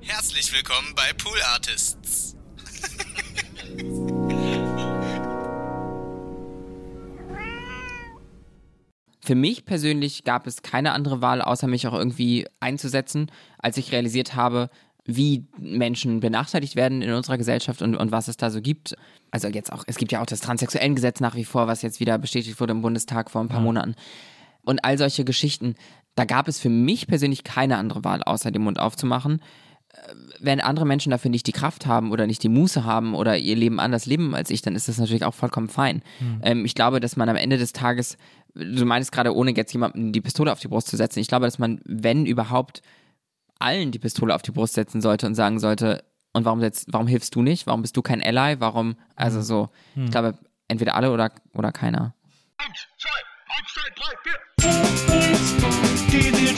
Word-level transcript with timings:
Herzlich 0.00 0.52
willkommen 0.52 0.94
bei 0.94 1.12
Pool 1.12 1.38
Artists. 1.52 2.36
Für 9.20 9.34
mich 9.34 9.64
persönlich 9.64 10.24
gab 10.24 10.46
es 10.46 10.62
keine 10.62 10.92
andere 10.92 11.20
Wahl, 11.20 11.42
außer 11.42 11.66
mich 11.66 11.86
auch 11.86 11.94
irgendwie 11.94 12.46
einzusetzen, 12.60 13.30
als 13.58 13.76
ich 13.76 13.92
realisiert 13.92 14.34
habe, 14.34 14.70
wie 15.04 15.46
Menschen 15.58 16.20
benachteiligt 16.20 16.76
werden 16.76 17.02
in 17.02 17.12
unserer 17.12 17.36
Gesellschaft 17.36 17.82
und, 17.82 17.96
und 17.96 18.12
was 18.12 18.28
es 18.28 18.36
da 18.36 18.50
so 18.50 18.60
gibt. 18.60 18.94
Also 19.30 19.48
jetzt 19.48 19.72
auch, 19.72 19.84
es 19.86 19.96
gibt 19.96 20.12
ja 20.12 20.22
auch 20.22 20.26
das 20.26 20.40
Transsexuellengesetz 20.40 21.20
nach 21.20 21.34
wie 21.34 21.44
vor, 21.44 21.66
was 21.66 21.82
jetzt 21.82 22.00
wieder 22.00 22.18
bestätigt 22.18 22.60
wurde 22.60 22.72
im 22.72 22.82
Bundestag 22.82 23.30
vor 23.30 23.42
ein 23.42 23.48
paar 23.48 23.58
ja. 23.58 23.64
Monaten. 23.64 23.94
Und 24.62 24.84
all 24.84 24.96
solche 24.98 25.24
Geschichten. 25.24 25.74
Da 26.14 26.24
gab 26.24 26.48
es 26.48 26.58
für 26.58 26.68
mich 26.68 27.06
persönlich 27.06 27.44
keine 27.44 27.78
andere 27.78 28.04
Wahl, 28.04 28.22
außer 28.22 28.50
den 28.50 28.62
Mund 28.62 28.78
aufzumachen. 28.78 29.40
Wenn 30.40 30.60
andere 30.60 30.86
Menschen 30.86 31.10
dafür 31.10 31.30
nicht 31.30 31.46
die 31.46 31.52
Kraft 31.52 31.86
haben 31.86 32.12
oder 32.12 32.26
nicht 32.26 32.42
die 32.42 32.48
Muße 32.48 32.84
haben 32.84 33.14
oder 33.14 33.36
ihr 33.36 33.56
Leben 33.56 33.80
anders 33.80 34.06
leben 34.06 34.34
als 34.34 34.50
ich, 34.50 34.62
dann 34.62 34.74
ist 34.74 34.88
das 34.88 34.98
natürlich 34.98 35.24
auch 35.24 35.34
vollkommen 35.34 35.68
fein. 35.68 36.02
Mhm. 36.20 36.40
Ähm, 36.42 36.64
ich 36.64 36.74
glaube, 36.74 37.00
dass 37.00 37.16
man 37.16 37.28
am 37.28 37.36
Ende 37.36 37.58
des 37.58 37.72
Tages 37.72 38.16
du 38.58 38.84
meinst 38.84 39.12
gerade, 39.12 39.34
ohne 39.34 39.54
jetzt 39.54 39.72
jemandem 39.72 40.12
die 40.12 40.20
Pistole 40.20 40.52
auf 40.52 40.60
die 40.60 40.68
Brust 40.68 40.88
zu 40.88 40.96
setzen. 40.96 41.20
Ich 41.20 41.28
glaube, 41.28 41.46
dass 41.46 41.58
man, 41.58 41.80
wenn 41.84 42.26
überhaupt, 42.26 42.82
allen 43.58 43.90
die 43.90 43.98
Pistole 43.98 44.34
auf 44.34 44.42
die 44.42 44.50
Brust 44.52 44.74
setzen 44.74 45.00
sollte 45.00 45.26
und 45.26 45.34
sagen 45.34 45.58
sollte, 45.58 46.04
und 46.32 46.44
warum, 46.44 46.60
setzt, 46.60 46.92
warum 46.92 47.06
hilfst 47.06 47.34
du 47.34 47.42
nicht? 47.42 47.66
Warum 47.66 47.82
bist 47.82 47.96
du 47.96 48.02
kein 48.02 48.22
Ally? 48.22 48.60
Warum, 48.60 48.96
also 49.16 49.40
so, 49.42 49.70
hm. 49.94 50.04
ich 50.04 50.10
glaube, 50.10 50.38
entweder 50.68 50.94
alle 50.94 51.10
oder, 51.10 51.32
oder 51.54 51.72
keiner. 51.72 52.14
Eins, 52.58 52.86
zwei, 52.98 53.08
eins, 53.56 53.72
zwei, 53.74 53.88
drei, 53.96 54.14
vier. 54.22 54.38
Die, 56.10 56.30
die 56.32 56.48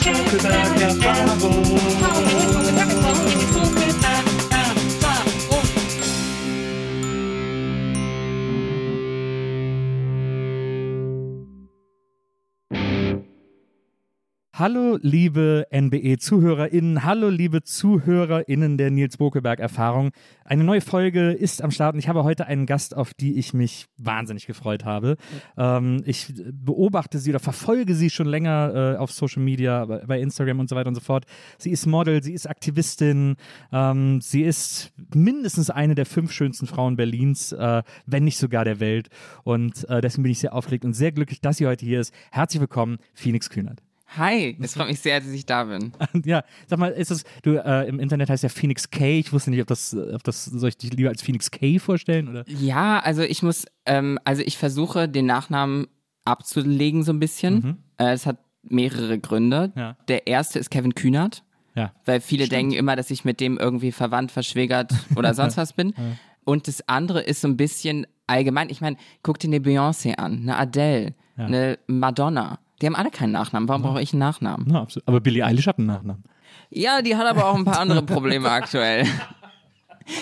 Hallo, 14.53 14.99
liebe 15.01 15.65
NBE-ZuhörerInnen, 15.71 17.05
hallo, 17.05 17.29
liebe 17.29 17.63
ZuhörerInnen 17.63 18.77
der 18.77 18.91
Nils 18.91 19.15
Bokelberg-Erfahrung. 19.15 20.11
Eine 20.43 20.65
neue 20.65 20.81
Folge 20.81 21.31
ist 21.31 21.61
am 21.61 21.71
Start 21.71 21.93
und 21.93 21.99
ich 21.99 22.09
habe 22.09 22.25
heute 22.25 22.47
einen 22.47 22.65
Gast, 22.65 22.97
auf 22.97 23.13
die 23.13 23.39
ich 23.39 23.53
mich 23.53 23.85
wahnsinnig 23.97 24.47
gefreut 24.47 24.83
habe. 24.83 25.15
Ähm, 25.55 26.03
ich 26.05 26.33
beobachte 26.51 27.19
sie 27.19 27.29
oder 27.29 27.39
verfolge 27.39 27.95
sie 27.95 28.09
schon 28.09 28.27
länger 28.27 28.95
äh, 28.95 28.97
auf 28.97 29.13
Social 29.13 29.41
Media, 29.41 29.85
bei 29.85 30.19
Instagram 30.19 30.59
und 30.59 30.67
so 30.67 30.75
weiter 30.75 30.89
und 30.89 30.95
so 30.95 31.01
fort. 31.01 31.23
Sie 31.57 31.71
ist 31.71 31.85
Model, 31.85 32.21
sie 32.21 32.33
ist 32.33 32.45
Aktivistin, 32.45 33.37
ähm, 33.71 34.19
sie 34.19 34.43
ist 34.43 34.91
mindestens 35.15 35.69
eine 35.69 35.95
der 35.95 36.05
fünf 36.05 36.33
schönsten 36.33 36.67
Frauen 36.67 36.97
Berlins, 36.97 37.53
äh, 37.53 37.83
wenn 38.05 38.25
nicht 38.25 38.37
sogar 38.37 38.65
der 38.65 38.81
Welt. 38.81 39.07
Und 39.45 39.87
äh, 39.89 40.01
deswegen 40.01 40.23
bin 40.23 40.33
ich 40.33 40.39
sehr 40.39 40.53
aufgeregt 40.53 40.83
und 40.83 40.93
sehr 40.93 41.13
glücklich, 41.13 41.39
dass 41.39 41.55
sie 41.55 41.67
heute 41.67 41.85
hier 41.85 42.01
ist. 42.01 42.13
Herzlich 42.31 42.59
willkommen, 42.59 42.97
Phoenix 43.13 43.49
Kühnert. 43.49 43.81
Hi, 44.17 44.57
es 44.61 44.73
freut 44.73 44.87
mich 44.87 44.99
sehr, 44.99 45.19
dass 45.21 45.29
ich 45.29 45.45
da 45.45 45.63
bin. 45.63 45.93
ja, 46.25 46.43
sag 46.67 46.79
mal, 46.79 46.91
ist 46.91 47.11
es, 47.11 47.23
du, 47.43 47.55
äh, 47.55 47.87
im 47.87 47.99
Internet 47.99 48.29
heißt 48.29 48.43
ja 48.43 48.49
Phoenix 48.49 48.89
K. 48.89 49.19
Ich 49.19 49.31
wusste 49.31 49.51
nicht, 49.51 49.61
ob 49.61 49.67
das, 49.67 49.95
ob 49.95 50.23
das, 50.23 50.45
soll 50.45 50.69
ich 50.69 50.77
dich 50.77 50.91
lieber 50.93 51.09
als 51.09 51.21
Phoenix 51.21 51.49
K 51.49 51.79
vorstellen, 51.79 52.27
oder? 52.27 52.43
Ja, 52.47 52.99
also 52.99 53.21
ich 53.21 53.41
muss, 53.41 53.65
ähm, 53.85 54.19
also 54.25 54.41
ich 54.45 54.57
versuche, 54.57 55.07
den 55.07 55.25
Nachnamen 55.27 55.87
abzulegen 56.25 57.03
so 57.03 57.13
ein 57.13 57.19
bisschen. 57.19 57.53
Mhm. 57.53 57.77
Äh, 57.97 58.11
es 58.11 58.25
hat 58.25 58.39
mehrere 58.63 59.17
Gründe. 59.17 59.71
Ja. 59.75 59.95
Der 60.07 60.27
erste 60.27 60.59
ist 60.59 60.69
Kevin 60.69 60.93
Kühnert. 60.93 61.43
Ja. 61.73 61.93
Weil 62.03 62.19
viele 62.19 62.45
Stimmt. 62.45 62.57
denken 62.57 62.73
immer, 62.73 62.97
dass 62.97 63.11
ich 63.11 63.23
mit 63.23 63.39
dem 63.39 63.57
irgendwie 63.57 63.93
verwandt, 63.93 64.31
verschwägert 64.31 64.93
oder 65.15 65.33
sonst 65.33 65.55
was 65.55 65.73
bin. 65.73 65.93
Ja. 65.97 66.03
Und 66.43 66.67
das 66.67 66.87
andere 66.89 67.21
ist 67.21 67.41
so 67.41 67.47
ein 67.47 67.55
bisschen 67.55 68.07
allgemein. 68.27 68.69
Ich 68.69 68.81
meine, 68.81 68.97
guck 69.23 69.39
dir 69.39 69.47
eine 69.47 69.59
Beyoncé 69.59 70.15
an, 70.15 70.41
eine 70.41 70.57
Adele, 70.57 71.13
eine 71.37 71.79
Madonna. 71.87 72.59
Die 72.81 72.87
haben 72.87 72.95
alle 72.95 73.11
keinen 73.11 73.31
Nachnamen. 73.31 73.69
Warum 73.69 73.83
brauche 73.83 74.01
ich 74.01 74.13
einen 74.13 74.19
Nachnamen? 74.19 74.71
Ja, 74.71 74.87
aber 75.05 75.19
Billie 75.21 75.45
Eilish 75.45 75.67
hat 75.67 75.77
einen 75.77 75.87
Nachnamen. 75.87 76.23
Ja, 76.69 77.01
die 77.01 77.15
hat 77.15 77.27
aber 77.27 77.45
auch 77.47 77.55
ein 77.55 77.65
paar 77.65 77.79
andere 77.79 78.01
Probleme 78.01 78.49
aktuell. 78.49 79.05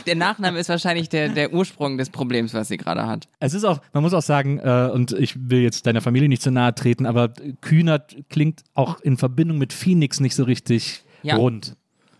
Der 0.06 0.16
Nachname 0.16 0.60
ist 0.60 0.70
wahrscheinlich 0.70 1.10
der, 1.10 1.30
der 1.30 1.54
Ursprung 1.54 1.98
des 1.98 2.10
Problems, 2.10 2.54
was 2.54 2.68
sie 2.68 2.78
gerade 2.78 3.08
hat. 3.08 3.30
Es 3.40 3.54
ist 3.54 3.64
auch, 3.64 3.80
man 3.94 4.04
muss 4.04 4.14
auch 4.14 4.22
sagen, 4.22 4.60
äh, 4.60 4.90
und 4.94 5.14
ich 5.14 5.50
will 5.50 5.62
jetzt 5.62 5.88
deiner 5.88 6.02
Familie 6.02 6.28
nicht 6.28 6.42
zu 6.42 6.52
nahe 6.52 6.76
treten, 6.76 7.06
aber 7.06 7.30
Kühnert 7.62 8.16
klingt 8.30 8.64
auch 8.74 9.00
in 9.00 9.18
Verbindung 9.18 9.58
mit 9.58 9.72
Phoenix 9.72 10.20
nicht 10.20 10.36
so 10.36 10.44
richtig 10.44 11.04
ja. 11.24 11.38
rund, 11.38 11.76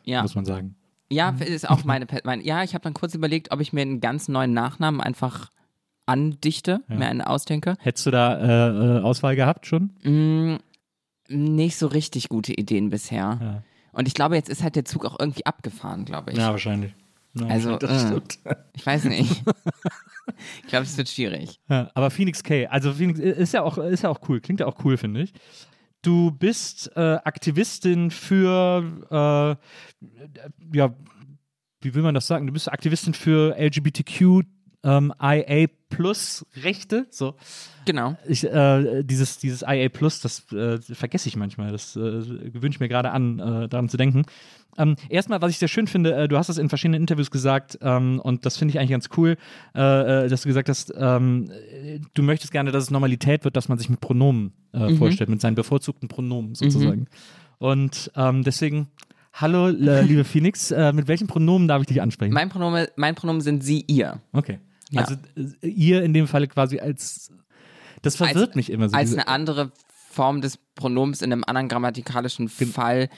ja. 0.06 0.22
muss 0.22 0.36
man 0.36 0.46
sagen. 0.46 0.76
Ja, 1.12 1.30
ist 1.40 1.70
auch 1.70 1.84
meine, 1.84 2.06
meine 2.24 2.44
ja, 2.44 2.64
ich 2.64 2.76
habe 2.76 2.84
dann 2.84 2.94
kurz 2.94 3.14
überlegt, 3.14 3.52
ob 3.52 3.60
ich 3.62 3.74
mir 3.74 3.82
einen 3.82 4.00
ganz 4.00 4.28
neuen 4.30 4.54
Nachnamen 4.54 5.02
einfach 5.02 5.50
andichte, 6.10 6.82
ja. 6.90 6.96
mir 6.96 7.08
einen 7.08 7.22
ausdenke. 7.22 7.76
Hättest 7.80 8.06
du 8.06 8.12
da 8.12 8.38
äh, 8.38 8.98
äh, 8.98 9.02
Auswahl 9.02 9.36
gehabt 9.36 9.68
schon? 9.68 9.92
Mm, 10.04 10.58
nicht 11.30 11.78
so 11.78 11.88
richtig 11.88 12.30
gute 12.30 12.54
Ideen 12.54 12.90
bisher. 12.90 13.38
Ja. 13.42 13.64
Und 13.92 14.08
ich 14.08 14.14
glaube, 14.14 14.36
jetzt 14.36 14.50
ist 14.50 14.64
halt 14.64 14.76
der 14.76 14.86
Zug 14.86 15.06
auch 15.06 15.18
irgendwie 15.20 15.46
abgefahren, 15.46 16.06
glaube 16.06 16.32
ich. 16.32 16.38
Ja, 16.38 16.52
wahrscheinlich. 16.52 16.94
Ja, 17.36 17.46
also, 17.46 17.78
äh, 17.78 18.22
ich 18.74 18.86
weiß 18.86 19.06
nicht. 19.06 19.30
ich 20.64 20.68
glaube, 20.68 20.84
es 20.84 20.98
wird 20.98 21.10
schwierig. 21.10 21.60
Ja, 21.70 21.92
aber 21.94 22.10
Phoenix 22.10 22.44
K, 22.44 22.66
also 22.68 22.94
Phoenix 22.94 23.20
ist 23.20 23.54
ja 23.54 23.62
auch, 23.62 23.78
ist 23.78 24.04
ja 24.04 24.10
auch 24.10 24.20
cool, 24.28 24.42
klingt 24.42 24.60
ja 24.60 24.66
auch 24.66 24.84
cool, 24.84 24.98
finde 24.98 25.22
ich. 25.22 25.34
Du 26.02 26.32
bist 26.32 26.92
äh, 26.96 27.20
Aktivistin 27.24 28.10
für, 28.10 28.84
äh, 29.12 30.78
ja, 30.78 30.96
wie 31.82 31.94
will 31.94 32.02
man 32.02 32.16
das 32.16 32.26
sagen? 32.26 32.48
Du 32.48 32.54
bist 32.54 32.72
Aktivistin 32.72 33.14
für 33.14 33.56
LGBTQ 33.58 34.46
ähm, 34.84 35.14
IA 35.22 35.68
Plus 35.90 36.46
Rechte. 36.64 37.08
So. 37.10 37.36
Genau. 37.86 38.16
Ich, 38.28 38.44
äh, 38.44 39.04
dieses, 39.04 39.40
dieses 39.40 39.64
IA 39.64 39.90
Plus, 39.90 40.22
das 40.22 40.52
äh, 40.52 40.78
vergesse 40.80 41.28
ich 41.28 41.36
manchmal. 41.36 41.72
Das 41.72 41.96
äh, 41.96 42.00
gewöhne 42.00 42.70
ich 42.70 42.80
mir 42.80 42.88
gerade 42.88 43.12
an, 43.12 43.40
äh, 43.40 43.68
daran 43.68 43.90
zu 43.90 43.98
denken. 43.98 44.26
Ähm, 44.78 44.96
erstmal, 45.10 45.42
was 45.42 45.52
ich 45.52 45.58
sehr 45.58 45.68
schön 45.68 45.88
finde, 45.88 46.14
äh, 46.14 46.28
du 46.28 46.38
hast 46.38 46.48
das 46.48 46.58
in 46.58 46.70
verschiedenen 46.70 47.02
Interviews 47.02 47.32
gesagt 47.32 47.80
ähm, 47.82 48.22
und 48.24 48.46
das 48.46 48.58
finde 48.58 48.72
ich 48.72 48.80
eigentlich 48.80 48.92
ganz 48.92 49.10
cool, 49.18 49.36
äh, 49.74 50.30
dass 50.30 50.44
du 50.44 50.48
gesagt 50.48 50.70
hast, 50.70 50.94
ähm, 50.96 51.52
du 52.14 52.22
möchtest 52.22 52.52
gerne, 52.52 52.72
dass 52.72 52.84
es 52.84 52.92
Normalität 52.92 53.44
wird, 53.44 53.58
dass 53.58 53.68
man 53.68 53.78
sich 53.78 53.90
mit 53.90 54.00
Pronomen 54.00 54.54
mhm. 54.72 54.98
vorstellt, 54.98 55.30
mit 55.30 55.42
seinen 55.42 55.56
bevorzugten 55.56 56.08
Pronomen 56.08 56.56
sozusagen. 56.56 57.02
Mhm. 57.02 57.08
Und 57.58 58.12
ähm, 58.16 58.44
deswegen 58.44 58.88
Hallo, 59.34 59.70
liebe 59.70 60.26
Phoenix, 60.26 60.72
äh, 60.72 60.92
mit 60.92 61.08
welchen 61.08 61.28
Pronomen 61.28 61.68
darf 61.68 61.82
ich 61.82 61.88
dich 61.88 62.02
ansprechen? 62.02 62.34
Mein 62.34 62.50
Pronomen, 62.50 62.88
mein 62.96 63.16
Pronomen 63.16 63.42
sind 63.42 63.64
sie, 63.64 63.86
ihr. 63.88 64.20
Okay. 64.34 64.60
Ja. 64.90 65.02
Also 65.02 65.16
äh, 65.36 65.68
ihr 65.68 66.04
in 66.04 66.14
dem 66.14 66.28
Falle 66.28 66.48
quasi 66.48 66.80
als, 66.80 67.32
das 68.02 68.16
verwirrt 68.16 68.50
als, 68.50 68.56
mich 68.56 68.72
immer 68.72 68.90
so. 68.90 68.96
Als 68.96 69.14
eine 69.14 69.28
andere 69.28 69.72
Form 70.12 70.42
des 70.42 70.58
Pronoms 70.76 71.22
in 71.22 71.32
einem 71.32 71.44
anderen 71.46 71.68
grammatikalischen 71.68 72.50
Fall, 72.50 73.10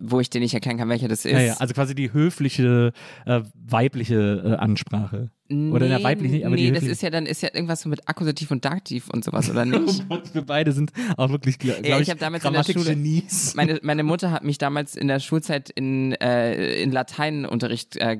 wo 0.00 0.20
ich 0.20 0.30
dir 0.30 0.40
nicht 0.40 0.54
erklären 0.54 0.78
kann, 0.78 0.88
welcher 0.88 1.08
das 1.08 1.24
ist. 1.24 1.32
Ja, 1.32 1.40
ja, 1.40 1.54
also 1.58 1.74
quasi 1.74 1.94
die 1.94 2.12
höfliche 2.12 2.92
äh, 3.26 3.42
weibliche 3.54 4.42
äh, 4.44 4.54
Ansprache. 4.56 5.30
Nee, 5.52 5.72
oder 5.72 5.86
in 5.86 5.90
der 5.90 6.04
weiblichen, 6.04 6.46
aber 6.46 6.54
nee, 6.54 6.70
das 6.70 6.84
ist 6.84 7.02
ja 7.02 7.10
dann 7.10 7.26
ist 7.26 7.42
ja 7.42 7.48
irgendwas 7.52 7.80
so 7.80 7.88
mit 7.88 8.08
Akkusativ 8.08 8.52
und 8.52 8.64
Dativ 8.64 9.08
und 9.10 9.24
sowas, 9.24 9.50
oder 9.50 9.64
nicht? 9.64 10.04
Wir 10.32 10.42
beide 10.42 10.70
sind 10.70 10.92
auch 11.16 11.30
wirklich, 11.30 11.58
glaube 11.58 11.86
ja, 11.86 11.96
ich, 11.96 12.02
ich 12.02 12.10
habe 12.10 12.20
damals 12.20 12.44
in 12.44 12.52
der 12.52 12.62
Schule, 12.62 12.96
meine, 13.56 13.80
meine 13.82 14.04
Mutter 14.04 14.30
hat 14.30 14.44
mich 14.44 14.58
damals 14.58 14.94
in 14.94 15.08
der 15.08 15.18
Schulzeit 15.18 15.68
in, 15.68 16.12
äh, 16.12 16.80
in 16.80 16.92
Lateinunterricht 16.92 17.96
äh, 17.96 18.18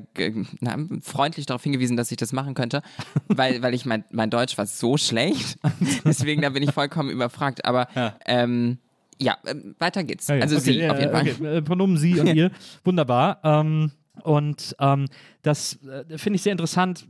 na, 0.59 0.77
freundlich 1.01 1.45
darauf 1.45 1.63
hingewiesen, 1.63 1.95
dass 1.95 2.11
ich 2.11 2.17
das 2.17 2.33
machen 2.33 2.53
könnte, 2.53 2.81
weil, 3.29 3.61
weil 3.61 3.73
ich 3.73 3.85
mein, 3.85 4.03
mein 4.11 4.29
Deutsch 4.29 4.57
war 4.57 4.65
so 4.65 4.97
schlecht, 4.97 5.57
deswegen 6.03 6.41
da 6.41 6.49
bin 6.49 6.63
ich 6.63 6.71
vollkommen 6.71 7.09
überfragt, 7.09 7.63
aber 7.63 7.87
ja. 7.95 8.13
ähm, 8.25 8.77
ja, 9.21 9.37
äh, 9.45 9.55
weiter 9.79 10.03
geht's. 10.03 10.27
Ja, 10.27 10.35
also 10.35 10.57
okay, 10.57 10.73
sie 10.73 10.89
auf 10.89 10.99
jeden 10.99 11.11
Fall. 11.11 11.21
Okay. 11.21 11.57
Äh, 11.57 11.61
Pronomen 11.61 11.97
sie 11.97 12.19
und 12.19 12.27
ihr, 12.35 12.51
wunderbar. 12.83 13.39
Ähm, 13.43 13.91
und 14.23 14.75
ähm, 14.79 15.07
das 15.41 15.79
äh, 15.83 16.17
finde 16.17 16.35
ich 16.35 16.41
sehr 16.41 16.51
interessant. 16.51 17.07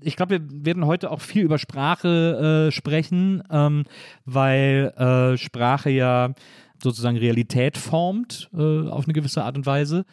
Ich 0.00 0.16
glaube, 0.16 0.38
wir 0.38 0.64
werden 0.66 0.84
heute 0.84 1.10
auch 1.10 1.20
viel 1.20 1.42
über 1.42 1.58
Sprache 1.58 2.68
äh, 2.68 2.72
sprechen, 2.72 3.42
ähm, 3.50 3.84
weil 4.26 4.92
äh, 4.96 5.38
Sprache 5.38 5.90
ja 5.90 6.34
sozusagen 6.82 7.16
Realität 7.16 7.78
formt 7.78 8.50
äh, 8.52 8.88
auf 8.88 9.04
eine 9.04 9.14
gewisse 9.14 9.42
Art 9.42 9.56
und 9.56 9.64
Weise 9.64 10.04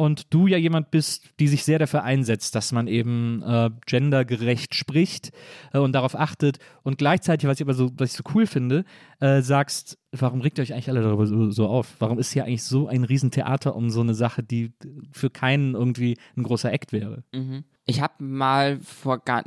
und 0.00 0.32
du 0.32 0.46
ja 0.46 0.56
jemand 0.56 0.90
bist, 0.90 1.28
die 1.40 1.46
sich 1.46 1.62
sehr 1.62 1.78
dafür 1.78 2.04
einsetzt, 2.04 2.54
dass 2.54 2.72
man 2.72 2.86
eben 2.86 3.42
äh, 3.42 3.68
gendergerecht 3.84 4.74
spricht 4.74 5.30
äh, 5.74 5.78
und 5.78 5.92
darauf 5.92 6.18
achtet 6.18 6.58
und 6.82 6.96
gleichzeitig, 6.96 7.46
was 7.46 7.58
ich 7.58 7.66
aber 7.66 7.74
so, 7.74 7.90
was 7.98 8.12
ich 8.12 8.16
so 8.16 8.24
cool 8.34 8.46
finde, 8.46 8.86
äh, 9.20 9.42
sagst, 9.42 9.98
warum 10.10 10.40
regt 10.40 10.56
ihr 10.56 10.62
euch 10.62 10.72
eigentlich 10.72 10.88
alle 10.88 11.02
darüber 11.02 11.26
so, 11.26 11.50
so, 11.50 11.66
auf? 11.66 11.96
Warum 11.98 12.18
ist 12.18 12.32
hier 12.32 12.46
eigentlich 12.46 12.64
so 12.64 12.88
ein 12.88 13.04
Riesentheater 13.04 13.76
um 13.76 13.90
so 13.90 14.00
eine 14.00 14.14
Sache, 14.14 14.42
die 14.42 14.72
für 15.12 15.28
keinen 15.28 15.74
irgendwie 15.74 16.16
ein 16.34 16.44
großer 16.44 16.72
Act 16.72 16.94
wäre? 16.94 17.22
Mhm. 17.34 17.64
Ich 17.84 18.00
habe 18.00 18.24
mal 18.24 18.80
vor 18.80 19.18
gar, 19.18 19.44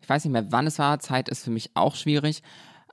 ich 0.00 0.08
weiß 0.08 0.24
nicht 0.24 0.32
mehr, 0.32 0.46
wann 0.52 0.68
es 0.68 0.78
war, 0.78 1.00
Zeit 1.00 1.28
ist 1.28 1.42
für 1.42 1.50
mich 1.50 1.72
auch 1.74 1.96
schwierig, 1.96 2.40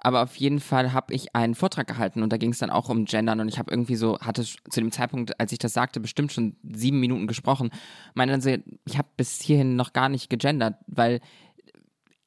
aber 0.03 0.21
auf 0.21 0.35
jeden 0.35 0.59
Fall 0.59 0.91
habe 0.91 1.13
ich 1.13 1.33
einen 1.33 1.55
Vortrag 1.55 1.88
gehalten 1.88 2.21
und 2.21 2.31
da 2.31 2.38
ging 2.38 2.51
es 2.51 2.59
dann 2.59 2.69
auch 2.69 2.89
um 2.89 3.05
Gendern 3.05 3.39
und 3.39 3.47
ich 3.47 3.57
habe 3.57 3.71
irgendwie 3.71 3.95
so, 3.95 4.19
hatte 4.19 4.44
zu 4.44 4.79
dem 4.79 4.91
Zeitpunkt, 4.91 5.39
als 5.39 5.53
ich 5.53 5.59
das 5.59 5.71
sagte, 5.73 6.01
bestimmt 6.01 6.33
schon 6.33 6.57
sieben 6.61 7.00
Minuten 7.00 7.25
gesprochen. 7.25 7.71
Meine 8.13 8.33
dann 8.33 8.41
so, 8.41 8.53
ich 8.85 8.97
habe 8.97 9.07
bis 9.15 9.41
hierhin 9.41 9.77
noch 9.77 9.94
gar 9.94 10.09
nicht 10.09 10.29
gegendert, 10.29 10.75
weil 10.88 11.21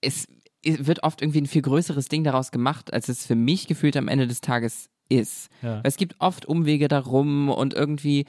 es 0.01 0.27
wird 0.65 1.03
oft 1.03 1.21
irgendwie 1.21 1.43
ein 1.43 1.47
viel 1.47 1.63
größeres 1.63 2.09
Ding 2.09 2.25
daraus 2.25 2.51
gemacht, 2.51 2.93
als 2.95 3.09
es 3.09 3.27
für 3.27 3.37
mich 3.37 3.67
gefühlt 3.67 3.97
am 3.97 4.09
Ende 4.09 4.27
des 4.27 4.41
Tages 4.41 4.89
ist. 5.11 5.51
Ja. 5.61 5.81
Es 5.85 5.99
gibt 5.99 6.17
oft 6.19 6.47
Umwege 6.47 6.89
darum 6.89 7.51
und 7.51 7.75
irgendwie, 7.75 8.25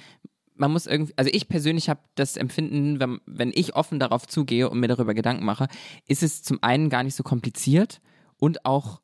man 0.56 0.72
muss 0.74 0.88
irgendwie, 0.88 1.14
also 1.16 1.32
ich 1.34 1.48
persönlich 1.48 1.88
habe 1.88 2.02
das 2.16 2.36
Empfinden, 2.36 3.00
wenn, 3.00 3.22
wenn 3.26 3.52
ich 3.56 3.78
offen 3.78 3.98
darauf 3.98 4.28
zugehe 4.28 4.70
und 4.70 4.82
mir 4.82 4.90
darüber 4.90 5.14
Gedanken 5.14 5.46
mache, 5.46 5.68
ist 6.06 6.22
es 6.22 6.44
zum 6.44 6.62
einen 6.62 6.90
gar 6.90 7.04
nicht 7.04 7.16
so 7.16 7.24
kompliziert 7.24 8.02
und 8.38 8.66
auch 8.66 9.00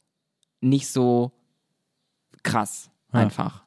nicht 0.64 0.88
so 0.88 1.32
krass 2.44 2.90
ja. 3.14 3.20
einfach. 3.20 3.64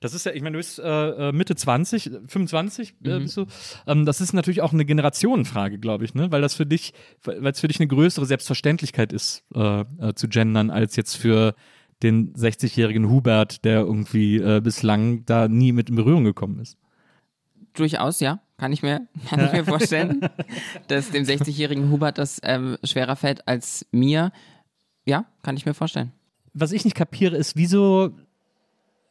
Das 0.00 0.12
ist 0.12 0.26
ja, 0.26 0.32
ich 0.32 0.42
meine, 0.42 0.54
du 0.54 0.58
bist 0.58 0.78
äh, 0.78 1.28
äh 1.28 1.32
Mitte 1.32 1.56
20, 1.56 2.10
25 2.26 2.96
äh, 3.04 3.18
mhm. 3.18 3.22
bist 3.22 3.36
du. 3.36 3.46
Ähm, 3.86 4.04
das 4.04 4.20
ist 4.20 4.34
natürlich 4.34 4.60
auch 4.60 4.72
eine 4.72 4.84
Generationenfrage, 4.84 5.78
glaube 5.78 6.04
ich, 6.04 6.14
ne? 6.14 6.30
Weil 6.30 6.42
das 6.42 6.54
für 6.54 6.66
dich, 6.66 6.92
weil 7.24 7.46
es 7.46 7.60
für 7.60 7.68
dich 7.68 7.80
eine 7.80 7.86
größere 7.86 8.26
Selbstverständlichkeit 8.26 9.12
ist, 9.12 9.44
äh, 9.54 9.80
äh 9.80 10.14
zu 10.14 10.28
gendern, 10.28 10.70
als 10.70 10.96
jetzt 10.96 11.16
für 11.16 11.54
den 12.02 12.34
60-jährigen 12.34 13.08
Hubert, 13.08 13.64
der 13.64 13.80
irgendwie 13.80 14.60
bislang 14.60 15.24
da 15.24 15.48
nie 15.48 15.72
mit 15.72 15.88
in 15.88 15.96
Berührung 15.96 16.24
gekommen 16.24 16.58
ist. 16.58 16.76
Durchaus, 17.72 18.20
ja. 18.20 18.40
Kann 18.58 18.72
ich 18.72 18.82
mir, 18.82 19.06
kann 19.28 19.44
ich 19.44 19.52
mir 19.52 19.64
vorstellen, 19.66 20.28
dass 20.88 21.10
dem 21.10 21.24
60-jährigen 21.24 21.90
Hubert 21.90 22.18
das 22.18 22.40
ähm, 22.42 22.78
schwerer 22.84 23.16
fällt 23.16 23.46
als 23.46 23.86
mir. 23.92 24.32
Ja, 25.06 25.26
kann 25.42 25.56
ich 25.56 25.66
mir 25.66 25.74
vorstellen. 25.74 26.12
Was 26.52 26.72
ich 26.72 26.84
nicht 26.84 26.96
kapiere, 26.96 27.36
ist, 27.36 27.56
wieso 27.56 28.12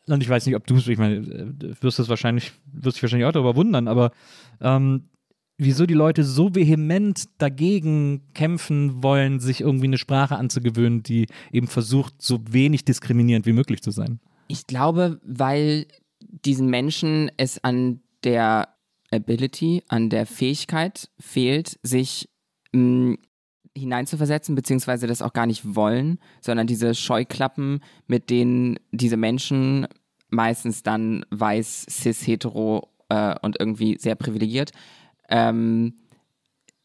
und 0.07 0.21
ich 0.21 0.29
weiß 0.29 0.45
nicht, 0.45 0.55
ob 0.55 0.67
du 0.67 0.75
es, 0.75 0.87
ich 0.87 0.97
meine, 0.97 1.15
äh, 1.15 1.81
wirst 1.81 1.99
es 1.99 2.09
wahrscheinlich, 2.09 2.51
wirst 2.71 2.97
dich 2.97 3.03
wahrscheinlich 3.03 3.27
auch 3.27 3.31
darüber 3.31 3.55
wundern, 3.55 3.87
aber 3.87 4.11
ähm, 4.61 5.05
wieso 5.57 5.85
die 5.85 5.93
Leute 5.93 6.23
so 6.23 6.53
vehement 6.53 7.25
dagegen 7.37 8.21
kämpfen 8.33 9.01
wollen, 9.01 9.39
sich 9.39 9.61
irgendwie 9.61 9.87
eine 9.87 9.97
Sprache 9.97 10.35
anzugewöhnen, 10.35 11.01
die 11.01 11.27
eben 11.51 11.67
versucht, 11.67 12.21
so 12.21 12.41
wenig 12.49 12.85
diskriminierend 12.85 13.45
wie 13.45 13.53
möglich 13.53 13.81
zu 13.81 13.91
sein. 13.91 14.19
Ich 14.47 14.67
glaube, 14.67 15.19
weil 15.23 15.87
diesen 16.19 16.69
Menschen 16.69 17.31
es 17.37 17.63
an 17.63 18.01
der 18.23 18.69
Ability, 19.11 19.83
an 19.87 20.09
der 20.09 20.25
Fähigkeit 20.25 21.09
fehlt, 21.19 21.79
sich 21.81 22.29
mh, 22.73 22.81
mm, 22.81 23.17
hineinzuversetzen, 23.75 24.55
beziehungsweise 24.55 25.07
das 25.07 25.21
auch 25.21 25.33
gar 25.33 25.45
nicht 25.45 25.75
wollen, 25.75 26.19
sondern 26.41 26.67
diese 26.67 26.95
Scheuklappen, 26.95 27.81
mit 28.07 28.29
denen 28.29 28.77
diese 28.91 29.17
Menschen 29.17 29.87
meistens 30.29 30.83
dann 30.83 31.25
weiß, 31.29 31.85
cis, 31.89 32.25
hetero 32.25 32.89
äh, 33.09 33.35
und 33.41 33.59
irgendwie 33.59 33.97
sehr 33.99 34.15
privilegiert, 34.15 34.71
ähm, 35.29 35.93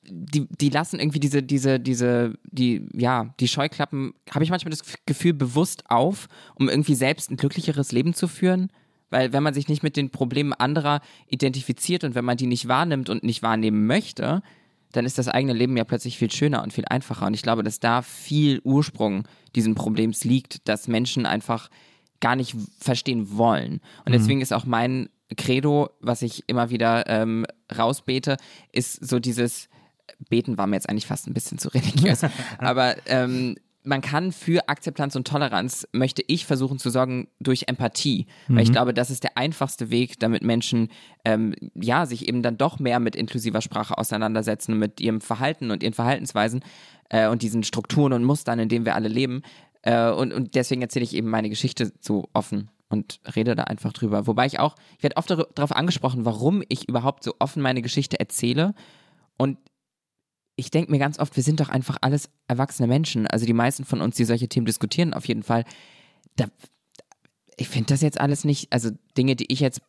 die, 0.03 0.49
die 0.49 0.71
lassen 0.71 0.99
irgendwie 0.99 1.21
diese, 1.21 1.43
diese, 1.43 1.79
diese, 1.79 2.35
die, 2.45 2.89
ja, 2.95 3.35
die 3.39 3.49
Scheuklappen, 3.49 4.15
habe 4.31 4.45
ich 4.45 4.51
manchmal 4.51 4.71
das 4.71 4.83
Gefühl, 5.07 5.35
bewusst 5.35 5.85
auf, 5.89 6.29
um 6.55 6.69
irgendwie 6.69 6.95
selbst 6.95 7.31
ein 7.31 7.37
glücklicheres 7.37 7.93
Leben 7.93 8.15
zu 8.15 8.27
führen. 8.27 8.73
Weil 9.11 9.33
wenn 9.33 9.43
man 9.43 9.55
sich 9.55 9.69
nicht 9.69 9.83
mit 9.83 9.97
den 9.97 10.11
Problemen 10.11 10.53
anderer 10.53 11.01
identifiziert 11.27 12.05
und 12.05 12.15
wenn 12.15 12.25
man 12.25 12.37
die 12.37 12.47
nicht 12.47 12.69
wahrnimmt 12.69 13.09
und 13.09 13.25
nicht 13.25 13.43
wahrnehmen 13.43 13.87
möchte, 13.87 14.43
dann 14.93 15.05
ist 15.07 15.19
das 15.19 15.29
eigene 15.29 15.53
Leben 15.53 15.77
ja 15.77 15.85
plötzlich 15.85 16.19
viel 16.19 16.31
schöner 16.31 16.63
und 16.63 16.73
viel 16.73 16.85
einfacher. 16.89 17.27
Und 17.27 17.35
ich 17.35 17.43
glaube, 17.43 17.63
dass 17.63 17.81
da 17.81 18.03
viel 18.03 18.61
Ursprung 18.65 19.27
diesen 19.55 19.75
Problems 19.75 20.25
liegt, 20.25 20.69
dass 20.69 20.89
Menschen 20.89 21.27
einfach 21.27 21.71
gar 22.21 22.37
nicht 22.37 22.57
verstehen 22.79 23.37
wollen. 23.37 23.81
Und 24.05 24.09
mhm. 24.09 24.13
deswegen 24.13 24.41
ist 24.41 24.53
auch 24.53 24.65
mein 24.65 25.09
Credo, 25.37 25.91
was 26.01 26.23
ich 26.23 26.45
immer 26.49 26.71
wieder 26.71 27.07
ähm, 27.07 27.47
rausbete, 27.77 28.37
ist 28.73 29.07
so 29.07 29.19
dieses 29.21 29.69
Beten 30.29 30.59
war 30.59 30.67
mir 30.67 30.77
jetzt 30.77 30.89
eigentlich 30.89 31.07
fast 31.07 31.27
ein 31.27 31.35
bisschen 31.35 31.59
zu 31.59 31.69
religiös, 31.75 32.21
aber 32.59 32.97
ähm, 33.07 33.57
man 33.83 34.01
kann 34.03 34.33
für 34.33 34.69
Akzeptanz 34.69 35.17
und 35.17 35.27
Toleranz, 35.27 35.89
möchte 35.93 36.23
ich 36.27 36.45
versuchen 36.47 36.79
zu 36.79 36.91
sorgen, 36.91 37.29
durch 37.41 37.65
Empathie. 37.67 38.27
Mhm. 38.49 38.57
Weil 38.57 38.63
ich 38.63 38.69
mhm. 38.69 38.75
glaube, 38.75 38.95
das 38.95 39.11
ist 39.11 39.25
der 39.25 39.37
einfachste 39.37 39.91
Weg, 39.91 40.19
damit 40.19 40.43
Menschen 40.43 40.89
ähm, 41.25 41.55
ja, 41.75 42.07
sich 42.07 42.29
eben 42.29 42.43
dann 42.43 42.59
doch 42.59 42.79
mehr 42.79 43.01
mit 43.01 43.17
inklusiver 43.17 43.61
Sprache 43.63 43.97
auseinandersetzen, 43.97 44.79
mit 44.79 45.01
ihrem 45.01 45.21
Verhalten 45.21 45.71
und 45.71 45.83
ihren 45.83 45.95
Verhaltensweisen 45.95 46.63
äh, 47.09 47.29
und 47.29 47.43
diesen 47.43 47.63
Strukturen 47.63 48.13
und 48.13 48.25
Mustern, 48.25 48.59
in 48.59 48.69
denen 48.69 48.85
wir 48.85 48.95
alle 48.95 49.09
leben. 49.09 49.43
Äh, 49.83 50.11
und, 50.11 50.33
und 50.33 50.55
deswegen 50.55 50.83
erzähle 50.83 51.05
ich 51.05 51.15
eben 51.15 51.29
meine 51.29 51.49
Geschichte 51.49 51.93
so 52.01 52.29
offen 52.35 52.71
und 52.91 53.21
rede 53.35 53.55
da 53.55 53.65
einfach 53.65 53.93
drüber. 53.93 54.27
Wobei 54.27 54.47
ich 54.47 54.59
auch, 54.59 54.75
ich 54.99 55.03
werde 55.03 55.17
oft 55.17 55.31
darauf 55.31 55.73
angesprochen, 55.73 56.25
warum 56.25 56.63
ich 56.69 56.89
überhaupt 56.89 57.25
so 57.25 57.35
offen 57.39 57.63
meine 57.63 57.83
Geschichte 57.83 58.21
erzähle. 58.21 58.75
Und 59.39 59.57
ich 60.61 60.71
denke 60.71 60.91
mir 60.91 60.99
ganz 60.99 61.19
oft, 61.19 61.35
wir 61.37 61.43
sind 61.43 61.59
doch 61.59 61.71
einfach 61.71 61.97
alles 62.03 62.29
erwachsene 62.47 62.87
Menschen. 62.87 63.27
Also 63.27 63.47
die 63.47 63.55
meisten 63.55 63.85
von 63.85 64.03
uns, 64.03 64.17
die 64.17 64.27
solche 64.27 64.47
Themen 64.47 64.67
diskutieren, 64.67 65.15
auf 65.15 65.27
jeden 65.27 65.43
Fall. 65.43 65.65
Da, 66.37 66.47
ich 67.57 67.69
finde 67.69 67.87
das 67.87 68.03
jetzt 68.03 68.21
alles 68.21 68.45
nicht, 68.45 68.71
also 68.71 68.91
Dinge, 69.17 69.37
die 69.37 69.51
ich 69.51 69.61
jetzt 69.61 69.81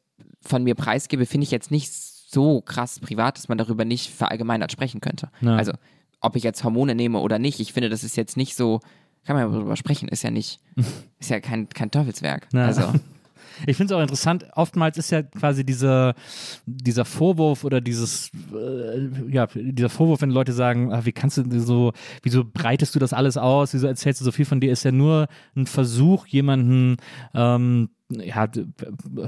von 0.41 0.63
mir 0.63 0.75
preisgebe, 0.75 1.25
finde 1.25 1.43
ich 1.43 1.51
jetzt 1.51 1.71
nicht 1.71 1.91
so 1.91 2.61
krass 2.61 3.01
privat, 3.01 3.37
dass 3.37 3.49
man 3.49 3.57
darüber 3.57 3.83
nicht 3.83 4.11
verallgemeinert 4.11 4.71
sprechen 4.71 5.01
könnte. 5.01 5.29
Ja. 5.41 5.57
Also 5.57 5.73
ob 6.21 6.37
ich 6.37 6.43
jetzt 6.43 6.63
Hormone 6.63 6.95
nehme 6.95 7.19
oder 7.19 7.37
nicht, 7.37 7.59
ich 7.59 7.73
finde, 7.73 7.89
das 7.89 8.05
ist 8.05 8.15
jetzt 8.15 8.37
nicht 8.37 8.55
so, 8.55 8.79
kann 9.25 9.35
man 9.35 9.45
ja 9.45 9.51
darüber 9.51 9.75
sprechen, 9.75 10.07
ist 10.07 10.23
ja 10.23 10.31
nicht, 10.31 10.61
ist 11.19 11.29
ja 11.29 11.41
kein, 11.41 11.67
kein 11.67 11.91
Teufelswerk. 11.91 12.47
Ja. 12.53 12.65
Also 12.65 12.93
ich 13.65 13.77
finde 13.77 13.93
es 13.93 13.97
auch 13.97 14.01
interessant, 14.01 14.45
oftmals 14.53 14.97
ist 14.97 15.11
ja 15.11 15.23
quasi 15.23 15.65
dieser, 15.65 16.15
dieser 16.65 17.05
Vorwurf 17.05 17.63
oder 17.63 17.81
dieses, 17.81 18.31
äh, 18.53 19.09
ja, 19.29 19.47
dieser 19.53 19.89
Vorwurf, 19.89 20.21
wenn 20.21 20.31
Leute 20.31 20.53
sagen, 20.53 20.93
ach, 20.93 21.05
wie 21.05 21.11
kannst 21.11 21.37
du 21.37 21.59
so, 21.59 21.93
wieso 22.23 22.43
breitest 22.45 22.95
du 22.95 22.99
das 22.99 23.13
alles 23.13 23.37
aus, 23.37 23.73
wieso 23.73 23.87
erzählst 23.87 24.21
du 24.21 24.25
so 24.25 24.31
viel 24.31 24.45
von 24.45 24.59
dir, 24.59 24.71
ist 24.71 24.83
ja 24.83 24.91
nur 24.91 25.27
ein 25.55 25.65
Versuch, 25.65 26.27
jemanden 26.27 26.97
ähm, 27.33 27.89
ja, 28.19 28.47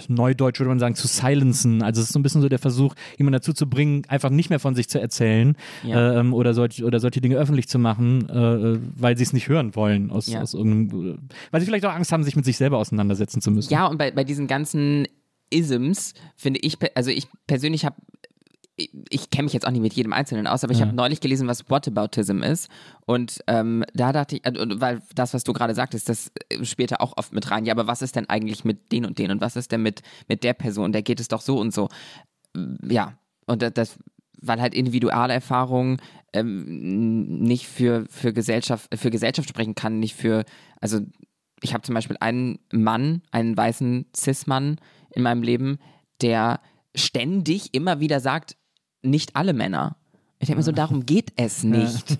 neudeutsch 0.07 0.59
würde 0.59 0.69
man 0.69 0.79
sagen, 0.79 0.95
zu 0.95 1.07
silenzen. 1.07 1.81
Also 1.81 2.01
es 2.01 2.07
ist 2.07 2.13
so 2.13 2.19
ein 2.19 2.23
bisschen 2.23 2.41
so 2.41 2.49
der 2.49 2.59
Versuch, 2.59 2.95
jemanden 3.17 3.39
dazu 3.39 3.53
zu 3.53 3.69
bringen, 3.69 4.03
einfach 4.07 4.29
nicht 4.29 4.49
mehr 4.49 4.59
von 4.59 4.75
sich 4.75 4.89
zu 4.89 4.99
erzählen 4.99 5.55
ja. 5.83 6.19
ähm, 6.19 6.33
oder, 6.33 6.53
solch, 6.53 6.83
oder 6.83 6.99
solche 6.99 7.21
Dinge 7.21 7.35
öffentlich 7.35 7.67
zu 7.67 7.79
machen, 7.79 8.29
äh, 8.29 8.79
weil 8.95 9.17
sie 9.17 9.23
es 9.23 9.33
nicht 9.33 9.47
hören 9.47 9.75
wollen, 9.75 10.11
aus, 10.11 10.27
ja. 10.27 10.41
aus 10.41 10.53
irgendeinem, 10.53 11.29
weil 11.51 11.61
sie 11.61 11.67
vielleicht 11.67 11.85
auch 11.85 11.93
Angst 11.93 12.11
haben, 12.11 12.23
sich 12.23 12.35
mit 12.35 12.45
sich 12.45 12.57
selber 12.57 12.77
auseinandersetzen 12.77 13.41
zu 13.41 13.51
müssen. 13.51 13.71
Ja, 13.73 13.87
und 13.87 13.97
bei, 13.97 14.11
bei 14.11 14.23
diesen 14.23 14.47
ganzen 14.47 15.07
Isms 15.49 16.13
finde 16.35 16.59
ich, 16.61 16.77
also 16.95 17.11
ich 17.11 17.27
persönlich 17.47 17.85
habe 17.85 17.95
ich, 18.75 19.29
kenne 19.29 19.43
mich 19.43 19.53
jetzt 19.53 19.67
auch 19.67 19.71
nicht 19.71 19.81
mit 19.81 19.93
jedem 19.93 20.13
Einzelnen 20.13 20.47
aus, 20.47 20.63
aber 20.63 20.73
ich 20.73 20.79
ja. 20.79 20.87
habe 20.87 20.95
neulich 20.95 21.21
gelesen, 21.21 21.47
was 21.47 21.69
Whataboutism 21.69 22.41
ist. 22.41 22.69
Und 23.05 23.43
ähm, 23.47 23.83
da 23.93 24.11
dachte 24.11 24.37
ich, 24.37 24.45
äh, 24.45 24.53
weil 24.81 25.01
das, 25.13 25.33
was 25.33 25.43
du 25.43 25.53
gerade 25.53 25.75
sagtest, 25.75 26.09
das 26.09 26.31
äh, 26.49 26.65
später 26.65 27.01
auch 27.01 27.15
oft 27.17 27.33
mit 27.33 27.51
rein. 27.51 27.65
Ja, 27.65 27.73
aber 27.73 27.87
was 27.87 28.01
ist 28.01 28.15
denn 28.15 28.29
eigentlich 28.29 28.65
mit 28.65 28.91
den 28.91 29.05
und 29.05 29.19
den 29.19 29.31
und 29.31 29.41
was 29.41 29.55
ist 29.55 29.71
denn 29.71 29.83
mit, 29.83 30.01
mit 30.27 30.43
der 30.43 30.53
Person? 30.53 30.91
Der 30.91 31.03
geht 31.03 31.19
es 31.19 31.27
doch 31.27 31.41
so 31.41 31.59
und 31.59 31.73
so. 31.73 31.89
Ja, 32.87 33.13
und 33.45 33.61
das, 33.61 33.73
das 33.73 33.99
weil 34.45 34.61
halt 34.61 34.73
Individualerfahrung 34.73 36.01
ähm, 36.33 37.39
nicht 37.39 37.67
für, 37.67 38.05
für, 38.09 38.33
Gesellschaft, 38.33 38.89
für 38.93 39.09
Gesellschaft 39.09 39.47
sprechen 39.47 39.75
kann, 39.75 39.99
nicht 39.99 40.15
für, 40.15 40.43
also 40.81 40.99
ich 41.61 41.73
habe 41.73 41.83
zum 41.83 41.95
Beispiel 41.95 42.17
einen 42.19 42.59
Mann, 42.71 43.21
einen 43.31 43.55
weißen 43.55 44.05
Cis-Mann 44.15 44.79
in 45.11 45.23
meinem 45.23 45.43
Leben, 45.43 45.79
der 46.21 46.59
ständig 46.95 47.73
immer 47.73 47.99
wieder 47.99 48.19
sagt, 48.19 48.57
nicht 49.03 49.35
alle 49.35 49.53
Männer. 49.53 49.95
Ich 50.39 50.47
denke 50.47 50.57
mir 50.57 50.63
so, 50.63 50.71
darum 50.71 51.05
geht 51.05 51.31
es 51.35 51.63
nicht. 51.63 52.17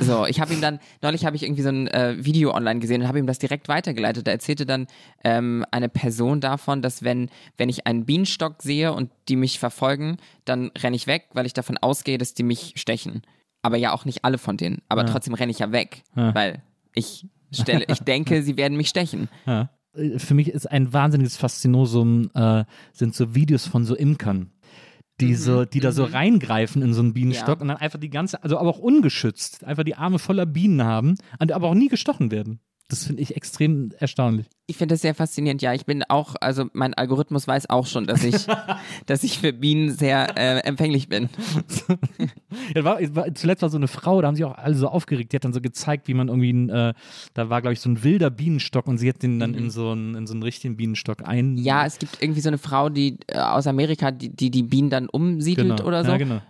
So, 0.00 0.26
ich 0.26 0.40
habe 0.40 0.52
ihm 0.52 0.60
dann, 0.60 0.80
neulich 1.02 1.24
habe 1.24 1.36
ich 1.36 1.42
irgendwie 1.42 1.62
so 1.62 1.68
ein 1.68 1.86
äh, 1.88 2.16
Video 2.18 2.52
online 2.52 2.80
gesehen 2.80 3.02
und 3.02 3.08
habe 3.08 3.18
ihm 3.18 3.26
das 3.26 3.38
direkt 3.38 3.68
weitergeleitet. 3.68 4.26
Da 4.26 4.32
erzählte 4.32 4.66
dann 4.66 4.86
ähm, 5.22 5.64
eine 5.70 5.88
Person 5.88 6.40
davon, 6.40 6.82
dass 6.82 7.02
wenn, 7.02 7.30
wenn 7.56 7.68
ich 7.68 7.86
einen 7.86 8.04
Bienenstock 8.04 8.62
sehe 8.62 8.92
und 8.92 9.10
die 9.28 9.36
mich 9.36 9.58
verfolgen, 9.58 10.16
dann 10.44 10.70
renne 10.78 10.96
ich 10.96 11.06
weg, 11.06 11.28
weil 11.32 11.46
ich 11.46 11.52
davon 11.52 11.78
ausgehe, 11.78 12.18
dass 12.18 12.34
die 12.34 12.42
mich 12.42 12.72
stechen. 12.76 13.22
Aber 13.62 13.76
ja 13.76 13.92
auch 13.92 14.04
nicht 14.04 14.24
alle 14.24 14.38
von 14.38 14.56
denen. 14.56 14.82
Aber 14.88 15.02
ja. 15.02 15.08
trotzdem 15.12 15.34
renne 15.34 15.52
ich 15.52 15.60
ja 15.60 15.72
weg, 15.72 16.02
ja. 16.16 16.34
weil 16.34 16.62
ich 16.92 17.26
stelle, 17.52 17.84
ich 17.88 18.00
denke, 18.00 18.42
sie 18.42 18.56
werden 18.56 18.76
mich 18.76 18.88
stechen. 18.88 19.28
Ja. 19.46 19.70
Für 20.16 20.34
mich 20.34 20.48
ist 20.48 20.68
ein 20.68 20.92
wahnsinniges 20.92 21.36
Faszinosum, 21.36 22.30
äh, 22.34 22.64
sind 22.92 23.14
so 23.14 23.34
Videos 23.36 23.66
von 23.66 23.84
so 23.84 23.94
Imkern 23.94 24.50
die, 25.20 25.30
mhm. 25.30 25.36
so, 25.36 25.64
die 25.64 25.80
da 25.80 25.92
so 25.92 26.06
mhm. 26.06 26.12
reingreifen 26.12 26.82
in 26.82 26.92
so 26.92 27.00
einen 27.00 27.14
Bienenstock 27.14 27.56
ja. 27.56 27.62
und 27.62 27.68
dann 27.68 27.76
einfach 27.76 28.00
die 28.00 28.10
ganze, 28.10 28.42
also 28.42 28.58
aber 28.58 28.70
auch 28.70 28.78
ungeschützt, 28.78 29.64
einfach 29.64 29.84
die 29.84 29.94
Arme 29.94 30.18
voller 30.18 30.46
Bienen 30.46 30.82
haben, 30.82 31.16
aber 31.38 31.68
auch 31.68 31.74
nie 31.74 31.88
gestochen 31.88 32.30
werden. 32.30 32.60
Das 32.88 33.06
finde 33.06 33.22
ich 33.22 33.34
extrem 33.34 33.92
erstaunlich. 33.98 34.46
Ich 34.66 34.76
finde 34.76 34.94
das 34.94 35.00
sehr 35.00 35.14
faszinierend. 35.14 35.62
Ja, 35.62 35.72
ich 35.72 35.86
bin 35.86 36.02
auch, 36.08 36.34
also 36.40 36.66
mein 36.74 36.92
Algorithmus 36.92 37.48
weiß 37.48 37.70
auch 37.70 37.86
schon, 37.86 38.06
dass 38.06 38.22
ich, 38.22 38.46
dass 39.06 39.24
ich 39.24 39.38
für 39.38 39.54
Bienen 39.54 39.90
sehr 39.90 40.36
äh, 40.36 40.58
empfänglich 40.60 41.08
bin. 41.08 41.30
ja, 42.74 42.84
war, 42.84 42.98
war, 43.14 43.34
zuletzt 43.34 43.62
war 43.62 43.70
so 43.70 43.78
eine 43.78 43.88
Frau, 43.88 44.20
da 44.20 44.28
haben 44.28 44.36
sich 44.36 44.44
auch 44.44 44.56
alle 44.56 44.74
so 44.74 44.88
aufgeregt. 44.88 45.32
Die 45.32 45.36
hat 45.36 45.44
dann 45.44 45.54
so 45.54 45.62
gezeigt, 45.62 46.08
wie 46.08 46.14
man 46.14 46.28
irgendwie, 46.28 46.52
ein, 46.52 46.68
äh, 46.68 46.92
da 47.32 47.48
war 47.48 47.62
glaube 47.62 47.72
ich 47.72 47.80
so 47.80 47.88
ein 47.88 48.04
wilder 48.04 48.30
Bienenstock 48.30 48.86
und 48.86 48.98
sie 48.98 49.08
hat 49.08 49.22
den 49.22 49.40
dann 49.40 49.52
mhm. 49.52 49.58
in, 49.58 49.70
so 49.70 49.90
einen, 49.90 50.14
in 50.14 50.26
so 50.26 50.34
einen 50.34 50.42
richtigen 50.42 50.76
Bienenstock 50.76 51.26
ein. 51.26 51.56
Ja, 51.56 51.86
es 51.86 51.98
gibt 51.98 52.22
irgendwie 52.22 52.42
so 52.42 52.48
eine 52.48 52.58
Frau, 52.58 52.90
die 52.90 53.18
äh, 53.28 53.38
aus 53.38 53.66
Amerika, 53.66 54.10
die, 54.10 54.28
die 54.28 54.50
die 54.50 54.62
Bienen 54.62 54.90
dann 54.90 55.08
umsiedelt 55.08 55.78
genau. 55.78 55.88
oder 55.88 56.04
so. 56.04 56.10
Ja, 56.12 56.18
genau. 56.18 56.42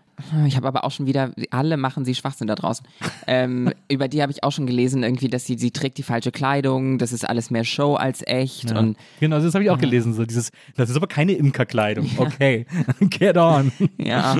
Ich 0.46 0.56
habe 0.56 0.68
aber 0.68 0.84
auch 0.84 0.90
schon 0.90 1.06
wieder, 1.06 1.32
alle 1.50 1.76
machen 1.76 2.04
sie 2.04 2.14
Schwachsinn 2.14 2.46
da 2.46 2.54
draußen. 2.54 2.86
ähm, 3.26 3.72
über 3.88 4.08
die 4.08 4.22
habe 4.22 4.32
ich 4.32 4.44
auch 4.44 4.52
schon 4.52 4.66
gelesen, 4.66 5.02
irgendwie, 5.02 5.28
dass 5.28 5.44
sie, 5.44 5.56
sie 5.58 5.70
trägt 5.70 5.98
die 5.98 6.02
falsche 6.02 6.30
Kleidung, 6.30 6.98
das 6.98 7.12
ist 7.12 7.28
alles 7.28 7.50
mehr 7.50 7.64
Show 7.64 7.94
als 7.94 8.22
echt. 8.26 8.70
Ja. 8.70 8.78
Und, 8.78 8.96
genau, 9.20 9.40
das 9.40 9.54
habe 9.54 9.64
ich 9.64 9.70
auch 9.70 9.78
gelesen. 9.78 10.14
So 10.14 10.24
dieses, 10.24 10.50
das 10.76 10.90
ist 10.90 10.96
aber 10.96 11.06
keine 11.06 11.32
Imkerkleidung. 11.32 12.06
Ja. 12.06 12.20
Okay, 12.20 12.66
get 13.10 13.36
on. 13.36 13.72
Ja, 13.98 14.36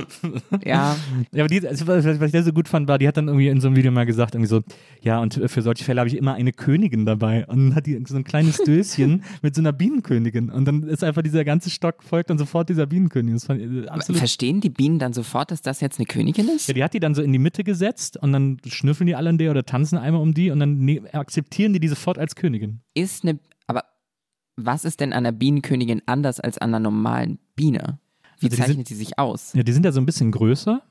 ja. 0.63 0.95
Ja, 1.31 1.43
aber 1.43 1.47
die, 1.47 1.67
also, 1.67 1.87
was 1.87 2.05
ich 2.05 2.31
da 2.31 2.43
so 2.43 2.53
gut 2.53 2.67
fand, 2.67 2.87
war, 2.87 2.97
die 2.97 3.07
hat 3.07 3.17
dann 3.17 3.27
irgendwie 3.27 3.47
in 3.47 3.61
so 3.61 3.67
einem 3.67 3.75
Video 3.75 3.91
mal 3.91 4.05
gesagt, 4.05 4.35
irgendwie 4.35 4.49
so, 4.49 4.61
ja, 5.01 5.19
und 5.19 5.39
für 5.47 5.61
solche 5.61 5.83
Fälle 5.83 5.99
habe 5.99 6.07
ich 6.07 6.17
immer 6.17 6.33
eine 6.33 6.51
Königin 6.51 7.05
dabei. 7.05 7.45
Und 7.47 7.69
dann 7.69 7.75
hat 7.75 7.85
die 7.85 8.01
so 8.07 8.15
ein 8.15 8.23
kleines 8.23 8.57
Döschen 8.57 9.23
mit 9.41 9.55
so 9.55 9.61
einer 9.61 9.73
Bienenkönigin. 9.73 10.49
Und 10.49 10.65
dann 10.65 10.83
ist 10.83 11.03
einfach 11.03 11.21
dieser 11.21 11.43
ganze 11.43 11.69
Stock 11.69 12.03
folgt 12.03 12.29
dann 12.29 12.37
sofort 12.37 12.69
dieser 12.69 12.85
Bienenkönigin. 12.85 13.35
Das 13.35 13.45
fand 13.45 13.61
ich 13.61 13.91
absolut. 13.91 14.19
Verstehen 14.19 14.61
die 14.61 14.69
Bienen 14.69 14.99
dann 14.99 15.13
sofort, 15.13 15.51
dass 15.51 15.61
das 15.65 15.81
jetzt 15.81 15.99
eine 15.99 16.05
Königin 16.05 16.47
ist? 16.49 16.67
Ja, 16.67 16.73
die 16.73 16.83
hat 16.83 16.93
die 16.93 16.99
dann 16.99 17.15
so 17.15 17.21
in 17.21 17.31
die 17.31 17.39
Mitte 17.39 17.63
gesetzt 17.63 18.17
und 18.17 18.31
dann 18.31 18.57
schnüffeln 18.65 19.07
die 19.07 19.15
alle 19.15 19.29
an 19.29 19.37
der 19.37 19.51
oder 19.51 19.65
tanzen 19.65 19.97
einmal 19.97 20.21
um 20.21 20.33
die 20.33 20.51
und 20.51 20.59
dann 20.59 20.79
ne 20.79 21.01
akzeptieren 21.13 21.73
die 21.73 21.79
die 21.79 21.87
sofort 21.87 22.17
als 22.17 22.35
Königin. 22.35 22.81
Ist 22.93 23.23
eine, 23.23 23.39
aber 23.67 23.83
was 24.55 24.85
ist 24.85 24.99
denn 24.99 25.13
an 25.13 25.25
einer 25.25 25.31
Bienenkönigin 25.31 26.01
anders 26.05 26.39
als 26.39 26.57
an 26.57 26.69
einer 26.69 26.79
normalen 26.79 27.39
Biene? 27.55 27.99
Wie 28.39 28.47
also 28.47 28.57
zeichnet 28.57 28.87
sie 28.87 28.95
sich 28.95 29.17
aus? 29.17 29.53
Ja, 29.53 29.63
die 29.63 29.71
sind 29.71 29.85
ja 29.85 29.91
so 29.91 30.01
ein 30.01 30.05
bisschen 30.05 30.31
größer 30.31 30.81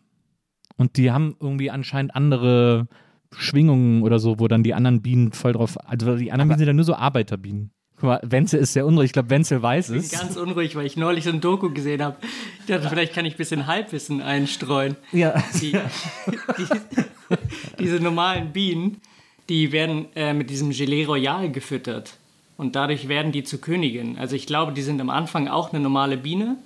und 0.76 0.97
die 0.97 1.11
haben 1.11 1.37
irgendwie 1.40 1.71
anscheinend 1.71 2.14
andere 2.14 2.88
Schwingungen 3.33 4.02
oder 4.02 4.19
so, 4.19 4.38
wo 4.38 4.49
dann 4.49 4.62
die 4.62 4.75
anderen 4.75 5.02
Bienen 5.02 5.33
voll 5.33 5.52
drauf, 5.52 5.76
also 5.88 6.16
die 6.16 6.33
anderen 6.33 6.50
aber 6.50 6.57
Bienen 6.57 6.59
sind 6.59 6.66
ja 6.66 6.73
nur 6.73 6.85
so 6.85 6.95
Arbeiterbienen. 6.95 7.71
Guck 8.04 8.23
mal, 8.23 8.30
Wenzel 8.30 8.61
ist 8.61 8.75
sehr 8.75 8.84
unruhig. 8.84 9.06
Ich 9.06 9.12
glaube, 9.14 9.30
Wenzel 9.30 9.62
weiß 9.62 9.88
es. 9.88 10.04
Ich 10.04 10.11
bin 10.11 10.20
ganz 10.20 10.37
unruhig, 10.37 10.76
weil 10.76 10.84
ich 10.84 10.99
neulich 10.99 11.25
so 11.25 11.30
ein 11.30 11.40
Doku 11.40 11.70
gesehen 11.70 12.02
habe. 12.02 12.18
Ich 12.61 12.66
dachte, 12.66 12.90
vielleicht 12.90 13.14
kann 13.14 13.25
ich 13.25 13.32
ein 13.32 13.38
bisschen 13.38 13.66
Halbwissen 13.66 14.20
einstreuen. 14.20 14.96
Ja. 15.12 15.42
Die, 15.54 15.73
die, 15.73 16.66
diese 17.78 18.00
normalen 18.00 18.52
Bienen, 18.52 19.00
die 19.49 19.73
werden 19.73 20.04
äh, 20.16 20.34
mit 20.34 20.50
diesem 20.50 20.68
Gelee 20.68 21.06
Royal 21.06 21.50
gefüttert. 21.50 22.18
Und 22.58 22.76
dadurch 22.76 23.08
werden 23.08 23.32
die 23.32 23.42
zu 23.42 23.56
Königinnen. 23.56 24.18
Also 24.18 24.37
ich 24.37 24.46
glaube, 24.46 24.73
die 24.73 24.82
sind 24.82 25.00
am 25.00 25.08
Anfang 25.08 25.49
auch 25.49 25.73
eine 25.73 25.82
normale 25.82 26.18
Biene. 26.18 26.58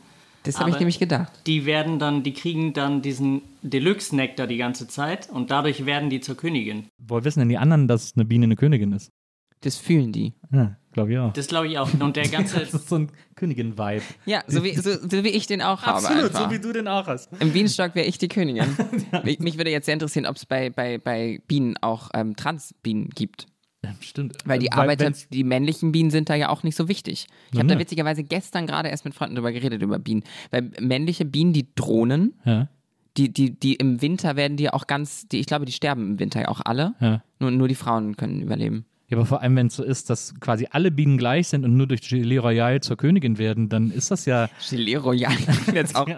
Das 0.43 0.59
habe 0.59 0.71
ich 0.71 0.79
nämlich 0.81 0.99
gedacht. 0.99 1.31
Die 1.47 1.67
werden 1.67 2.01
dann, 2.01 2.25
die 2.25 2.33
kriegen 2.33 2.73
dann 2.73 3.01
diesen 3.01 3.43
Deluxe-Nektar 3.63 4.49
die 4.49 4.57
ganze 4.57 4.89
Zeit 4.89 5.31
und 5.31 5.53
dadurch 5.53 5.87
werden 5.87 6.11
die 6.11 6.19
zur 6.19 6.37
Königin. 6.37 6.89
Woher 6.99 7.23
wissen 7.23 7.39
denn 7.39 7.49
die 7.49 7.59
anderen, 7.59 7.87
dass 7.87 8.17
eine 8.17 8.25
Biene 8.25 8.47
eine 8.47 8.57
Königin 8.57 8.91
ist? 8.91 9.13
Das 9.61 9.77
fühlen 9.77 10.13
die. 10.13 10.35
Ja, 10.53 10.77
glaube 10.99 11.13
ich 11.13 11.19
auch. 11.19 11.33
Das 11.33 11.47
glaube 11.47 11.69
ich 11.69 11.79
auch. 11.79 11.91
Und 12.01 12.17
der 12.17 12.29
ganze. 12.29 12.61
das 12.61 12.75
ist 12.75 12.89
so 12.89 12.97
ein 12.97 13.11
Königin-Vibe. 13.37 14.03
Ja, 14.27 14.43
so 14.47 14.65
wie, 14.65 14.75
so, 14.75 14.91
so 14.93 15.25
wie 15.25 15.29
ich 15.29 15.47
den 15.47 15.63
auch 15.63 15.83
habe. 15.83 15.99
Absolut, 15.99 16.35
so 16.35 16.51
wie 16.51 16.59
du 16.59 16.73
den 16.73 16.89
auch 16.89 17.07
hast. 17.07 17.31
Im 17.41 17.53
Bienenstock 17.53 17.95
wäre 17.95 18.07
ich 18.07 18.19
die 18.19 18.29
Königin. 18.29 18.77
mich, 19.25 19.39
mich, 19.39 19.57
würde 19.57 19.71
jetzt 19.71 19.87
sehr 19.87 19.95
interessieren, 19.95 20.27
ob 20.27 20.37
es 20.37 20.47
bei, 20.47 20.71
bei, 20.71 20.99
bei 20.99 21.41
Bienen 21.47 21.77
auch 21.81 22.11
ähm, 22.15 22.37
Transbienen 22.37 23.11
gibt. 23.11 23.47
Ja, 23.85 23.95
stimmt. 24.01 24.37
Weil 24.45 24.59
die 24.59 24.73
Arbeiter, 24.73 25.13
die 25.31 25.45
männlichen 25.45 25.93
Bienen 25.93 26.11
sind 26.11 26.29
da 26.29 26.35
ja 26.35 26.49
auch 26.49 26.65
nicht 26.65 26.77
so 26.77 26.89
wichtig. 26.89 27.29
Ich 27.53 27.59
habe 27.59 27.69
da 27.69 27.79
witzigerweise 27.79 28.25
gestern 28.25 28.67
gerade 28.67 28.89
erst 28.89 29.05
mit 29.05 29.15
Freunden 29.15 29.37
drüber 29.37 29.53
geredet, 29.53 29.83
über 29.83 30.01
Bienen. 30.01 30.25
Weil 30.51 30.73
männliche 30.81 31.25
Bienen, 31.25 31.53
die 31.53 31.69
drohnen, 31.77 32.35
ja. 32.45 32.69
die, 33.17 33.33
die, 33.33 33.59
die 33.59 33.75
im 33.75 34.03
Winter 34.03 34.35
werden 34.35 34.57
die 34.57 34.71
auch 34.71 34.89
ganz, 34.89 35.29
die, 35.29 35.39
ich 35.39 35.47
glaube, 35.47 35.65
die 35.65 35.73
sterben 35.73 36.13
im 36.13 36.19
Winter 36.19 36.49
auch 36.49 36.61
alle. 36.65 36.95
Ja. 37.01 37.23
Nur, 37.39 37.53
nur 37.53 37.69
die 37.69 37.77
Frauen 37.77 38.17
können 38.17 38.43
überleben. 38.43 38.85
Ja, 39.09 39.17
aber 39.17 39.25
vor 39.25 39.41
allem, 39.41 39.57
wenn 39.57 39.69
es 39.69 39.77
so 39.77 39.83
ist, 39.83 40.11
dass 40.11 40.35
quasi 40.39 40.69
alle 40.71 40.91
Bienen 40.91 41.17
gleich 41.17 41.49
sind 41.49 41.65
und 41.65 41.77
nur 41.77 41.87
durch 41.87 42.03
Gelee 42.03 42.37
Royal 42.39 42.81
zur 42.83 42.99
Königin 42.99 43.39
werden, 43.39 43.71
dann 43.71 43.91
ist 43.91 44.11
das 44.11 44.27
ja. 44.27 44.51
Gelee 44.71 44.97
Royal 44.97 45.33
jetzt 45.75 45.97
auch 45.97 46.09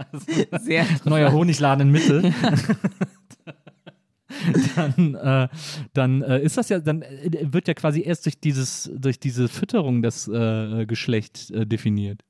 sehr. 0.60 0.86
Neuer 1.04 1.32
Honigladen 1.32 1.88
in 1.88 1.92
Mitte. 1.92 2.34
dann, 4.74 5.14
äh, 5.14 5.48
dann 5.92 6.22
äh, 6.22 6.42
ist 6.42 6.56
das 6.56 6.68
ja, 6.68 6.80
dann 6.80 7.02
äh, 7.02 7.30
wird 7.52 7.68
ja 7.68 7.74
quasi 7.74 8.02
erst 8.02 8.26
durch 8.26 8.40
dieses, 8.40 8.90
durch 8.96 9.20
diese 9.20 9.48
Fütterung 9.48 10.02
das 10.02 10.26
äh, 10.26 10.84
Geschlecht 10.86 11.50
äh, 11.52 11.66
definiert. 11.66 12.24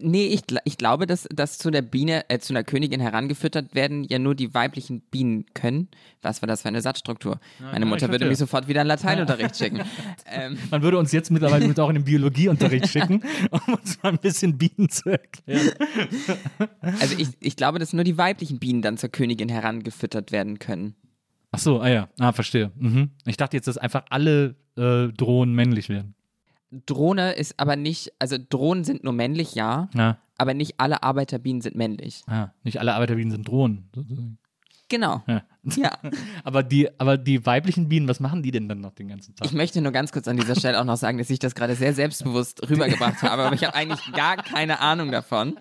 Nee, 0.00 0.26
ich, 0.26 0.42
ich 0.64 0.76
glaube, 0.76 1.06
dass, 1.06 1.28
dass 1.32 1.58
zu 1.58 1.70
der 1.70 1.82
Biene, 1.82 2.28
äh, 2.28 2.38
zu 2.38 2.52
einer 2.52 2.64
Königin 2.64 3.00
herangefüttert 3.00 3.74
werden 3.74 4.04
ja 4.04 4.18
nur 4.18 4.34
die 4.34 4.54
weiblichen 4.54 5.00
Bienen 5.00 5.46
können. 5.54 5.88
Was 6.22 6.42
war 6.42 6.46
das 6.46 6.62
für 6.62 6.68
eine 6.68 6.80
Satzstruktur? 6.80 7.40
Ja, 7.60 7.72
Meine 7.72 7.86
Mutter 7.86 8.08
würde 8.08 8.26
mich 8.26 8.38
sofort 8.38 8.68
wieder 8.68 8.82
in 8.82 8.86
Lateinunterricht 8.86 9.56
schicken. 9.56 9.82
ähm. 10.26 10.58
Man 10.70 10.82
würde 10.82 10.98
uns 10.98 11.12
jetzt 11.12 11.30
mittlerweile 11.30 11.66
mit 11.66 11.78
auch 11.80 11.88
in 11.88 11.96
den 11.96 12.04
Biologieunterricht 12.04 12.88
schicken, 12.92 13.22
um 13.50 13.74
uns 13.74 14.02
mal 14.02 14.10
ein 14.10 14.18
bisschen 14.18 14.58
Bienen 14.58 14.88
zu 14.88 15.10
erklären. 15.10 15.70
Also 16.80 17.16
ich, 17.18 17.28
ich 17.40 17.56
glaube, 17.56 17.78
dass 17.78 17.92
nur 17.92 18.04
die 18.04 18.18
weiblichen 18.18 18.58
Bienen 18.58 18.82
dann 18.82 18.98
zur 18.98 19.10
Königin 19.10 19.48
herangefüttert 19.48 20.32
werden 20.32 20.58
können. 20.58 20.94
Ach 21.50 21.58
so, 21.58 21.80
ah 21.80 21.88
ja, 21.88 22.08
ah, 22.18 22.32
verstehe. 22.32 22.72
Mhm. 22.76 23.10
Ich 23.26 23.36
dachte 23.36 23.56
jetzt, 23.56 23.68
dass 23.68 23.78
einfach 23.78 24.04
alle 24.10 24.56
äh, 24.76 25.08
Drohnen 25.08 25.54
männlich 25.54 25.88
werden. 25.88 26.14
Drohne 26.70 27.32
ist 27.32 27.58
aber 27.58 27.76
nicht, 27.76 28.12
also 28.18 28.36
Drohnen 28.38 28.84
sind 28.84 29.04
nur 29.04 29.12
männlich, 29.12 29.54
ja, 29.54 29.88
ja. 29.94 30.18
aber 30.36 30.54
nicht 30.54 30.74
alle 30.78 31.02
Arbeiterbienen 31.02 31.62
sind 31.62 31.76
männlich. 31.76 32.22
Ja, 32.28 32.52
nicht 32.62 32.78
alle 32.80 32.94
Arbeiterbienen 32.94 33.30
sind 33.30 33.48
Drohnen. 33.48 33.88
Genau. 34.88 35.22
Ja. 35.26 35.42
ja. 35.76 35.98
aber, 36.44 36.62
die, 36.62 36.88
aber 36.98 37.18
die 37.18 37.44
weiblichen 37.44 37.88
Bienen, 37.88 38.08
was 38.08 38.20
machen 38.20 38.42
die 38.42 38.50
denn 38.50 38.68
dann 38.68 38.80
noch 38.80 38.94
den 38.94 39.08
ganzen 39.08 39.34
Tag? 39.34 39.46
Ich 39.46 39.52
möchte 39.52 39.80
nur 39.80 39.92
ganz 39.92 40.12
kurz 40.12 40.28
an 40.28 40.36
dieser 40.36 40.56
Stelle 40.56 40.80
auch 40.80 40.84
noch 40.84 40.96
sagen, 40.96 41.18
dass 41.18 41.30
ich 41.30 41.38
das 41.38 41.54
gerade 41.54 41.74
sehr 41.74 41.94
selbstbewusst 41.94 42.68
rübergebracht 42.68 43.22
habe, 43.22 43.42
aber 43.42 43.54
ich 43.54 43.64
habe 43.64 43.74
eigentlich 43.74 44.00
gar 44.12 44.36
keine 44.36 44.80
Ahnung 44.80 45.10
davon. 45.10 45.58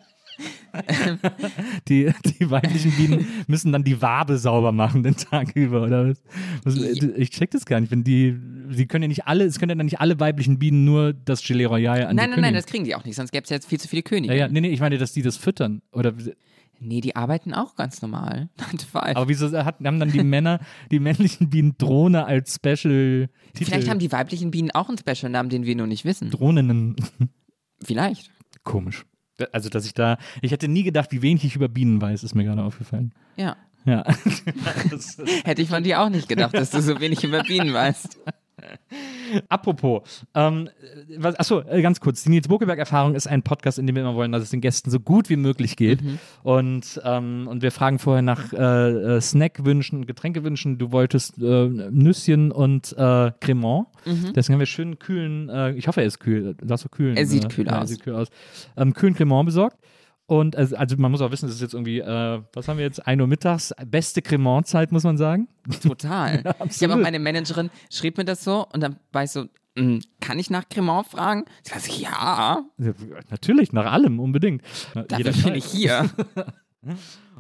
die, 1.88 2.14
die 2.24 2.52
weiblichen 2.52 2.92
Bienen 2.92 3.28
müssen 3.48 3.72
dann 3.72 3.84
die 3.84 4.02
Wabe 4.02 4.38
sauber 4.38 4.72
machen 4.72 5.02
den 5.04 5.18
Tag 5.18 5.56
über, 5.56 5.82
oder 5.82 6.10
was? 6.10 6.22
was 6.64 6.76
ich 6.76 7.32
check 7.32 7.52
das 7.52 7.66
gar 7.66 7.80
nicht. 7.80 7.92
Wenn 7.92 8.04
die, 8.04 8.40
die 8.68 8.88
können 8.88 9.04
ja 9.04 9.08
nicht 9.08 9.28
alle, 9.28 9.46
es 9.46 9.60
können 9.60 9.78
ja 9.78 9.84
nicht 9.84 10.00
alle 10.00 10.20
weiblichen 10.20 10.60
Bienen 10.60 10.86
nur 10.86 11.14
das 11.14 11.44
Gelee 11.44 11.66
Royal 11.66 12.06
an 12.08 12.16
Nein, 12.16 12.30
nein, 12.32 12.42
nein, 12.42 12.54
das 12.54 12.66
kriegen 12.66 12.84
die 12.84 12.96
auch 12.96 13.04
nicht, 13.06 13.16
sonst 13.16 13.32
gäbe 13.32 13.44
es 13.44 13.50
jetzt 13.50 13.68
viel 13.68 13.80
zu 13.80 13.88
viele 13.88 14.04
Könige. 14.04 14.34
Ja, 14.34 14.40
ja, 14.40 14.48
nee, 14.48 14.62
nee, 14.62 14.70
ich 14.70 14.80
meine, 14.80 14.98
dass 14.98 15.14
die 15.14 15.22
das 15.22 15.38
füttern. 15.38 15.82
Oder 15.92 16.14
Nee, 16.80 17.02
die 17.02 17.16
arbeiten 17.16 17.54
auch 17.54 17.76
ganz 17.76 18.02
normal. 18.02 18.50
Aber 18.94 19.28
wieso 19.28 19.52
hat, 19.52 19.80
haben 19.84 20.00
dann 20.00 20.12
die 20.12 20.24
Männer, 20.24 20.60
die 20.92 21.00
männlichen 21.00 21.50
Bienen 21.50 21.76
Drohne 21.78 22.26
als 22.26 22.56
Special 22.56 23.30
Titel? 23.54 23.72
Vielleicht 23.72 23.90
haben 23.90 24.00
die 24.00 24.12
weiblichen 24.12 24.52
Bienen 24.52 24.72
auch 24.72 24.88
einen 24.90 24.98
Special-Namen, 24.98 25.50
den 25.50 25.66
wir 25.66 25.76
nur 25.76 25.88
nicht 25.88 26.06
wissen. 26.06 26.30
Drohnen. 26.30 26.96
Vielleicht. 27.84 28.32
Komisch. 28.64 29.06
Also, 29.52 29.70
dass 29.70 29.86
ich 29.86 29.94
da, 29.94 30.18
ich 30.42 30.52
hätte 30.52 30.68
nie 30.68 30.84
gedacht, 30.84 31.12
wie 31.12 31.22
wenig 31.22 31.44
ich 31.46 31.56
über 31.56 31.68
Bienen 31.68 32.02
weiß, 32.02 32.24
ist 32.24 32.36
mir 32.36 32.44
gerade 32.44 32.64
aufgefallen. 32.64 33.14
Ja. 33.38 33.56
Ja. 33.86 34.04
Hätte 35.44 35.62
ich 35.62 35.70
von 35.70 35.84
dir 35.84 36.02
auch 36.02 36.10
nicht 36.10 36.28
gedacht, 36.28 36.54
dass 36.54 36.72
du 36.72 36.82
so 36.82 37.00
wenig 37.00 37.24
über 37.24 37.44
Bienen 37.44 37.74
weißt. 37.74 38.20
Apropos, 39.50 40.26
ähm, 40.34 40.70
was, 41.18 41.36
achso, 41.36 41.62
äh, 41.62 41.82
ganz 41.82 42.00
kurz. 42.00 42.24
Die 42.24 42.30
Nils 42.30 42.48
Bokeberg-Erfahrung 42.48 43.16
ist 43.16 43.28
ein 43.28 43.44
Podcast, 43.44 43.78
in 43.78 43.86
dem 43.86 43.96
wir 43.96 44.02
immer 44.02 44.16
wollen, 44.16 44.32
dass 44.32 44.44
es 44.44 44.50
den 44.50 44.62
Gästen 44.62 44.90
so 44.90 45.00
gut 45.00 45.30
wie 45.30 45.36
möglich 45.36 45.76
geht. 45.76 46.02
Mhm. 46.02 46.20
Und, 46.44 47.02
ähm, 47.04 47.48
und 47.50 47.62
wir 47.62 47.72
fragen 47.72 48.00
vorher 48.00 48.22
nach 48.22 48.54
äh, 48.54 49.18
äh 49.18 49.22
Snackwünschen, 49.22 50.06
Getränkewünschen. 50.06 50.78
Du 50.78 50.92
wolltest 50.92 51.38
äh, 51.38 51.68
Nüsschen 51.68 52.52
und 52.52 52.94
äh, 52.98 53.32
Cremant. 53.40 53.88
Mhm. 54.06 54.34
Deswegen 54.34 54.56
haben 54.56 54.60
wir 54.60 54.66
schön 54.66 55.00
kühlen, 55.00 55.50
äh, 55.50 55.74
ich 55.74 55.88
hoffe, 55.88 56.02
er 56.02 56.08
ist 56.08 56.20
kühl. 56.20 56.56
Du 56.56 56.74
hast 56.74 56.82
so 56.82 56.90
kühlen. 56.90 57.18
Er 57.18 57.26
sieht 57.26 57.50
kühl 57.50 57.68
ja, 57.68 57.74
aus. 57.74 57.82
Er 57.82 57.88
sieht 57.88 58.04
kühl 58.04 58.16
aus. 58.16 58.30
Ähm, 58.76 58.94
kühlen 58.94 59.14
Cremant 59.14 59.46
besorgt. 59.46 59.78
Und 60.28 60.58
also, 60.58 60.76
also, 60.76 60.98
man 60.98 61.10
muss 61.12 61.22
auch 61.22 61.32
wissen, 61.32 61.48
das 61.48 61.56
ist 61.56 61.62
jetzt 61.62 61.74
irgendwie, 61.74 62.00
äh, 62.00 62.42
was 62.54 62.68
haben 62.68 62.78
wir 62.78 62.86
jetzt? 62.86 63.06
1 63.08 63.22
Uhr 63.22 63.28
mittags, 63.28 63.74
beste 63.86 64.22
Cremant-Zeit, 64.22 64.92
muss 64.92 65.04
man 65.04 65.18
sagen. 65.18 65.48
Total. 65.82 66.44
ja, 66.46 66.56
ich 66.70 66.84
habe 66.84 66.94
auch 66.94 66.98
meine 66.98 67.20
Managerin, 67.20 67.70
schrieb 67.90 68.18
mir 68.18 68.26
das 68.26 68.44
so 68.44 68.68
und 68.74 68.82
dann 68.82 68.98
war 69.14 69.24
ich 69.24 69.32
so, 69.32 69.46
hm, 69.78 70.02
kann 70.20 70.38
ich 70.38 70.50
nach 70.50 70.68
Cremant 70.68 71.08
fragen? 71.08 71.46
Sie 71.64 71.72
war 71.72 71.80
so, 71.80 71.94
ja. 71.94 72.66
ja. 72.78 72.94
Natürlich, 73.30 73.72
nach 73.72 73.90
allem, 73.90 74.20
unbedingt. 74.20 74.64
Dafür 74.94 75.32
bin 75.32 75.56
ich 75.56 75.66
hier. 75.66 76.10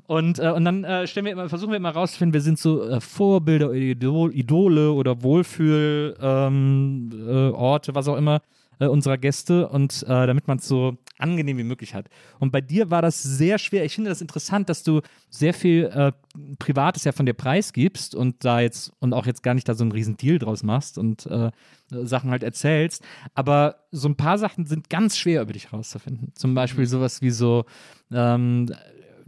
Und, 0.07 0.39
äh, 0.39 0.51
und 0.51 0.63
dann 0.63 0.85
äh, 0.85 1.05
stellen 1.05 1.25
wir 1.25 1.33
immer, 1.33 1.49
versuchen 1.49 1.71
wir 1.71 1.77
immer 1.77 1.89
rauszufinden, 1.89 2.33
wir 2.33 2.41
sind 2.41 2.57
so 2.57 2.87
äh, 2.87 3.01
Vorbilder, 3.01 3.73
Idol, 3.73 4.33
Idole 4.33 4.93
oder 4.93 5.21
Wohlfühlorte, 5.21 6.17
ähm, 6.21 7.11
äh, 7.11 7.95
was 7.95 8.07
auch 8.07 8.15
immer, 8.15 8.41
äh, 8.79 8.87
unserer 8.87 9.17
Gäste. 9.17 9.67
Und 9.67 10.03
äh, 10.03 10.27
damit 10.27 10.47
man 10.47 10.59
es 10.59 10.67
so 10.67 10.97
angenehm 11.19 11.57
wie 11.57 11.63
möglich 11.63 11.93
hat. 11.93 12.09
Und 12.39 12.51
bei 12.51 12.61
dir 12.61 12.91
war 12.91 13.01
das 13.01 13.21
sehr 13.23 13.57
schwer. 13.57 13.85
Ich 13.85 13.95
finde 13.95 14.09
das 14.09 14.21
interessant, 14.21 14.69
dass 14.69 14.83
du 14.83 15.01
sehr 15.29 15.53
viel 15.53 15.85
äh, 15.85 16.11
Privates 16.59 17.03
ja 17.03 17.11
von 17.11 17.25
dir 17.25 17.33
preisgibst 17.33 18.15
und 18.15 18.43
da 18.45 18.59
jetzt 18.59 18.91
und 18.99 19.13
auch 19.13 19.25
jetzt 19.25 19.43
gar 19.43 19.53
nicht 19.53 19.67
da 19.67 19.73
so 19.73 19.83
einen 19.83 19.91
riesen 19.91 20.17
Deal 20.17 20.37
draus 20.39 20.63
machst 20.63 20.97
und 20.97 21.25
äh, 21.27 21.51
Sachen 21.89 22.31
halt 22.31 22.43
erzählst. 22.43 23.03
Aber 23.33 23.77
so 23.91 24.07
ein 24.09 24.15
paar 24.15 24.37
Sachen 24.37 24.65
sind 24.65 24.89
ganz 24.89 25.17
schwer 25.17 25.41
über 25.41 25.53
dich 25.53 25.71
rauszufinden. 25.73 26.31
Zum 26.35 26.53
Beispiel 26.53 26.83
Mhm. 26.85 26.89
sowas 26.89 27.21
wie 27.21 27.31
so 27.31 27.65
ähm, 28.11 28.67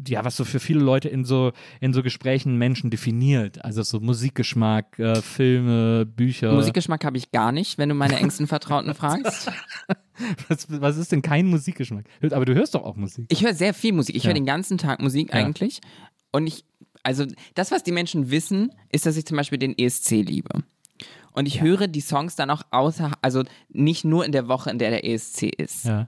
ja, 0.08 0.24
was 0.24 0.36
so 0.38 0.46
für 0.46 0.60
viele 0.60 0.80
Leute 0.80 1.10
in 1.10 1.26
so, 1.26 1.52
in 1.82 1.94
so 1.94 2.02
Gesprächen 2.04 2.58
Menschen 2.58 2.90
definiert. 2.90 3.64
Also 3.66 3.84
so 3.84 4.00
Musikgeschmack, 4.00 4.98
äh, 5.00 5.22
Filme, 5.22 6.06
Bücher. 6.06 6.54
Musikgeschmack 6.54 7.04
habe 7.06 7.18
ich 7.18 7.32
gar 7.32 7.52
nicht, 7.52 7.78
wenn 7.78 7.90
du 7.90 7.96
meine 7.96 8.18
engsten 8.18 8.48
Vertrauten 8.48 8.94
fragst. 8.96 9.52
was, 10.48 10.68
was 10.70 10.98
ist 10.98 11.12
denn 11.12 11.22
kein 11.22 11.48
Musikgeschmack? 11.48 12.06
Aber 12.32 12.46
du 12.46 12.54
hörst 12.54 12.76
doch 12.76 12.84
auch 12.84 12.96
Musik. 12.96 13.26
Ich 13.30 13.44
höre 13.44 13.54
sehr 13.54 13.74
viel 13.74 13.94
Musik. 13.94 14.16
Ich 14.16 14.24
Ja. 14.24 14.28
höre 14.30 14.36
den 14.36 14.46
ganzen 14.46 14.78
Tag 14.78 15.02
Musik 15.02 15.30
Ja. 15.30 15.36
eigentlich. 15.36 15.82
Und 16.32 16.48
ich, 16.48 16.64
also 17.04 17.26
das, 17.56 17.72
was 17.72 17.84
die 17.84 17.92
Menschen 17.92 18.32
wissen, 18.32 18.72
ist, 18.92 19.06
dass 19.06 19.18
ich 19.18 19.26
zum 19.26 19.38
Beispiel 19.38 19.58
den 19.58 19.78
ESC 19.78 20.22
liebe. 20.22 20.64
Und 21.32 21.46
ich 21.48 21.62
höre 21.62 21.88
die 21.88 22.02
Songs 22.02 22.36
dann 22.36 22.50
auch 22.50 22.64
außer, 22.72 23.12
also 23.22 23.44
nicht 23.70 24.04
nur 24.04 24.26
in 24.26 24.32
der 24.32 24.48
Woche, 24.48 24.70
in 24.72 24.80
der 24.80 24.90
der 24.90 25.06
ESC 25.06 25.44
ist. 25.44 25.86
Ja. 25.86 26.08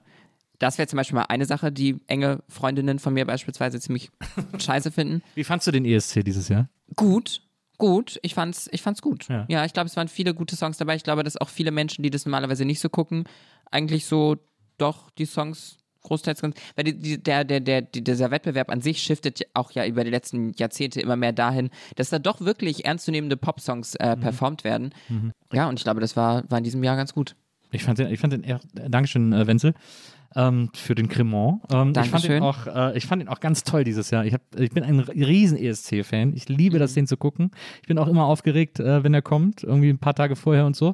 Das 0.61 0.77
wäre 0.77 0.87
zum 0.87 0.97
Beispiel 0.97 1.15
mal 1.15 1.25
eine 1.25 1.45
Sache, 1.45 1.71
die 1.71 1.99
enge 2.05 2.43
Freundinnen 2.47 2.99
von 2.99 3.15
mir 3.15 3.25
beispielsweise 3.25 3.79
ziemlich 3.79 4.11
scheiße 4.59 4.91
finden. 4.91 5.23
Wie 5.33 5.43
fandst 5.43 5.65
du 5.65 5.71
den 5.71 5.85
ESC 5.85 6.23
dieses 6.23 6.49
Jahr? 6.49 6.69
Gut, 6.95 7.41
gut. 7.79 8.19
Ich 8.21 8.35
fand's, 8.35 8.69
ich 8.71 8.83
fand's 8.83 9.01
gut. 9.01 9.27
Ja. 9.27 9.45
Ja, 9.49 9.65
ich 9.65 9.73
glaube, 9.73 9.87
es 9.87 9.97
waren 9.97 10.07
viele 10.07 10.35
gute 10.35 10.55
Songs 10.55 10.77
dabei. 10.77 10.95
Ich 10.95 11.03
glaube, 11.03 11.23
dass 11.23 11.35
auch 11.35 11.49
viele 11.49 11.71
Menschen, 11.71 12.03
die 12.03 12.11
das 12.11 12.27
normalerweise 12.27 12.63
nicht 12.63 12.79
so 12.79 12.89
gucken, 12.89 13.23
eigentlich 13.71 14.05
so 14.05 14.37
doch 14.77 15.09
die 15.09 15.25
Songs 15.25 15.79
großteils 16.03 16.41
ganz. 16.43 16.55
Weil 16.75 16.83
die, 16.83 16.99
die, 16.99 17.23
der, 17.23 17.43
der, 17.43 17.59
der, 17.59 17.81
die, 17.81 18.03
dieser 18.03 18.29
Wettbewerb 18.29 18.69
an 18.69 18.81
sich 18.81 19.01
shiftet 19.01 19.39
ja 19.39 19.45
auch 19.55 19.71
ja 19.71 19.83
über 19.87 20.03
die 20.03 20.11
letzten 20.11 20.53
Jahrzehnte 20.53 21.01
immer 21.01 21.15
mehr 21.15 21.33
dahin, 21.33 21.71
dass 21.95 22.11
da 22.11 22.19
doch 22.19 22.39
wirklich 22.39 22.85
ernstzunehmende 22.85 23.35
Popsongs 23.35 23.95
äh, 23.95 24.15
performt 24.15 24.63
werden. 24.63 24.93
Ja, 25.51 25.67
und 25.67 25.79
ich 25.79 25.83
glaube, 25.83 26.01
das 26.01 26.15
war, 26.15 26.43
war 26.51 26.59
in 26.59 26.63
diesem 26.63 26.83
Jahr 26.83 26.97
ganz 26.97 27.15
gut. 27.15 27.35
Ich 27.71 27.83
fand 27.83 27.97
den, 27.97 28.11
ich 28.11 28.19
fand 28.19 28.33
den 28.33 28.43
eher, 28.43 28.59
Dankeschön, 28.73 29.33
äh, 29.33 29.47
Wenzel, 29.47 29.73
ähm, 30.35 30.69
für 30.73 30.95
den 30.95 31.09
Cremant. 31.09 31.61
Ähm, 31.71 31.89
ich, 31.89 31.95
fand 31.95 31.95
Dankeschön. 31.95 32.43
auch, 32.43 32.67
äh, 32.67 32.97
ich 32.97 33.05
fand 33.05 33.21
den 33.21 33.29
auch 33.29 33.39
ganz 33.39 33.63
toll 33.63 33.83
dieses 33.83 34.09
Jahr. 34.11 34.25
Ich, 34.25 34.33
hab, 34.33 34.41
ich 34.57 34.71
bin 34.71 34.83
ein 34.83 34.99
riesen 34.99 35.57
ESC-Fan. 35.57 36.33
Ich 36.35 36.47
liebe 36.49 36.79
das, 36.79 36.93
den 36.93 37.07
zu 37.07 37.17
gucken. 37.17 37.51
Ich 37.81 37.87
bin 37.87 37.97
auch 37.97 38.07
immer 38.07 38.25
aufgeregt, 38.25 38.79
äh, 38.79 39.03
wenn 39.03 39.13
er 39.13 39.21
kommt, 39.21 39.63
irgendwie 39.63 39.89
ein 39.89 39.99
paar 39.99 40.15
Tage 40.15 40.35
vorher 40.35 40.65
und 40.65 40.75
so. 40.75 40.93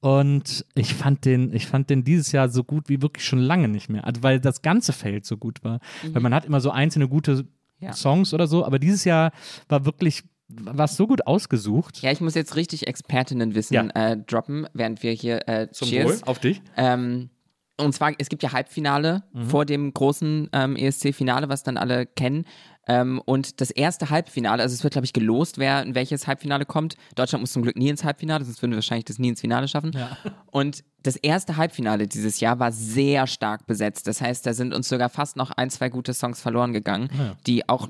Und 0.00 0.64
ich 0.74 0.94
fand 0.94 1.24
den, 1.24 1.52
ich 1.52 1.66
fand 1.66 1.90
den 1.90 2.04
dieses 2.04 2.30
Jahr 2.30 2.48
so 2.48 2.62
gut 2.62 2.88
wie 2.88 3.02
wirklich 3.02 3.24
schon 3.24 3.40
lange 3.40 3.66
nicht 3.66 3.88
mehr. 3.88 4.06
Also, 4.06 4.22
weil 4.22 4.38
das 4.38 4.62
ganze 4.62 4.92
Feld 4.92 5.26
so 5.26 5.36
gut 5.36 5.64
war. 5.64 5.80
Weil 6.12 6.22
man 6.22 6.32
hat 6.34 6.44
immer 6.44 6.60
so 6.60 6.70
einzelne 6.70 7.08
gute 7.08 7.46
Ja. 7.80 7.92
Songs 7.92 8.32
oder 8.32 8.46
so, 8.46 8.64
aber 8.64 8.78
dieses 8.78 9.04
Jahr 9.04 9.32
war 9.68 9.84
wirklich, 9.84 10.22
war 10.48 10.84
es 10.84 10.96
so 10.96 11.06
gut 11.08 11.26
ausgesucht. 11.26 12.00
Ja, 12.00 12.12
ich 12.12 12.20
muss 12.20 12.34
jetzt 12.36 12.54
richtig 12.54 12.86
Expertinnenwissen 12.86 13.74
Ja. 13.74 13.88
äh, 13.94 14.16
droppen, 14.16 14.66
während 14.72 15.02
wir 15.02 15.12
hier 15.12 15.48
äh, 15.48 15.68
Cheers. 15.72 16.22
auf 16.22 16.38
dich. 16.38 16.62
Ähm, 16.76 17.30
und 17.78 17.92
zwar, 17.92 18.12
es 18.18 18.28
gibt 18.28 18.42
ja 18.42 18.52
Halbfinale 18.52 19.22
vor 19.48 19.64
dem 19.64 19.92
großen 19.94 20.48
ähm, 20.52 20.76
ESC-Finale, 20.76 21.48
was 21.48 21.62
dann 21.62 21.76
alle 21.76 22.06
kennen. 22.06 22.44
Ähm, 22.88 23.20
und 23.24 23.60
das 23.60 23.70
erste 23.70 24.10
Halbfinale, 24.10 24.62
also 24.62 24.72
es 24.72 24.82
wird, 24.82 24.92
glaube 24.92 25.04
ich, 25.04 25.12
gelost, 25.12 25.58
wer 25.58 25.82
in 25.82 25.94
welches 25.94 26.26
Halbfinale 26.26 26.64
kommt. 26.64 26.96
Deutschland 27.14 27.42
muss 27.42 27.52
zum 27.52 27.62
Glück 27.62 27.76
nie 27.76 27.88
ins 27.88 28.02
Halbfinale, 28.02 28.44
sonst 28.44 28.62
würden 28.62 28.72
wir 28.72 28.78
wahrscheinlich 28.78 29.04
das 29.04 29.18
nie 29.18 29.28
ins 29.28 29.40
Finale 29.40 29.68
schaffen. 29.68 29.92
Und 30.50 30.84
das 31.02 31.16
erste 31.16 31.56
Halbfinale 31.56 32.08
dieses 32.08 32.40
Jahr 32.40 32.58
war 32.58 32.72
sehr 32.72 33.26
stark 33.26 33.66
besetzt. 33.66 34.06
Das 34.06 34.20
heißt, 34.20 34.44
da 34.46 34.54
sind 34.54 34.74
uns 34.74 34.88
sogar 34.88 35.10
fast 35.10 35.36
noch 35.36 35.50
ein, 35.50 35.70
zwei 35.70 35.90
gute 35.90 36.14
Songs 36.14 36.40
verloren 36.40 36.72
gegangen, 36.72 37.10
die 37.46 37.68
auch 37.68 37.88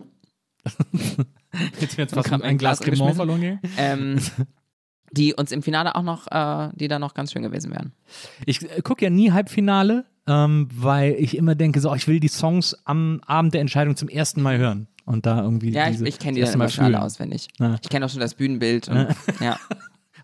Jetzt 1.80 1.97
wird 1.97 2.11
fast 2.11 2.30
mein 2.30 2.42
ein 2.42 2.59
Glas 2.59 2.80
Glas 2.80 3.16
verloren 3.16 3.40
gehen. 3.40 3.61
ähm, 3.78 4.21
die 5.12 5.34
uns 5.34 5.52
im 5.52 5.62
Finale 5.62 5.94
auch 5.94 6.02
noch, 6.02 6.26
äh, 6.30 6.70
die 6.74 6.88
da 6.88 6.98
noch 6.98 7.14
ganz 7.14 7.32
schön 7.32 7.42
gewesen 7.42 7.70
wären. 7.70 7.92
Ich 8.46 8.62
äh, 8.62 8.82
gucke 8.82 9.04
ja 9.04 9.10
nie 9.10 9.32
Halbfinale, 9.32 10.04
ähm, 10.26 10.68
weil 10.72 11.14
ich 11.18 11.36
immer 11.36 11.54
denke, 11.54 11.80
so, 11.80 11.90
oh, 11.90 11.94
ich 11.94 12.06
will 12.08 12.20
die 12.20 12.28
Songs 12.28 12.76
am 12.84 13.20
Abend 13.26 13.54
der 13.54 13.60
Entscheidung 13.60 13.96
zum 13.96 14.08
ersten 14.08 14.42
Mal 14.42 14.58
hören. 14.58 14.88
Und 15.04 15.24
da 15.24 15.42
irgendwie. 15.42 15.70
Ja, 15.70 15.84
ich, 15.84 15.92
diese, 15.92 16.06
ich 16.06 16.18
kenne 16.18 16.34
die 16.34 16.40
das 16.42 16.50
dann 16.50 16.60
immer 16.60 16.68
schon 16.68 16.84
alle 16.84 17.00
auswendig. 17.00 17.48
Ja. 17.58 17.78
Ich 17.82 17.88
kenne 17.88 18.04
auch 18.04 18.10
schon 18.10 18.20
das 18.20 18.34
Bühnenbild. 18.34 18.88
Und, 18.88 19.08
ja. 19.40 19.58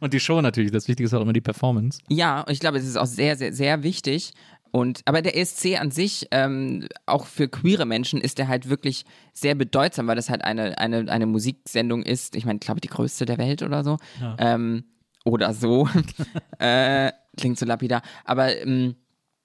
Und 0.01 0.13
die 0.13 0.21
Show 0.21 0.43
natürlich. 0.43 0.71
Das 0.71 0.89
Wichtige 0.89 1.07
ist 1.07 1.15
auch 1.15 1.23
immer 1.23 1.33
die 1.33 1.41
Performance. 1.41 2.01
ja, 2.09 2.43
und 2.43 2.53
ich 2.53 2.61
glaube, 2.61 2.77
es 2.77 2.85
ist 2.85 2.97
auch 2.97 3.07
sehr, 3.07 3.37
sehr, 3.37 3.55
sehr 3.55 3.83
wichtig. 3.83 4.35
Und, 4.75 5.03
aber 5.05 5.23
der 5.23 5.37
ESC 5.37 5.81
an 5.81 5.93
sich, 5.93 6.27
ähm, 6.33 6.89
auch 7.07 7.27
für 7.27 7.47
queere 7.47 7.87
Menschen, 7.87 8.21
ist 8.21 8.39
der 8.39 8.49
halt 8.49 8.69
wirklich 8.69 9.05
sehr 9.33 9.55
bedeutsam, 9.55 10.09
weil 10.09 10.17
das 10.17 10.31
halt 10.31 10.43
eine, 10.43 10.77
eine, 10.79 11.09
eine 11.13 11.27
Musiksendung 11.27 12.03
ist. 12.03 12.35
Ich 12.35 12.45
meine, 12.45 12.57
ich 12.57 12.67
glaube, 12.67 12.81
die 12.81 12.89
größte 12.89 13.25
der 13.25 13.39
Welt 13.39 13.63
oder 13.63 13.85
so. 13.85 13.99
Ähm, 14.37 14.83
oder 15.25 15.55
so. 15.55 15.89
äh, 16.59 17.13
klingt 17.37 17.57
so 17.57 17.67
lapidar. 17.67 18.03
Aber 18.25 18.53
ähm, 18.63 18.97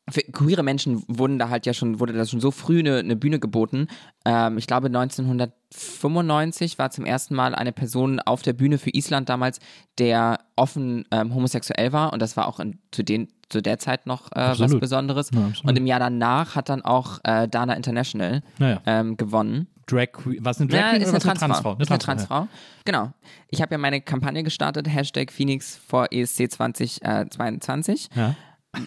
für 0.10 0.22
queere 0.22 0.64
Menschen 0.64 1.04
wurden 1.08 1.38
da 1.38 1.50
halt 1.50 1.68
ja 1.68 1.76
schon, 1.76 2.00
wurde 2.00 2.14
da 2.14 2.26
schon 2.26 2.42
so 2.42 2.50
früh 2.50 2.80
eine, 2.80 2.98
eine 2.98 3.16
Bühne 3.16 3.40
geboten. 3.40 3.86
Ähm, 4.26 4.58
ich 4.58 4.66
glaube 4.66 4.88
1995 4.88 6.80
war 6.80 6.90
zum 6.90 7.06
ersten 7.06 7.36
Mal 7.36 7.54
eine 7.54 7.72
Person 7.72 8.20
auf 8.20 8.42
der 8.42 8.54
Bühne 8.54 8.80
für 8.80 8.90
Island 8.90 9.30
damals, 9.30 9.60
der 10.00 10.40
offen 10.56 11.06
ähm, 11.12 11.36
homosexuell 11.36 11.94
war 11.94 12.14
und 12.14 12.20
das 12.20 12.36
war 12.36 12.48
auch 12.48 12.60
in, 12.60 12.80
zu, 12.92 13.04
den, 13.04 13.28
zu 13.50 13.62
der 13.62 13.80
Zeit 13.80 14.06
noch 14.06 14.32
äh, 14.32 14.58
was. 14.58 14.80
Besonderes. 14.80 15.30
Ja, 15.34 15.52
und 15.64 15.78
im 15.78 15.86
Jahr 15.86 16.00
danach 16.00 16.56
hat 16.56 16.70
dann 16.70 16.84
auch 16.84 17.20
äh, 17.24 17.48
Dana 17.48 17.74
International 17.74 18.42
Naja. 18.58 18.82
ähm, 18.86 19.18
gewonnen. 19.18 19.68
Drag 19.88 20.12
Queen. 20.12 20.38
Was 20.42 20.60
eine 20.62 20.70
Drag 20.70 20.80
Ja, 20.80 20.90
Queen 20.92 21.02
ist 21.02 21.10
oder 21.10 21.18
eine 21.18 21.26
was 21.26 21.40
Transfrau. 21.40 21.74
Ist 21.80 21.90
eine 21.90 21.96
ja. 21.96 21.98
Transfrau. 21.98 22.48
Genau. 22.86 23.12
Ich 23.50 23.62
habe 23.62 23.74
ja 23.74 23.78
meine 23.78 24.02
Kampagne 24.02 24.44
gestartet, 24.44 24.88
Hashtag 24.88 25.32
Phoenix 25.32 25.76
vor 25.76 26.08
ESC 26.12 26.52
2022. 26.52 28.10
Ja. 28.16 28.36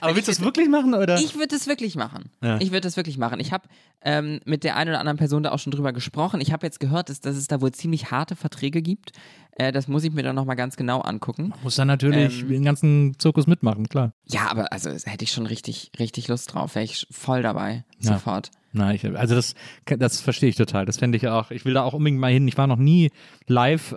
Aber 0.00 0.14
willst 0.16 0.28
du 0.28 0.32
das 0.32 0.40
wirklich 0.40 0.68
machen 0.68 0.94
oder? 0.94 1.16
Ich 1.18 1.36
würde 1.36 1.56
es 1.56 1.66
wirklich 1.66 1.96
machen. 1.96 2.30
Ja. 2.42 2.58
Ich 2.60 2.72
würde 2.72 2.88
es 2.88 2.96
wirklich 2.96 3.18
machen. 3.18 3.40
Ich 3.40 3.52
habe 3.52 3.68
ähm, 4.02 4.40
mit 4.44 4.64
der 4.64 4.76
einen 4.76 4.90
oder 4.90 5.00
anderen 5.00 5.18
Person 5.18 5.42
da 5.42 5.52
auch 5.52 5.58
schon 5.58 5.70
drüber 5.72 5.92
gesprochen. 5.92 6.40
Ich 6.40 6.52
habe 6.52 6.66
jetzt 6.66 6.80
gehört, 6.80 7.08
dass, 7.08 7.20
dass 7.20 7.36
es 7.36 7.46
da 7.48 7.60
wohl 7.60 7.72
ziemlich 7.72 8.10
harte 8.10 8.36
Verträge 8.36 8.82
gibt. 8.82 9.12
Äh, 9.52 9.72
das 9.72 9.88
muss 9.88 10.04
ich 10.04 10.12
mir 10.12 10.22
dann 10.22 10.36
nochmal 10.36 10.56
ganz 10.56 10.76
genau 10.76 11.00
angucken. 11.00 11.52
Muss 11.62 11.76
dann 11.76 11.88
natürlich 11.88 12.42
Ähm, 12.42 12.48
den 12.48 12.64
ganzen 12.64 13.18
Zirkus 13.18 13.46
mitmachen, 13.46 13.88
klar. 13.88 14.12
Ja, 14.26 14.50
aber 14.50 14.72
also 14.72 14.90
hätte 14.90 15.24
ich 15.24 15.32
schon 15.32 15.46
richtig, 15.46 15.90
richtig 15.98 16.28
Lust 16.28 16.54
drauf. 16.54 16.74
Wäre 16.74 16.84
ich 16.84 17.06
voll 17.10 17.42
dabei. 17.42 17.84
Ja. 18.00 18.14
Sofort. 18.14 18.50
Na, 18.72 18.94
ich, 18.94 19.04
also 19.04 19.34
das, 19.34 19.54
das 19.84 20.20
verstehe 20.20 20.48
ich 20.48 20.54
total. 20.56 20.86
Das 20.86 20.98
fände 20.98 21.18
ich 21.18 21.26
auch. 21.26 21.50
Ich 21.50 21.64
will 21.64 21.74
da 21.74 21.82
auch 21.82 21.92
unbedingt 21.92 22.20
mal 22.20 22.30
hin. 22.32 22.46
Ich 22.46 22.56
war 22.56 22.68
noch 22.68 22.76
nie 22.78 23.10
live 23.48 23.92
äh, 23.92 23.96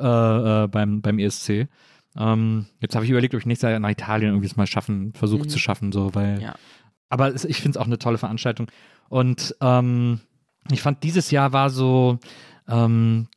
äh, 0.63 0.67
beim, 0.67 1.01
beim 1.01 1.19
ESC. 1.19 1.67
Ähm, 2.17 2.67
jetzt 2.79 2.95
habe 2.95 3.05
ich 3.05 3.11
überlegt, 3.11 3.33
ob 3.33 3.39
ich 3.39 3.45
nächstes 3.45 3.69
Jahr 3.69 3.79
nach 3.79 3.89
Italien 3.89 4.31
irgendwie 4.31 4.47
es 4.47 4.55
mal 4.55 4.67
schaffen, 4.67 5.13
versuche 5.13 5.47
zu 5.47 5.59
schaffen, 5.59 5.91
so, 5.91 6.13
weil. 6.13 6.35
Mhm. 6.35 6.41
Ja. 6.41 6.55
Aber 7.09 7.33
es, 7.33 7.45
ich 7.45 7.57
finde 7.57 7.77
es 7.77 7.81
auch 7.81 7.85
eine 7.85 7.99
tolle 7.99 8.17
Veranstaltung. 8.17 8.67
Und 9.09 9.55
ähm, 9.61 10.21
ich 10.71 10.81
fand, 10.81 11.03
dieses 11.03 11.29
Jahr 11.29 11.53
war 11.53 11.69
so, 11.69 12.19
ähm, 12.67 13.27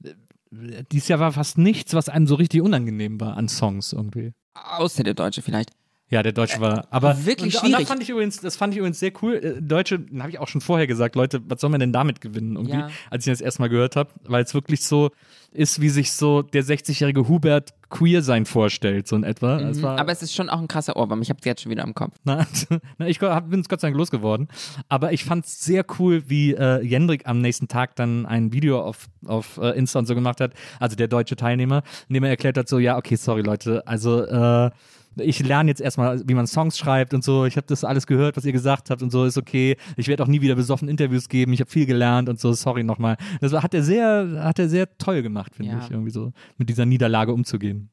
dieses 0.92 1.08
Jahr 1.08 1.20
war 1.20 1.32
fast 1.32 1.58
nichts, 1.58 1.92
was 1.92 2.08
einem 2.08 2.26
so 2.26 2.36
richtig 2.36 2.62
unangenehm 2.62 3.20
war 3.20 3.36
an 3.36 3.48
Songs 3.48 3.92
irgendwie. 3.92 4.32
Außer 4.54 5.04
der 5.04 5.14
Deutsche 5.14 5.42
vielleicht. 5.42 5.70
Ja, 6.08 6.22
der 6.22 6.30
Deutsche 6.32 6.60
war. 6.60 6.86
Aber 6.90 7.26
wirklich 7.26 7.54
und, 7.56 7.62
Und 7.62 7.68
schwierig. 7.70 7.78
das 7.80 7.88
fand 7.88 8.02
ich 8.02 8.10
übrigens, 8.10 8.40
das 8.40 8.56
fand 8.56 8.72
ich 8.74 8.78
übrigens 8.78 9.00
sehr 9.00 9.10
cool. 9.22 9.34
Äh, 9.34 9.60
Deutsche, 9.60 10.04
habe 10.20 10.30
ich 10.30 10.38
auch 10.38 10.46
schon 10.46 10.60
vorher 10.60 10.86
gesagt, 10.86 11.16
Leute, 11.16 11.40
was 11.48 11.60
soll 11.60 11.70
man 11.70 11.80
denn 11.80 11.92
damit 11.92 12.20
gewinnen? 12.20 12.54
Irgendwie, 12.54 12.74
Ja. 12.78 12.90
als 13.10 13.26
ich 13.26 13.32
das 13.32 13.40
erstmal 13.40 13.68
gehört 13.68 13.96
habe, 13.96 14.10
weil 14.24 14.44
es 14.44 14.54
wirklich 14.54 14.82
so 14.84 15.10
ist, 15.52 15.80
wie 15.80 15.88
sich 15.88 16.12
so 16.12 16.42
der 16.42 16.62
60-jährige 16.62 17.28
Hubert 17.28 17.70
queer 17.88 18.22
sein 18.22 18.46
vorstellt, 18.46 19.08
so 19.08 19.16
in 19.16 19.24
etwa. 19.24 19.58
Es 19.60 19.82
war, 19.82 19.94
Mhm. 19.94 19.98
Aber 20.00 20.12
es 20.12 20.22
ist 20.22 20.34
schon 20.34 20.48
auch 20.48 20.60
ein 20.60 20.68
krasser 20.68 20.96
Ohrwurm. 20.96 21.22
Ich 21.22 21.30
habe 21.30 21.38
es 21.40 21.44
jetzt 21.46 21.62
schon 21.62 21.70
wieder 21.72 21.82
im 21.82 21.94
Kopf. 21.94 22.14
na, 22.24 22.46
na, 22.98 23.08
ich 23.08 23.18
bin 23.18 23.60
es 23.60 23.68
Gott 23.68 23.80
sei 23.80 23.88
Dank 23.88 23.96
losgeworden. 23.96 24.46
Aber 24.88 25.12
ich 25.12 25.24
fand 25.24 25.44
es 25.46 25.60
sehr 25.64 25.84
cool, 25.98 26.22
wie 26.28 26.52
äh, 26.54 26.82
Jendrik 26.82 27.26
am 27.26 27.40
nächsten 27.40 27.66
Tag 27.68 27.96
dann 27.96 28.26
ein 28.26 28.52
Video 28.52 28.80
auf, 28.80 29.06
auf 29.24 29.56
äh, 29.58 29.70
Insta 29.76 29.98
und 29.98 30.06
so 30.06 30.14
gemacht 30.14 30.40
hat, 30.40 30.52
also 30.78 30.94
der 30.94 31.08
deutsche 31.08 31.34
Teilnehmer, 31.36 31.82
in 32.08 32.14
dem 32.14 32.22
er 32.24 32.30
erklärt 32.30 32.58
hat, 32.58 32.68
so, 32.68 32.78
ja, 32.78 32.96
okay, 32.96 33.16
sorry 33.16 33.42
Leute, 33.42 33.84
also 33.86 34.24
äh, 34.24 34.70
ich 35.16 35.40
lerne 35.40 35.70
jetzt 35.70 35.80
erstmal, 35.80 36.22
wie 36.28 36.34
man 36.34 36.46
Songs 36.46 36.76
schreibt 36.78 37.14
und 37.14 37.24
so. 37.24 37.44
Ich 37.46 37.56
habe 37.56 37.66
das 37.66 37.84
alles 37.84 38.06
gehört, 38.06 38.36
was 38.36 38.44
ihr 38.44 38.52
gesagt 38.52 38.90
habt 38.90 39.02
und 39.02 39.10
so, 39.10 39.24
ist 39.24 39.38
okay. 39.38 39.76
Ich 39.96 40.08
werde 40.08 40.22
auch 40.22 40.28
nie 40.28 40.40
wieder 40.40 40.54
besoffen 40.54 40.88
Interviews 40.88 41.28
geben. 41.28 41.52
Ich 41.52 41.60
habe 41.60 41.70
viel 41.70 41.86
gelernt 41.86 42.28
und 42.28 42.38
so, 42.40 42.52
sorry 42.52 42.84
nochmal. 42.84 43.16
Das 43.40 43.52
war- 43.52 43.62
hat 43.62 43.74
er 43.74 43.82
sehr, 43.82 44.42
hat 44.44 44.58
er 44.58 44.68
sehr 44.68 44.96
toll 44.98 45.22
gemacht, 45.22 45.54
finde 45.56 45.72
Ja. 45.72 45.80
ich, 45.82 45.90
irgendwie 45.90 46.10
so, 46.10 46.32
mit 46.58 46.68
dieser 46.68 46.86
Niederlage 46.86 47.32
umzugehen. 47.32 47.88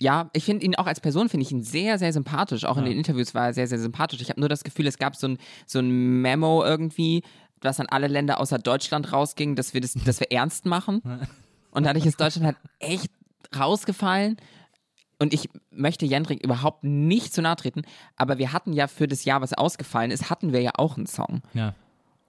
Ja, 0.00 0.28
ich 0.32 0.44
finde 0.44 0.66
ihn 0.66 0.74
auch 0.74 0.86
als 0.86 1.00
Person, 1.00 1.28
finde 1.28 1.44
ich 1.46 1.52
ihn 1.52 1.62
sehr, 1.62 1.98
sehr 1.98 2.12
sympathisch. 2.12 2.64
Auch 2.64 2.76
in 2.78 2.84
den 2.84 2.98
Interviews 2.98 3.32
war 3.34 3.46
er 3.46 3.54
sehr, 3.54 3.66
sehr 3.68 3.78
sympathisch. 3.78 4.20
Ich 4.20 4.28
habe 4.28 4.40
nur 4.40 4.48
das 4.48 4.64
Gefühl, 4.64 4.86
es 4.88 4.98
gab 4.98 5.14
so 5.16 5.28
ein, 5.28 5.38
so 5.66 5.78
ein 5.78 6.20
Memo 6.20 6.64
irgendwie, 6.64 7.22
was 7.60 7.78
an 7.78 7.86
alle 7.88 8.08
Länder 8.08 8.40
außer 8.40 8.58
Deutschland 8.58 9.12
rausging, 9.12 9.54
dass 9.54 9.72
wir 9.72 9.80
das, 9.80 9.94
dass 9.94 10.18
wir 10.20 10.26
ernst 10.32 10.66
machen. 10.66 11.00
Und 11.70 11.84
dadurch 11.86 12.06
ist 12.06 12.20
Deutschland 12.20 12.44
halt 12.46 12.56
echt 12.80 13.08
rausgefallen. 13.56 14.36
Und 15.18 15.32
ich 15.34 15.48
möchte 15.70 16.06
Jendrik 16.06 16.42
überhaupt 16.44 16.84
nicht 16.84 17.32
zu 17.32 17.42
nahe 17.42 17.56
treten, 17.56 17.82
aber 18.16 18.38
wir 18.38 18.52
hatten 18.52 18.72
ja 18.72 18.86
für 18.88 19.08
das 19.08 19.24
Jahr, 19.24 19.40
was 19.40 19.52
ausgefallen 19.52 20.10
ist, 20.10 20.30
hatten 20.30 20.52
wir 20.52 20.60
ja 20.60 20.72
auch 20.76 20.96
einen 20.96 21.06
Song. 21.06 21.42
Ja. 21.52 21.74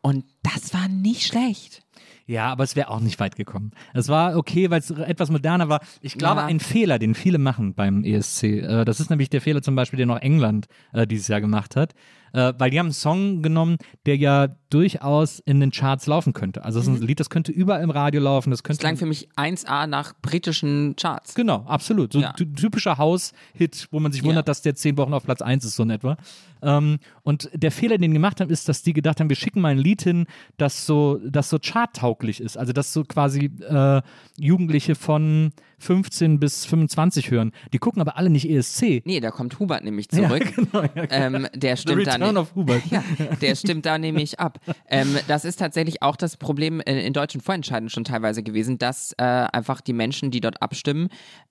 Und 0.01 0.23
das 0.43 0.73
war 0.73 0.87
nicht 0.87 1.23
schlecht. 1.25 1.81
Ja, 2.27 2.51
aber 2.51 2.63
es 2.63 2.75
wäre 2.75 2.89
auch 2.89 2.99
nicht 2.99 3.19
weit 3.19 3.35
gekommen. 3.35 3.71
Es 3.93 4.07
war 4.07 4.35
okay, 4.37 4.69
weil 4.69 4.79
es 4.79 4.89
etwas 4.91 5.29
moderner 5.31 5.69
war. 5.69 5.79
Ich 6.01 6.15
glaube, 6.17 6.41
Ja. 6.41 6.47
ein 6.47 6.59
Fehler, 6.59 6.99
den 6.99 7.15
viele 7.15 7.37
machen 7.39 7.73
beim 7.75 8.03
ESC, 8.03 8.43
äh, 8.61 8.85
das 8.85 8.99
ist 8.99 9.09
nämlich 9.09 9.29
der 9.29 9.41
Fehler 9.41 9.61
zum 9.61 9.75
Beispiel, 9.75 9.97
den 9.97 10.09
auch 10.11 10.19
England 10.19 10.67
äh, 10.93 11.05
dieses 11.07 11.27
Jahr 11.27 11.41
gemacht 11.41 11.75
hat, 11.75 11.93
äh, 12.35 12.53
weil 12.57 12.69
die 12.69 12.77
haben 12.79 12.87
einen 12.87 12.93
Song 12.93 13.41
genommen, 13.41 13.77
der 14.05 14.17
ja 14.17 14.49
durchaus 14.69 15.39
in 15.39 15.59
den 15.61 15.71
Charts 15.71 16.05
laufen 16.05 16.33
könnte. 16.33 16.65
Also 16.65 16.79
es 16.79 16.87
ist 16.87 17.01
ein 17.01 17.07
Lied, 17.07 17.19
das 17.19 17.29
könnte 17.29 17.51
überall 17.51 17.81
im 17.81 17.89
Radio 17.89 18.19
laufen, 18.21 18.49
das 18.51 18.59
Das 18.59 18.63
könnte 18.63 18.79
klang 18.81 18.97
für 18.97 19.05
mich 19.05 19.29
1A 19.37 19.87
nach 19.87 20.13
britischen 20.21 20.95
Charts. 20.97 21.33
Genau, 21.35 21.63
absolut. 21.67 22.11
So 22.13 22.19
Ja. 22.19 22.33
ty- 22.33 22.51
typischer 22.51 22.97
Haus-Hit, 22.97 23.87
wo 23.91 23.99
man 23.99 24.11
sich 24.11 24.21
Ja. 24.21 24.27
wundert, 24.27 24.47
dass 24.49 24.61
der 24.61 24.75
zehn 24.75 24.97
Wochen 24.97 25.13
auf 25.13 25.23
Platz 25.23 25.41
1 25.41 25.63
ist, 25.63 25.75
so 25.75 25.83
in 25.83 25.91
etwa. 25.91 26.17
Ähm, 26.65 26.97
und 27.23 27.49
der 27.53 27.71
Fehler, 27.71 27.97
den 27.97 28.11
die 28.11 28.15
gemacht 28.15 28.41
haben, 28.41 28.49
ist, 28.49 28.67
dass 28.67 28.81
die 28.81 28.93
gedacht 28.93 29.19
haben, 29.19 29.29
wir 29.29 29.35
schicken 29.35 29.61
mal 29.61 29.69
ein 29.69 29.77
Lied 29.77 30.01
hin, 30.01 30.25
das 30.57 30.85
so, 30.85 31.19
das 31.23 31.49
so 31.49 31.57
charttauglich 31.59 32.41
ist. 32.41 32.57
Also, 32.57 32.73
das 32.73 32.91
so 32.91 33.03
quasi 33.03 33.51
äh, 33.69 34.01
Jugendliche 34.37 34.95
von 34.95 35.53
15 35.79 36.39
bis 36.39 36.65
25 36.65 37.31
hören. 37.31 37.51
Die 37.73 37.77
gucken 37.77 38.01
aber 38.01 38.17
alle 38.17 38.29
nicht 38.29 38.49
ESC. 38.49 39.03
Nee, 39.05 39.19
da 39.19 39.31
kommt 39.31 39.59
Hubert 39.59 39.83
nämlich 39.83 40.09
zurück. 40.09 40.43
genau, 40.55 40.83
ja, 40.95 41.05
ähm, 41.09 41.47
der 41.53 41.75
stimmt 41.75 42.07
of 42.37 42.55
Hubert. 42.55 42.83
Ja, 42.91 43.03
der 43.41 43.55
stimmt 43.55 43.85
da 43.85 43.97
nämlich 43.97 44.39
ab. 44.39 44.59
Ähm, 44.87 45.17
das 45.27 45.43
ist 45.43 45.57
tatsächlich 45.57 46.01
auch 46.01 46.15
das 46.15 46.37
Problem 46.37 46.79
in, 46.81 46.97
in 46.97 47.13
deutschen 47.13 47.41
Vorentscheiden 47.41 47.89
schon 47.89 48.03
teilweise 48.03 48.43
gewesen, 48.43 48.77
dass 48.77 49.13
äh, 49.17 49.23
einfach 49.23 49.81
die 49.81 49.93
Menschen, 49.93 50.31
die 50.31 50.39
dort 50.39 50.61
abstimmen, 50.61 51.09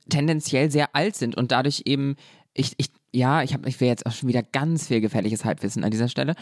tendenziell 0.09 0.71
sehr 0.71 0.95
alt 0.95 1.17
sind 1.17 1.37
und 1.37 1.53
dadurch 1.53 1.83
eben, 1.85 2.17
ich, 2.55 2.73
ich 2.79 2.91
ja, 3.15 3.43
ich, 3.43 3.55
hab, 3.55 3.67
ich 3.67 3.81
will 3.81 3.89
jetzt 3.89 4.05
auch 4.07 4.13
schon 4.13 4.29
wieder 4.29 4.43
ganz 4.43 4.89
viel 4.89 5.01
gefährliches 5.01 5.45
Halbwissen 5.45 5.85
an 5.85 5.91
dieser 5.91 6.09
Stelle. 6.09 6.35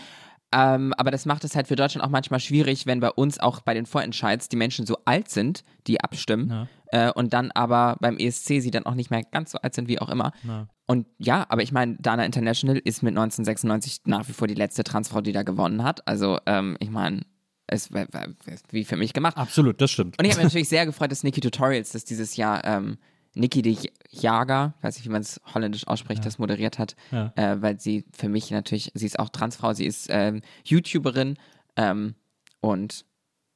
Ähm, 0.55 0.93
aber 0.99 1.11
das 1.11 1.25
macht 1.25 1.45
es 1.45 1.57
halt 1.57 1.67
für 1.69 1.77
Deutschland 1.77 2.05
auch 2.05 2.11
manchmal 2.11 2.39
schwierig, 2.39 2.85
wenn 2.87 3.01
bei 3.01 3.11
uns 3.11 3.41
auch 3.41 3.61
bei 3.63 3.73
den 3.73 3.87
Vorentscheids 3.87 4.49
die 4.51 4.57
Menschen 4.57 4.85
so 4.85 4.99
alt 5.07 5.31
sind, 5.31 5.65
die 5.87 6.01
abstimmen, 6.03 6.51
Ja. 6.93 7.09
äh, 7.09 7.13
und 7.13 7.33
dann 7.33 7.51
aber 7.53 7.97
beim 8.01 8.19
ESC 8.19 8.61
sie 8.61 8.71
dann 8.71 8.85
auch 8.85 8.95
nicht 8.95 9.11
mehr 9.11 9.23
ganz 9.23 9.53
so 9.53 9.59
alt 9.59 9.75
sind, 9.75 9.89
wie 9.89 9.99
auch 9.99 10.11
immer. 10.11 10.33
Ja. 10.47 10.69
Und 10.87 11.07
ja, 11.19 11.47
aber 11.49 11.63
ich 11.63 11.73
meine, 11.73 11.97
Dana 12.01 12.27
International 12.27 12.77
ist 12.77 13.03
mit 13.03 13.13
1996 13.17 14.01
nach 14.05 14.29
wie 14.29 14.33
vor 14.35 14.47
die 14.47 14.53
letzte 14.55 14.85
Transfrau, 14.85 15.23
die 15.23 15.33
da 15.33 15.43
gewonnen 15.43 15.85
hat. 15.85 16.07
Also 16.07 16.39
ähm, 16.45 16.77
ich 16.81 16.91
meine, 16.91 17.23
es 17.67 17.91
war 17.91 18.07
war- 18.13 18.27
ist 18.45 18.71
wie 18.73 18.85
für 18.85 18.97
mich 18.97 19.15
gemacht. 19.15 19.39
Absolut, 19.39 19.81
das 19.81 19.91
stimmt. 19.91 20.19
Und 20.19 20.25
ich 20.27 20.33
habe 20.33 20.41
mich 20.43 20.53
natürlich 20.53 20.69
sehr 20.69 20.85
gefreut, 20.85 21.11
dass 21.13 21.23
Nikki 21.23 21.41
Tutorials 21.41 21.93
das 21.93 22.05
dieses 22.05 22.37
Jahr 22.37 22.63
ähm, 22.65 22.99
Nikki 23.35 23.63
de 23.63 23.79
Jager, 24.13 24.75
weiß 24.83 24.97
nicht, 24.97 25.07
wie 25.07 25.11
man 25.13 25.23
es 25.23 25.41
holländisch 25.55 25.87
ausspricht, 25.87 26.25
das 26.27 26.39
moderiert 26.39 26.79
hat, 26.79 26.97
Ja. 27.11 27.33
äh, 27.37 27.61
weil 27.63 27.81
sie 27.81 28.05
für 28.13 28.29
mich 28.29 28.51
natürlich, 28.51 28.91
sie 28.95 29.07
ist 29.07 29.19
auch 29.19 29.31
Transfrau, 29.31 29.73
sie 29.73 29.87
ist 29.87 30.09
ähm, 30.11 30.43
YouTuberin 30.65 31.37
ähm, 31.77 32.15
und 32.61 33.05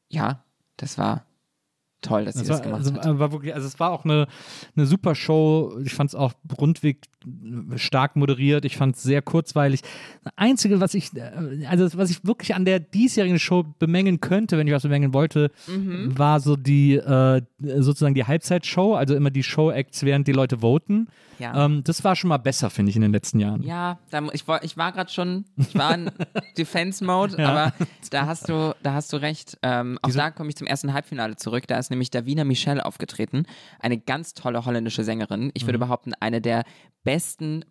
ja, 0.09 0.43
das 0.79 0.97
war 0.99 1.27
toll, 2.01 2.25
dass 2.25 2.35
sie 2.37 2.41
Das 2.41 2.49
das, 2.49 2.57
war, 2.59 2.65
gemacht 2.65 2.79
also, 2.87 2.95
hat. 2.95 3.07
äh, 3.07 3.19
war 3.19 3.33
wirklich, 3.33 3.55
also 3.55 3.67
es 3.67 3.79
war 3.81 3.91
auch 3.91 4.05
eine, 4.05 4.27
eine 4.77 4.87
super 4.87 5.15
Show. 5.15 5.79
Ich 5.85 5.95
fand 5.95 6.11
es 6.11 6.15
auch 6.15 6.33
rundweg 6.59 7.07
stark 7.77 8.17
moderiert. 8.17 8.65
Ich 8.65 8.77
fand 8.77 8.97
es 8.97 9.03
sehr 9.03 9.21
kurzweilig. 9.23 9.83
Das 10.25 10.33
Einzige, 10.37 10.81
was 10.81 10.95
ich, 10.95 11.15
äh, 11.17 11.67
also 11.69 11.97
was 11.99 12.11
ich 12.11 12.25
wirklich 12.25 12.55
an 12.55 12.65
der 12.65 12.79
diesjährigen 12.81 13.39
Show 13.39 13.65
bemängeln 13.79 14.21
könnte, 14.21 14.57
wenn 14.59 14.67
ich 14.67 14.73
was 14.73 14.83
bemängeln 14.83 15.13
wollte, 15.13 15.51
Mhm. 15.67 16.17
war 16.19 16.41
so 16.41 16.57
die 16.57 16.95
äh, 16.95 17.43
sozusagen 17.59 18.15
die 18.15 18.25
Halbzeitshow, 18.25 18.95
also 18.95 19.15
immer 19.15 19.31
die 19.31 19.43
Show-Acts, 19.43 20.05
während 20.05 20.29
die 20.29 20.33
Leute 20.33 20.61
voten. 20.61 21.09
Ja. 21.39 21.67
Ähm, 21.67 21.83
das 21.85 22.03
war 22.05 22.17
schon 22.17 22.29
mal 22.29 22.39
besser, 22.39 22.71
finde 22.71 22.91
ich, 22.91 22.97
in 22.97 23.03
den 23.03 23.13
letzten 23.13 23.41
Jahren. 23.41 23.63
Ja, 23.63 23.99
da, 24.11 24.23
ich, 24.33 24.47
war- 24.49 24.63
ich 24.65 24.77
war 24.79 24.93
gerade 24.93 25.11
schon, 25.13 25.45
ich 25.57 25.75
war 25.75 25.95
in 25.95 26.11
Defense-Mode, 26.57 27.47
aber 27.47 27.73
da 28.11 28.27
hast 28.27 28.49
du, 28.49 28.75
da 28.83 28.95
hast 28.95 29.13
du 29.13 29.17
recht. 29.19 29.59
Ähm, 29.63 29.99
auch 30.03 30.11
da 30.11 30.31
komme 30.31 30.49
ich 30.49 30.57
zum 30.57 30.67
ersten 30.67 30.93
Halbfinale 30.95 31.37
zurück. 31.37 31.67
Da 31.67 31.79
ist 31.79 31.91
nämlich 31.91 32.11
Davina 32.11 32.45
Michelle 32.45 32.85
aufgetreten, 32.85 33.45
eine 33.81 33.99
ganz 33.99 34.33
tolle 34.35 34.65
holländische 34.65 35.05
Sängerin. 35.05 35.51
Ich 35.55 35.67
würde 35.67 35.79
behaupten, 35.79 36.13
eine 36.21 36.41
der 36.41 36.65
besten 37.05 37.16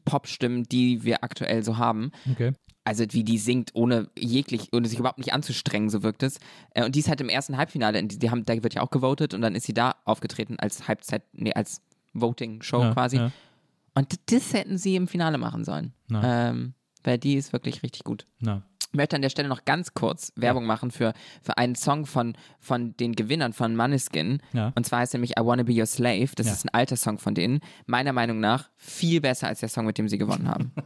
Popstimmen, 0.05 0.63
die 0.63 1.03
wir 1.03 1.23
aktuell 1.23 1.63
so 1.63 1.77
haben. 1.77 2.11
Okay. 2.31 2.53
Also 2.83 3.03
wie 3.09 3.23
die 3.23 3.39
singt, 3.39 3.71
ohne 3.73 4.09
jeglich, 4.17 4.69
ohne 4.71 4.87
sich 4.87 4.99
überhaupt 4.99 5.17
nicht 5.17 5.33
anzustrengen, 5.33 5.89
so 5.89 6.03
wirkt 6.03 6.21
es. 6.21 6.39
Äh, 6.75 6.85
und 6.85 6.93
die 6.95 6.99
ist 6.99 7.09
halt 7.09 7.19
im 7.19 7.29
ersten 7.29 7.57
Halbfinale, 7.57 7.97
in 7.97 8.07
die, 8.07 8.29
haben, 8.29 8.45
da 8.45 8.53
wird 8.61 8.75
ja 8.75 8.81
auch 8.81 8.91
gewotet 8.91 9.33
und 9.33 9.41
dann 9.41 9.55
ist 9.55 9.65
sie 9.65 9.73
da 9.73 9.95
aufgetreten 10.05 10.57
als 10.59 10.87
Halbzeit, 10.87 11.23
nee, 11.33 11.51
als 11.53 11.81
Voting-Show 12.13 12.81
Ja, 12.81 12.93
quasi. 12.93 13.17
ja. 13.17 13.31
Und 13.95 14.13
das 14.31 14.53
hätten 14.53 14.77
sie 14.77 14.95
im 14.95 15.07
Finale 15.07 15.37
machen 15.37 15.63
sollen. 15.63 15.93
Ähm, 16.11 16.73
weil 17.03 17.17
die 17.17 17.35
ist 17.35 17.53
wirklich 17.53 17.81
richtig 17.81 18.03
gut. 18.03 18.25
Na. 18.39 18.61
Ich 18.95 18.97
möchte 18.97 19.17
an 19.17 19.21
der 19.21 19.29
Stelle 19.29 19.49
noch 19.49 19.65
ganz 19.65 19.93
kurz 19.93 20.31
Werbung 20.37 20.65
machen 20.65 20.89
für, 20.89 21.11
für 21.41 21.57
einen 21.57 21.75
Song 21.75 22.05
von, 22.05 22.33
von 22.61 22.95
den 22.95 23.11
Gewinnern 23.11 23.51
von 23.51 23.75
Maneskin. 23.75 24.41
Ja. 24.53 24.71
Und 24.73 24.85
zwar 24.85 24.99
heißt 24.99 25.13
er 25.13 25.17
nämlich 25.17 25.31
I 25.37 25.41
Wanna 25.43 25.63
Be 25.63 25.73
Your 25.77 25.85
Slave. 25.85 26.29
Das 26.37 26.47
Ja. 26.47 26.53
ist 26.53 26.63
ein 26.65 26.69
alter 26.73 26.95
Song 26.95 27.17
von 27.19 27.35
denen. 27.35 27.59
Meiner 27.87 28.13
Meinung 28.13 28.39
nach 28.39 28.69
viel 28.77 29.19
besser 29.19 29.47
als 29.47 29.59
der 29.59 29.67
Song, 29.67 29.85
mit 29.85 29.97
dem 29.97 30.07
sie 30.07 30.17
gewonnen 30.17 30.47
haben. 30.47 30.71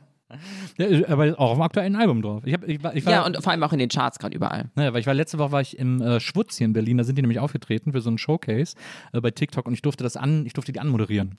Ja, 0.77 0.87
aber 1.09 1.39
auch 1.39 1.51
auf 1.51 1.57
dem 1.57 1.61
aktuellen 1.63 1.95
Album 1.95 2.21
drauf. 2.21 2.43
Ich, 2.45 2.53
hab, 2.53 2.67
ich, 2.67 2.83
war- 2.83 2.95
ich 2.95 3.05
war, 3.05 3.13
ja, 3.13 3.25
und 3.25 3.37
vor 3.41 3.51
allem 3.51 3.63
auch 3.63 3.73
in 3.73 3.79
den 3.79 3.89
Charts 3.89 4.19
gerade 4.19 4.35
überall. 4.35 4.69
Naja, 4.75 4.93
weil 4.93 4.99
ich 5.01 5.07
war 5.07 5.13
letzte 5.13 5.39
Woche 5.39 5.51
war 5.51 5.61
ich 5.61 5.77
im 5.79 6.01
äh, 6.01 6.19
Schwutz 6.19 6.57
hier 6.57 6.65
in 6.65 6.73
Berlin, 6.73 6.97
da 6.97 7.03
sind 7.03 7.17
die 7.17 7.21
nämlich 7.21 7.39
aufgetreten 7.39 7.91
für 7.91 8.01
so 8.01 8.09
einen 8.09 8.17
Showcase 8.19 8.75
äh, 9.13 9.21
bei 9.21 9.31
TikTok 9.31 9.65
und 9.67 9.73
ich 9.73 9.81
durfte 9.81 10.03
das 10.03 10.17
an, 10.17 10.45
ich 10.45 10.53
durfte 10.53 10.71
die 10.71 10.79
anmoderieren. 10.79 11.35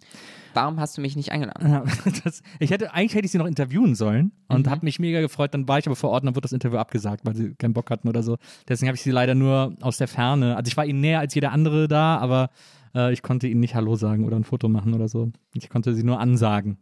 Warum 0.55 0.81
hast 0.81 0.97
du 0.99 1.01
mich 1.03 1.15
nicht 1.15 1.31
eingeladen? 1.31 1.71
Ja, 1.71 1.85
das, 2.25 2.43
ich 2.59 2.71
hätte, 2.73 2.93
eigentlich 2.93 3.15
hätte 3.15 3.27
ich 3.27 3.31
sie 3.33 3.39
noch 3.39 3.47
interviewen 3.47 3.95
sollen 3.95 4.33
und 4.49 4.67
Mhm. 4.67 4.71
habe 4.71 4.85
mich 4.85 4.99
mega 4.99 5.21
gefreut. 5.21 5.55
Dann 5.55 5.69
war 5.69 5.79
ich 5.79 5.87
aber 5.87 5.95
vor 5.97 6.11
Ort 6.11 6.23
und 6.23 6.27
dann 6.27 6.35
wurde 6.35 6.43
das 6.47 6.53
Interview 6.53 6.79
abgesagt, 6.79 7.25
weil 7.25 7.37
sie 7.37 7.55
keinen 7.55 7.73
Bock 7.75 7.91
hatten 7.91 8.09
oder 8.09 8.23
so. 8.25 8.37
Deswegen 8.69 8.89
habe 8.89 8.97
ich 8.97 9.03
sie 9.03 9.13
leider 9.13 9.35
nur 9.37 9.77
aus 9.81 9.99
der 9.99 10.09
Ferne. 10.09 10.57
Also 10.57 10.69
ich 10.69 10.77
war 10.77 10.85
ihnen 10.85 11.01
näher 11.01 11.21
als 11.21 11.35
jeder 11.35 11.53
andere 11.53 11.87
da, 11.87 12.19
aber 12.19 12.51
äh, 12.95 13.13
ich 13.13 13.23
konnte 13.23 13.47
ihnen 13.47 13.61
nicht 13.61 13.77
Hallo 13.77 13.95
sagen 13.95 14.25
oder 14.25 14.37
ein 14.37 14.45
Foto 14.45 14.69
machen 14.69 14.95
oder 14.95 15.07
so. 15.09 15.31
Ich 15.55 15.69
konnte 15.69 15.95
sie 15.95 16.03
nur 16.03 16.19
ansagen. 16.19 16.79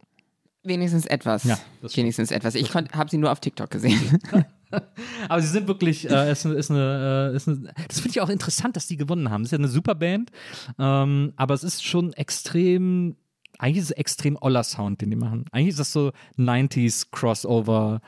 Wenigstens 0.63 1.05
etwas. 1.05 1.43
Ja. 1.45 1.57
Wenigstens 1.81 2.31
etwas. 2.31 2.55
Ich 2.55 2.73
habe 2.73 3.09
sie 3.09 3.17
nur 3.17 3.31
auf 3.31 3.39
TikTok 3.39 3.69
gesehen. 3.69 4.19
Aber 5.29 5.41
sie 5.41 5.47
sind 5.47 5.67
wirklich, 5.67 6.07
äh, 6.09 6.31
ist, 6.31 6.45
eine- 6.45 6.55
ist 6.55 6.69
eine, 6.69 7.31
äh, 7.33 7.35
ist 7.35 7.47
eine, 7.47 7.73
das 7.87 7.99
finde 8.01 8.09
ich 8.11 8.21
auch 8.21 8.29
interessant, 8.29 8.75
dass 8.75 8.85
die 8.87 8.97
gewonnen 8.97 9.31
haben. 9.31 9.41
Das 9.43 9.47
ist 9.47 9.53
ja 9.53 9.57
eine 9.57 9.67
super 9.67 9.95
Band, 9.95 10.31
ähm, 10.77 11.33
aber 11.37 11.55
es 11.55 11.63
ist 11.63 11.83
schon 11.83 12.13
extrem, 12.13 13.15
eigentlich 13.57 13.77
ist 13.77 13.85
es 13.85 13.91
extrem 13.91 14.37
oller 14.39 14.63
Sound, 14.63 15.01
den 15.01 15.09
die 15.09 15.15
machen. 15.15 15.45
Eigentlich 15.51 15.69
ist 15.69 15.79
das 15.79 15.91
so 15.91 16.11
90s 16.37 17.07
Crossover, 17.11 18.01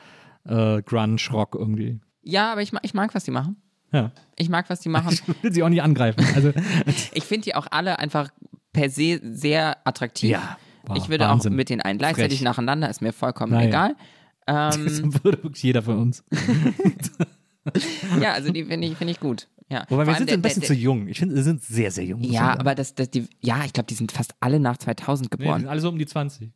äh, 0.44 0.82
Grunge 0.82 1.16
Rock 1.32 1.56
irgendwie. 1.58 1.98
ja, 2.22 2.52
aber 2.52 2.62
ich, 2.62 2.70
ich 2.82 2.94
mag, 2.94 3.12
was 3.12 3.24
die 3.24 3.32
machen. 3.32 3.56
Ja. 3.92 4.12
Ich 4.36 4.48
mag, 4.48 4.70
was 4.70 4.78
die 4.78 4.88
machen. 4.90 5.10
Ich 5.10 5.42
will 5.42 5.52
sie 5.52 5.64
auch 5.64 5.68
nicht 5.68 5.82
angreifen. 5.82 6.24
Also, 6.36 6.52
Ich 7.12 7.24
finde 7.24 7.44
die 7.46 7.56
auch 7.56 7.66
alle 7.72 7.98
einfach 7.98 8.28
per 8.72 8.88
se 8.88 9.20
sehr 9.24 9.84
attraktiv. 9.84 10.30
Ja. 10.30 10.58
Wow, 10.86 10.96
ich 10.96 11.08
würde 11.08 11.24
Wahnsinn. 11.24 11.52
auch 11.52 11.56
mit 11.56 11.68
den 11.70 11.80
einen 11.80 11.98
gleichzeitig 11.98 12.38
Frech. 12.38 12.44
nacheinander, 12.44 12.88
ist 12.90 13.00
mir 13.02 13.12
vollkommen 13.12 13.52
Naja. 13.52 13.68
egal. 13.68 13.96
Ähm, 14.48 14.84
das 14.86 15.00
würde 15.22 15.40
wirklich 15.44 15.62
jeder 15.62 15.82
von 15.82 15.98
uns. 16.00 16.24
ja, 18.20 18.32
also 18.32 18.50
die 18.52 18.64
finde 18.64 18.88
ich, 18.88 18.96
find 18.96 19.08
ich 19.10 19.20
gut. 19.20 19.48
Ja. 19.68 19.84
Wobei 19.88 20.06
wir 20.06 20.14
sind 20.16 20.28
der- 20.28 20.36
ein 20.36 20.42
bisschen 20.42 20.60
der- 20.62 20.66
zu 20.68 20.74
jung. 20.74 21.06
Ich 21.06 21.18
finde, 21.20 21.36
sie 21.36 21.42
sind 21.44 21.62
sehr, 21.62 21.90
sehr 21.92 22.04
jung. 22.04 22.20
Ja, 22.22 22.58
aber 22.58 22.74
das, 22.74 22.94
das, 22.94 23.08
die, 23.10 23.28
ja, 23.40 23.64
ich 23.64 23.72
glaube, 23.72 23.86
die 23.86 23.94
sind 23.94 24.10
fast 24.12 24.34
alle 24.40 24.58
nach 24.60 24.76
2000 24.76 25.30
Nee, 25.30 25.36
die 25.36 25.42
geboren. 25.44 25.60
sind 25.60 25.68
alle 25.70 25.80
so 25.80 25.88
um 25.88 25.96
die 25.98 26.06
20. 26.06 26.50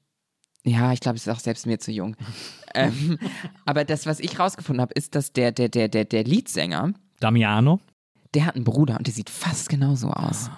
Ja, 0.65 0.93
ich 0.93 0.99
glaube, 1.01 1.17
es 1.17 1.27
ist 1.27 1.33
auch 1.33 1.39
selbst 1.39 1.65
mir 1.67 1.79
zu 1.79 1.93
jung. 1.93 2.17
ähm, 2.75 3.19
aber 3.65 3.85
das, 3.85 4.05
was 4.05 4.19
ich 4.19 4.39
rausgefunden 4.39 4.81
habe, 4.83 4.93
ist, 4.95 5.15
dass 5.15 5.33
der, 5.33 5.53
der, 5.53 5.69
der, 5.69 5.87
der, 5.89 6.05
der 6.05 6.25
Leadsänger, 6.25 6.93
Damiano. 7.21 7.81
der 8.35 8.47
hat 8.47 8.57
einen 8.57 8.65
Bruder 8.65 8.97
und 8.99 9.07
der 9.07 9.15
sieht 9.15 9.31
fast 9.31 9.69
genauso 9.69 10.11
aus. 10.11 10.51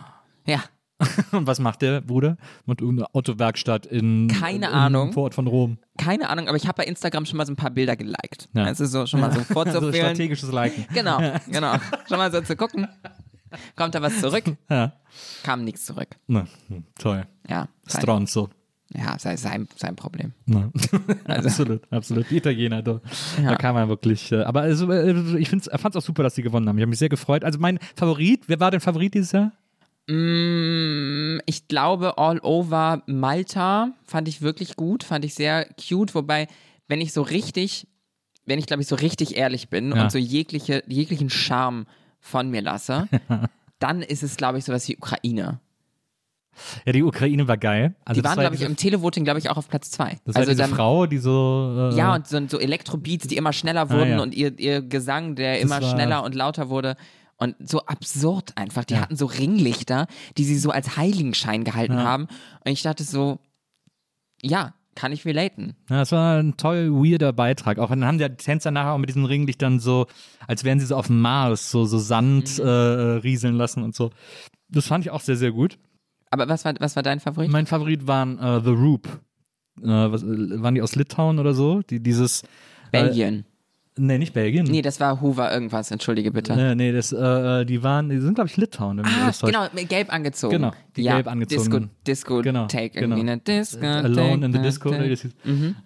Ja, 0.46 0.62
Und 1.32 1.46
was 1.46 1.60
macht 1.60 1.82
der 1.82 2.00
Bruder? 2.00 2.36
Und 2.66 2.82
eine 2.82 3.06
Autowerkstatt 3.14 3.86
in. 3.86 4.28
Keine 4.28 4.66
in, 4.66 4.72
Ahnung. 4.72 5.08
Im 5.08 5.12
Vorort 5.14 5.34
von 5.34 5.46
Rom. 5.46 5.78
keine 5.96 6.28
Ahnung, 6.28 6.48
aber 6.48 6.56
ich 6.56 6.66
habe 6.66 6.76
bei 6.78 6.84
Instagram 6.84 7.24
schon 7.26 7.36
mal 7.36 7.46
so 7.46 7.52
ein 7.52 7.56
paar 7.56 7.70
Bilder 7.70 7.94
geliked. 7.96 8.48
Ja. 8.54 8.64
Also 8.64 8.84
so 8.86 9.06
schon 9.06 9.20
mal 9.20 9.30
so 9.32 9.38
Also 9.40 9.52
vorzufühlen. 9.54 9.94
strategisches 9.94 10.50
Liken. 10.52 10.86
genau, 10.92 11.18
genau. 11.50 11.74
Schon 12.08 12.18
mal 12.18 12.32
so 12.32 12.40
zu 12.40 12.56
gucken. 12.56 12.88
Kommt 13.76 13.94
da 13.94 14.02
was 14.02 14.20
zurück? 14.20 14.44
Ja. 14.68 14.92
Kam 15.42 15.64
nichts 15.64 15.86
zurück. 15.86 16.08
Na, 16.26 16.46
hm, 16.68 16.84
toll. 16.98 17.24
Ja, 17.48 17.68
Stronzo. 17.86 18.50
ja 18.92 19.18
sei 19.18 19.36
sein, 19.36 19.66
sein 19.76 19.96
Problem. 19.96 20.32
Also- 21.24 21.48
absolut, 21.48 21.82
absolut. 21.92 22.30
Die 22.30 22.36
Italiener, 22.38 22.82
da, 22.82 23.00
Ja. 23.42 23.50
da 23.50 23.56
kam 23.56 23.74
man 23.74 23.88
wirklich. 23.88 24.32
äh, 24.32 24.42
Aber 24.42 24.62
also, 24.62 24.90
äh, 24.92 25.38
ich 25.38 25.48
fand 25.48 25.62
es 25.66 25.68
auch 25.96 26.02
super, 26.02 26.22
dass 26.24 26.34
sie 26.34 26.42
gewonnen 26.42 26.68
haben. 26.68 26.76
Ich 26.76 26.82
habe 26.82 26.90
mich 26.90 26.98
sehr 26.98 27.08
gefreut. 27.08 27.44
Also 27.44 27.58
mein 27.58 27.78
Favorit, 27.94 28.42
wer 28.48 28.60
war 28.60 28.70
dein 28.70 28.80
Favorit 28.80 29.14
dieses 29.14 29.32
Jahr? 29.32 29.52
Mm, 30.08 31.40
ich 31.46 31.68
glaube, 31.68 32.18
All 32.18 32.38
Over 32.40 33.02
Malta 33.06 33.92
fand 34.04 34.28
ich 34.28 34.42
wirklich 34.42 34.76
gut, 34.76 35.04
fand 35.04 35.24
ich 35.24 35.34
sehr 35.34 35.66
cute, 35.88 36.14
wobei, 36.14 36.46
wenn 36.88 37.00
ich 37.00 37.12
so 37.12 37.22
richtig, 37.22 37.86
wenn 38.46 38.58
ich 38.58 38.66
glaube 38.66 38.82
ich 38.82 38.88
so 38.88 38.96
richtig 38.96 39.36
ehrlich 39.36 39.68
bin 39.68 39.94
Ja. 39.94 40.04
und 40.04 40.12
so 40.12 40.18
jegliche, 40.18 40.82
jeglichen 40.86 41.30
Charme 41.30 41.86
von 42.20 42.50
mir 42.50 42.62
lasse, 42.62 43.08
dann 43.78 44.02
ist 44.02 44.22
es 44.22 44.36
glaube 44.36 44.58
ich 44.58 44.64
sowas 44.64 44.88
wie 44.88 44.96
Ukraine. 44.96 45.60
Ja, 46.84 46.92
die 46.92 47.04
Ukraine 47.04 47.46
war 47.46 47.56
geil. 47.56 47.94
Also 48.04 48.18
Die 48.18 48.22
das 48.22 48.30
waren, 48.30 48.38
war 48.38 48.44
glaube 48.50 48.56
ich, 48.56 48.62
im 48.62 48.74
Televoting, 48.76 49.22
glaube 49.22 49.38
ich, 49.38 49.48
auch 49.48 49.56
auf 49.58 49.68
Platz 49.68 49.92
zwei. 49.92 50.16
Das 50.24 50.34
war 50.34 50.40
also 50.40 50.50
diese 50.50 50.62
dann, 50.62 50.70
Frau, 50.70 51.06
die 51.06 51.18
so. 51.18 51.90
Äh, 51.92 51.96
Ja, 51.96 52.16
und 52.16 52.26
so, 52.26 52.40
so 52.48 52.58
Elektrobeats, 52.58 53.28
die 53.28 53.36
immer 53.36 53.52
schneller 53.52 53.90
wurden 53.90 54.10
ja. 54.12 54.20
und 54.20 54.34
ihr, 54.34 54.58
ihr 54.58 54.82
Gesang, 54.82 55.36
der 55.36 55.60
immer 55.60 55.80
war- 55.80 55.88
schneller 55.92 56.24
und 56.24 56.34
lauter 56.34 56.68
wurde. 56.68 56.96
Und 57.40 57.54
so 57.60 57.80
absurd 57.86 58.52
einfach. 58.56 58.84
Die 58.84 58.94
Ja. 58.94 59.00
hatten 59.02 59.16
so 59.16 59.26
Ringlichter, 59.26 60.06
die 60.36 60.44
sie 60.44 60.58
so 60.58 60.70
als 60.70 60.96
Heiligenschein 60.96 61.62
gehalten 61.64 61.94
Ja. 61.94 62.02
haben. 62.04 62.24
Und 62.64 62.72
ich 62.72 62.82
dachte 62.82 63.04
so, 63.04 63.38
ja, 64.42 64.74
kann 64.96 65.12
ich 65.12 65.24
relaten. 65.24 65.76
Ja, 65.88 65.98
das 65.98 66.10
war 66.10 66.38
ein 66.40 66.56
toll 66.56 66.90
weirder 66.92 67.32
Beitrag. 67.32 67.78
Auch 67.78 67.90
dann 67.90 68.04
haben 68.04 68.18
die 68.18 68.28
Tänzer 68.28 68.72
nachher 68.72 68.92
auch 68.94 68.98
mit 68.98 69.08
diesen 69.08 69.24
Ringlichtern 69.24 69.78
so, 69.78 70.06
als 70.48 70.64
wären 70.64 70.80
sie 70.80 70.86
so 70.86 70.96
auf 70.96 71.06
dem 71.06 71.20
Mars, 71.20 71.70
so, 71.70 71.84
so 71.84 71.98
Sand 71.98 72.58
Mhm. 72.58 72.64
äh, 72.64 72.70
rieseln 73.22 73.54
lassen 73.54 73.84
und 73.84 73.94
so. 73.94 74.10
Das 74.68 74.86
fand 74.88 75.04
ich 75.04 75.10
auch 75.12 75.20
sehr, 75.20 75.36
sehr 75.36 75.52
gut. 75.52 75.78
Aber 76.30 76.48
was 76.48 76.64
war, 76.64 76.74
was 76.80 76.96
war 76.96 77.04
dein 77.04 77.20
Favorit? 77.20 77.50
Mein 77.50 77.66
Favorit 77.66 78.06
waren 78.08 78.38
äh, 78.38 78.60
The 78.62 78.70
Roop. 78.70 79.06
Äh, 79.80 79.86
was, 79.86 80.24
äh, 80.24 80.60
waren 80.60 80.74
die 80.74 80.82
aus 80.82 80.96
Litauen 80.96 81.38
oder 81.38 81.54
so? 81.54 81.82
Die, 81.82 82.00
dieses. 82.02 82.42
Belgien. 82.90 83.44
Äh, 83.98 84.02
nee, 84.02 84.18
nicht 84.18 84.32
Belgien. 84.32 84.64
Nee, 84.64 84.82
das 84.82 85.00
war 85.00 85.20
Hoover 85.20 85.52
irgendwas, 85.52 85.90
entschuldige 85.90 86.30
bitte. 86.30 86.54
Nee, 86.54 86.74
nee, 86.74 86.92
das, 86.92 87.12
äh, 87.12 87.64
die 87.64 87.82
waren, 87.82 88.08
die 88.08 88.18
sind, 88.18 88.34
glaube 88.34 88.48
ich, 88.48 88.56
Litauen. 88.56 89.00
Ah, 89.00 89.32
genau, 89.40 89.66
gelb 89.88 90.12
angezogen. 90.12 90.52
Genau, 90.52 90.72
die 90.96 91.02
ja, 91.02 91.14
gelb 91.14 91.28
angezogen. 91.28 91.90
Disco, 92.06 92.36
Disco 92.36 92.42
Genau, 92.42 92.66
Take 92.66 93.00
genau. 93.00 93.16
irgendwie, 93.16 93.24
ne? 93.24 93.38
Disco 93.38 93.86
Alone 93.86 94.46
in 94.46 94.52
the 94.52 94.58
Disco. 94.60 94.90
Das, 94.90 95.20
hieß. 95.20 95.34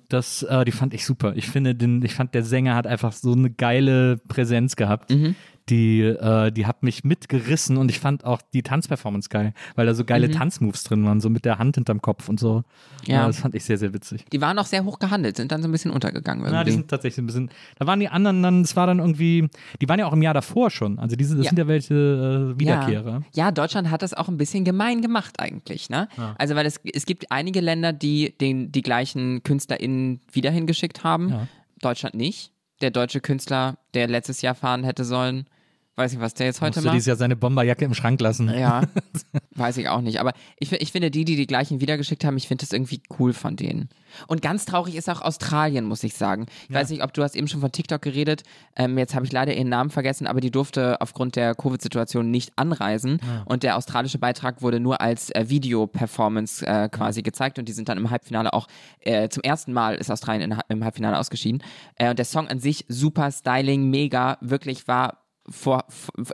das 0.08 0.42
äh, 0.42 0.64
die 0.64 0.72
fand 0.72 0.94
ich 0.94 1.04
super. 1.04 1.32
Ich 1.36 1.48
finde, 1.48 1.74
den, 1.74 2.02
ich 2.04 2.14
fand, 2.14 2.34
der 2.34 2.44
Sänger 2.44 2.74
hat 2.74 2.86
einfach 2.86 3.12
so 3.12 3.32
eine 3.32 3.50
geile 3.50 4.18
Präsenz 4.28 4.76
gehabt. 4.76 5.10
Mhm. 5.10 5.34
Die, 5.68 6.00
äh, 6.00 6.50
die 6.50 6.66
hat 6.66 6.82
mich 6.82 7.04
mitgerissen 7.04 7.76
und 7.76 7.88
ich 7.88 8.00
fand 8.00 8.24
auch 8.24 8.42
die 8.52 8.62
Tanzperformance 8.62 9.28
geil, 9.28 9.54
weil 9.76 9.86
da 9.86 9.94
so 9.94 10.04
geile 10.04 10.30
Tanzmoves 10.30 10.82
drin 10.82 11.04
waren, 11.04 11.20
so 11.20 11.30
mit 11.30 11.44
der 11.44 11.58
Hand 11.58 11.76
hinterm 11.76 12.02
Kopf 12.02 12.28
und 12.28 12.40
so. 12.40 12.58
Mhm. 13.06 13.12
Ja. 13.12 13.26
das 13.26 13.38
fand 13.38 13.54
ich 13.54 13.64
sehr, 13.64 13.78
sehr 13.78 13.94
witzig. 13.94 14.24
Die 14.32 14.40
waren 14.40 14.58
auch 14.58 14.66
sehr 14.66 14.84
hoch 14.84 14.98
gehandelt, 14.98 15.36
sind 15.36 15.52
dann 15.52 15.62
so 15.62 15.68
ein 15.68 15.72
bisschen 15.72 15.90
untergegangen 15.90 16.42
irgendwie. 16.44 16.56
Ja, 16.58 16.64
die 16.64 16.72
sind 16.72 16.88
tatsächlich 16.88 17.18
ein 17.22 17.26
bisschen. 17.26 17.50
Da 17.78 17.86
waren 17.86 18.00
die 18.00 18.08
anderen 18.08 18.42
dann, 18.42 18.62
es 18.62 18.74
war 18.76 18.86
dann 18.86 18.98
irgendwie, 18.98 19.48
die 19.80 19.88
waren 19.88 19.98
ja 19.98 20.06
auch 20.06 20.12
im 20.12 20.22
Jahr 20.22 20.34
davor 20.34 20.70
schon. 20.70 20.98
Also 20.98 21.16
diese, 21.16 21.36
das 21.36 21.44
Ja. 21.46 21.50
sind 21.50 21.58
ja 21.58 21.68
welche 21.68 22.54
äh, 22.54 22.60
Wiederkehrer. 22.60 23.22
Ja. 23.34 23.46
ja, 23.46 23.50
Deutschland 23.52 23.90
hat 23.90 24.02
das 24.02 24.14
auch 24.14 24.28
ein 24.28 24.36
bisschen 24.38 24.64
gemein 24.64 25.00
gemacht 25.02 25.38
eigentlich, 25.38 25.90
ne? 25.90 26.08
Also 26.38 26.54
weil 26.54 26.66
es, 26.66 26.80
es 26.92 27.06
gibt 27.06 27.30
einige 27.30 27.60
Länder, 27.60 27.92
die 27.92 28.34
den, 28.40 28.72
die 28.72 28.82
gleichen 28.82 29.42
KünstlerInnen 29.42 30.20
wieder 30.32 30.50
hingeschickt 30.50 31.04
haben. 31.04 31.28
Ja. 31.30 31.48
Deutschland 31.80 32.14
nicht. 32.14 32.51
Der 32.82 32.90
deutsche 32.90 33.20
Künstler, 33.20 33.78
der 33.94 34.08
letztes 34.08 34.42
Jahr 34.42 34.56
fahren 34.56 34.82
hätte 34.82 35.04
sollen, 35.04 35.46
weiß 35.96 36.12
nicht, 36.12 36.20
was 36.22 36.34
der 36.34 36.46
jetzt 36.46 36.60
heute 36.60 36.76
Musste 36.76 36.88
macht. 36.88 36.96
dieses 36.96 37.06
Jahr 37.06 37.16
seine 37.16 37.36
Bomberjacke 37.36 37.84
im 37.84 37.92
Schrank 37.92 38.20
lassen. 38.20 38.48
Ja, 38.48 38.82
weiß 39.54 39.76
ich 39.76 39.88
auch 39.88 40.00
nicht. 40.00 40.20
Aber 40.20 40.32
ich, 40.58 40.72
ich 40.72 40.90
finde, 40.90 41.10
die, 41.10 41.24
die 41.24 41.36
die 41.36 41.46
gleichen 41.46 41.80
wiedergeschickt 41.80 42.24
haben, 42.24 42.36
ich 42.36 42.48
finde 42.48 42.64
das 42.64 42.72
irgendwie 42.72 43.02
cool 43.18 43.32
von 43.32 43.56
denen. 43.56 43.90
Und 44.26 44.40
ganz 44.42 44.64
traurig 44.64 44.94
ist 44.96 45.10
auch 45.10 45.20
Australien, 45.20 45.84
muss 45.84 46.02
ich 46.02 46.14
sagen. 46.14 46.46
Ich 46.68 46.74
weiß 46.74 46.90
nicht, 46.90 47.02
ob 47.02 47.12
du 47.12 47.22
hast 47.22 47.36
eben 47.36 47.48
schon 47.48 47.60
von 47.60 47.72
TikTok 47.72 48.00
geredet. 48.00 48.42
Ähm, 48.76 48.96
jetzt 48.96 49.14
habe 49.14 49.26
ich 49.26 49.32
leider 49.32 49.54
ihren 49.54 49.68
Namen 49.68 49.90
vergessen, 49.90 50.26
aber 50.26 50.40
die 50.40 50.50
durfte 50.50 51.00
aufgrund 51.00 51.36
der 51.36 51.54
Covid-Situation 51.54 52.30
nicht 52.30 52.52
anreisen. 52.56 53.20
Und 53.44 53.62
der 53.62 53.76
australische 53.76 54.18
Beitrag 54.18 54.62
wurde 54.62 54.80
nur 54.80 55.00
als 55.00 55.30
äh, 55.30 55.48
Video-Performance 55.48 56.66
äh, 56.66 56.88
quasi 56.88 57.22
gezeigt. 57.22 57.58
Und 57.58 57.68
die 57.68 57.72
sind 57.72 57.88
dann 57.88 57.98
im 57.98 58.10
Halbfinale 58.10 58.52
auch, 58.52 58.66
äh, 59.00 59.28
zum 59.28 59.42
ersten 59.42 59.72
Mal 59.72 59.96
ist 59.96 60.10
Australien 60.10 60.52
in, 60.52 60.58
im 60.68 60.84
Halbfinale 60.84 61.18
ausgeschieden. 61.18 61.62
Äh, 61.96 62.10
und 62.10 62.18
der 62.18 62.26
Song 62.26 62.48
an 62.48 62.60
sich, 62.60 62.84
super 62.88 63.30
Styling, 63.30 63.90
mega, 63.90 64.38
wirklich 64.40 64.88
war 64.88 65.22
vor, 65.48 65.84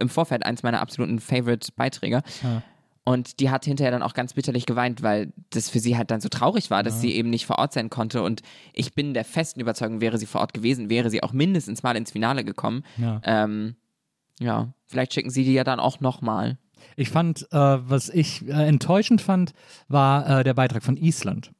im 0.00 0.08
Vorfeld 0.08 0.44
eins 0.44 0.62
meiner 0.62 0.80
absoluten 0.80 1.18
Favorite-Beiträge. 1.18 2.22
Und 3.04 3.40
die 3.40 3.48
hat 3.48 3.64
hinterher 3.64 3.90
dann 3.90 4.02
auch 4.02 4.12
ganz 4.12 4.34
bitterlich 4.34 4.66
geweint, 4.66 5.02
weil 5.02 5.32
das 5.48 5.70
für 5.70 5.80
sie 5.80 5.96
halt 5.96 6.10
dann 6.10 6.20
so 6.20 6.28
traurig 6.28 6.70
war, 6.70 6.82
dass 6.82 7.00
sie 7.00 7.14
eben 7.14 7.30
nicht 7.30 7.46
vor 7.46 7.58
Ort 7.58 7.72
sein 7.72 7.88
konnte. 7.88 8.22
Und 8.22 8.42
ich 8.74 8.92
bin 8.92 9.14
der 9.14 9.24
festen 9.24 9.60
Überzeugung, 9.60 10.02
wäre 10.02 10.18
sie 10.18 10.26
vor 10.26 10.42
Ort 10.42 10.52
gewesen, 10.52 10.90
wäre 10.90 11.08
sie 11.08 11.22
auch 11.22 11.32
mindestens 11.32 11.82
mal 11.82 11.96
ins 11.96 12.10
Finale 12.10 12.44
gekommen. 12.44 12.84
Ja. 12.98 13.22
Ähm, 13.24 13.76
ja, 14.40 14.74
vielleicht 14.86 15.14
schicken 15.14 15.30
sie 15.30 15.44
die 15.44 15.54
ja 15.54 15.64
dann 15.64 15.80
auch 15.80 16.00
nochmal. 16.00 16.58
Ich 16.96 17.08
fand, 17.08 17.50
äh, 17.50 17.56
was 17.56 18.10
ich 18.10 18.46
äh, 18.46 18.68
enttäuschend 18.68 19.22
fand, 19.22 19.54
war 19.88 20.40
äh, 20.40 20.44
der 20.44 20.52
Beitrag 20.52 20.82
von 20.82 20.98
Island. 20.98 21.52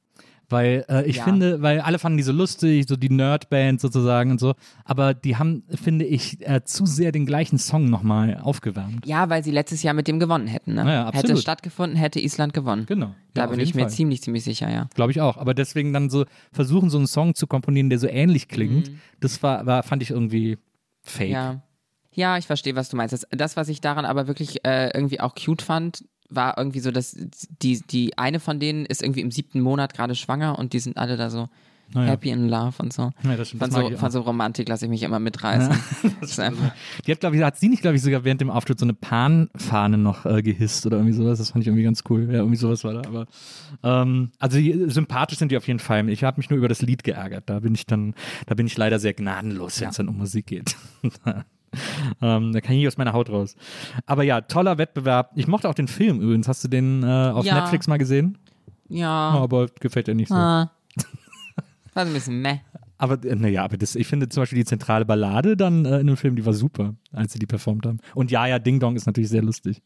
Weil 0.50 0.87
äh, 0.88 1.04
ich 1.06 1.16
Ja. 1.16 1.24
finde, 1.24 1.61
weil 1.61 1.80
alle 1.80 1.98
fanden 1.98 2.16
die 2.16 2.22
so 2.22 2.32
lustig, 2.32 2.87
so 2.88 2.96
die 2.96 3.11
Nerdband 3.11 3.82
sozusagen 3.82 4.30
und 4.30 4.40
so, 4.40 4.54
aber 4.87 5.12
die 5.12 5.37
haben, 5.37 5.62
finde 5.68 6.06
ich, 6.06 6.40
äh, 6.48 6.64
zu 6.64 6.87
sehr 6.87 7.12
den 7.12 7.26
gleichen 7.26 7.58
Song 7.58 7.90
nochmal 7.90 8.38
aufgewärmt. 8.42 9.04
Ja, 9.06 9.28
weil 9.28 9.44
sie 9.44 9.50
letztes 9.50 9.82
Jahr 9.82 9.92
mit 9.92 10.08
dem 10.08 10.18
gewonnen 10.18 10.46
hätten. 10.46 10.72
Ne? 10.74 10.84
Ja, 10.84 10.90
ja, 10.90 11.06
hätte 11.08 11.18
absolut. 11.18 11.37
es 11.37 11.42
stattgefunden, 11.42 11.98
hätte 11.98 12.18
Island 12.20 12.54
gewonnen. 12.54 12.87
Genau. 12.87 13.14
Da 13.34 13.42
Ja, 13.42 13.44
auf 13.46 13.50
bin 13.52 13.61
ich 13.61 13.74
mir 13.74 13.82
Fall. 13.82 13.90
ziemlich, 13.90 14.22
ziemlich 14.22 14.42
sicher, 14.42 14.70
ja. 14.70 14.88
Glaube 14.94 15.12
ich 15.12 15.20
auch. 15.20 15.37
Aber 15.37 15.52
deswegen 15.52 15.92
dann 15.92 16.08
so 16.08 16.24
versuchen, 16.50 16.88
so 16.88 16.96
einen 16.96 17.06
Song 17.06 17.34
zu 17.34 17.46
komponieren, 17.46 17.90
der 17.90 17.98
so 17.98 18.06
ähnlich 18.08 18.48
klingt, 18.48 18.88
Mhm. 18.90 19.00
das 19.20 19.42
war, 19.42 19.66
war, 19.66 19.82
fand 19.82 20.02
ich 20.02 20.11
irgendwie 20.11 20.56
fake. 21.02 21.28
Ja. 21.30 21.62
Ja, 22.14 22.37
ich 22.38 22.46
verstehe, 22.46 22.74
was 22.74 22.88
du 22.88 22.96
meinst. 22.96 23.12
Das, 23.12 23.26
das 23.30 23.56
was 23.56 23.68
ich 23.68 23.80
daran 23.82 24.04
aber 24.06 24.26
wirklich 24.26 24.64
äh, 24.64 24.90
irgendwie 24.94 25.20
auch 25.20 25.34
cute 25.34 25.62
fand, 25.62 26.04
war 26.31 26.59
irgendwie 26.59 26.81
so, 26.81 26.91
dass 26.91 27.17
die, 27.62 27.81
die 27.81 28.17
eine 28.19 28.41
von 28.41 28.61
denen 28.61 28.85
ist 28.87 29.03
irgendwie 29.03 29.21
im 29.23 29.31
siebten 29.31 29.61
Monat 29.61 29.95
gerade 29.95 30.14
schwanger 30.14 30.59
und 30.59 30.73
die 30.73 30.79
sind 30.81 30.97
alle 30.99 31.17
da 31.17 31.31
so 31.31 31.49
Naja. 31.95 32.11
happy 32.11 32.29
in 32.29 32.49
love 32.51 32.75
und 32.83 32.93
so. 32.93 33.11
Ja, 33.23 33.37
das 33.37 33.49
stimmt. 33.49 33.62
Von, 33.62 33.71
Das 33.71 33.81
so, 33.91 33.97
von 33.97 34.11
so 34.11 34.21
Romantik 34.21 34.69
lasse 34.69 34.85
ich 34.85 34.91
mich 34.91 35.03
immer 35.05 35.19
mitreißen. 35.21 35.75
das 36.21 36.38
einfach, 36.38 36.73
Die 37.07 37.12
hat, 37.12 37.21
glaube 37.21 37.37
ich, 37.37 37.43
hat 37.43 37.57
sie 37.59 37.71
nicht, 37.71 37.81
glaube 37.81 37.97
ich, 37.97 38.03
sogar 38.03 38.25
während 38.25 38.43
dem 38.43 38.51
Auftritt 38.51 38.79
so 38.79 38.85
eine 38.85 38.93
Pan-Fahne 38.93 39.97
noch 39.97 40.27
äh, 40.27 40.43
gehisst 40.43 40.85
oder 40.85 40.99
irgendwie 40.99 41.14
sowas. 41.14 41.38
Das 41.38 41.51
fand 41.53 41.62
ich 41.64 41.69
irgendwie 41.69 41.85
ganz 41.85 42.05
cool. 42.11 42.25
Ja, 42.25 42.41
irgendwie 42.41 42.57
sowas 42.57 42.85
war 42.85 42.93
da. 42.93 43.09
Aber 43.09 43.27
ähm, 43.83 44.31
also 44.38 44.59
die, 44.59 44.85
sympathisch 44.91 45.38
sind 45.38 45.51
die 45.51 45.57
auf 45.57 45.67
jeden 45.67 45.79
Fall. 45.81 46.09
Ich 46.11 46.25
habe 46.25 46.37
mich 46.38 46.51
nur 46.51 46.59
über 46.59 46.69
das 46.69 46.83
Lied 46.83 47.05
geärgert. 47.05 47.45
Da 47.47 47.61
bin 47.61 47.75
ich 47.75 47.87
dann, 47.87 48.14
da 48.47 48.55
bin 48.55 48.67
ich 48.67 48.77
leider 48.77 48.99
sehr 48.99 49.14
gnadenlos, 49.14 49.81
wenn 49.81 49.88
es 49.88 49.97
dann 49.97 50.09
um 50.09 50.19
Musik 50.19 50.47
geht. 50.47 50.77
ähm, 52.23 52.53
da 52.53 52.61
kann 52.61 52.73
ich 52.73 52.79
nicht 52.79 52.88
aus 52.88 52.97
meiner 52.99 53.12
Haut 53.12 53.31
raus. 53.31 53.57
Aber 54.07 54.23
ja, 54.23 54.41
toller 54.41 54.79
Wettbewerb. 54.79 55.33
Ich 55.35 55.47
mochte 55.47 55.69
auch 55.69 55.75
den 55.75 55.88
Film 55.88 56.21
übrigens. 56.21 56.49
Hast 56.49 56.62
du 56.64 56.69
den 56.69 57.03
äh, 57.03 57.07
auf 57.07 57.45
Ja. 57.45 57.61
Netflix 57.61 57.87
mal 57.87 57.99
gesehen? 57.99 58.38
ja. 58.88 59.35
Oh, 59.37 59.43
aber 59.43 59.67
gefällt 59.81 60.07
dir 60.09 60.14
nicht 60.14 60.29
so. 60.29 60.35
Ah. 60.35 60.71
War 61.95 62.05
ein 62.07 62.12
bisschen 62.12 62.41
meh. 62.41 62.59
Aber 62.97 63.23
äh, 63.25 63.35
naja, 63.37 63.64
aber 63.64 63.77
das, 63.77 63.95
ich 63.95 64.07
finde 64.07 64.29
zum 64.29 64.43
Beispiel 64.43 64.59
die 64.59 64.64
zentrale 64.64 65.05
Ballade 65.05 65.57
dann 65.57 65.85
äh, 65.85 66.01
in 66.01 66.07
dem 66.07 66.17
Film, 66.17 66.37
die 66.37 66.45
war 66.45 66.53
super, 66.53 66.95
als 67.12 67.33
sie 67.33 67.38
die 67.38 67.47
performt 67.47 67.87
haben. 67.87 67.99
Und 68.14 68.31
ja, 68.31 68.47
ja, 68.47 68.59
Ding 68.59 68.81
Dong 68.81 68.97
ist 68.97 69.07
natürlich 69.07 69.31
sehr 69.31 69.43
lustig. 69.43 69.83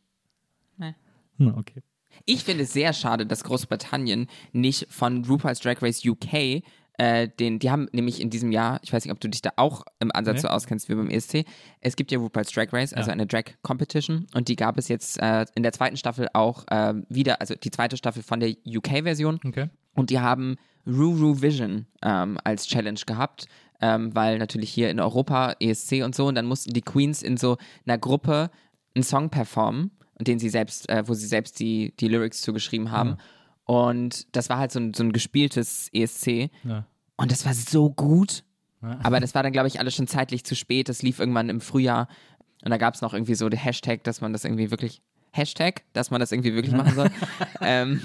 Nee. 0.79 0.95
Na, 1.39 1.57
okay. 1.57 1.83
Ich 2.25 2.45
finde 2.45 2.65
es 2.65 2.73
sehr 2.73 2.93
schade, 2.93 3.27
dass 3.27 3.43
Großbritannien 3.45 4.29
nicht 4.53 4.87
von 4.91 5.25
RuPaul's 5.25 5.61
Drag 5.61 5.81
Race 5.83 6.05
UK 6.07 6.63
äh, 6.99 7.29
den, 7.29 7.59
die 7.59 7.71
haben 7.71 7.89
nämlich 7.93 8.21
in 8.21 8.29
diesem 8.31 8.53
Jahr, 8.53 8.79
ich 8.83 8.93
weiß 8.93 9.05
nicht, 9.05 9.13
ob 9.13 9.21
du 9.21 9.29
dich 9.29 9.41
da 9.43 9.51
auch 9.57 9.83
im 10.01 10.11
Ansatz 10.13 10.37
Nee. 10.37 10.41
so 10.43 10.49
auskennst 10.49 10.89
wie 10.89 10.95
beim 10.95 11.09
ESC, 11.11 11.45
es 11.81 11.97
gibt 11.97 12.13
ja 12.13 12.19
RuPaul's 12.19 12.51
Drag 12.53 12.73
Race, 12.73 12.93
also 12.93 13.09
Ja. 13.09 13.13
eine 13.15 13.27
Drag 13.27 13.45
Competition 13.63 14.27
und 14.35 14.49
die 14.49 14.57
gab 14.57 14.77
es 14.79 14.89
jetzt 14.89 15.19
äh, 15.21 15.47
in 15.55 15.63
der 15.63 15.73
zweiten 15.73 15.97
Staffel 15.97 16.29
auch 16.35 16.67
äh, 16.69 16.95
wieder, 17.09 17.41
also 17.41 17.55
die 17.55 17.71
zweite 17.71 17.97
Staffel 17.97 18.23
von 18.23 18.41
der 18.41 18.55
UK-Version 18.67 19.41
Okay. 19.47 19.69
und 19.95 20.11
die 20.11 20.21
haben 20.21 20.57
Ruru 20.87 21.41
Vision 21.41 21.87
ähm, 22.03 22.39
als 22.45 22.67
Challenge 22.67 23.01
gehabt, 23.07 23.47
ähm, 23.81 24.15
weil 24.15 24.39
natürlich 24.39 24.71
hier 24.71 24.91
in 24.91 25.01
Europa 25.01 25.55
ESC 25.61 26.03
und 26.05 26.15
so 26.15 26.27
und 26.27 26.35
dann 26.35 26.47
mussten 26.47 26.73
die 26.73 26.83
Queens 26.83 27.23
in 27.23 27.37
so 27.37 27.57
einer 27.87 27.99
Gruppe 27.99 28.51
einen 28.95 29.03
Song 29.05 29.31
performen, 29.31 29.91
und 30.19 30.29
den 30.29 30.39
sie 30.39 30.51
selbst, 30.51 30.89
äh, 30.89 31.03
wo 31.09 31.15
sie 31.15 31.27
selbst 31.27 31.59
die, 31.59 31.95
die 31.99 32.07
Lyrics 32.07 32.43
zugeschrieben 32.43 32.91
haben. 32.93 33.17
Und 33.73 34.37
das 34.37 34.51
war 34.51 34.59
halt 34.59 34.71
so 34.71 34.79
ein, 34.79 34.93
so 34.93 35.03
ein 35.03 35.15
gespieltes 35.15 35.89
ESC. 35.95 36.51
Ja. 36.63 36.85
Und 37.17 37.33
das 37.33 37.47
war 37.47 37.55
so 37.55 37.89
gut. 37.89 38.45
Aber 39.03 39.19
das 39.19 39.35
war 39.35 39.43
dann, 39.43 39.53
glaube 39.53 39.69
ich, 39.69 39.81
alles 39.81 39.95
schon 39.95 40.07
zeitlich 40.07 40.45
zu 40.45 40.55
spät. 40.55 40.91
Das 40.91 41.01
lief 41.01 41.19
irgendwann 41.21 41.49
im 41.49 41.63
Frühjahr. 41.63 42.07
Und 42.63 42.71
da 42.71 42.77
gab 42.77 42.95
es 42.95 43.01
noch 43.01 43.15
irgendwie 43.15 43.35
so 43.35 43.49
den 43.49 43.59
Hashtag, 43.59 44.05
dass 44.05 44.21
man 44.21 44.35
das 44.35 44.45
irgendwie 44.45 44.71
wirklich. 44.71 45.01
Hashtag, 45.31 45.85
dass 45.95 46.11
man 46.11 46.21
das 46.21 46.33
irgendwie 46.33 46.55
wirklich 46.55 46.75
machen 46.75 46.95
soll. 46.95 47.11
ähm, 47.63 48.03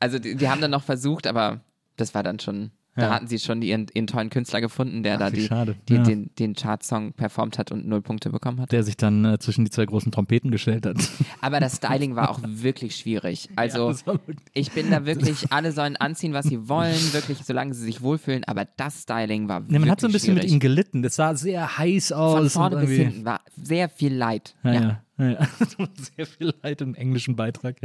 also 0.00 0.18
die, 0.18 0.34
die 0.34 0.48
haben 0.48 0.60
dann 0.60 0.72
noch 0.72 0.82
versucht, 0.82 1.28
aber 1.28 1.60
das 1.96 2.12
war 2.16 2.24
dann 2.24 2.40
schon. 2.40 2.72
Da 2.94 3.02
Ja. 3.02 3.10
hatten 3.14 3.26
sie 3.26 3.38
schon 3.38 3.62
ihren, 3.62 3.86
ihren 3.94 4.06
tollen 4.06 4.28
Künstler 4.28 4.60
gefunden, 4.60 5.02
der 5.02 5.14
Ach, 5.14 5.18
da 5.20 5.30
die, 5.30 5.48
die, 5.88 5.94
Ja. 5.94 6.02
den, 6.02 6.30
den 6.38 6.54
Chartsong 6.54 7.14
performt 7.14 7.58
hat 7.58 7.72
und 7.72 7.86
null 7.88 8.02
Punkte 8.02 8.28
bekommen 8.28 8.60
hat. 8.60 8.70
Der 8.70 8.82
sich 8.82 8.98
dann 8.98 9.24
äh, 9.24 9.38
zwischen 9.38 9.64
die 9.64 9.70
zwei 9.70 9.86
großen 9.86 10.12
Trompeten 10.12 10.50
gestellt 10.50 10.84
hat. 10.84 10.96
Aber 11.40 11.58
das 11.58 11.76
Styling 11.76 12.16
war 12.16 12.28
auch 12.30 12.40
wirklich 12.44 12.96
schwierig. 12.96 13.48
Also 13.56 13.94
war 14.04 14.20
wirklich- 14.26 14.36
ich 14.52 14.72
bin 14.72 14.90
da 14.90 15.06
wirklich, 15.06 15.50
alle 15.50 15.72
sollen 15.72 15.96
anziehen, 15.96 16.34
was 16.34 16.44
sie 16.46 16.68
wollen, 16.68 16.94
wirklich, 17.14 17.38
solange 17.44 17.72
sie 17.72 17.82
sich 17.84 18.02
wohlfühlen. 18.02 18.44
Aber 18.44 18.66
das 18.76 19.02
Styling 19.02 19.48
war 19.48 19.62
wirklich 19.62 19.80
man 19.80 19.90
hat 19.90 20.00
so 20.00 20.06
ein 20.08 20.12
bisschen 20.12 20.34
schwierig. 20.34 20.50
mit 20.50 20.52
ihm 20.52 20.60
gelitten. 20.60 21.02
Das 21.02 21.16
sah 21.16 21.34
sehr 21.34 21.78
heiß 21.78 22.12
aus. 22.12 22.36
Von 22.38 22.50
vorne 22.50 22.76
bis 22.86 22.90
hinten 22.90 23.24
war 23.24 23.40
sehr 23.56 23.88
viel 23.88 24.12
Leid. 24.14 24.54
Ja, 24.64 25.00
Ja. 25.18 25.24
ja. 25.24 25.30
ja, 25.32 25.38
ja. 25.78 25.86
Sehr 26.16 26.26
viel 26.26 26.52
Leid 26.62 26.80
im 26.80 26.94
englischen 26.94 27.36
Beitrag. 27.36 27.76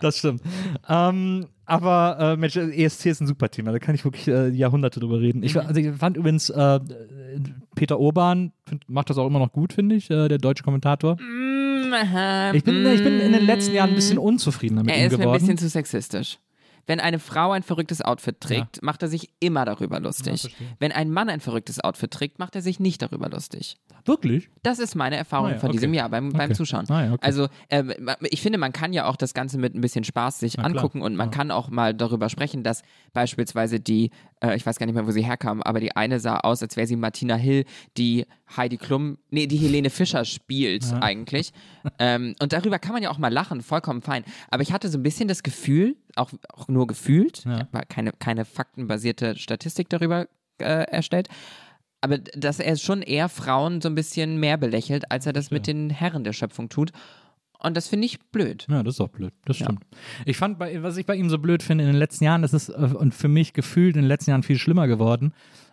Das 0.00 0.18
stimmt. 0.18 0.42
Ähm, 0.88 1.46
aber 1.64 2.16
äh, 2.20 2.36
Mensch, 2.36 2.56
ESC 2.56 3.06
ist 3.06 3.20
ein 3.20 3.26
super 3.26 3.50
Thema. 3.50 3.72
Da 3.72 3.78
kann 3.78 3.94
ich 3.94 4.04
wirklich 4.04 4.28
äh, 4.28 4.48
Jahrhunderte 4.50 5.00
drüber 5.00 5.20
reden. 5.20 5.42
Ich, 5.42 5.58
also 5.60 5.80
ich 5.80 5.94
fand 5.96 6.16
übrigens, 6.16 6.48
äh, 6.50 6.80
Peter 7.74 7.98
Urban 7.98 8.52
find, 8.68 8.88
macht 8.88 9.10
das 9.10 9.18
auch 9.18 9.26
immer 9.26 9.38
noch 9.40 9.52
gut, 9.52 9.72
finde 9.72 9.96
ich, 9.96 10.10
äh, 10.10 10.28
der 10.28 10.38
deutsche 10.38 10.62
Kommentator. 10.62 11.16
Ich 12.54 12.64
bin, 12.64 12.86
ich 12.86 13.02
bin 13.02 13.20
in 13.20 13.32
den 13.32 13.44
letzten 13.46 13.74
Jahren 13.74 13.90
ein 13.90 13.94
bisschen 13.96 14.18
unzufriedener 14.18 14.82
mit 14.82 14.90
Er 14.92 14.98
ihm 14.98 15.06
ist 15.06 15.12
mir 15.12 15.18
ein 15.18 15.20
geworden. 15.22 15.40
bisschen 15.40 15.58
zu 15.58 15.68
sexistisch. 15.68 16.38
Wenn 16.86 17.00
eine 17.00 17.18
Frau 17.18 17.52
ein 17.52 17.62
verrücktes 17.62 18.00
Outfit 18.02 18.40
trägt, 18.40 18.82
macht 18.82 19.02
er 19.02 19.08
sich 19.08 19.30
immer 19.40 19.64
darüber 19.64 19.98
lustig. 20.00 20.42
verstehe. 20.42 20.66
Wenn 20.78 20.92
ein 20.92 21.10
Mann 21.10 21.28
ein 21.28 21.40
verrücktes 21.40 21.80
Outfit 21.82 22.10
trägt, 22.12 22.38
macht 22.38 22.54
er 22.54 22.62
sich 22.62 22.78
nicht 22.80 23.02
darüber 23.02 23.28
lustig. 23.28 23.76
Wirklich? 24.04 24.48
Das 24.62 24.78
ist 24.78 24.94
meine 24.94 25.16
Erfahrung 25.16 25.48
Ah 25.48 25.52
ja, 25.52 25.58
von 25.58 25.70
okay. 25.70 25.78
diesem 25.78 25.92
Jahr 25.94 26.08
beim, 26.08 26.32
beim 26.32 26.46
Okay. 26.46 26.54
Zuschauen. 26.54 26.88
Ah 26.90 27.04
ja, 27.06 27.12
okay. 27.12 27.26
Also 27.26 27.48
ähm, 27.70 27.92
ich 28.30 28.40
finde, 28.40 28.58
man 28.58 28.72
kann 28.72 28.92
ja 28.92 29.06
auch 29.06 29.16
das 29.16 29.34
Ganze 29.34 29.58
mit 29.58 29.74
ein 29.74 29.80
bisschen 29.80 30.04
Spaß 30.04 30.38
sich 30.38 30.54
klar. 30.54 30.66
angucken 30.66 31.02
und 31.02 31.16
man 31.16 31.32
kann 31.32 31.50
auch 31.50 31.68
mal 31.70 31.92
darüber 31.92 32.28
sprechen, 32.28 32.62
dass 32.62 32.82
beispielsweise 33.12 33.80
die, 33.80 34.10
äh, 34.40 34.54
ich 34.56 34.64
weiß 34.64 34.78
gar 34.78 34.86
nicht 34.86 34.94
mehr, 34.94 35.06
wo 35.06 35.10
sie 35.10 35.24
herkam, 35.24 35.62
aber 35.62 35.80
die 35.80 35.96
eine 35.96 36.20
sah 36.20 36.38
aus, 36.38 36.62
als 36.62 36.76
wäre 36.76 36.86
sie 36.86 36.94
Martina 36.96 37.34
Hill, 37.34 37.64
die 37.96 38.26
Heidi 38.56 38.76
Klum, 38.76 39.18
nee, 39.30 39.48
die 39.48 39.56
Helene 39.56 39.90
Fischer 39.90 40.24
spielt 40.24 40.84
eigentlich. 41.00 41.52
ähm, 41.98 42.36
und 42.40 42.52
darüber 42.52 42.78
kann 42.78 42.92
man 42.92 43.02
ja 43.02 43.10
auch 43.10 43.18
mal 43.18 43.32
lachen, 43.32 43.60
vollkommen 43.62 44.02
fein. 44.02 44.22
Aber 44.50 44.62
ich 44.62 44.72
hatte 44.72 44.88
so 44.88 44.98
ein 44.98 45.02
bisschen 45.02 45.26
das 45.26 45.42
Gefühl, 45.42 45.96
auch, 46.16 46.30
auch 46.48 46.68
nur 46.68 46.86
gefühlt, 46.86 47.44
habe 47.46 47.86
keine, 47.88 48.12
keine 48.12 48.44
faktenbasierte 48.44 49.36
Statistik 49.36 49.88
darüber 49.88 50.26
äh, 50.58 50.64
erstellt, 50.64 51.28
aber 52.00 52.18
dass 52.18 52.60
er 52.60 52.76
schon 52.76 53.02
eher 53.02 53.28
Frauen 53.28 53.80
so 53.80 53.88
ein 53.88 53.94
bisschen 53.94 54.38
mehr 54.38 54.56
belächelt, 54.56 55.10
als 55.10 55.26
er 55.26 55.32
das 55.32 55.50
mit 55.50 55.66
den 55.66 55.90
Herren 55.90 56.24
der 56.24 56.32
Schöpfung 56.32 56.68
tut. 56.68 56.92
Und 57.58 57.76
das 57.76 57.88
finde 57.88 58.06
ich 58.06 58.20
blöd. 58.30 58.66
Ja, 58.68 58.82
das 58.82 58.94
ist 58.94 59.00
auch 59.00 59.08
blöd. 59.08 59.32
Das 59.44 59.56
stimmt. 59.56 59.82
Ich 60.24 60.36
fand, 60.36 60.58
bei, 60.58 60.82
was 60.82 60.98
ich 60.98 61.06
bei 61.06 61.16
ihm 61.16 61.30
so 61.30 61.38
blöd 61.38 61.62
finde 61.62 61.84
in 61.84 61.90
den 61.90 61.98
letzten 61.98 62.24
Jahren, 62.24 62.42
das 62.42 62.52
ist 62.52 62.68
äh, 62.68 62.72
und 62.72 63.14
für 63.14 63.28
mich 63.28 63.54
gefühlt 63.54 63.96
in 63.96 64.02
den 64.02 64.08
letzten 64.08 64.30
Jahren 64.30 64.42
viel 64.42 64.58
schlimmer 64.58 64.86
geworden, 64.86 65.32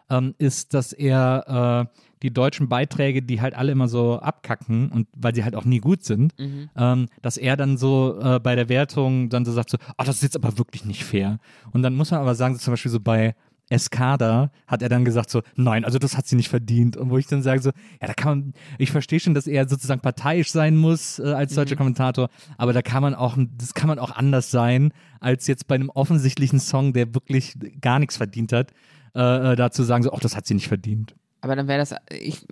ähm, 0.10 0.34
ist, 0.38 0.74
dass 0.74 0.94
er 0.94 1.90
äh, 1.94 2.00
die 2.24 2.34
deutschen 2.34 2.70
Beiträge, 2.70 3.22
die 3.22 3.42
halt 3.42 3.54
alle 3.54 3.72
immer 3.72 3.88
so 3.88 4.20
abkacken 4.20 4.90
und 4.90 5.08
weil 5.16 5.36
sie 5.36 5.44
halt 5.44 5.56
auch 5.56 5.66
nie 5.66 5.80
gut 5.80 6.04
sind, 6.04 6.34
ähm, 6.76 7.08
dass 7.22 7.38
er 7.38 7.58
dann 7.58 7.78
so 7.78 8.20
äh, 8.22 8.40
bei 8.40 8.56
der 8.56 8.70
Wertung 8.70 9.30
dann 9.30 9.46
so 9.46 9.52
sagt 9.52 9.70
so, 9.70 9.78
ah, 9.98 10.04
das 10.04 10.18
ist 10.18 10.24
jetzt 10.24 10.36
aber 10.38 10.58
wirklich 10.58 10.86
nicht 10.86 11.04
fair. 11.04 11.40
Und 11.72 11.84
dann 11.84 11.96
muss 11.96 12.12
man 12.12 12.22
aber 12.22 12.34
sagen, 12.34 12.56
so 12.56 12.62
zum 12.62 12.74
Beispiel 12.74 12.92
so 12.92 13.00
bei 13.00 13.36
Escada 13.70 14.52
hat 14.68 14.82
er 14.82 14.90
dann 14.90 15.06
gesagt 15.06 15.30
so, 15.30 15.42
nein, 15.56 15.86
also 15.86 15.98
das 16.00 16.18
hat 16.18 16.28
sie 16.28 16.36
nicht 16.36 16.50
verdient. 16.50 16.96
Und 16.96 17.10
wo 17.10 17.18
ich 17.18 17.28
dann 17.28 17.42
sage 17.42 17.62
so, 17.62 17.72
ja, 18.02 18.08
da 18.08 18.14
kann 18.14 18.40
man, 18.40 18.54
ich 18.78 18.92
verstehe 18.92 19.20
schon, 19.20 19.34
dass 19.34 19.48
er 19.48 19.68
sozusagen 19.68 20.02
parteiisch 20.02 20.52
sein 20.52 20.76
muss 20.78 21.20
äh, 21.20 21.24
als 21.24 21.56
deutscher 21.56 21.76
Kommentator, 21.76 22.30
aber 22.58 22.74
da 22.74 22.82
kann 22.82 23.02
man 23.02 23.16
auch, 23.16 23.38
das 23.58 23.74
kann 23.74 23.88
man 23.88 24.00
auch 24.00 24.12
anders 24.12 24.52
sein, 24.52 24.94
als 25.20 25.48
jetzt 25.48 25.68
bei 25.68 25.76
einem 25.76 25.90
offensichtlichen 25.90 26.60
Song, 26.60 26.94
der 26.94 27.14
wirklich 27.14 27.58
gar 27.82 28.00
nichts 28.00 28.18
verdient 28.18 28.54
hat, 28.54 28.72
äh, 29.16 29.52
äh, 29.52 29.56
dazu 29.56 29.84
sagen 29.84 30.04
so, 30.04 30.14
ach, 30.14 30.20
das 30.20 30.36
hat 30.36 30.46
sie 30.46 30.54
nicht 30.54 30.68
verdient. 30.68 31.16
Aber 31.44 31.58
dann 31.58 31.68
wäre 31.68 31.80
das, 31.80 31.94
ich, 32.10 32.48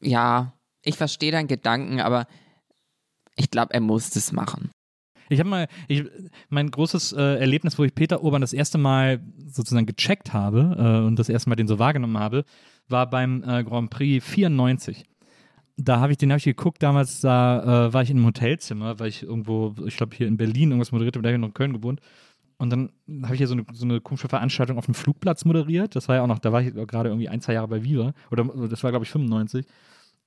ja, 0.00 0.52
ich 0.84 0.96
verstehe 0.96 1.32
deinen 1.32 1.48
Gedanken, 1.48 2.00
aber 2.00 2.28
ich 3.34 3.50
glaube, 3.50 3.74
er 3.74 3.80
muss 3.80 4.10
das 4.10 4.30
machen. 4.30 4.70
Ich 5.28 5.40
habe 5.40 5.50
mal, 5.50 5.68
ich, 5.88 6.04
mein 6.48 6.70
großes 6.70 7.12
äh, 7.12 7.40
Erlebnis, 7.40 7.76
wo 7.76 7.82
ich 7.82 7.92
Peter 7.92 8.22
Urban 8.22 8.40
das 8.40 8.52
erste 8.52 8.78
Mal 8.78 9.20
sozusagen 9.46 9.84
gecheckt 9.84 10.32
habe 10.32 10.76
äh, 10.78 11.06
und 11.06 11.18
das 11.18 11.28
erste 11.28 11.50
Mal 11.50 11.56
den 11.56 11.66
so 11.66 11.80
wahrgenommen 11.80 12.18
habe, 12.18 12.44
war 12.86 13.10
beim 13.10 13.42
äh, 13.42 13.64
Grand 13.64 13.90
Prix 13.90 14.24
94. 14.24 15.04
Da 15.76 15.98
habe 15.98 16.12
ich 16.12 16.18
den 16.18 16.30
habe 16.30 16.38
ich 16.38 16.44
geguckt, 16.44 16.80
damals 16.80 17.20
da 17.20 17.88
äh, 17.88 17.92
war 17.92 18.02
ich 18.02 18.10
in 18.10 18.18
einem 18.18 18.26
Hotelzimmer, 18.26 19.00
weil 19.00 19.08
ich 19.08 19.24
irgendwo, 19.24 19.74
ich 19.86 19.96
glaube 19.96 20.14
hier 20.14 20.28
in 20.28 20.36
Berlin 20.36 20.70
irgendwas 20.70 20.92
moderiert 20.92 21.16
habe, 21.16 21.24
da 21.24 21.30
habe 21.30 21.36
ich 21.36 21.40
noch 21.40 21.48
in 21.48 21.54
Köln 21.54 21.72
gewohnt. 21.72 22.00
Und 22.58 22.70
dann 22.70 22.90
habe 23.22 23.34
ich 23.34 23.38
hier 23.38 23.46
so 23.46 23.54
eine, 23.54 23.64
so 23.72 23.84
eine 23.84 24.00
komische 24.00 24.28
Veranstaltung 24.28 24.78
auf 24.78 24.86
dem 24.86 24.94
Flugplatz 24.94 25.44
moderiert. 25.44 25.94
Das 25.94 26.08
war 26.08 26.16
ja 26.16 26.22
auch 26.22 26.26
noch, 26.26 26.40
da 26.40 26.52
war 26.52 26.60
ich 26.60 26.74
gerade 26.74 27.08
irgendwie 27.08 27.28
ein, 27.28 27.40
zwei 27.40 27.52
Jahre 27.52 27.68
bei 27.68 27.84
Viva. 27.84 28.12
Oder 28.30 28.44
das 28.68 28.82
war, 28.82 28.90
glaube 28.90 29.04
ich, 29.04 29.10
95. 29.10 29.64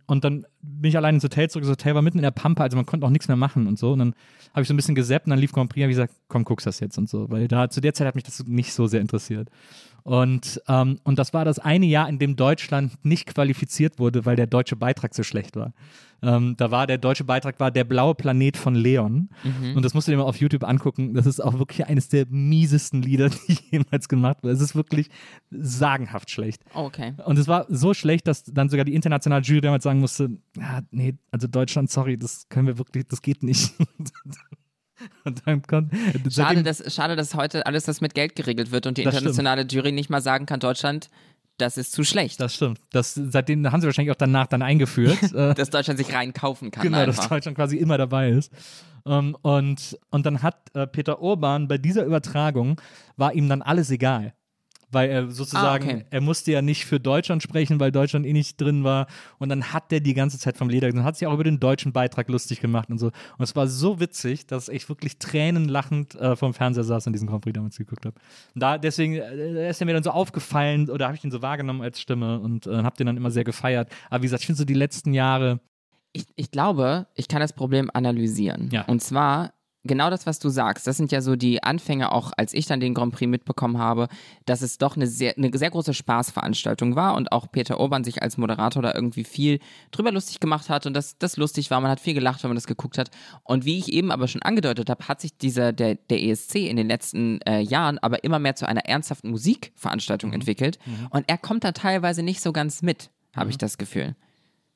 Und 0.08 0.24
dann 0.24 0.46
bin 0.62 0.90
ich 0.90 0.98
allein 0.98 1.16
ins 1.16 1.24
Hotel 1.24 1.50
zurück. 1.50 1.64
Das 1.64 1.72
Hotel 1.72 1.94
war 1.94 2.02
mitten 2.02 2.18
in 2.18 2.24
der 2.24 2.32
Pampa, 2.32 2.64
also 2.64 2.76
man 2.76 2.86
konnte 2.86 3.06
auch 3.06 3.12
nichts 3.12 3.28
mehr 3.28 3.38
machen 3.38 3.68
und 3.68 3.78
so. 3.78 3.94
Und 3.94 4.00
dann 4.00 4.16
habe 4.52 4.62
ich 4.62 4.68
so 4.68 4.74
ein 4.74 4.78
bisschen 4.78 4.96
gesappt 4.96 5.26
und 5.26 5.32
dann 5.32 5.40
lief 5.40 5.52
Grand 5.52 5.70
Prix, 5.70 5.84
habe 5.84 5.92
ich 5.92 5.98
gesagt, 5.98 6.14
komm, 6.28 6.44
guckst 6.44 6.66
das 6.66 6.80
jetzt 6.80 6.98
und 6.98 7.10
so. 7.10 7.30
Weil 7.30 7.48
da 7.48 7.70
zu 7.70 7.82
der 7.82 7.94
Zeit 7.94 8.08
hat 8.08 8.16
mich 8.16 8.24
das 8.24 8.46
nicht 8.46 8.74
so 8.74 8.88
sehr 8.88 9.02
interessiert. 9.02 9.50
Und, 10.04 10.62
ähm, 10.68 11.00
und 11.04 11.20
das 11.20 11.34
war 11.34 11.46
das 11.46 11.60
eine 11.60 11.86
Jahr, 11.86 12.10
in 12.10 12.20
dem 12.20 12.36
Deutschland 12.36 12.94
nicht 13.04 13.28
qualifiziert 13.28 14.00
wurde, 14.00 14.26
weil 14.26 14.36
der 14.36 14.48
deutsche 14.48 14.76
Beitrag 14.76 15.14
so 15.14 15.24
schlecht 15.24 15.56
war. 15.56 15.74
Ähm, 16.24 16.56
da 16.56 16.70
war 16.70 16.86
der 16.86 17.00
deutsche 17.00 17.24
Beitrag 17.24 17.60
war 17.60 17.72
der 17.72 17.84
blaue 17.84 18.14
Planet 18.14 18.56
von 18.56 18.76
Leon. 18.76 19.30
Und 19.76 19.84
das 19.84 19.96
musst 19.96 20.08
du 20.08 20.12
dir 20.12 20.18
mal 20.18 20.24
auf 20.26 20.38
YouTube 20.38 20.64
angucken. 20.64 21.16
Das 21.16 21.26
ist 21.26 21.40
auch 21.40 21.58
wirklich 21.58 21.88
eines 21.88 22.10
der 22.10 22.28
miesesten 22.30 23.02
Lieder, 23.02 23.30
die 23.48 23.58
jemals 23.72 24.08
gemacht 24.08 24.44
wurden. 24.44 24.54
Es 24.54 24.62
ist 24.62 24.76
wirklich 24.76 25.10
sagenhaft 25.50 26.30
schlecht. 26.30 26.64
Oh, 26.76 26.92
Okay. 26.92 27.14
Und 27.26 27.40
es 27.40 27.48
war 27.48 27.66
so 27.70 27.94
schlecht, 27.94 28.28
dass 28.28 28.44
dann 28.44 28.68
sogar 28.70 28.84
die 28.84 28.94
internationale 28.94 29.44
Jury 29.44 29.62
damals 29.62 29.84
sagen 29.84 30.00
musste, 30.00 30.30
ja, 30.58 30.82
nee, 30.92 31.16
also 31.32 31.48
Deutschland, 31.48 31.90
sorry, 31.90 32.18
das 32.18 32.50
können 32.50 32.68
wir 32.68 32.78
wirklich, 32.78 33.08
das 33.08 33.22
geht 33.22 33.44
nicht. 33.44 33.74
Und 35.24 35.42
dann 35.46 35.62
kommt, 35.64 35.94
Schade 35.94 36.30
seitdem- 36.30 36.64
dass, 36.64 36.94
schade, 36.94 37.16
dass 37.16 37.36
heute 37.36 37.66
alles 37.66 37.84
das 37.86 38.02
mit 38.02 38.14
Geld 38.14 38.36
geregelt 38.36 38.72
wird 38.72 38.86
und 38.88 38.98
die 38.98 39.02
stimmt. 39.02 39.18
internationale 39.18 39.64
Jury 39.64 39.92
nicht 39.92 40.10
mal 40.10 40.22
sagen 40.22 40.46
kann, 40.46 40.60
Deutschland, 40.60 41.10
das 41.58 41.78
ist 41.78 41.92
zu 41.92 42.04
schlecht. 42.04 42.40
das 42.40 42.56
stimmt. 42.56 42.80
Das, 42.92 43.14
seitdem 43.14 43.72
haben 43.72 43.82
sie 43.82 43.88
wahrscheinlich 43.88 44.12
auch 44.12 44.18
danach 44.18 44.48
dann 44.48 44.62
eingeführt. 44.62 45.22
äh, 45.34 45.54
dass 45.54 45.70
Deutschland 45.70 46.00
sich 46.00 46.14
rein 46.14 46.34
kaufen 46.34 46.72
kann. 46.72 46.84
genau, 46.84 47.06
dass 47.06 47.18
einfach. 47.20 47.30
Deutschland 47.36 47.56
quasi 47.58 47.78
immer 47.78 47.98
dabei 47.98 48.30
ist. 48.30 48.52
Ähm, 49.06 49.36
und, 49.42 49.98
und 50.10 50.26
dann 50.26 50.42
hat 50.44 50.76
äh, 50.76 50.88
Peter 50.88 51.22
Urban 51.22 51.68
bei 51.68 51.78
dieser 51.78 52.06
Übertragung, 52.06 52.80
war 53.18 53.34
ihm 53.34 53.50
dann 53.50 53.62
alles 53.62 53.90
egal. 53.92 54.34
Weil 54.92 55.10
er 55.10 55.32
sozusagen, 55.32 55.90
Ah, 55.90 55.94
okay. 55.94 56.06
er 56.10 56.22
musste 56.22 56.52
ja 56.52 56.62
nicht 56.62 56.86
für 56.86 57.00
Deutschland 57.00 57.42
sprechen, 57.42 57.80
weil 57.80 57.92
Deutschland 57.92 58.26
eh 58.26 58.34
nicht 58.34 58.60
drin 58.60 58.84
war. 58.84 59.08
Und 59.40 59.50
dann 59.50 59.72
hat 59.74 59.90
der 59.92 60.02
die 60.02 60.14
ganze 60.14 60.38
Zeit 60.38 60.58
vom 60.58 60.70
Leder 60.70 60.90
und 60.90 61.04
hat 61.04 61.16
sich 61.18 61.28
auch 61.28 61.34
über 61.34 61.44
den 61.46 61.60
deutschen 61.60 61.94
Beitrag 61.94 62.28
lustig 62.28 62.60
gemacht 62.60 62.90
und 62.90 62.98
so. 62.98 63.08
Und 63.08 63.44
es 63.44 63.56
war 63.56 63.68
so 63.68 64.00
witzig, 64.00 64.48
dass 64.48 64.68
ich 64.70 64.88
wirklich 64.90 65.18
tränenlachend 65.18 66.16
äh, 66.16 66.36
vom 66.36 66.54
Fernseher 66.54 66.84
saß 66.84 67.08
und 67.08 67.14
diesen 67.14 67.28
Grand 67.28 67.44
Prix 67.44 67.56
damals 67.56 67.78
geguckt 67.78 68.06
habe. 68.06 68.16
Und 68.54 68.62
da 68.62 68.78
deswegen 68.78 69.16
äh, 69.16 69.70
ist 69.70 69.82
er 69.82 69.86
mir 69.86 69.94
dann 69.94 70.04
so 70.04 70.12
aufgefallen 70.12 70.90
oder 70.90 71.06
habe 71.08 71.16
ich 71.16 71.24
ihn 71.24 71.32
so 71.32 71.42
wahrgenommen 71.42 71.82
als 71.82 72.00
Stimme 72.02 72.40
und 72.40 72.68
äh, 72.68 72.84
habe 72.84 72.98
den 72.98 73.08
dann 73.08 73.18
immer 73.18 73.32
sehr 73.32 73.44
gefeiert. 73.44 73.90
Aber 74.10 74.22
wie 74.22 74.26
gesagt, 74.26 74.42
ich 74.42 74.48
finde 74.48 74.58
so 74.60 74.66
die 74.66 74.74
letzten 74.74 75.14
Jahre, 75.14 75.60
Ich, 76.14 76.26
ich 76.36 76.52
glaube, 76.52 77.08
ich 77.16 77.28
kann 77.30 77.40
das 77.40 77.54
Problem 77.54 77.90
analysieren. 77.94 78.70
Ja. 78.72 78.84
Und 78.86 79.02
zwar 79.02 79.54
genau 79.84 80.10
das, 80.10 80.26
was 80.26 80.40
du 80.40 80.50
sagst. 80.50 80.88
Das 80.88 80.98
sind 80.98 81.12
ja 81.12 81.22
so 81.22 81.36
die 81.36 81.64
Anfänge, 81.64 82.12
auch 82.12 82.32
als 82.38 82.54
ich 82.54 82.66
dann 82.66 82.80
den 82.80 82.94
Grand 82.94 83.14
Prix 83.14 83.30
mitbekommen 83.30 83.78
habe, 83.78 84.08
dass 84.46 84.62
es 84.62 84.78
doch 84.78 84.96
eine 84.96 85.08
sehr, 85.08 85.36
eine 85.38 85.52
sehr 85.58 85.72
große 85.72 85.94
Spaßveranstaltung 85.94 86.96
war 86.96 87.16
und 87.16 87.32
auch 87.32 87.52
Peter 87.52 87.80
Urban 87.80 88.04
sich 88.04 88.22
als 88.22 88.38
Moderator 88.38 88.82
da 88.84 88.94
irgendwie 88.94 89.24
viel 89.24 89.60
drüber 89.92 90.12
lustig 90.12 90.40
gemacht 90.40 90.70
hat 90.70 90.86
und 90.86 90.94
dass 90.94 91.18
das 91.18 91.38
lustig 91.38 91.72
war. 91.72 91.82
Man 91.82 91.92
hat 91.92 92.00
viel 92.00 92.14
gelacht, 92.14 92.44
wenn 92.44 92.50
man 92.50 92.56
das 92.56 92.68
geguckt 92.68 92.98
hat. 92.98 93.10
Und 93.44 93.66
wie 93.66 93.78
ich 93.78 93.92
eben 93.92 94.12
aber 94.12 94.28
schon 94.28 94.42
angedeutet 94.42 94.90
habe, 94.90 95.08
hat 95.08 95.22
sich 95.22 95.38
dieser, 95.38 95.74
der, 95.74 95.96
der 95.96 96.22
ESC 96.22 96.56
in 96.56 96.78
den 96.78 96.88
letzten 96.88 97.42
äh, 97.42 97.62
Jahren 97.62 97.98
aber 98.00 98.24
immer 98.24 98.40
mehr 98.40 98.56
zu 98.56 98.68
einer 98.68 98.86
ernsthaften 98.86 99.32
Musikveranstaltung 99.32 100.34
entwickelt. 100.34 100.80
Und 101.10 101.26
er 101.28 101.38
kommt 101.38 101.64
da 101.64 101.72
teilweise 101.72 102.24
nicht 102.24 102.42
so 102.42 102.52
ganz 102.52 102.82
mit, 102.82 103.10
habe 103.36 103.50
ich 103.50 103.58
das 103.58 103.78
Gefühl. 103.78 104.16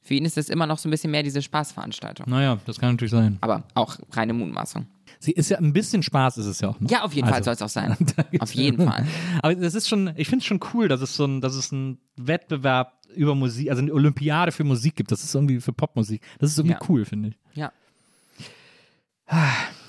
Für 0.02 0.13
ihn 0.13 0.26
ist 0.26 0.38
es 0.38 0.50
immer 0.50 0.68
noch 0.68 0.78
so 0.78 0.88
ein 0.88 0.91
bisschen 0.91 1.10
mehr 1.10 1.24
diese 1.24 1.41
Spaßveranstaltung. 1.41 2.30
naja, 2.30 2.60
das 2.68 2.80
kann 2.80 2.91
natürlich 2.91 3.12
sein. 3.12 3.39
Aber 3.41 3.63
auch 3.74 3.98
reine 4.12 4.34
Mutmaßung. 4.34 4.86
Sie 5.19 5.32
ist 5.32 5.49
ja 5.49 5.58
ein 5.58 5.73
bisschen 5.73 6.04
Spaß, 6.04 6.38
ist 6.38 6.45
es 6.45 6.62
ja 6.62 6.69
auch. 6.69 6.80
Ne? 6.80 6.88
Ja, 6.89 7.04
auf 7.04 7.13
jeden 7.13 7.28
Fall 7.28 7.38
Also, 7.38 7.45
soll 7.45 7.54
es 7.56 7.62
auch 7.62 7.69
sein. 7.69 7.95
Auf 8.39 8.54
jeden 8.54 8.86
Fall. 8.88 9.06
Aber 9.41 9.56
das 9.56 9.73
ist 9.75 9.88
schon, 9.88 10.12
ich 10.15 10.28
finde 10.28 10.41
es 10.43 10.45
schon 10.45 10.60
cool, 10.73 10.88
dass 10.88 11.01
es 11.01 11.15
so 11.15 11.25
ein, 11.25 11.41
dass 11.41 11.56
es 11.56 11.71
einen 11.71 11.97
Wettbewerb 12.17 12.93
über 13.15 13.34
Musik, 13.36 13.69
also 13.69 13.82
eine 13.82 13.93
Olympiade 13.93 14.51
für 14.51 14.63
Musik 14.63 14.95
gibt. 14.95 15.12
Das 15.12 15.23
ist 15.23 15.34
irgendwie 15.34 15.60
für 15.62 15.73
Popmusik. 15.73 16.21
Das 16.39 16.51
ist 16.51 16.58
irgendwie 16.58 16.73
Ja. 16.73 16.80
cool, 16.89 17.06
finde 17.06 17.30
ich. 17.30 17.36
Ja. 17.58 17.71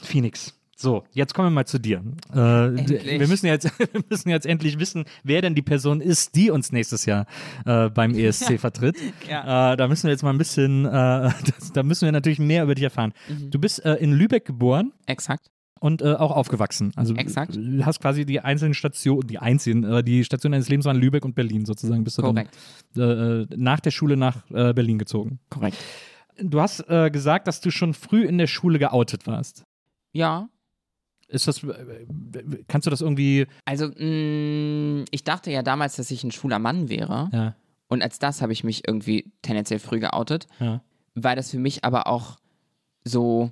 Phoenix. 0.02 0.54
So, 0.78 1.04
jetzt 1.12 1.32
kommen 1.32 1.46
wir 1.46 1.50
mal 1.52 1.66
zu 1.66 1.78
dir. 1.78 2.02
Äh, 2.30 2.36
wir, 2.36 3.28
müssen 3.28 3.46
jetzt, 3.46 3.64
wir 3.78 4.02
müssen 4.10 4.28
jetzt 4.28 4.44
endlich 4.44 4.78
wissen, 4.78 5.06
wer 5.24 5.40
denn 5.40 5.54
die 5.54 5.62
Person 5.62 6.02
ist, 6.02 6.36
die 6.36 6.50
uns 6.50 6.70
nächstes 6.70 7.06
Jahr 7.06 7.24
äh, 7.64 7.88
beim 7.88 8.14
ESC 8.14 8.60
vertritt. 8.60 8.96
Ja. 9.26 9.72
Äh, 9.72 9.76
da 9.78 9.88
müssen 9.88 10.04
wir 10.04 10.10
jetzt 10.10 10.22
mal 10.22 10.34
ein 10.34 10.38
bisschen, 10.38 10.84
äh, 10.84 10.88
das, 11.58 11.72
da 11.72 11.82
müssen 11.82 12.04
wir 12.04 12.12
natürlich 12.12 12.38
mehr 12.38 12.62
über 12.62 12.74
dich 12.74 12.84
erfahren. 12.84 13.14
Mhm. 13.26 13.50
Du 13.50 13.58
bist 13.58 13.82
äh, 13.86 13.94
in 13.94 14.12
Lübeck 14.12 14.44
geboren 14.44 14.92
Exakt. 15.06 15.50
und 15.80 16.02
äh, 16.02 16.12
auch 16.12 16.30
aufgewachsen. 16.30 16.92
Also 16.94 17.14
Exakt. 17.14 17.56
du 17.56 17.86
hast 17.86 18.02
quasi 18.02 18.26
die 18.26 18.40
einzelnen 18.40 18.74
Stationen, 18.74 19.26
die 19.26 19.38
einzigen, 19.38 19.82
äh, 19.82 20.04
die 20.04 20.24
Stationen 20.24 20.52
deines 20.52 20.68
Lebens 20.68 20.84
waren 20.84 20.98
Lübeck 20.98 21.24
und 21.24 21.34
Berlin 21.34 21.64
sozusagen. 21.64 22.04
Bist 22.04 22.18
du 22.18 22.22
Korrekt. 22.22 22.54
dann 22.94 23.44
äh, 23.44 23.46
nach 23.56 23.80
der 23.80 23.92
Schule 23.92 24.18
nach 24.18 24.44
äh, 24.50 24.74
Berlin 24.74 24.98
gezogen. 24.98 25.38
Korrekt. 25.48 25.78
Du 26.38 26.60
hast 26.60 26.80
äh, 26.90 27.10
gesagt, 27.10 27.46
dass 27.46 27.62
du 27.62 27.70
schon 27.70 27.94
früh 27.94 28.26
in 28.26 28.36
der 28.36 28.46
Schule 28.46 28.78
geoutet 28.78 29.26
warst. 29.26 29.64
Ja. 30.12 30.50
Ist 31.28 31.48
das, 31.48 31.62
äh, 31.64 32.06
kannst 32.68 32.86
du 32.86 32.90
das 32.90 33.00
irgendwie, 33.00 33.46
Also, 33.64 33.88
mh, 33.88 35.04
ich 35.10 35.24
dachte 35.24 35.50
ja 35.50 35.62
damals, 35.62 35.96
dass 35.96 36.10
ich 36.10 36.22
ein 36.24 36.30
schwuler 36.30 36.58
Mann 36.58 36.88
wäre. 36.88 37.28
ja, 37.32 37.54
Und 37.88 38.02
als 38.02 38.18
das 38.18 38.42
habe 38.42 38.52
ich 38.52 38.62
mich 38.64 38.86
irgendwie 38.86 39.32
tendenziell 39.42 39.78
früh 39.80 39.98
geoutet. 40.00 40.46
ja. 40.60 40.82
Weil 41.18 41.34
das 41.34 41.50
für 41.50 41.58
mich 41.58 41.82
aber 41.82 42.06
auch 42.08 42.36
so. 43.04 43.50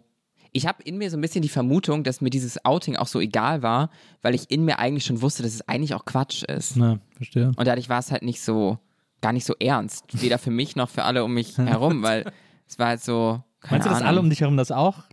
Ich 0.52 0.66
habe 0.68 0.82
in 0.84 0.98
mir 0.98 1.10
so 1.10 1.16
ein 1.16 1.20
bisschen 1.22 1.40
die 1.42 1.48
Vermutung, 1.48 2.04
dass 2.04 2.20
mir 2.20 2.28
dieses 2.30 2.64
Outing 2.64 2.94
auch 2.96 3.08
so 3.08 3.20
egal 3.20 3.62
war, 3.62 3.90
weil 4.22 4.34
ich 4.36 4.50
in 4.52 4.64
mir 4.66 4.78
eigentlich 4.78 5.04
schon 5.06 5.20
wusste, 5.22 5.42
dass 5.42 5.52
es 5.54 5.66
eigentlich 5.68 5.94
auch 5.94 6.04
Quatsch 6.04 6.44
ist. 6.44 6.76
Na, 6.76 7.00
verstehe. 7.16 7.48
Und 7.56 7.66
dadurch 7.66 7.88
war 7.88 7.98
es 7.98 8.12
halt 8.12 8.22
nicht 8.22 8.40
so, 8.42 8.78
gar 9.22 9.32
nicht 9.32 9.46
so 9.46 9.54
ernst. 9.58 10.04
Weder 10.22 10.38
für 10.38 10.50
mich 10.52 10.76
noch 10.76 10.90
für 10.90 11.02
alle 11.04 11.24
um 11.24 11.32
mich 11.34 11.56
herum, 11.58 12.02
weil 12.02 12.30
es 12.68 12.78
war 12.78 12.88
halt 12.88 13.02
so, 13.02 13.42
Meinst 13.70 13.86
du, 13.86 13.90
dass 13.90 13.98
Ahnung. 14.00 14.08
alle 14.08 14.20
um 14.20 14.28
dich 14.30 14.42
herum 14.42 14.56
das 14.58 14.70
auch 14.70 15.04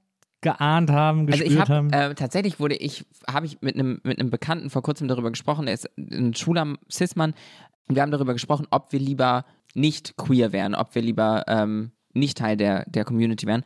geahnt 0.42 0.90
haben, 0.92 1.28
Also 1.28 1.44
gespürt 1.44 1.52
ich 1.52 1.60
habe 1.60 1.74
haben? 1.74 1.94
äh, 1.94 2.16
tatsächlich 2.16 2.60
wurde 2.60 2.76
ich 2.76 3.06
habe 3.30 3.46
ich 3.46 3.62
mit 3.62 3.76
einem 3.76 4.02
mit 4.04 4.20
einem 4.20 4.30
Bekannten 4.30 4.70
vor 4.70 4.82
kurzem 4.82 5.08
darüber 5.08 5.30
gesprochen. 5.32 5.66
Der 5.66 5.76
ist 5.76 5.90
ein 5.98 6.34
schwuler 6.34 6.76
Cis-Mann. 6.92 7.34
Wir 7.88 8.02
haben 8.02 8.12
darüber 8.12 8.34
gesprochen, 8.34 8.68
ob 8.72 8.92
wir 8.92 9.00
lieber 9.00 9.46
nicht 9.74 10.18
queer 10.18 10.52
wären, 10.52 10.76
ob 10.76 10.96
wir 10.96 11.02
lieber 11.02 11.44
ähm, 11.48 11.92
nicht 12.14 12.38
Teil 12.38 12.58
der 12.58 12.86
der 12.90 13.06
Community 13.06 13.46
wären. 13.48 13.64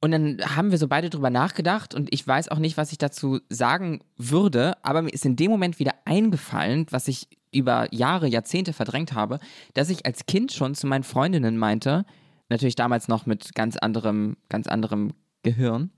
Und 0.00 0.10
dann 0.10 0.38
haben 0.56 0.72
wir 0.72 0.78
so 0.78 0.88
beide 0.88 1.10
drüber 1.10 1.30
nachgedacht 1.30 1.94
und 1.94 2.12
ich 2.12 2.26
weiß 2.26 2.48
auch 2.48 2.58
nicht, 2.58 2.76
was 2.76 2.90
ich 2.90 2.98
dazu 2.98 3.38
sagen 3.48 4.00
würde, 4.16 4.74
aber 4.82 5.00
mir 5.02 5.10
ist 5.10 5.24
in 5.24 5.36
dem 5.36 5.48
Moment 5.50 5.78
wieder 5.78 5.92
eingefallen, 6.04 6.86
was 6.90 7.06
ich 7.06 7.28
über 7.52 7.86
Jahre, 7.94 8.26
Jahrzehnte 8.26 8.72
verdrängt 8.72 9.12
habe, 9.12 9.38
dass 9.74 9.90
ich 9.90 10.04
als 10.04 10.26
Kind 10.26 10.50
schon 10.50 10.74
zu 10.74 10.88
meinen 10.88 11.04
Freundinnen 11.04 11.56
meinte, 11.56 12.04
natürlich 12.48 12.74
damals 12.74 13.06
noch 13.06 13.26
mit 13.26 13.54
ganz 13.54 13.76
anderem, 13.76 14.36
ganz 14.48 14.66
anderem 14.66 15.12
Gehirn, 15.42 15.90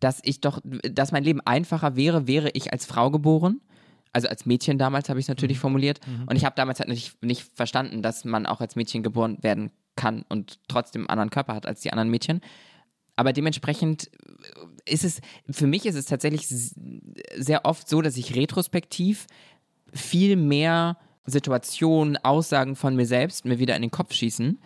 dass 0.00 0.20
ich 0.22 0.40
doch, 0.40 0.60
dass 0.64 1.12
mein 1.12 1.24
Leben 1.24 1.40
einfacher 1.40 1.96
wäre, 1.96 2.26
wäre 2.26 2.50
ich 2.50 2.72
als 2.72 2.86
Frau 2.86 3.10
geboren. 3.10 3.60
Also 4.12 4.28
als 4.28 4.44
Mädchen 4.44 4.76
damals 4.76 5.08
habe 5.08 5.18
ich 5.20 5.24
es 5.24 5.28
natürlich 5.28 5.58
formuliert. 5.58 6.00
Und 6.26 6.36
ich 6.36 6.44
habe 6.44 6.54
damals 6.54 6.80
halt 6.80 6.90
nicht, 6.90 7.22
nicht 7.22 7.48
verstanden, 7.54 8.02
dass 8.02 8.24
man 8.24 8.46
auch 8.46 8.60
als 8.60 8.76
Mädchen 8.76 9.02
geboren 9.02 9.38
werden 9.42 9.70
kann 9.96 10.24
und 10.28 10.58
trotzdem 10.68 11.02
einen 11.02 11.10
anderen 11.10 11.30
Körper 11.30 11.54
hat 11.54 11.66
als 11.66 11.80
die 11.80 11.92
anderen 11.92 12.10
Mädchen. 12.10 12.40
Aber 13.16 13.32
dementsprechend 13.32 14.10
ist 14.84 15.04
es, 15.04 15.20
für 15.50 15.66
mich 15.66 15.86
ist 15.86 15.94
es 15.94 16.06
tatsächlich 16.06 16.46
sehr 16.48 17.64
oft 17.64 17.88
so, 17.88 18.02
dass 18.02 18.16
ich 18.16 18.34
retrospektiv 18.34 19.26
viel 19.92 20.36
mehr 20.36 20.96
Situationen, 21.24 22.16
Aussagen 22.16 22.74
von 22.74 22.96
mir 22.96 23.06
selbst 23.06 23.44
mir 23.44 23.58
wieder 23.58 23.76
in 23.76 23.82
den 23.82 23.90
Kopf 23.90 24.12
schießen, 24.12 24.58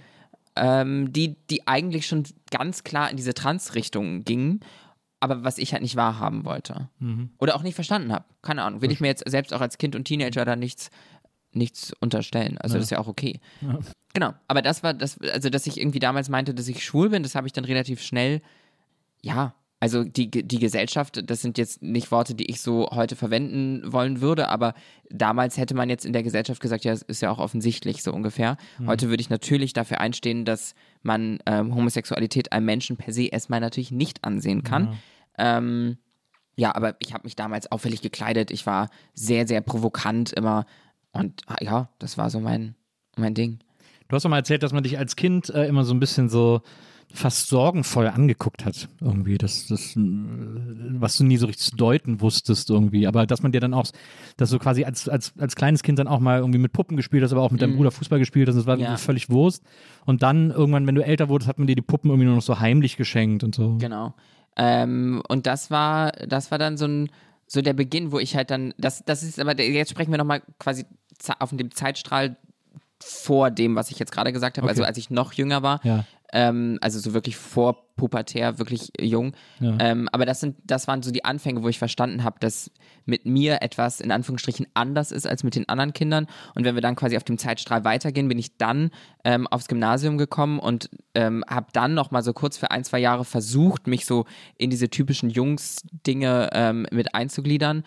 ähm, 0.57 1.13
die, 1.13 1.37
die 1.51 1.67
eigentlich 1.67 2.07
schon 2.07 2.25
ganz 2.51 2.85
klar 2.85 3.11
in 3.11 3.17
diese 3.17 3.35
Trans-Richtung 3.35 4.25
gingen, 4.25 4.61
aber 5.21 5.45
was 5.45 5.59
ich 5.59 5.73
halt 5.73 5.83
nicht 5.83 5.97
wahrhaben 5.97 6.45
wollte. 6.45 6.89
Oder 7.39 7.57
auch 7.57 7.63
nicht 7.63 7.75
verstanden 7.75 8.13
habe. 8.13 8.25
Keine 8.43 8.63
Ahnung. 8.63 8.83
Will 8.83 8.93
ich 8.93 9.01
mir 9.01 9.09
jetzt 9.09 9.29
selbst 9.29 9.53
auch 9.55 9.61
als 9.61 9.79
Kind 9.79 9.97
und 9.97 10.05
Teenager 10.05 10.45
da 10.45 10.57
nichts, 10.57 10.91
nichts 11.53 11.93
unterstellen. 12.01 12.59
Also 12.59 12.77
das 12.77 12.85
ist 12.85 12.91
ja 12.91 12.99
auch 12.99 13.09
okay. 13.09 13.41
Genau. 14.13 14.35
Aber 14.49 14.63
das 14.63 14.83
war 14.83 14.95
das, 14.95 15.19
also 15.21 15.51
dass 15.51 15.67
ich 15.67 15.79
irgendwie 15.81 15.99
damals 15.99 16.29
meinte, 16.29 16.55
dass 16.55 16.69
ich 16.69 16.85
schwul 16.85 17.11
bin, 17.11 17.23
das 17.23 17.35
habe 17.35 17.47
ich 17.47 17.53
dann 17.53 17.65
relativ 17.65 18.03
schnell, 18.03 18.43
ja. 19.23 19.55
Also 19.87 20.03
die, 20.03 20.29
die 20.29 20.59
Gesellschaft, 20.59 21.31
das 21.31 21.43
sind 21.43 21.59
jetzt 21.59 21.81
nicht 21.81 22.11
Worte, 22.11 22.35
die 22.35 22.51
ich 22.51 22.61
so 22.61 22.89
heute 22.91 23.15
verwenden 23.15 23.93
wollen 23.93 24.21
würde, 24.21 24.49
aber 24.49 24.75
damals 25.11 25.59
hätte 25.59 25.77
man 25.77 25.89
jetzt 25.89 26.05
in 26.05 26.13
der 26.13 26.25
Gesellschaft 26.25 26.61
gesagt, 26.61 26.85
ja, 26.85 26.93
es 26.93 27.03
ist 27.03 27.23
ja 27.23 27.31
auch 27.31 27.39
offensichtlich 27.39 28.03
so 28.03 28.13
ungefähr. 28.13 28.57
Heute 28.85 29.11
würde 29.11 29.21
ich 29.21 29.31
natürlich 29.31 29.75
dafür 29.75 30.01
einstehen, 30.01 30.45
dass 30.45 30.75
man 31.03 31.39
ähm, 31.47 31.73
Homosexualität 31.73 32.51
einem 32.51 32.67
Menschen 32.67 32.97
per 32.97 33.13
se 33.13 33.27
erstmal 33.27 33.61
natürlich 33.61 33.93
nicht 33.93 34.25
ansehen 34.25 34.65
kann. 34.65 34.99
Ähm, 35.39 35.99
ja, 36.57 36.75
aber 36.75 36.97
ich 36.99 37.15
habe 37.15 37.23
mich 37.23 37.37
damals 37.37 37.71
auffällig 37.71 38.03
gekleidet. 38.03 38.51
Ich 38.51 38.67
war 38.67 38.89
sehr, 39.15 39.47
sehr 39.47 39.61
provokant 39.61 40.33
immer. 40.33 40.67
Und 41.13 41.43
ah, 41.47 41.59
ja, 41.61 41.91
das 42.01 42.19
war 42.19 42.29
so 42.29 42.41
mein, 42.41 42.75
mein 43.17 43.35
Ding. 43.35 43.61
Du 44.09 44.17
hast 44.17 44.25
doch 44.25 44.31
mal 44.31 44.39
erzählt, 44.39 44.65
dass 44.65 44.73
man 44.73 44.83
dich 44.83 44.99
als 44.99 45.15
Kind 45.15 45.49
äh, 45.51 45.69
immer 45.69 45.85
so 45.85 45.95
ein 45.95 46.01
bisschen 46.01 46.29
so 46.29 46.63
fast 47.13 47.49
sorgenvoll 47.49 48.09
angeguckt 48.09 48.65
hat, 48.65 48.89
irgendwie. 49.01 49.39
Das, 49.39 49.67
das, 49.69 49.95
was 49.97 51.17
du 51.17 51.25
nie 51.25 51.37
so 51.39 51.47
richtig 51.47 51.65
zu 51.71 51.77
deuten 51.77 52.21
wusstest, 52.21 52.69
irgendwie. 52.69 53.07
Aber 53.07 53.27
dass 53.27 53.43
man 53.43 53.53
dir 53.53 53.61
dann 53.61 53.73
auch, 53.75 53.87
dass 54.37 54.51
du 54.51 54.59
quasi 54.59 54.85
als, 54.85 55.09
als, 55.09 55.33
als 55.39 55.57
kleines 55.57 55.83
Kind 55.83 55.99
dann 55.99 56.09
auch 56.09 56.21
mal 56.21 56.39
irgendwie 56.41 56.59
mit 56.59 56.73
Puppen 56.73 56.97
gespielt 56.97 57.23
hast, 57.25 57.33
aber 57.33 57.43
auch 57.43 57.51
mit 57.51 57.63
deinem 57.63 57.77
Bruder 57.77 57.91
Fußball 57.91 58.19
gespielt 58.19 58.49
hast, 58.49 58.57
das 58.57 58.67
war 58.67 58.77
Mhm. 58.77 58.83
Ja. 58.83 58.97
völlig 58.99 59.31
Wurst. 59.31 59.63
Und 60.05 60.23
dann 60.23 60.51
irgendwann, 60.51 60.87
wenn 60.87 60.95
du 60.95 61.05
älter 61.05 61.29
wurdest, 61.31 61.49
hat 61.49 61.59
man 61.59 61.67
dir 61.67 61.75
die 61.77 61.83
Puppen 61.83 62.11
irgendwie 62.11 62.27
nur 62.27 62.35
noch 62.37 62.43
so 62.43 62.61
heimlich 62.61 62.97
geschenkt 62.99 63.43
und 63.45 63.55
so. 63.55 63.77
Genau. 63.79 64.15
Ähm, 64.57 65.23
und 65.29 65.47
das 65.47 65.71
war, 65.71 66.13
das 66.13 66.51
war 66.51 66.59
dann 66.59 66.77
so 66.77 66.87
ein, 66.87 67.11
so 67.47 67.63
der 67.63 67.73
Beginn, 67.75 68.13
wo 68.13 68.19
ich 68.19 68.37
halt 68.37 68.51
dann, 68.51 68.75
das, 68.79 69.05
das 69.07 69.23
ist 69.23 69.39
aber, 69.41 69.59
jetzt 69.61 69.91
sprechen 69.91 70.11
wir 70.11 70.19
nochmal 70.19 70.43
quasi 70.59 70.85
auf 71.39 71.51
dem 71.51 71.71
Zeitstrahl 71.71 72.37
vor 73.03 73.51
dem, 73.51 73.77
was 73.77 73.91
ich 73.91 73.99
jetzt 73.99 74.11
gerade 74.13 74.33
gesagt 74.33 74.57
habe, 74.57 74.65
Okay. 74.65 74.71
also 74.73 74.85
als 74.85 74.97
ich 74.99 75.11
noch 75.11 75.33
jünger 75.35 75.63
war, 75.63 75.81
Ja. 75.85 76.05
Ähm, 76.33 76.79
also 76.81 76.99
so 76.99 77.15
wirklich 77.15 77.37
vor 77.37 77.87
pubertär, 77.97 78.59
wirklich 78.59 78.93
jung. 79.01 79.33
Ja. 79.59 79.77
Ähm, 79.81 80.09
aber 80.13 80.27
das 80.27 80.41
sind, 80.41 80.57
das 80.65 80.87
waren 80.87 81.03
so 81.03 81.11
die 81.11 81.25
Anfänge, 81.25 81.63
wo 81.63 81.69
ich 81.69 81.79
verstanden 81.79 82.25
habe, 82.25 82.37
dass 82.41 82.71
mit 83.07 83.25
mir 83.25 83.63
etwas 83.63 84.01
in 84.01 84.11
Anführungsstrichen 84.11 84.67
anders 84.75 85.13
ist 85.13 85.27
als 85.27 85.45
mit 85.45 85.55
den 85.55 85.69
anderen 85.69 85.93
Kindern. 85.93 86.27
Und 86.55 86.65
wenn 86.65 86.75
wir 86.75 86.83
dann 86.83 86.97
quasi 86.97 87.17
auf 87.17 87.25
dem 87.25 87.39
Zeitstrahl 87.39 87.85
weitergehen, 87.85 88.29
bin 88.29 88.39
ich 88.39 88.59
dann 88.59 88.91
ähm, 89.25 89.47
aufs 89.47 89.69
Gymnasium 89.69 90.19
gekommen 90.19 90.59
und 90.59 90.91
ähm, 91.15 91.45
habe 91.49 91.69
dann 91.73 91.95
noch 91.95 92.11
mal 92.11 92.23
so 92.23 92.33
kurz 92.33 92.59
für 92.59 92.71
ein, 92.71 92.85
zwei 92.85 92.99
Jahre 92.99 93.25
versucht, 93.25 93.87
mich 93.87 94.05
so 94.05 94.27
in 94.59 94.71
diese 94.71 94.91
typischen 94.91 95.31
Jungs-Dinge 95.31 96.51
ähm, 96.53 96.87
mit 96.91 97.15
einzugliedern. 97.15 97.85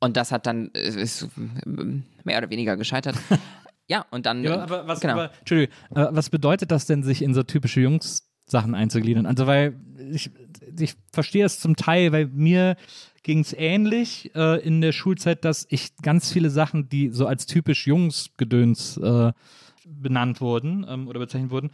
Und 0.00 0.16
das 0.16 0.32
hat 0.32 0.46
dann 0.46 0.70
äh, 0.74 0.80
ist 0.80 1.28
ähm, 1.36 2.04
mehr 2.24 2.38
oder 2.38 2.50
weniger 2.50 2.76
gescheitert. 2.76 3.16
ja, 3.88 4.06
und 4.10 4.26
dann. 4.26 4.42
Ja, 4.44 4.62
aber 4.62 4.86
was, 4.86 5.00
genau. 5.00 5.14
aber, 5.14 5.30
Entschuldigung, 5.40 5.74
was 5.90 6.30
bedeutet 6.30 6.70
das 6.70 6.86
denn, 6.86 7.02
sich 7.02 7.22
in 7.22 7.34
so 7.34 7.42
typische 7.42 7.80
Jungs-Sachen 7.80 8.74
einzugliedern? 8.74 9.26
Also, 9.26 9.46
weil 9.46 9.78
ich, 10.10 10.30
ich 10.78 10.94
verstehe 11.12 11.44
es 11.44 11.60
zum 11.60 11.76
Teil, 11.76 12.12
weil 12.12 12.26
mir 12.26 12.76
ging 13.22 13.40
es 13.40 13.52
ähnlich 13.52 14.34
äh, 14.34 14.60
in 14.60 14.80
der 14.80 14.92
Schulzeit, 14.92 15.44
dass 15.44 15.66
ich 15.68 15.96
ganz 16.02 16.32
viele 16.32 16.50
Sachen, 16.50 16.88
die 16.88 17.10
so 17.10 17.26
als 17.26 17.46
typisch 17.46 17.86
Jungsgedöns 17.86 18.96
äh, 18.96 19.32
benannt 19.84 20.40
wurden 20.40 20.84
ähm, 20.88 21.08
oder 21.08 21.20
bezeichnet 21.20 21.50
wurden, 21.50 21.70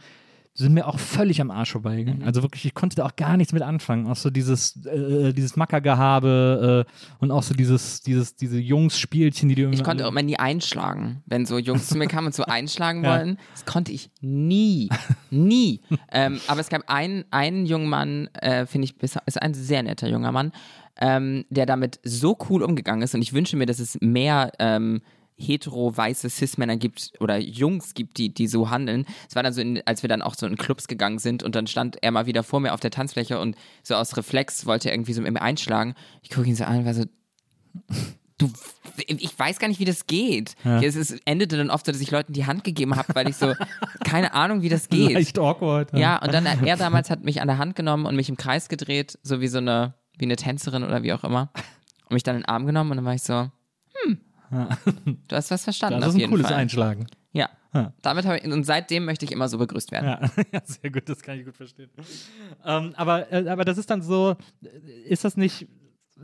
sind 0.53 0.73
mir 0.73 0.87
auch 0.87 0.99
völlig 0.99 1.39
am 1.39 1.51
Arsch 1.51 1.71
vorbeigegangen. 1.71 2.23
Also 2.23 2.41
wirklich, 2.41 2.65
ich 2.65 2.73
konnte 2.73 2.95
da 2.97 3.05
auch 3.05 3.15
gar 3.15 3.37
nichts 3.37 3.53
mit 3.53 3.61
anfangen. 3.61 4.07
Auch 4.07 4.15
so 4.17 4.29
dieses, 4.29 4.83
äh, 4.85 5.31
dieses 5.31 5.55
Mackergehabe 5.55 6.85
äh, 6.87 6.91
und 7.19 7.31
auch 7.31 7.43
so 7.43 7.53
dieses, 7.53 8.01
dieses, 8.01 8.35
diese 8.35 8.59
Jungs-Spielchen, 8.59 9.49
die 9.49 9.55
du 9.55 9.69
Ich 9.69 9.83
konnte 9.83 10.05
auch 10.05 10.11
immer 10.11 10.21
nie 10.23 10.37
einschlagen, 10.37 11.23
wenn 11.25 11.45
so 11.45 11.57
Jungs 11.57 11.87
zu 11.87 11.97
mir 11.97 12.07
kamen 12.07 12.27
und 12.27 12.33
so 12.35 12.43
einschlagen 12.45 13.03
Ja. 13.03 13.11
wollten. 13.11 13.37
Das 13.53 13.65
konnte 13.65 13.91
ich 13.91 14.11
nie. 14.21 14.89
Nie. 15.29 15.81
ähm, 16.11 16.39
aber 16.47 16.59
es 16.59 16.69
gab 16.69 16.83
einen, 16.87 17.25
einen 17.31 17.65
jungen 17.65 17.87
Mann, 17.89 18.27
äh, 18.33 18.65
finde 18.65 18.85
ich, 18.85 18.97
bis- 18.97 19.17
ist 19.25 19.41
ein 19.41 19.53
sehr 19.53 19.83
netter 19.83 20.09
junger 20.09 20.31
Mann, 20.31 20.51
ähm, 20.99 21.45
der 21.49 21.65
damit 21.65 21.99
so 22.03 22.37
cool 22.49 22.63
umgegangen 22.63 23.01
ist. 23.03 23.15
Und 23.15 23.21
ich 23.21 23.33
wünsche 23.33 23.55
mir, 23.55 23.65
dass 23.65 23.79
es 23.79 23.97
mehr 24.01 24.51
ähm, 24.59 25.01
hetero 25.39 25.95
weiße 25.95 26.29
Cis-Männer 26.29 26.77
gibt 26.77 27.13
oder 27.19 27.37
Jungs 27.37 27.93
gibt, 27.93 28.17
die, 28.17 28.33
die 28.33 28.47
so 28.47 28.69
handeln. 28.69 29.05
Es 29.27 29.35
war 29.35 29.43
dann 29.43 29.53
so, 29.53 29.61
in, 29.61 29.81
als 29.85 30.03
wir 30.03 30.09
dann 30.09 30.21
auch 30.21 30.35
so 30.35 30.45
in 30.45 30.57
Clubs 30.57 30.87
gegangen 30.87 31.19
sind 31.19 31.43
und 31.43 31.55
dann 31.55 31.65
stand 31.67 31.97
er 32.01 32.11
mal 32.11 32.25
wieder 32.25 32.43
vor 32.43 32.59
mir 32.59 32.73
auf 32.73 32.79
der 32.79 32.91
Tanzfläche 32.91 33.39
und 33.39 33.55
so 33.83 33.95
aus 33.95 34.17
Reflex 34.17 34.65
wollte 34.65 34.89
er 34.89 34.95
irgendwie 34.95 35.13
so 35.13 35.21
mit 35.21 35.31
mir 35.31 35.41
einschlagen. 35.41 35.95
Ich 36.21 36.29
gucke 36.29 36.47
ihn 36.47 36.55
so 36.55 36.65
an 36.65 36.79
und 36.79 36.85
war 36.85 36.93
so, 36.93 37.05
du, 38.37 38.51
ich 39.07 39.37
weiß 39.37 39.59
gar 39.59 39.67
nicht, 39.67 39.79
wie 39.79 39.85
das 39.85 40.07
geht. 40.07 40.55
Es 40.81 40.95
ist, 40.95 41.21
endete 41.25 41.57
dann 41.57 41.69
oft 41.69 41.85
so, 41.85 41.91
dass 41.91 42.01
ich 42.01 42.11
Leuten 42.11 42.33
die 42.33 42.45
Hand 42.45 42.63
gegeben 42.63 42.95
habe, 42.95 43.15
weil 43.15 43.29
ich 43.29 43.35
so, 43.37 43.53
keine 44.03 44.33
Ahnung, 44.33 44.61
wie 44.61 44.69
das 44.69 44.89
geht. 44.89 45.11
leicht 45.11 45.39
awkward. 45.39 45.97
Ja, 45.97 46.21
und 46.21 46.33
dann 46.33 46.45
er 46.45 46.77
damals 46.77 47.09
hat 47.09 47.23
mich 47.23 47.41
an 47.41 47.47
der 47.47 47.57
Hand 47.57 47.75
genommen 47.75 48.05
und 48.05 48.15
mich 48.15 48.29
im 48.29 48.37
Kreis 48.37 48.67
gedreht, 48.69 49.17
so 49.23 49.41
wie 49.41 49.47
so 49.47 49.59
eine, 49.59 49.93
wie 50.17 50.25
eine 50.25 50.35
Tänzerin 50.35 50.83
oder 50.83 51.03
wie 51.03 51.13
auch 51.13 51.23
immer. 51.23 51.51
Und 52.05 52.13
mich 52.13 52.23
dann 52.23 52.35
in 52.35 52.41
den 52.41 52.49
Arm 52.49 52.65
genommen 52.65 52.91
und 52.91 52.97
dann 52.97 53.05
war 53.05 53.13
ich 53.13 53.21
so, 53.21 53.49
du 55.27 55.35
hast 55.35 55.51
was 55.51 55.63
verstanden 55.63 56.01
Das 56.01 56.15
ist 56.15 56.21
ein 56.21 56.29
cooles 56.29 56.47
Fall. 56.47 56.55
Einschlagen. 56.55 57.07
Ja. 57.33 57.49
Ja. 57.73 57.93
Damit 58.01 58.25
habe 58.25 58.39
ich, 58.39 58.45
und 58.45 58.63
seitdem 58.63 59.05
möchte 59.05 59.25
ich 59.25 59.31
immer 59.31 59.47
so 59.47 59.59
begrüßt 59.59 59.91
werden. 59.91 60.07
Ja, 60.07 60.43
ja, 60.51 60.61
sehr 60.63 60.89
gut, 60.89 61.07
das 61.07 61.21
kann 61.21 61.37
ich 61.37 61.45
gut 61.45 61.55
verstehen. 61.55 61.89
Ähm, 62.65 62.93
aber, 62.95 63.31
äh, 63.31 63.47
aber 63.47 63.63
das 63.63 63.77
ist 63.77 63.89
dann 63.91 64.01
so, 64.01 64.35
äh, 64.63 64.67
ist 65.07 65.23
das 65.23 65.37
nicht, 65.37 65.67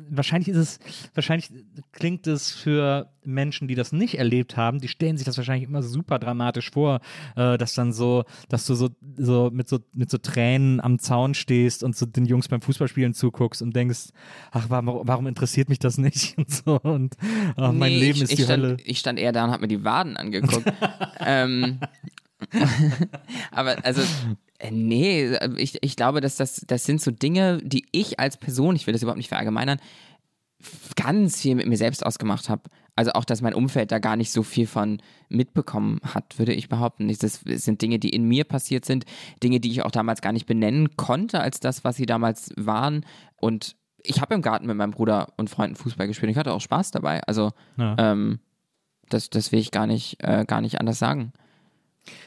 wahrscheinlich 0.09 0.49
ist 0.49 0.57
es, 0.57 0.79
wahrscheinlich 1.13 1.49
klingt 1.91 2.27
es 2.27 2.51
für 2.51 3.09
Menschen, 3.23 3.67
die 3.67 3.75
das 3.75 3.91
nicht 3.91 4.17
erlebt 4.17 4.57
haben, 4.57 4.79
die 4.79 4.87
stellen 4.87 5.17
sich 5.17 5.25
das 5.25 5.37
wahrscheinlich 5.37 5.67
immer 5.67 5.81
super 5.81 6.19
dramatisch 6.19 6.71
vor, 6.71 6.99
äh, 7.35 7.57
dass 7.57 7.73
dann 7.73 7.93
so, 7.93 8.23
dass 8.49 8.65
du 8.65 8.75
so, 8.75 8.89
so 9.17 9.49
mit 9.51 9.67
so 9.67 9.79
mit 9.93 10.09
so 10.09 10.17
Tränen 10.17 10.79
am 10.79 10.99
Zaun 10.99 11.33
stehst 11.33 11.83
und 11.83 11.95
so 11.95 12.05
den 12.05 12.25
Jungs 12.25 12.47
beim 12.47 12.61
Fußballspielen 12.61 13.13
zuguckst 13.13 13.61
und 13.61 13.75
denkst, 13.75 14.09
ach, 14.51 14.65
warum, 14.69 15.07
warum 15.07 15.27
interessiert 15.27 15.69
mich 15.69 15.79
das 15.79 15.97
nicht 15.97 16.37
und 16.37 16.51
so 16.51 16.79
und 16.81 17.15
ach, 17.55 17.71
mein 17.71 17.93
Nee, 17.93 17.99
Leben 17.99 18.17
ich, 18.17 18.23
ist 18.23 18.31
ich 18.31 18.37
die 18.37 18.43
stand, 18.43 18.63
Hölle. 18.63 18.77
Ich 18.83 18.99
stand 18.99 19.19
eher 19.19 19.31
da 19.31 19.45
und 19.45 19.51
habe 19.51 19.61
mir 19.61 19.67
die 19.67 19.83
Waden 19.83 20.17
angeguckt. 20.17 20.71
ähm, 21.19 21.79
aber 23.51 23.83
also, 23.85 24.01
äh, 24.01 24.05
nee, 24.71 25.35
ich, 25.57 25.77
ich 25.81 25.95
glaube, 25.95 26.21
dass 26.21 26.35
das, 26.37 26.63
das 26.67 26.85
sind 26.85 27.01
so 27.01 27.11
Dinge, 27.11 27.59
die 27.63 27.85
ich 27.91 28.19
als 28.19 28.37
Person, 28.37 28.75
ich 28.75 28.87
will 28.87 28.93
das 28.93 29.01
überhaupt 29.01 29.17
nicht 29.17 29.29
verallgemeinern, 29.29 29.79
ganz 30.95 31.41
viel 31.41 31.55
mit 31.55 31.67
mir 31.67 31.77
selbst 31.77 32.05
ausgemacht 32.05 32.49
habe. 32.49 32.63
Also 32.95 33.11
auch, 33.11 33.25
dass 33.25 33.41
mein 33.41 33.53
Umfeld 33.53 33.91
da 33.91 33.99
gar 33.99 34.15
nicht 34.15 34.31
so 34.31 34.41
viel 34.41 34.67
von 34.67 35.01
mitbekommen 35.27 35.99
hat, 36.03 36.39
würde 36.39 36.53
ich 36.53 36.69
behaupten. 36.69 37.09
Das 37.09 37.41
sind 37.45 37.81
Dinge, 37.81 37.99
die 37.99 38.09
in 38.09 38.23
mir 38.23 38.45
passiert 38.45 38.85
sind, 38.85 39.05
Dinge, 39.43 39.59
die 39.59 39.69
ich 39.69 39.83
auch 39.83 39.91
damals 39.91 40.21
gar 40.21 40.31
nicht 40.31 40.45
benennen 40.45 40.95
konnte 40.95 41.41
als 41.41 41.59
das, 41.59 41.83
was 41.83 41.97
sie 41.97 42.05
damals 42.05 42.51
waren. 42.55 43.05
Und 43.35 43.75
ich 44.01 44.21
habe 44.21 44.33
im 44.33 44.41
Garten 44.41 44.65
mit 44.67 44.77
meinem 44.77 44.91
Bruder 44.91 45.33
und 45.35 45.49
Freunden 45.49 45.75
Fußball 45.75 46.07
gespielt. 46.07 46.31
Ich 46.31 46.37
hatte 46.37 46.53
auch 46.53 46.61
Spaß 46.61 46.91
dabei. 46.91 47.21
Also 47.23 47.51
Ja. 47.77 47.95
ähm, 47.99 48.39
das, 49.09 49.29
das 49.29 49.51
will 49.51 49.59
ich 49.59 49.71
gar 49.71 49.87
nicht, 49.87 50.23
äh, 50.23 50.45
gar 50.47 50.61
nicht 50.61 50.79
anders 50.79 50.97
sagen. 50.97 51.33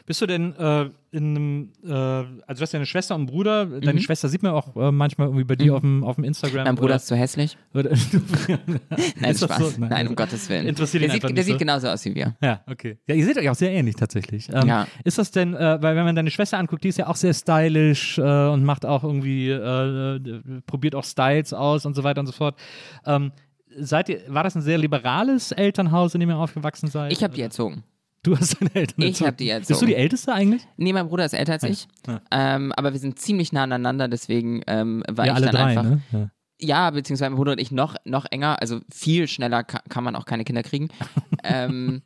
Bist 0.07 0.21
du 0.21 0.27
denn 0.27 0.55
äh, 0.57 0.91
in 1.11 1.37
einem, 1.37 1.73
äh, 1.85 1.91
also 1.93 2.59
du 2.59 2.61
hast 2.63 2.73
ja 2.73 2.79
eine 2.79 2.87
Schwester 2.87 3.15
und 3.15 3.23
einen 3.23 3.27
Bruder, 3.29 3.67
deine 3.67 3.95
Mhm. 3.95 3.99
Schwester 4.01 4.29
sieht 4.29 4.43
man 4.43 4.53
auch 4.53 4.77
äh, 4.77 4.91
manchmal 4.93 5.29
irgendwie 5.29 5.45
bei 5.45 5.57
dir 5.57 5.75
auf 5.75 5.81
dem, 5.81 6.05
auf 6.05 6.17
dem 6.17 6.25
Instagram. 6.25 6.65
Mein 6.65 6.75
Bruder 6.75 6.87
oder, 6.87 6.97
ist 6.97 7.07
zu 7.07 7.17
hässlich. 7.17 7.57
oder, 7.75 7.91
Nein, 9.21 9.31
Ist 9.31 9.43
das 9.43 9.51
Spaß. 9.51 9.59
so? 9.75 9.81
Nein, 9.81 9.89
Nein. 9.91 10.09
um 10.09 10.17
Gottes 10.17 10.49
Willen. 10.49 10.67
Interessiert 10.67 11.03
der 11.05 11.11
sieht, 11.11 11.23
der 11.37 11.45
sieht 11.45 11.55
so. 11.55 11.59
genauso 11.59 11.89
aus 11.89 12.05
wie 12.05 12.15
wir. 12.15 12.37
Ja, 12.43 12.61
okay. 12.67 12.99
Ja, 13.07 13.15
ihr 13.15 13.25
seht 13.25 13.39
euch 13.39 13.49
auch 13.49 13.55
sehr 13.55 13.71
ähnlich 13.73 13.97
tatsächlich. 13.97 14.49
Ähm, 14.53 14.67
Ja. 14.69 14.87
Ist 15.05 15.19
das 15.19 15.31
denn, 15.31 15.55
äh, 15.55 15.79
weil 15.81 15.97
wenn 15.97 16.05
man 16.05 16.15
deine 16.17 16.31
Schwester 16.31 16.59
anguckt, 16.59 16.85
die 16.85 16.89
ist 16.89 16.99
ja 16.99 17.07
auch 17.07 17.17
sehr 17.17 17.33
stylisch 17.35 18.19
äh, 18.19 18.23
und 18.49 18.65
macht 18.65 18.85
auch 18.85 19.05
irgendwie, 19.05 19.51
äh, 19.51 20.21
probiert 20.67 20.95
auch 20.95 21.05
Styles 21.05 21.53
aus 21.53 21.87
und 21.87 21.95
so 21.95 22.05
weiter 22.05 22.21
und 22.21 22.27
so 22.27 22.33
fort. 22.33 22.59
Ähm, 23.07 23.33
seid 23.79 24.09
ihr, 24.09 24.21
war 24.29 24.43
das 24.43 24.55
ein 24.57 24.63
sehr 24.63 24.79
liberales 24.79 25.53
Elternhaus, 25.53 26.15
in 26.15 26.21
dem 26.21 26.31
ihr 26.31 26.37
aufgewachsen 26.37 26.89
seid? 26.89 27.13
Ich 27.13 27.23
habe 27.23 27.35
die 27.35 27.43
erzogen. 27.43 27.85
Du 28.23 28.37
hast 28.37 28.61
deine 28.61 28.75
Eltern 28.75 29.03
Ich 29.03 29.09
erzogen. 29.21 29.27
hab 29.29 29.37
die 29.37 29.45
Bist 29.47 29.71
du 29.71 29.75
erzogen. 29.75 29.87
die 29.87 29.95
Älteste 29.95 30.33
eigentlich? 30.33 30.67
Nee, 30.77 30.93
mein 30.93 31.09
Bruder 31.09 31.25
ist 31.25 31.35
älter 31.35 31.53
als 31.55 31.63
ich. 31.63 31.89
Ja. 32.07 32.21
Ähm, 32.31 32.73
aber 32.73 32.93
wir 32.93 33.01
sind 33.01 33.19
ziemlich 33.19 33.53
nah 33.53 33.63
aneinander, 33.63 34.09
deswegen 34.09 34.63
ähm, 34.67 35.03
war 35.09 35.27
ja, 35.27 35.33
ich 35.33 35.37
alle 35.37 35.47
dann 35.47 35.55
drei, 35.55 35.65
einfach. 35.65 35.83
ne? 35.85 36.03
Ja. 36.13 36.31
Ja, 36.61 36.91
beziehungsweise 36.91 37.31
mein 37.31 37.37
Bruder 37.37 37.53
und 37.53 37.61
ich 37.61 37.71
noch, 37.71 37.95
noch 38.05 38.27
enger, 38.29 38.61
also 38.61 38.81
viel 38.93 39.29
schneller 39.29 39.63
ka 39.63 39.81
kann 39.89 40.03
man 40.03 40.17
auch 40.17 40.25
keine 40.25 40.43
Kinder 40.45 40.65
kriegen. 40.65 40.89
ähm, 41.45 42.03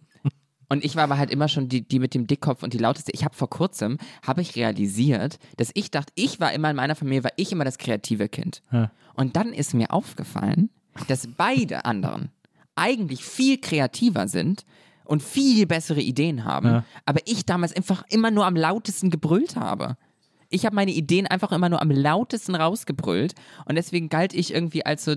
und 0.68 0.84
ich 0.84 0.94
war 0.96 1.04
aber 1.04 1.16
halt 1.16 1.30
immer 1.30 1.48
schon 1.48 1.68
die, 1.68 1.86
die 1.86 1.98
mit 1.98 2.14
dem 2.14 2.26
Dickkopf 2.26 2.62
und 2.62 2.74
die 2.74 2.78
lauteste. 2.78 3.12
Ich 3.12 3.24
habe 3.24 3.34
vor 3.34 3.48
kurzem, 3.48 3.96
habe 4.26 4.42
ich 4.42 4.54
realisiert, 4.56 5.38
dass 5.56 5.70
ich 5.74 5.90
dachte, 5.90 6.12
ich 6.16 6.38
war 6.40 6.52
immer 6.52 6.68
in 6.70 6.76
meiner 6.76 6.94
Familie, 6.94 7.24
war 7.24 7.32
ich 7.36 7.52
immer 7.52 7.64
das 7.64 7.78
kreative 7.78 8.28
Kind. 8.28 8.62
Ja. 8.70 8.90
Und 9.14 9.36
dann 9.36 9.52
ist 9.54 9.72
mir 9.74 9.90
aufgefallen, 9.90 10.68
dass 11.08 11.26
beide 11.26 11.86
anderen 11.86 12.30
eigentlich 12.74 13.24
viel 13.24 13.58
kreativer 13.58 14.28
sind 14.28 14.64
und 15.04 15.22
viel 15.22 15.66
bessere 15.66 16.00
Ideen 16.00 16.44
haben. 16.44 16.66
Ja. 16.66 16.84
Aber 17.04 17.20
ich 17.24 17.44
damals 17.44 17.74
einfach 17.74 18.04
immer 18.08 18.30
nur 18.30 18.46
am 18.46 18.56
lautesten 18.56 19.10
gebrüllt 19.10 19.56
habe. 19.56 19.96
Ich 20.48 20.66
habe 20.66 20.76
meine 20.76 20.92
Ideen 20.92 21.26
einfach 21.26 21.52
immer 21.52 21.68
nur 21.68 21.80
am 21.80 21.90
lautesten 21.90 22.54
rausgebrüllt 22.54 23.34
und 23.64 23.74
deswegen 23.74 24.08
galt 24.08 24.34
ich 24.34 24.52
irgendwie 24.52 24.84
als 24.84 25.04
so 25.04 25.14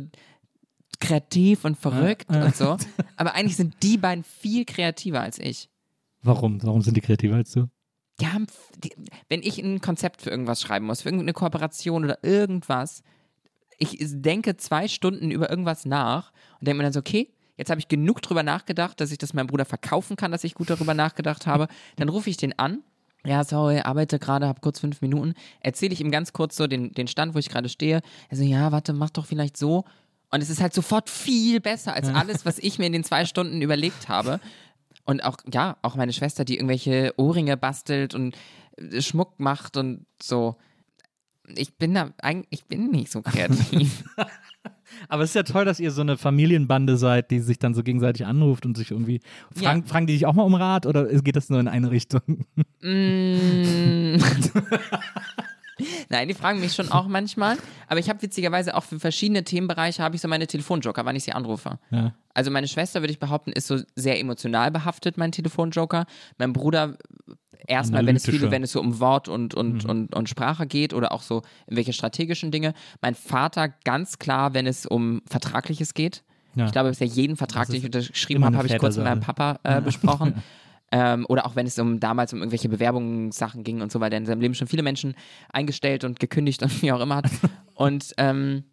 kreativ 0.99 1.65
und 1.65 1.77
verrückt 1.77 2.27
Ja, 2.31 2.45
und 2.45 2.55
so. 2.55 2.77
Aber 3.17 3.35
eigentlich 3.35 3.57
sind 3.57 3.75
die 3.83 3.97
beiden 3.97 4.23
viel 4.23 4.65
kreativer 4.65 5.21
als 5.21 5.39
ich. 5.39 5.69
Warum? 6.21 6.63
Warum 6.63 6.81
sind 6.81 6.95
die 6.95 7.01
kreativer 7.01 7.35
als 7.35 7.51
du? 7.51 7.67
Die 8.21 8.27
haben, 8.27 8.47
die, 8.77 8.93
wenn 9.27 9.41
ich 9.43 9.59
ein 9.59 9.81
Konzept 9.81 10.21
für 10.21 10.29
irgendwas 10.29 10.61
schreiben 10.61 10.85
muss, 10.85 11.01
für 11.01 11.09
irgendeine 11.09 11.33
Kooperation 11.33 12.05
oder 12.05 12.23
irgendwas, 12.23 13.03
ich 13.77 13.97
denke 13.99 14.55
zwei 14.55 14.87
Stunden 14.87 15.31
über 15.31 15.49
irgendwas 15.49 15.85
nach 15.85 16.31
und 16.59 16.67
denke 16.67 16.77
mir 16.77 16.83
dann 16.83 16.93
so, 16.93 17.01
okay, 17.01 17.29
jetzt 17.57 17.69
habe 17.69 17.79
ich 17.79 17.87
genug 17.87 18.21
drüber 18.21 18.43
nachgedacht, 18.43 18.99
dass 18.99 19.11
ich 19.11 19.17
das 19.17 19.33
meinem 19.33 19.47
Bruder 19.47 19.65
verkaufen 19.65 20.15
kann, 20.15 20.31
dass 20.31 20.43
ich 20.43 20.55
gut 20.55 20.69
darüber 20.69 20.93
nachgedacht 20.93 21.47
habe. 21.47 21.67
Dann 21.95 22.09
rufe 22.09 22.29
ich 22.29 22.37
den 22.37 22.57
an. 22.57 22.83
Ja, 23.25 23.43
sorry, 23.43 23.79
arbeite 23.79 24.19
gerade, 24.19 24.47
habe 24.47 24.61
kurz 24.61 24.79
fünf 24.79 25.01
Minuten. 25.01 25.33
Erzähle 25.59 25.93
ich 25.93 26.01
ihm 26.01 26.11
ganz 26.11 26.31
kurz 26.31 26.55
so 26.55 26.67
den, 26.67 26.91
den 26.91 27.07
Stand, 27.07 27.33
wo 27.33 27.39
ich 27.39 27.49
gerade 27.49 27.69
stehe. 27.69 28.01
Er 28.29 28.37
so, 28.37 28.43
ja, 28.43 28.71
warte, 28.71 28.93
mach 28.93 29.09
doch 29.09 29.25
vielleicht 29.25 29.57
so. 29.57 29.83
Und 30.31 30.41
es 30.41 30.49
ist 30.49 30.61
halt 30.61 30.73
sofort 30.73 31.09
viel 31.09 31.59
besser 31.59 31.93
als 31.93 32.09
alles, 32.09 32.45
was 32.45 32.59
ich 32.59 32.77
mir 32.77 32.85
in 32.85 32.93
den 32.93 33.03
zwei 33.03 33.25
Stunden 33.25 33.61
überlegt 33.61 34.09
habe. 34.09 34.39
Und 35.05 35.23
auch, 35.23 35.37
ja, 35.51 35.77
auch 35.81 35.95
meine 35.95 36.13
Schwester, 36.13 36.45
die 36.45 36.55
irgendwelche 36.55 37.13
Ohrringe 37.17 37.57
bastelt 37.57 38.15
und 38.15 38.35
äh, 38.77 39.01
Schmuck 39.01 39.39
macht 39.39 39.77
und 39.77 40.05
so. 40.21 40.55
Ich 41.47 41.77
bin 41.77 41.93
da 41.93 42.11
eigentlich, 42.21 42.47
ich 42.49 42.65
bin 42.65 42.89
nicht 42.89 43.11
so 43.11 43.21
kreativ. 43.21 44.03
Aber 45.09 45.23
es 45.23 45.31
ist 45.31 45.35
ja 45.35 45.43
toll, 45.43 45.65
dass 45.65 45.79
ihr 45.79 45.91
so 45.91 46.01
eine 46.01 46.17
Familienbande 46.17 46.97
seid, 46.97 47.31
die 47.31 47.39
sich 47.39 47.59
dann 47.59 47.73
so 47.73 47.83
gegenseitig 47.83 48.25
anruft 48.25 48.65
und 48.65 48.77
sich 48.77 48.91
irgendwie. 48.91 49.21
Fragen, 49.53 49.81
Ja. 49.81 49.87
fragen 49.87 50.07
die 50.07 50.13
dich 50.13 50.25
auch 50.25 50.33
mal 50.33 50.43
um 50.43 50.55
Rat 50.55 50.85
oder 50.85 51.05
geht 51.21 51.35
das 51.35 51.49
nur 51.49 51.59
in 51.59 51.67
eine 51.67 51.91
Richtung? 51.91 52.21
Mm. 52.81 54.17
Nein, 56.09 56.27
die 56.27 56.33
fragen 56.33 56.59
mich 56.59 56.73
schon 56.73 56.91
auch 56.91 57.07
manchmal. 57.07 57.57
Aber 57.87 57.99
ich 57.99 58.09
habe 58.09 58.21
witzigerweise 58.21 58.75
auch 58.75 58.83
für 58.83 58.99
verschiedene 58.99 59.43
Themenbereiche 59.43 60.01
habe 60.01 60.15
ich 60.15 60.21
so 60.21 60.27
meine 60.27 60.47
Telefonjoker, 60.47 61.05
wann 61.05 61.15
ich 61.15 61.23
sie 61.23 61.33
anrufe. 61.33 61.79
Ja. 61.91 62.13
Also 62.33 62.51
meine 62.51 62.67
Schwester, 62.67 63.01
würde 63.01 63.11
ich 63.11 63.19
behaupten, 63.19 63.51
ist 63.51 63.67
so 63.67 63.79
sehr 63.95 64.19
emotional 64.19 64.71
behaftet, 64.71 65.17
mein 65.17 65.31
Telefonjoker. 65.31 66.05
Mein 66.37 66.53
Bruder 66.53 66.97
erstmal, 67.67 68.05
wenn 68.05 68.15
es 68.15 68.25
viele, 68.25 68.51
wenn 68.51 68.63
es 68.63 68.71
so 68.71 68.79
um 68.79 68.99
Wort 68.99 69.27
und, 69.27 69.53
und, 69.53 69.85
und, 69.85 70.15
und 70.15 70.29
Sprache 70.29 70.67
geht 70.67 70.93
oder 70.93 71.11
auch 71.11 71.21
so 71.21 71.41
irgendwelche 71.65 71.93
strategischen 71.93 72.51
Dinge. 72.51 72.73
Mein 73.01 73.15
Vater 73.15 73.69
ganz 73.83 74.19
klar, 74.19 74.53
wenn 74.53 74.67
es 74.67 74.85
um 74.85 75.21
Vertragliches 75.27 75.93
geht. 75.93 76.23
Ja. 76.55 76.65
Ich 76.67 76.71
glaube, 76.71 76.89
bisher 76.89 77.07
jeden 77.07 77.35
Vertrag, 77.35 77.67
den 77.67 77.77
ich 77.77 77.85
unterschrieben 77.85 78.45
habe, 78.45 78.57
habe 78.57 78.67
ich 78.67 78.77
kurz 78.77 78.95
mit 78.95 79.05
meinem. 79.05 79.19
Papa 79.19 79.59
äh, 79.63 79.81
besprochen. 79.81 80.41
Ähm, 80.91 81.25
oder 81.27 81.45
auch 81.45 81.55
wenn 81.55 81.65
es 81.65 81.77
um 81.79 81.99
damals 81.99 82.31
um 82.33 82.39
irgendwelche 82.39 82.69
Bewerbungssachen 82.69 83.63
ging 83.63 83.81
und 83.81 83.91
so, 83.91 83.99
weil 83.99 84.09
der 84.09 84.19
in 84.19 84.25
seinem 84.25 84.41
Leben 84.41 84.53
schon 84.53 84.67
viele 84.67 84.83
Menschen 84.83 85.15
eingestellt 85.51 86.03
und 86.03 86.19
gekündigt 86.19 86.61
und 86.61 86.81
wie 86.81 86.91
auch 86.91 87.01
immer 87.01 87.17
hat. 87.17 87.29
Und 87.73 88.13
ähm, 88.17 88.63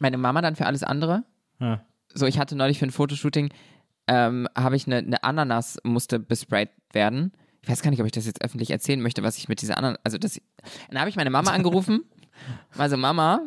meine 0.00 0.18
Mama 0.18 0.42
dann 0.42 0.56
für 0.56 0.66
alles 0.66 0.82
andere. 0.82 1.24
Ja. 1.60 1.84
So, 2.12 2.26
ich 2.26 2.38
hatte 2.38 2.56
neulich 2.56 2.78
für 2.78 2.86
ein 2.86 2.90
Fotoshooting, 2.90 3.50
ähm, 4.06 4.48
habe 4.56 4.76
ich 4.76 4.86
eine, 4.86 4.98
eine 4.98 5.22
Ananas 5.22 5.78
musste 5.84 6.18
besprayt 6.18 6.70
werden. 6.92 7.32
Ich 7.62 7.68
weiß 7.68 7.82
gar 7.82 7.90
nicht, 7.90 8.00
ob 8.00 8.06
ich 8.06 8.12
das 8.12 8.26
jetzt 8.26 8.42
öffentlich 8.42 8.70
erzählen 8.70 9.00
möchte, 9.00 9.22
was 9.22 9.36
ich 9.36 9.48
mit 9.48 9.60
dieser 9.60 9.76
Ananas, 9.78 10.00
also 10.04 10.18
das, 10.18 10.40
dann 10.90 10.98
habe 10.98 11.10
ich 11.10 11.16
meine 11.16 11.30
Mama 11.30 11.50
angerufen. 11.50 12.02
Also 12.78 12.96
Mama, 12.96 13.40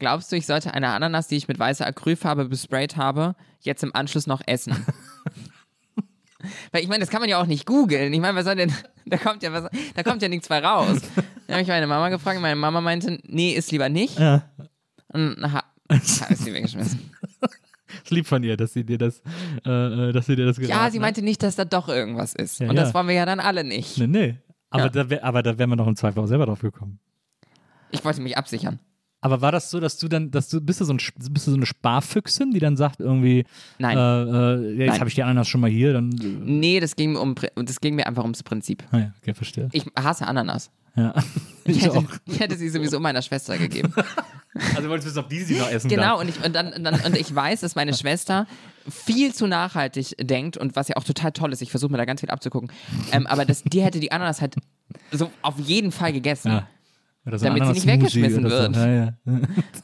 glaubst 0.00 0.32
du, 0.32 0.36
ich 0.36 0.44
sollte 0.44 0.74
eine 0.74 0.88
Ananas, 0.88 1.28
die 1.28 1.36
ich 1.36 1.46
mit 1.46 1.60
weißer 1.60 1.86
Acrylfarbe 1.86 2.46
besprayt 2.46 2.96
habe, 2.96 3.36
jetzt 3.60 3.84
im 3.84 3.94
Anschluss 3.94 4.26
noch 4.26 4.42
essen? 4.44 4.74
Weil 6.70 6.82
ich 6.82 6.88
meine, 6.88 7.00
das 7.00 7.10
kann 7.10 7.20
man 7.20 7.28
ja 7.28 7.40
auch 7.40 7.46
nicht 7.46 7.66
googeln. 7.66 8.12
Ich 8.12 8.20
meine, 8.20 8.36
was 8.36 8.44
soll 8.44 8.56
denn, 8.56 8.72
da 9.06 9.16
kommt 9.16 9.42
ja 9.42 9.52
was, 9.52 9.70
da 9.94 10.02
kommt 10.02 10.22
ja 10.22 10.28
nichts 10.28 10.48
bei 10.48 10.58
raus. 10.58 11.00
Dann 11.46 11.54
habe 11.54 11.62
ich 11.62 11.68
meine 11.68 11.86
Mama 11.86 12.08
gefragt, 12.08 12.40
meine 12.40 12.56
Mama 12.56 12.80
meinte, 12.80 13.18
nee, 13.26 13.52
ist 13.52 13.70
lieber 13.72 13.88
nicht. 13.88 14.18
Ja. 14.18 14.42
Und 15.08 15.36
ha, 15.42 15.64
habe 15.90 16.00
ich 16.00 16.38
sie 16.38 16.52
weggeschmissen. 16.54 17.10
Ist 18.04 18.10
lieb 18.10 18.26
von 18.26 18.42
ihr, 18.42 18.56
dass 18.56 18.72
sie 18.72 18.84
dir 18.84 18.96
das, 18.96 19.20
äh, 19.66 19.70
äh, 19.70 20.12
dass 20.12 20.24
sie 20.24 20.34
dir 20.34 20.46
das 20.46 20.56
Ja, 20.56 20.66
geraten 20.66 20.92
sie 20.92 20.98
hat. 20.98 21.02
meinte 21.02 21.20
nicht, 21.22 21.42
dass 21.42 21.56
da 21.56 21.66
doch 21.66 21.90
irgendwas 21.90 22.34
ist. 22.34 22.58
Ja, 22.58 22.70
Und 22.70 22.76
das 22.76 22.88
ja. 22.88 22.94
wollen 22.94 23.06
wir 23.08 23.14
ja 23.14 23.26
dann 23.26 23.38
alle 23.38 23.64
nicht. 23.64 23.98
Nee, 23.98 24.06
nee. 24.06 24.38
Aber 24.70 24.84
Ja. 24.84 24.88
da 24.88 25.10
wär, 25.10 25.22
aber 25.22 25.42
da 25.42 25.58
wären 25.58 25.68
wir 25.68 25.76
doch 25.76 25.86
im 25.86 25.94
Zweifel 25.96 26.20
auch 26.20 26.26
selber 26.26 26.46
drauf 26.46 26.60
gekommen. 26.62 27.00
Ich 27.90 28.02
wollte 28.02 28.22
mich 28.22 28.38
absichern. 28.38 28.78
Aber 29.22 29.40
war 29.40 29.52
das 29.52 29.70
so, 29.70 29.80
dass 29.80 29.98
du 29.98 30.08
dann, 30.08 30.30
dass 30.32 30.48
du 30.48 30.60
bist 30.60 30.80
du 30.80 30.84
so, 30.84 30.92
ein, 30.92 30.98
bist 31.30 31.46
du 31.46 31.52
so 31.52 31.56
eine 31.56 31.64
Sparfüchsin, 31.64 32.50
die 32.50 32.58
dann 32.58 32.76
sagt 32.76 33.00
irgendwie, 33.00 33.44
Nein. 33.78 33.96
äh, 33.96 34.54
äh, 34.82 34.86
jetzt 34.86 34.98
habe 34.98 35.08
ich 35.08 35.14
die 35.14 35.22
Ananas 35.22 35.48
schon 35.48 35.60
mal 35.60 35.70
hier, 35.70 35.92
dann. 35.92 36.08
Nee, 36.44 36.80
das 36.80 36.96
ging, 36.96 37.12
mir 37.12 37.20
um, 37.20 37.34
das 37.54 37.80
ging 37.80 37.94
mir 37.94 38.06
einfach 38.06 38.22
ums 38.24 38.42
Prinzip. 38.42 38.82
Ah 38.90 38.98
ja, 38.98 39.12
okay, 39.22 39.32
verstehe. 39.32 39.68
Ich 39.72 39.86
hasse 39.96 40.26
Ananas. 40.26 40.70
Ja. 40.96 41.14
Ich 41.64 41.76
Ich 41.76 41.84
hätte, 41.84 41.98
auch. 41.98 42.04
ich 42.26 42.40
hätte 42.40 42.56
sie 42.56 42.68
sowieso 42.68 42.98
meiner 42.98 43.22
Schwester 43.22 43.56
gegeben. 43.56 43.94
Also 44.76 44.90
wolltest 44.90 45.06
du 45.06 45.10
wissen, 45.12 45.18
ob 45.20 45.30
die 45.30 45.40
sie 45.40 45.58
noch 45.58 45.70
essen 45.70 45.88
Genau, 45.88 46.20
und 46.20 46.28
ich, 46.28 46.44
und, 46.44 46.54
dann, 46.54 46.74
und, 46.74 46.84
dann, 46.84 47.00
und 47.00 47.16
ich 47.16 47.34
weiß, 47.34 47.60
dass 47.60 47.74
meine 47.74 47.94
Schwester 47.94 48.46
viel 48.86 49.32
zu 49.32 49.46
nachhaltig 49.46 50.14
denkt 50.20 50.58
und 50.58 50.76
was 50.76 50.88
ja 50.88 50.96
auch 50.96 51.04
total 51.04 51.32
toll 51.32 51.52
ist, 51.54 51.62
ich 51.62 51.70
versuche 51.70 51.90
mir 51.90 51.96
da 51.96 52.04
ganz 52.04 52.20
viel 52.20 52.28
abzugucken, 52.28 52.70
ähm, 53.12 53.26
aber 53.26 53.46
das, 53.46 53.62
die 53.62 53.80
hätte 53.80 53.98
die 53.98 54.12
Ananas 54.12 54.42
halt 54.42 54.56
so 55.10 55.30
auf 55.40 55.58
jeden 55.58 55.90
Fall 55.90 56.12
gegessen. 56.12 56.50
Ja. 56.52 56.68
So 57.24 57.36
Damit 57.44 57.64
sie 57.66 57.72
nicht 57.72 57.86
weggeschmissen 57.86 58.42
wird. 58.42 58.74
So. 58.74 58.80
Ja, 58.80 58.88
ja. 58.92 59.12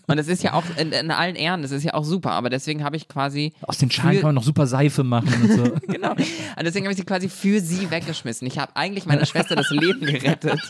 Und 0.08 0.16
das 0.16 0.26
ist 0.26 0.42
ja 0.42 0.54
auch 0.54 0.64
in, 0.76 0.90
in 0.90 1.10
allen 1.12 1.36
Ehren, 1.36 1.62
das 1.62 1.70
ist 1.70 1.84
ja 1.84 1.94
auch 1.94 2.02
super, 2.02 2.32
aber 2.32 2.50
deswegen 2.50 2.82
habe 2.82 2.96
ich 2.96 3.06
quasi 3.06 3.52
Aus 3.62 3.78
den 3.78 3.90
Schalen 3.92 4.14
Für- 4.16 4.20
kann 4.22 4.28
man 4.30 4.34
noch 4.34 4.42
super 4.42 4.66
Seife 4.66 5.04
machen 5.04 5.32
und 5.42 5.52
so. 5.52 5.62
Genau. 5.86 6.10
Und 6.12 6.64
deswegen 6.64 6.86
habe 6.86 6.92
ich 6.92 6.98
sie 6.98 7.04
quasi 7.04 7.28
für 7.28 7.60
sie 7.60 7.90
weggeschmissen. 7.92 8.46
Ich 8.48 8.58
habe 8.58 8.74
eigentlich 8.74 9.06
meiner 9.06 9.24
Schwester 9.24 9.54
das 9.54 9.70
Leben 9.70 10.00
gerettet. 10.04 10.60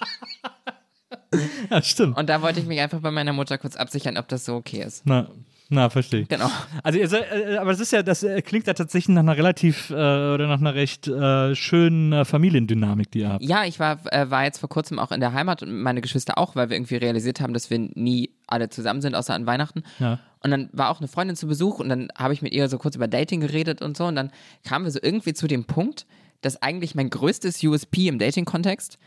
ja, 1.71 1.83
stimmt. 1.83 2.16
Und 2.19 2.29
da 2.29 2.43
wollte 2.43 2.61
ich 2.61 2.66
mich 2.66 2.81
einfach 2.81 3.01
bei 3.01 3.11
meiner 3.11 3.33
Mutter 3.33 3.57
kurz 3.59 3.77
absichern, 3.77 4.16
ob 4.19 4.29
das 4.29 4.45
so 4.45 4.55
okay 4.57 4.83
ist. 4.83 5.03
Na, 5.07 5.29
na, 5.71 5.91
verstehe 5.91 6.21
ich. 6.21 6.29
Genau. 6.29 6.51
Also, 6.83 6.99
ihr 6.99 7.09
seid, 7.09 7.31
äh, 7.31 7.59
aber 7.59 7.71
das 7.73 7.81
ist 7.81 7.93
ja, 7.93 8.03
das 8.03 8.23
äh, 8.23 8.41
klingt 8.41 8.66
ja 8.66 8.73
tatsächlich 8.73 9.14
nach 9.14 9.21
einer 9.21 9.37
relativ 9.37 9.91
äh, 9.91 9.95
oder 9.95 10.47
nach 10.47 10.61
einer 10.61 10.75
recht 10.75 11.07
äh, 11.09 11.55
schönen 11.55 12.12
äh, 12.12 12.25
Familiendynamik, 12.25 13.11
die 13.11 13.21
ihr 13.21 13.29
habt. 13.29 13.45
Ja, 13.45 13.64
ich 13.64 13.79
war, 13.79 14.01
äh, 14.12 14.31
war 14.31 14.45
jetzt 14.45 14.59
vor 14.59 14.71
kurzem 14.71 14.99
auch 14.99 15.12
in 15.12 15.21
der 15.21 15.35
Heimat 15.35 15.62
und 15.62 15.83
meine 15.83 16.01
Geschwister 16.01 16.39
auch, 16.39 16.57
weil 16.57 16.71
wir 16.71 16.77
irgendwie 16.77 16.97
realisiert 16.97 17.41
haben, 17.41 17.53
dass 17.53 17.69
wir 17.69 17.79
nie 17.79 18.31
alle 18.47 18.71
zusammen 18.71 19.03
sind, 19.03 19.14
außer 19.14 19.35
an 19.35 19.47
Weihnachten. 19.47 19.83
Ja. 19.99 20.21
Und 20.41 20.51
dann 20.51 20.71
war 20.73 20.91
auch 20.91 21.01
eine 21.01 21.09
Freundin 21.09 21.37
zu 21.37 21.47
Besuch 21.47 21.81
und 21.81 21.91
dann 21.91 22.09
habe 22.16 22.33
ich 22.33 22.41
mit 22.41 22.53
ihr 22.55 22.69
so 22.69 22.79
kurz 22.79 22.97
über 22.97 23.09
Dating 23.09 23.41
geredet 23.41 23.83
und 23.83 23.97
so. 23.97 24.07
Und 24.07 24.14
dann 24.14 24.31
kamen 24.64 24.87
wir 24.87 24.93
so 24.93 25.01
irgendwie 25.03 25.35
zu 25.35 25.49
dem 25.49 25.64
Punkt, 25.64 26.07
dass 26.41 26.62
eigentlich 26.62 26.95
mein 26.95 27.11
größtes 27.11 27.62
USP 27.62 28.09
im 28.09 28.19
Dating-Kontext 28.19 28.99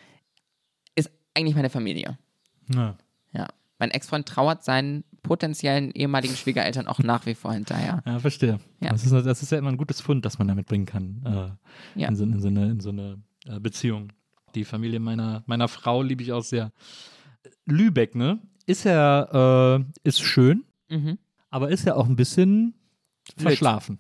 ist 0.96 1.10
eigentlich 1.34 1.56
meine 1.56 1.70
Familie. 1.70 2.18
Ja. 2.76 2.98
Ja. 3.34 3.48
Mein 3.82 3.90
Ex-Freund 3.90 4.28
trauert 4.28 4.64
seinen 4.64 5.04
potenziellen 5.24 5.90
ehemaligen 5.92 6.36
Schwiegereltern 6.36 6.86
auch 6.88 7.00
nach 7.00 7.26
wie 7.26 7.34
vor 7.34 7.52
hinterher. 7.52 8.04
Ja, 8.06 8.20
verstehe. 8.20 8.60
Ja. 8.80 8.92
Das, 8.92 9.04
ist, 9.04 9.12
das 9.12 9.42
ist 9.42 9.52
ja 9.52 9.58
immer 9.58 9.70
ein 9.70 9.78
gutes 9.78 10.00
Fund, 10.02 10.24
das 10.24 10.38
man 10.38 10.48
damit 10.48 10.68
bringen 10.68 10.86
kann. 10.86 11.58
Äh, 11.96 12.00
Ja. 12.00 12.08
in, 12.10 12.16
so, 12.16 12.24
in, 12.24 12.40
so 12.40 12.48
eine, 12.48 12.70
in 12.70 12.80
so 12.80 12.90
eine 12.90 13.18
äh, 13.48 13.60
Beziehung. 13.60 14.14
Die 14.54 14.66
Familie 14.66 15.00
meiner, 15.00 15.42
meiner 15.48 15.68
Frau 15.68 16.04
liebe 16.04 16.22
ich 16.22 16.32
auch 16.32 16.44
sehr. 16.44 16.72
Lübeck, 17.66 18.14
ne? 18.14 18.40
Ist 18.68 18.84
ja, 18.84 19.78
äh, 19.78 19.84
ist 20.04 20.22
schön, 20.22 20.64
Mhm. 20.90 21.18
aber 21.50 21.70
ist 21.72 21.86
ja 21.88 21.96
auch 21.96 22.06
ein 22.08 22.16
bisschen 22.16 22.76
verschlafen. 23.36 23.98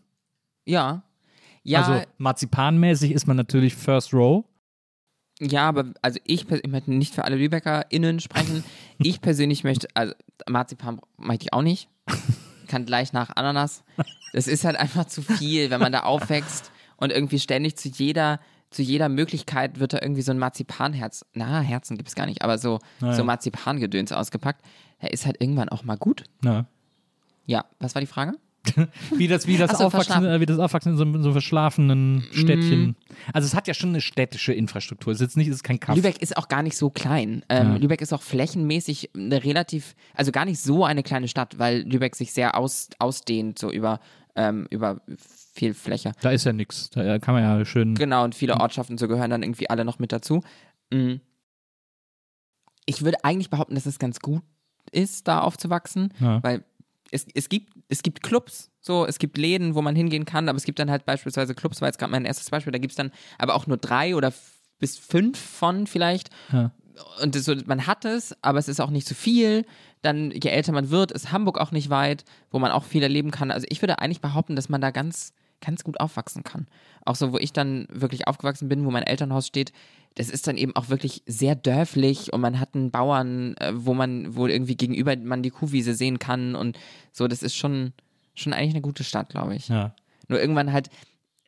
Ja. 0.65 1.03
Ja, 1.63 1.81
Also 1.83 2.05
marzipanmäßig 2.19 3.11
ist 3.13 3.25
man 3.27 3.35
natürlich 3.37 3.75
First 3.75 4.13
Row. 4.13 4.45
Ja, 5.43 5.67
aber 5.67 5.85
also 6.03 6.19
ich, 6.23 6.49
ich 6.51 6.67
möchte 6.69 6.93
nicht 6.93 7.15
für 7.15 7.25
alle 7.25 7.35
LübeckerInnen 7.35 8.19
sprechen. 8.19 8.63
Ich 8.99 9.19
persönlich 9.19 9.63
möchte, 9.63 9.87
also 9.95 10.13
Marzipan 10.47 11.01
möchte 11.17 11.45
ich 11.45 11.53
auch 11.53 11.63
nicht. 11.63 11.89
Kann 12.67 12.85
gleich 12.85 13.13
nach 13.13 13.35
Ananas. 13.35 13.83
Das 14.31 14.47
ist 14.47 14.63
halt 14.63 14.75
einfach 14.75 15.05
zu 15.05 15.23
viel, 15.23 15.71
wenn 15.71 15.81
man 15.81 15.91
da 15.91 16.01
aufwächst 16.01 16.71
und 16.97 17.11
irgendwie 17.11 17.39
ständig 17.39 17.77
zu 17.77 17.89
jeder, 17.89 18.39
zu 18.69 18.83
jeder 18.83 19.09
Möglichkeit 19.09 19.79
wird 19.79 19.93
da 19.93 19.99
irgendwie 20.01 20.21
so 20.21 20.31
ein 20.31 20.37
Marzipanherz, 20.37 21.25
na, 21.33 21.61
Herzen 21.61 21.97
gibt 21.97 22.09
es 22.09 22.15
gar 22.15 22.27
nicht, 22.27 22.43
aber 22.43 22.59
so, 22.59 22.77
Naja. 22.99 23.15
so 23.15 23.23
Marzipangedöns 23.23 24.11
ausgepackt. 24.11 24.63
Er 24.99 25.11
ist 25.11 25.25
halt 25.25 25.41
irgendwann 25.41 25.69
auch 25.69 25.83
mal 25.83 25.97
gut. 25.97 26.25
Ja. 26.45 26.65
Ja, 27.47 27.65
was 27.79 27.95
war 27.95 28.01
die 28.01 28.07
Frage? 28.07 28.33
Wie 29.17 29.27
das, 29.27 29.47
wie 29.47 29.57
das, 29.57 29.77
so, 29.77 29.85
Aufwachsen, 29.85 30.23
äh, 30.23 30.39
wie 30.39 30.45
das 30.45 30.59
Aufwachsen 30.59 30.91
in 30.91 30.97
so, 30.97 31.03
in 31.03 31.23
so 31.23 31.31
verschlafenen 31.31 32.23
Städtchen. 32.31 32.95
Also 33.33 33.47
es 33.47 33.55
hat 33.55 33.67
ja 33.67 33.73
schon 33.73 33.89
eine 33.89 34.01
städtische 34.01 34.53
Infrastruktur. 34.53 35.11
Es 35.11 35.17
ist 35.19 35.21
jetzt 35.21 35.37
nicht, 35.37 35.47
es 35.47 35.55
ist 35.55 35.63
kein 35.63 35.79
Kaff. 35.79 35.95
Lübeck 35.95 36.21
ist 36.21 36.37
auch 36.37 36.47
gar 36.47 36.61
nicht 36.61 36.77
so 36.77 36.91
klein. 36.91 37.43
Ähm, 37.49 37.71
Ja. 37.71 37.75
Lübeck 37.77 38.01
ist 38.01 38.13
auch 38.13 38.21
flächenmäßig 38.21 39.09
eine 39.15 39.43
relativ, 39.43 39.95
also 40.13 40.31
gar 40.31 40.45
nicht 40.45 40.59
so 40.61 40.85
eine 40.85 41.01
kleine 41.01 41.27
Stadt, 41.27 41.57
weil 41.57 41.81
Lübeck 41.81 42.15
sich 42.15 42.33
sehr 42.33 42.55
aus, 42.55 42.89
ausdehnt, 42.99 43.57
so 43.57 43.71
über, 43.71 43.99
ähm, 44.35 44.67
über 44.69 45.01
viel 45.53 45.73
Fläche. 45.73 46.11
Da 46.21 46.29
ist 46.29 46.45
ja 46.45 46.53
nichts. 46.53 46.91
Da 46.91 47.17
kann 47.17 47.33
man 47.33 47.43
ja 47.43 47.65
schön. 47.65 47.95
Genau, 47.95 48.23
und 48.23 48.35
viele 48.35 48.59
Ortschaften 48.59 48.97
so 48.99 49.07
gehören 49.07 49.31
dann 49.31 49.41
irgendwie 49.41 49.69
alle 49.71 49.85
noch 49.85 49.97
mit 49.97 50.11
dazu. 50.11 50.43
Mm. 50.91 51.15
Ich 52.85 53.03
würde 53.03 53.23
eigentlich 53.23 53.49
behaupten, 53.49 53.75
dass 53.75 53.85
es 53.85 53.99
ganz 53.99 54.19
gut 54.19 54.43
ist, 54.91 55.27
da 55.27 55.39
aufzuwachsen, 55.41 56.13
Ja. 56.19 56.41
weil 56.43 56.63
es, 57.11 57.27
es, 57.33 57.49
gibt, 57.49 57.73
es 57.89 58.01
gibt 58.03 58.23
Clubs, 58.23 58.71
so, 58.79 59.05
es 59.05 59.19
gibt 59.19 59.37
Läden, 59.37 59.75
wo 59.75 59.81
man 59.81 59.95
hingehen 59.95 60.25
kann, 60.25 60.49
aber 60.49 60.57
es 60.57 60.63
gibt 60.63 60.79
dann 60.79 60.89
halt 60.89 61.05
beispielsweise 61.05 61.53
Clubs, 61.53 61.81
war 61.81 61.89
jetzt 61.89 61.99
gerade 61.99 62.11
mein 62.11 62.25
erstes 62.25 62.49
Beispiel, 62.49 62.71
da 62.71 62.79
gibt 62.79 62.93
es 62.93 62.97
dann 62.97 63.11
aber 63.37 63.55
auch 63.55 63.67
nur 63.67 63.77
drei 63.77 64.15
oder 64.15 64.33
bis 64.79 64.97
fünf 64.97 65.39
von 65.39 65.85
vielleicht. 65.87 66.29
Ja. 66.51 66.71
Und 67.21 67.35
so, 67.35 67.55
man 67.65 67.87
hat 67.87 68.05
es, 68.05 68.35
aber 68.41 68.59
es 68.59 68.67
ist 68.67 68.79
auch 68.79 68.89
nicht 68.89 69.07
zu 69.07 69.15
viel. 69.15 69.65
Dann, 70.01 70.31
je 70.31 70.49
älter 70.49 70.71
man 70.71 70.89
wird, 70.89 71.11
ist 71.11 71.31
Hamburg 71.31 71.59
auch 71.59 71.71
nicht 71.71 71.89
weit, 71.89 72.25
wo 72.49 72.59
man 72.59 72.71
auch 72.71 72.83
viel 72.83 73.03
erleben 73.03 73.31
kann. 73.31 73.51
Also 73.51 73.67
ich 73.69 73.81
würde 73.81 73.99
eigentlich 73.99 74.21
behaupten, 74.21 74.55
dass 74.55 74.69
man 74.69 74.81
da 74.81 74.91
ganz, 74.91 75.33
ganz 75.61 75.83
gut 75.83 75.99
aufwachsen 75.99 76.43
kann. 76.43 76.67
Auch 77.05 77.15
so, 77.15 77.31
wo 77.31 77.37
ich 77.37 77.53
dann 77.53 77.87
wirklich 77.91 78.27
aufgewachsen 78.27 78.67
bin, 78.67 78.85
wo 78.85 78.91
mein 78.91 79.03
Elternhaus 79.03 79.47
steht, 79.47 79.71
das 80.15 80.29
ist 80.29 80.47
dann 80.47 80.57
eben 80.57 80.75
auch 80.75 80.89
wirklich 80.89 81.23
sehr 81.25 81.55
dörflich 81.55 82.33
und 82.33 82.41
man 82.41 82.59
hat 82.59 82.75
einen 82.75 82.91
Bauern, 82.91 83.55
äh, 83.57 83.71
wo 83.73 83.93
man, 83.93 84.35
wo 84.35 84.47
irgendwie 84.47 84.75
gegenüber 84.75 85.15
man 85.15 85.41
die 85.41 85.51
Kuhwiese 85.51 85.93
sehen 85.93 86.19
kann 86.19 86.55
und 86.55 86.77
so, 87.11 87.27
das 87.27 87.43
ist 87.43 87.55
schon, 87.55 87.93
schon 88.35 88.53
eigentlich 88.53 88.73
eine 88.73 88.81
gute 88.81 89.03
Stadt, 89.03 89.29
glaube 89.29 89.55
ich. 89.55 89.69
Ja. 89.69 89.95
Nur 90.27 90.41
irgendwann 90.41 90.73
halt, 90.73 90.89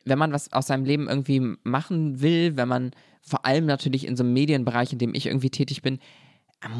wenn 0.04 0.18
man 0.18 0.32
was 0.32 0.52
aus 0.52 0.66
seinem 0.66 0.84
Leben 0.84 1.08
irgendwie 1.08 1.56
machen 1.62 2.22
will, 2.22 2.56
wenn 2.56 2.68
man 2.68 2.92
vor 3.20 3.44
allem 3.44 3.66
natürlich 3.66 4.06
in 4.06 4.16
so 4.16 4.22
einem 4.22 4.32
Medienbereich, 4.32 4.92
in 4.92 4.98
dem 4.98 5.14
ich 5.14 5.26
irgendwie 5.26 5.50
tätig 5.50 5.82
bin, 5.82 5.98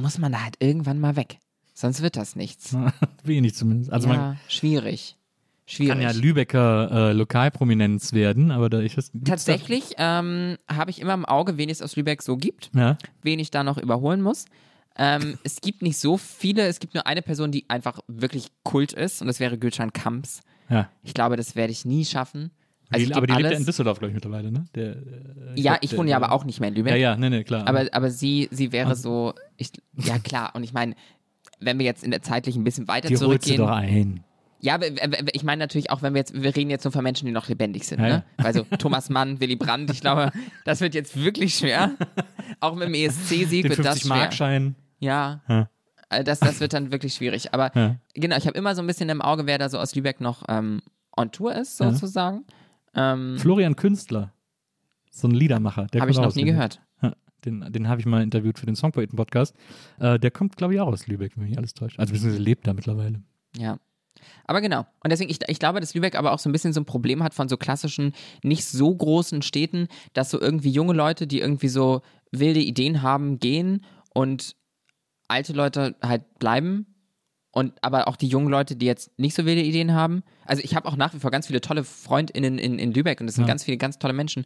muss 0.01 0.19
man 0.19 0.33
da 0.33 0.43
halt 0.43 0.57
irgendwann 0.61 1.01
mal 1.01 1.17
weg. 1.17 1.39
Sonst 1.75 2.03
wird 2.03 2.17
das 2.17 2.37
nichts. 2.37 2.77
Wenig 3.25 3.55
zumindest. 3.55 3.93
Also 3.93 4.09
man 4.09 4.17
ja, 4.17 4.37
schwierig. 4.49 5.17
Schwierig. 5.67 5.93
kann 5.93 6.03
ja 6.03 6.11
Lübecker 6.13 6.91
äh, 6.91 7.13
Lokalprominenz 7.13 8.13
werden, 8.13 8.51
aber 8.51 8.69
da 8.69 8.81
ich 8.81 8.95
das 8.95 9.11
Tatsächlich 9.25 9.95
ähm, 9.97 10.57
habe 10.69 10.91
ich 10.91 11.01
immer 11.01 11.15
im 11.15 11.25
Auge, 11.25 11.57
wen 11.57 11.71
es 11.71 11.81
aus 11.81 11.97
Lübeck 11.97 12.21
so 12.23 12.37
gibt, 12.37 12.71
ja. 12.75 12.99
wen 13.23 13.39
ich 13.39 13.51
da 13.51 13.65
noch 13.65 13.79
überholen 13.79 14.21
muss. 14.21 14.45
Ähm, 14.97 15.39
es 15.43 15.61
gibt 15.61 15.83
nicht 15.83 15.99
so 15.99 16.19
viele, 16.19 16.67
es 16.67 16.81
gibt 16.81 16.95
nur 16.95 17.07
eine 17.07 17.23
Person, 17.23 17.51
die 17.51 17.65
einfach 17.69 17.99
wirklich 18.09 18.49
Kult 18.63 18.93
ist 18.93 19.23
und 19.23 19.27
das 19.27 19.41
wäre 19.41 19.57
Gülcan 19.59 19.93
Kamps. 19.93 20.41
ja. 20.69 20.89
Ich 21.03 21.15
glaube, 21.15 21.37
das 21.37 21.57
werde 21.57 21.73
ich 21.73 21.85
nie 21.85 22.05
schaffen. 22.05 22.51
Also 22.91 23.07
die, 23.07 23.11
ich 23.11 23.17
aber 23.17 23.27
die 23.27 23.33
lebt 23.33 23.43
ja 23.43 23.49
alles. 23.49 23.61
in 23.61 23.67
Düsseldorf, 23.67 23.99
glaube 23.99 24.11
ich, 24.11 24.15
mittlerweile, 24.15 24.53
ne? 24.53 24.67
Der, 24.75 24.91
äh, 24.93 24.97
ja, 25.57 25.73
glaub, 25.73 25.79
ich 25.83 25.91
der- 25.91 25.99
wohne 25.99 26.11
ja 26.11 26.19
der- 26.19 26.27
aber 26.29 26.35
auch 26.35 26.45
nicht 26.45 26.61
mehr 26.61 26.69
in 26.69 26.75
Lübeck. 26.77 26.93
Ja, 26.93 26.97
ja, 26.99 27.17
nee, 27.17 27.31
nee, 27.31 27.43
klar. 27.43 27.67
Aber, 27.67 27.87
aber 27.91 28.11
sie, 28.11 28.49
sie 28.53 28.71
wäre 28.71 28.95
so, 28.95 29.33
ich, 29.57 29.71
ja 29.97 30.19
klar, 30.19 30.53
und 30.55 30.63
ich 30.63 30.75
meine, 30.75 30.95
wenn 31.59 31.79
wir 31.79 31.87
jetzt 31.87 32.05
in 32.05 32.11
der 32.11 32.21
zeitlich 32.23 32.55
ein 32.55 32.63
bisschen 32.65 32.87
weiter 32.87 33.09
die 33.09 33.15
holst 33.15 33.23
du 33.23 33.29
zurückgehen. 33.29 33.57
doch 33.57 33.71
ein. 33.71 34.25
Ja, 34.65 34.79
ich 35.35 35.45
meine 35.45 35.61
natürlich 35.61 35.91
auch, 35.91 36.01
wenn 36.01 36.15
wir 36.15 36.21
jetzt, 36.21 36.33
wir 36.41 36.57
reden 36.57 36.71
jetzt 36.71 36.85
nur 36.85 36.93
von 36.93 37.03
Menschen, 37.03 37.27
die 37.27 37.33
noch 37.33 37.49
lebendig 37.49 37.87
sind, 37.87 38.01
Ja, 38.01 38.09
ne? 38.09 38.25
Also 38.39 38.65
Thomas 38.79 39.11
Mann, 39.11 39.39
Willy 39.39 39.57
Brandt, 39.57 39.91
ich 39.91 40.01
glaube, 40.01 40.33
das 40.65 40.81
wird 40.81 40.95
jetzt 40.95 41.23
wirklich 41.23 41.55
schwer. 41.55 41.91
Auch 42.61 42.75
mit 42.75 42.89
dem 42.89 42.95
ESC-Sieg 42.95 43.65
wird 43.69 43.79
das 43.85 44.01
schwer. 44.01 44.17
50-Mark-Schein. 44.17 44.75
Ja. 45.01 45.43
Ja. 45.49 45.69
Also 46.09 46.25
Das, 46.25 46.41
das 46.41 46.61
wird 46.61 46.73
dann 46.73 46.93
wirklich 46.93 47.13
schwierig. 47.13 47.53
Aber 47.53 47.99
genau, 48.15 48.37
ich 48.39 48.47
habe 48.47 48.57
immer 48.57 48.75
so 48.75 48.81
ein 48.83 48.87
bisschen 48.87 49.11
im 49.11 49.21
Auge, 49.21 49.47
wer 49.47 49.59
da 49.59 49.69
so 49.69 49.79
aus 49.79 49.95
Lübeck 49.95 50.21
noch 50.23 50.45
ähm, 50.49 50.81
on 51.15 51.31
Tour 51.31 51.55
ist, 51.55 51.77
sozusagen. 51.77 52.45
Ähm, 52.95 53.37
Florian 53.39 53.77
Künstler. 53.77 54.33
So 55.11 55.29
ein 55.29 55.33
Liedermacher. 55.33 55.89
Der 55.93 56.01
habe 56.01 56.11
ich 56.11 56.17
noch 56.17 56.35
nie 56.35 56.43
Lübeck. 56.43 56.55
gehört. 56.55 56.81
Den 57.45 57.71
den 57.71 57.89
habe 57.89 58.01
ich 58.01 58.07
mal 58.07 58.23
interviewt 58.23 58.59
für 58.59 58.65
den 58.65 58.75
Songpoeten-Podcast. 58.77 59.55
Äh, 59.99 60.19
der 60.19 60.31
kommt, 60.31 60.57
glaube 60.57 60.73
ich, 60.73 60.81
auch 60.81 60.87
aus 60.89 61.07
Lübeck, 61.07 61.33
wenn 61.37 61.45
mich 61.45 61.59
alles 61.59 61.75
täuscht. 61.75 61.99
Also 61.99 62.15
beziehungsweise 62.15 62.43
lebt 62.43 62.67
da 62.67 62.73
mittlerweile. 62.73 63.21
Ja. 63.55 63.79
Aber 64.47 64.61
genau. 64.61 64.87
Und 65.03 65.11
deswegen, 65.11 65.31
ich, 65.31 65.39
ich 65.49 65.59
glaube, 65.59 65.81
dass 65.81 65.95
Lübeck 65.95 66.17
aber 66.17 66.33
auch 66.33 66.39
so 66.39 66.49
ein 66.49 66.53
bisschen 66.53 66.73
so 66.73 66.81
ein 66.81 66.85
Problem 66.87 67.23
hat 67.23 67.35
von 67.35 67.49
so 67.49 67.57
klassischen, 67.57 68.13
nicht 68.43 68.65
so 68.65 68.95
großen 68.95 69.43
Städten, 69.43 69.89
dass 70.13 70.31
so 70.31 70.41
irgendwie 70.41 70.71
junge 70.71 70.93
Leute, 70.93 71.27
die 71.27 71.41
irgendwie 71.41 71.69
so 71.69 72.03
wilde 72.31 72.61
Ideen 72.61 73.03
haben, 73.03 73.39
gehen 73.39 73.85
und 74.13 74.57
alte 75.29 75.53
Leute 75.53 75.97
halt 76.03 76.39
bleiben. 76.39 76.87
Und 77.51 77.73
aber 77.83 78.09
auch 78.09 78.17
die 78.17 78.27
jungen 78.27 78.49
Leute, 78.49 78.75
die 78.75 78.87
jetzt 78.87 79.17
nicht 79.17 79.35
so 79.37 79.47
wilde 79.47 79.63
Ideen 79.63 79.93
haben. 79.93 80.25
Also 80.45 80.63
ich 80.65 80.75
habe 80.75 80.89
auch 80.89 80.97
nach 80.97 81.15
wie 81.15 81.21
vor 81.21 81.31
ganz 81.31 81.47
viele 81.47 81.61
tolle 81.61 81.85
FreundInnen 81.85 82.59
in, 82.59 82.81
in 82.81 82.93
Lübeck 82.93 83.21
und 83.21 83.27
das 83.29 83.37
sind 83.37 83.45
Ja. 83.45 83.49
ganz 83.49 83.63
viele 83.63 83.77
ganz 83.77 83.99
tolle 84.01 84.13
Menschen. 84.13 84.45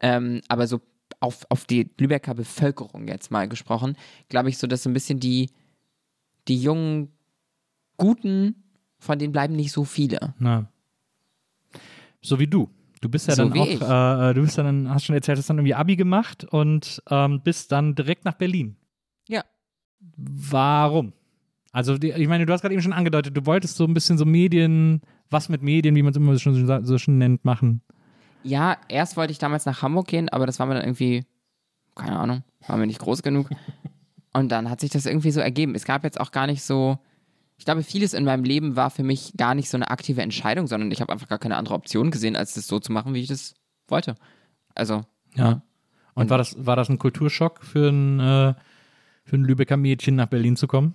Ähm, 0.00 0.40
aber 0.48 0.66
so 0.66 0.80
auf, 1.20 1.44
auf 1.50 1.66
die 1.66 1.90
Lübecker 1.98 2.34
Bevölkerung 2.34 3.06
jetzt 3.06 3.30
mal 3.30 3.48
gesprochen, 3.48 3.96
glaube 4.30 4.48
ich 4.48 4.56
so, 4.56 4.66
dass 4.66 4.82
so 4.82 4.88
ein 4.88 4.94
bisschen 4.94 5.20
die, 5.20 5.50
die 6.48 6.56
jungen 6.56 7.12
Guten, 7.98 8.62
von 8.98 9.18
denen 9.18 9.32
bleiben 9.32 9.54
nicht 9.56 9.72
so 9.72 9.84
viele. 9.84 10.34
Na. 10.38 10.66
So 12.20 12.38
wie 12.38 12.46
du. 12.46 12.68
Du 13.00 13.08
bist 13.08 13.28
ja 13.28 13.36
So 13.36 13.48
dann 13.48 13.58
auch, 13.58 13.66
äh, 14.30 14.34
du 14.34 14.42
bist 14.42 14.56
ja 14.56 14.64
dann, 14.64 14.90
hast 14.90 15.04
schon 15.04 15.14
erzählt, 15.14 15.38
hast 15.38 15.48
dann 15.48 15.58
irgendwie 15.58 15.74
Abi 15.74 15.94
gemacht 15.94 16.44
und 16.44 17.00
ähm, 17.10 17.40
bist 17.44 17.70
dann 17.70 17.94
direkt 17.94 18.24
nach 18.24 18.34
Berlin. 18.34 18.76
Ja. 19.28 19.44
Warum? 20.16 21.12
Also, 21.70 21.96
die, 21.98 22.10
ich 22.10 22.28
meine, 22.28 22.44
du 22.46 22.52
hast 22.52 22.62
gerade 22.62 22.74
eben 22.74 22.82
schon 22.82 22.92
angedeutet, 22.92 23.36
du 23.36 23.46
wolltest 23.46 23.76
so 23.76 23.84
ein 23.84 23.94
bisschen 23.94 24.18
so 24.18 24.24
Medien, 24.24 25.02
was 25.30 25.48
mit 25.48 25.62
Medien, 25.62 25.94
wie 25.94 26.02
man 26.02 26.10
es 26.10 26.16
immer 26.16 26.36
schon, 26.38 26.66
so- 26.66 26.82
so 26.84 26.98
schon 26.98 27.18
nennt, 27.18 27.44
machen. 27.44 27.82
Ja, 28.42 28.78
erst 28.88 29.16
wollte 29.16 29.30
ich 29.32 29.38
damals 29.38 29.64
nach 29.66 29.82
Hamburg 29.82 30.08
gehen, 30.08 30.28
aber 30.28 30.46
das 30.46 30.58
war 30.58 30.66
mir 30.66 30.74
dann 30.74 30.84
irgendwie, 30.84 31.24
keine 31.94 32.18
Ahnung, 32.18 32.42
war 32.66 32.76
mir 32.78 32.86
nicht 32.86 33.00
groß 33.00 33.22
genug. 33.22 33.48
Und 34.32 34.50
dann 34.50 34.70
hat 34.70 34.80
sich 34.80 34.90
das 34.90 35.06
irgendwie 35.06 35.30
so 35.30 35.40
ergeben. 35.40 35.74
Es 35.74 35.84
gab 35.84 36.04
jetzt 36.04 36.18
auch 36.20 36.32
gar 36.32 36.46
nicht 36.46 36.62
so, 36.62 36.98
ich 37.58 37.64
glaube, 37.64 37.82
vieles 37.82 38.14
in 38.14 38.24
meinem 38.24 38.44
Leben 38.44 38.76
war 38.76 38.88
für 38.88 39.02
mich 39.02 39.32
gar 39.36 39.54
nicht 39.54 39.68
so 39.68 39.76
eine 39.76 39.90
aktive 39.90 40.22
Entscheidung, 40.22 40.66
sondern 40.68 40.90
ich 40.90 41.00
habe 41.00 41.12
einfach 41.12 41.28
gar 41.28 41.38
keine 41.38 41.56
andere 41.56 41.74
Option 41.74 42.10
gesehen, 42.10 42.36
als 42.36 42.54
das 42.54 42.68
so 42.68 42.78
zu 42.78 42.92
machen, 42.92 43.14
wie 43.14 43.20
ich 43.20 43.28
das 43.28 43.54
wollte. 43.88 44.14
Also, 44.74 45.02
Ja. 45.34 45.62
Und, 46.14 46.30
war, 46.30 46.38
das, 46.38 46.56
war 46.58 46.74
das 46.74 46.88
ein 46.88 46.98
Kulturschock 46.98 47.62
für 47.62 47.90
ein, 47.90 48.18
äh, 48.18 48.54
für 49.24 49.36
ein 49.36 49.44
Lübecker 49.44 49.76
Mädchen 49.76 50.16
nach 50.16 50.26
Berlin 50.26 50.56
zu 50.56 50.66
kommen? 50.66 50.94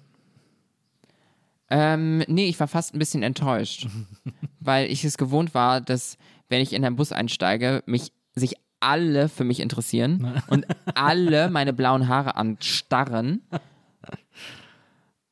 Ähm, 1.69 2.23
nee, 2.27 2.47
ich 2.47 2.59
war 2.59 2.67
fast 2.67 2.93
ein 2.93 2.99
bisschen 2.99 3.23
enttäuscht, 3.23 3.87
weil 4.59 4.91
ich 4.91 5.05
es 5.05 5.17
gewohnt 5.17 5.53
war, 5.53 5.79
dass, 5.79 6.17
wenn 6.49 6.61
ich 6.61 6.73
in 6.73 6.83
einen 6.83 6.97
Bus 6.97 7.11
einsteige, 7.13 7.83
mich 7.85 8.11
sich 8.35 8.55
alle 8.81 9.29
für 9.29 9.43
mich 9.45 9.59
interessieren 9.59 10.41
und 10.47 10.65
alle 10.93 11.49
meine 11.49 11.71
blauen 11.71 12.07
Haare 12.09 12.35
anstarren. 12.35 13.41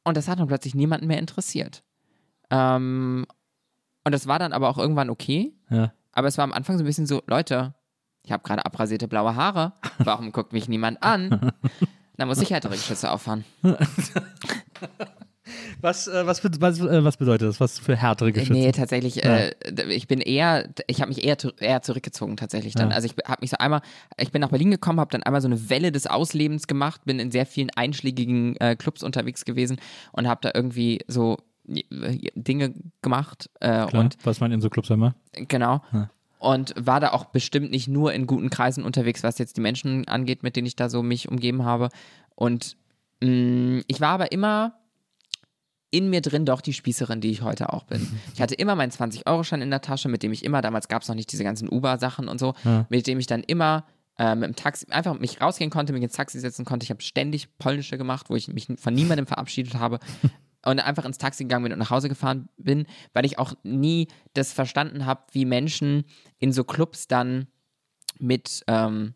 Und 0.04 0.18
das 0.18 0.28
hat 0.28 0.40
dann 0.40 0.48
plötzlich 0.48 0.76
niemanden 0.76 1.08
mehr 1.08 1.20
interessiert. 1.20 1.84
Ähm, 2.50 3.26
und 4.04 4.12
das 4.12 4.28
war 4.28 4.40
dann 4.40 4.54
aber 4.54 4.70
auch 4.70 4.78
irgendwann 4.78 5.10
okay. 5.10 5.54
Ja. 5.70 5.94
Aber 6.12 6.28
es 6.28 6.38
war 6.38 6.44
am 6.44 6.54
Anfang 6.54 6.78
so 6.78 6.84
ein 6.84 6.88
bisschen 6.88 7.06
so, 7.06 7.22
Leute, 7.28 7.74
ich 8.24 8.32
habe 8.32 8.44
gerade 8.44 8.66
abrasierte 8.66 9.08
blaue 9.08 9.36
Haare. 9.36 9.74
Warum 10.00 10.32
guckt 10.32 10.54
mich 10.54 10.68
niemand 10.68 11.02
an? 11.04 11.52
Dann 12.18 12.28
muss 12.28 12.42
ich 12.42 12.52
härtere 12.52 12.74
Geschütze 12.74 13.12
auffahren. 13.12 13.46
Was, 15.82 16.08
äh, 16.08 16.26
was, 16.26 16.44
was, 16.44 16.80
äh, 16.80 17.04
was 17.04 17.18
bedeutet 17.18 17.48
das? 17.48 17.60
Was 17.60 17.80
für 17.80 17.96
härtere 17.96 18.32
Geschütze? 18.32 18.54
Nee, 18.54 18.72
tatsächlich, 18.72 19.24
äh, 19.24 19.54
ich 19.90 20.08
bin 20.08 20.22
eher, 20.22 20.70
ich 20.88 21.02
habe 21.02 21.10
mich 21.10 21.24
eher, 21.24 21.38
eher 21.60 21.82
zurückgezogen 21.82 22.38
tatsächlich 22.38 22.74
dann. 22.74 22.90
Ja. 22.90 22.96
Also 22.96 23.08
ich 23.08 23.16
habe 23.26 23.40
mich 23.42 23.50
so 23.50 23.58
einmal, 23.58 23.82
ich 24.18 24.32
bin 24.32 24.42
nach 24.42 24.50
Berlin 24.50 24.72
gekommen, 24.72 25.00
habe 25.00 25.12
dann 25.12 25.24
einmal 25.24 25.42
so 25.42 25.48
eine 25.48 25.70
Welle 25.70 25.92
des 25.92 26.08
Auslebens 26.08 26.68
gemacht, 26.68 27.02
bin 27.06 27.20
in 27.20 27.32
sehr 27.32 27.46
vielen 27.46 27.70
einschlägigen 27.72 28.56
äh, 28.58 28.76
Clubs 28.76 29.04
unterwegs 29.04 29.46
gewesen 29.46 29.78
und 30.12 30.28
habe 30.28 30.40
da 30.42 30.52
irgendwie 30.54 31.00
so 31.08 31.38
äh, 31.68 31.84
Dinge 32.36 32.74
gemacht 33.02 33.50
äh, 33.60 33.86
Klar, 33.88 34.04
und 34.04 34.18
was 34.24 34.40
man 34.40 34.52
in 34.52 34.62
so 34.62 34.70
Clubs 34.70 34.90
immer. 34.90 35.16
genau. 35.34 35.82
Ja. 35.94 36.10
Und 36.40 36.74
war 36.76 37.00
da 37.00 37.12
auch 37.12 37.26
bestimmt 37.26 37.70
nicht 37.70 37.88
nur 37.88 38.14
in 38.14 38.26
guten 38.26 38.50
Kreisen 38.50 38.84
unterwegs, 38.84 39.22
was 39.22 39.38
jetzt 39.38 39.58
die 39.58 39.62
Menschen 39.62 40.08
angeht, 40.08 40.42
mit 40.42 40.56
denen 40.56 40.66
ich 40.66 40.76
da 40.76 40.90
so 40.90 41.04
mich 41.04 41.30
umgeben 41.30 41.66
habe. 41.66 41.90
Und 42.34 42.78
mh, 43.22 43.84
ich 43.88 44.02
war 44.02 44.10
aber 44.10 44.32
immer 44.32 44.74
in 45.92 46.10
mir 46.10 46.22
drin 46.22 46.46
doch 46.46 46.62
die 46.62 46.74
Spießerin, 46.74 47.22
die 47.22 47.30
ich 47.32 47.42
heute 47.42 47.72
auch 47.74 47.84
bin. 47.84 48.08
Ich 48.34 48.42
hatte 48.42 48.56
immer 48.56 48.76
meinen 48.76 48.92
20-Euro-Schein 48.92 49.62
in 49.62 49.70
der 49.70 49.82
Tasche, 49.82 50.08
mit 50.10 50.24
dem 50.24 50.32
ich 50.32 50.44
immer, 50.44 50.62
damals 50.62 50.88
gab 50.88 51.02
es 51.02 51.08
noch 51.10 51.16
nicht 51.16 51.32
diese 51.32 51.44
ganzen 51.44 51.68
Uber-Sachen 51.70 52.28
und 52.28 52.40
so, 52.40 52.54
Ja. 52.64 52.86
mit 52.90 53.08
dem 53.08 53.20
ich 53.20 53.28
dann 53.28 53.44
immer 53.44 53.86
äh, 54.18 54.36
mit 54.36 54.44
dem 54.50 54.56
Taxi 54.56 54.86
einfach 54.90 55.18
mich 55.20 55.42
rausgehen 55.42 55.70
konnte, 55.72 55.94
mich 55.94 56.04
ins 56.04 56.14
Taxi 56.14 56.40
setzen 56.40 56.66
konnte. 56.66 56.84
Ich 56.84 56.90
habe 56.92 57.02
ständig 57.02 57.58
Polnische 57.58 57.98
gemacht, 57.98 58.30
wo 58.30 58.36
ich 58.36 58.48
mich 58.50 58.68
von 58.78 58.94
niemandem 58.94 59.26
verabschiedet 59.28 59.76
habe. 59.76 60.00
Und 60.64 60.80
einfach 60.80 61.06
ins 61.06 61.18
Taxi 61.18 61.46
gegangen 61.46 61.64
bin 61.64 61.74
und 61.74 61.80
nach 61.80 61.90
Hause 61.90 62.08
gefahren 62.08 62.48
bin, 62.56 62.86
weil 63.14 63.26
ich 63.26 63.40
auch 63.40 63.54
nie 63.64 64.08
das 64.36 64.54
verstanden 64.54 65.08
habe, 65.08 65.24
wie 65.32 65.44
Menschen 65.44 66.04
in 66.38 66.54
so 66.54 66.64
Clubs 66.64 67.08
dann 67.08 67.48
mit 68.20 68.64
ähm, 68.68 69.16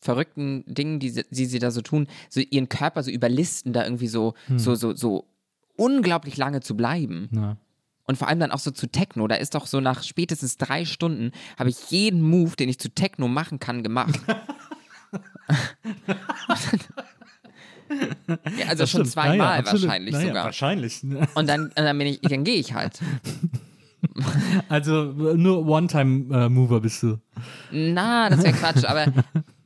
verrückten 0.00 0.64
Dingen, 0.66 0.98
die, 0.98 1.10
sie- 1.10 1.24
die 1.30 1.46
sie 1.46 1.60
da 1.60 1.70
so 1.70 1.82
tun, 1.82 2.08
so 2.30 2.40
ihren 2.40 2.68
Körper 2.68 3.04
so 3.04 3.12
überlisten, 3.12 3.72
da 3.72 3.84
irgendwie 3.84 4.08
so, 4.08 4.34
so, 4.56 4.74
so, 4.74 4.92
so 4.96 5.28
unglaublich 5.80 6.36
lange 6.36 6.60
zu 6.60 6.76
bleiben. 6.76 7.28
Ja. 7.32 7.56
Und 8.04 8.16
vor 8.16 8.28
allem 8.28 8.40
dann 8.40 8.50
auch 8.52 8.58
so 8.58 8.70
zu 8.70 8.86
Techno. 8.88 9.26
Da 9.28 9.36
ist 9.36 9.54
doch 9.54 9.66
so 9.66 9.80
nach 9.80 10.02
spätestens 10.02 10.56
drei 10.56 10.84
Stunden 10.84 11.32
habe 11.58 11.70
ich 11.70 11.90
jeden 11.90 12.20
Move, 12.22 12.56
den 12.56 12.68
ich 12.68 12.78
zu 12.78 12.88
Techno 12.92 13.28
machen 13.28 13.60
kann, 13.60 13.82
gemacht. 13.82 14.18
ja, 18.58 18.66
also 18.68 18.82
Das 18.82 18.90
schon 18.90 19.00
stimmt. 19.00 19.10
zweimal 19.10 19.36
Ja, 19.36 19.52
ja, 19.54 19.58
absolut. 19.60 19.82
wahrscheinlich 19.84 20.12
Naja, 20.12 20.26
sogar. 20.28 20.44
Wahrscheinlich. 20.46 21.02
Und 21.34 21.48
dann, 21.48 21.66
und 21.66 21.76
dann 21.76 21.98
bin 21.98 22.06
ich, 22.08 22.20
dann 22.20 22.44
gehe 22.44 22.56
ich 22.56 22.74
halt. 22.74 22.98
Also 24.70 25.12
nur 25.12 25.66
One-Time-Mover 25.66 26.80
bist 26.80 27.02
du. 27.02 27.18
Na, 27.70 28.30
das 28.30 28.42
wäre 28.42 28.54
Quatsch, 28.54 28.84
aber, 28.86 29.12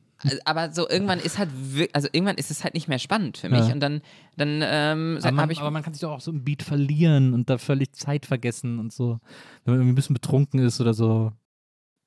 aber 0.45 0.71
so 0.71 0.89
irgendwann 0.89 1.19
ist 1.19 1.37
halt, 1.37 1.49
also 1.93 2.07
irgendwann 2.11 2.37
ist 2.37 2.51
es 2.51 2.63
halt 2.63 2.73
nicht 2.73 2.87
mehr 2.87 2.99
spannend 2.99 3.37
für 3.37 3.49
mich. 3.49 3.67
Ja. 3.67 3.73
Und 3.73 3.79
dann, 3.79 4.01
dann 4.37 4.61
ähm, 4.63 5.17
Aber 5.21 5.31
man, 5.31 5.41
habe 5.41 5.53
ich. 5.53 5.59
aber 5.59 5.71
man 5.71 5.83
kann 5.83 5.93
sich 5.93 6.01
doch 6.01 6.11
auch 6.11 6.21
so 6.21 6.31
im 6.31 6.43
Beat 6.43 6.63
verlieren 6.63 7.33
und 7.33 7.49
da 7.49 7.57
völlig 7.57 7.93
Zeit 7.93 8.25
vergessen 8.25 8.79
und 8.79 8.93
so. 8.93 9.19
Wenn 9.63 9.73
man 9.73 9.81
irgendwie 9.81 9.93
ein 9.93 9.95
bisschen 9.95 10.13
betrunken 10.13 10.59
ist 10.59 10.79
oder 10.81 10.93
so. 10.93 11.31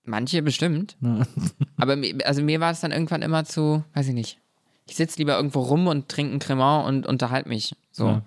Manche 0.05 0.43
bestimmt. 0.43 0.97
Ja. 1.01 1.23
Aber 1.77 1.97
mir, 1.97 2.27
also 2.27 2.43
mir 2.43 2.61
war 2.61 2.73
es 2.73 2.81
dann 2.81 2.93
irgendwann 2.93 3.23
immer 3.23 3.45
zu, 3.45 3.85
weiß 3.95 4.09
ich 4.09 4.15
nicht. 4.15 4.39
Ich 4.87 4.97
sitze 4.97 5.19
lieber 5.19 5.37
irgendwo 5.37 5.61
rum 5.61 5.87
und 5.87 6.09
trinke 6.09 6.35
ein 6.35 6.39
Cremant 6.39 6.89
und 6.89 7.07
unterhalte 7.07 7.49
mich. 7.49 7.77
So. 7.91 8.07
Ja. 8.07 8.23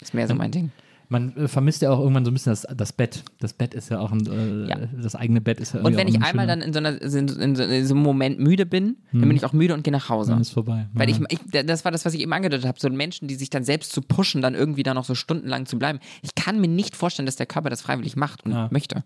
Ist 0.00 0.14
mehr 0.14 0.26
so 0.28 0.34
mein 0.34 0.50
Ding. 0.50 0.70
Man 1.08 1.36
äh, 1.36 1.46
vermisst 1.48 1.82
ja 1.82 1.90
auch 1.90 2.00
irgendwann 2.00 2.24
so 2.24 2.30
ein 2.30 2.34
bisschen 2.34 2.50
das, 2.52 2.66
das 2.76 2.92
Bett. 2.92 3.22
Das 3.38 3.52
Bett 3.52 3.74
ist 3.74 3.90
ja 3.90 4.00
auch 4.00 4.10
ein, 4.12 4.26
äh, 4.26 4.68
Ja. 4.68 4.76
das 5.00 5.14
eigene 5.14 5.40
Bett 5.40 5.60
ist 5.60 5.74
ja 5.74 5.80
Und 5.80 5.96
wenn 5.96 6.06
auch 6.06 6.10
ich 6.10 6.16
ein 6.16 6.22
einmal 6.24 6.46
dann 6.46 6.62
in 6.62 6.72
so, 6.72 6.78
einer, 6.80 7.00
in, 7.00 7.10
so- 7.28 7.40
in, 7.40 7.54
so, 7.54 7.62
in 7.62 7.86
so 7.86 7.94
einem 7.94 8.02
Moment 8.02 8.40
müde 8.40 8.66
bin, 8.66 8.96
dann 9.12 9.22
bin 9.22 9.36
ich 9.36 9.44
auch 9.44 9.52
müde 9.52 9.74
und 9.74 9.84
gehe 9.84 9.92
nach 9.92 10.08
Hause. 10.08 10.32
dann 10.32 10.40
ist 10.40 10.50
vorbei. 10.50 10.88
Weil 10.94 11.08
ich, 11.08 11.18
Ja. 11.18 11.26
ich, 11.28 11.38
das 11.66 11.84
war 11.84 11.92
das, 11.92 12.04
was 12.04 12.14
ich 12.14 12.20
eben 12.20 12.32
angedeutet 12.32 12.66
habe, 12.66 12.80
so 12.80 12.88
Menschen, 12.90 13.28
die 13.28 13.34
sich 13.36 13.50
dann 13.50 13.62
selbst 13.64 13.92
zu 13.92 14.02
pushen, 14.02 14.42
dann 14.42 14.54
irgendwie 14.54 14.82
da 14.82 14.94
noch 14.94 15.04
so 15.04 15.14
stundenlang 15.14 15.66
zu 15.66 15.78
bleiben. 15.78 16.00
Ich 16.22 16.34
kann 16.34 16.60
mir 16.60 16.68
nicht 16.68 16.96
vorstellen, 16.96 17.26
dass 17.26 17.36
der 17.36 17.46
Körper 17.46 17.70
das 17.70 17.82
freiwillig 17.82 18.16
macht 18.16 18.44
und 18.44 18.52
Ja. 18.52 18.68
möchte. 18.72 19.04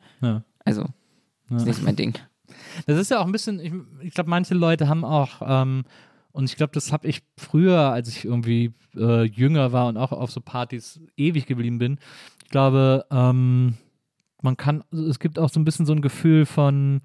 Also, 0.65 0.87
ist 1.51 1.67
nicht 1.67 1.83
mein 1.83 1.97
Ding. 1.97 2.15
Das 2.87 2.99
ist 2.99 3.11
ja 3.11 3.21
auch 3.21 3.27
ein 3.27 3.33
bisschen, 3.33 3.61
ich, 3.61 3.73
ich 4.03 4.15
glaube, 4.15 4.31
manche 4.31 4.55
Leute 4.55 4.89
haben 4.89 5.05
auch, 5.05 5.43
ähm, 5.45 5.85
und 6.33 6.45
ich 6.45 6.57
glaube, 6.57 6.73
das 6.73 6.93
habe 6.93 7.09
ich 7.09 7.23
früher, 7.37 7.79
als 7.79 8.09
ich 8.09 8.25
irgendwie 8.25 8.73
äh, 8.97 9.25
jünger 9.25 9.73
war 9.73 9.89
und 9.89 9.97
auch 9.97 10.13
auf 10.13 10.31
so 10.31 10.41
Partys 10.41 11.01
ewig 11.17 11.47
geblieben 11.47 11.79
bin. 11.79 11.99
Ich 12.45 12.51
glaube, 12.51 13.05
ähm, 13.11 13.75
man 14.43 14.57
kann, 14.57 14.85
es 14.93 15.19
gibt 15.19 15.39
auch 15.39 15.51
so 15.51 15.61
ein 15.61 15.65
bisschen 15.65 15.87
so 15.87 15.93
ein 15.93 16.03
Gefühl 16.03 16.47
von 16.47 17.03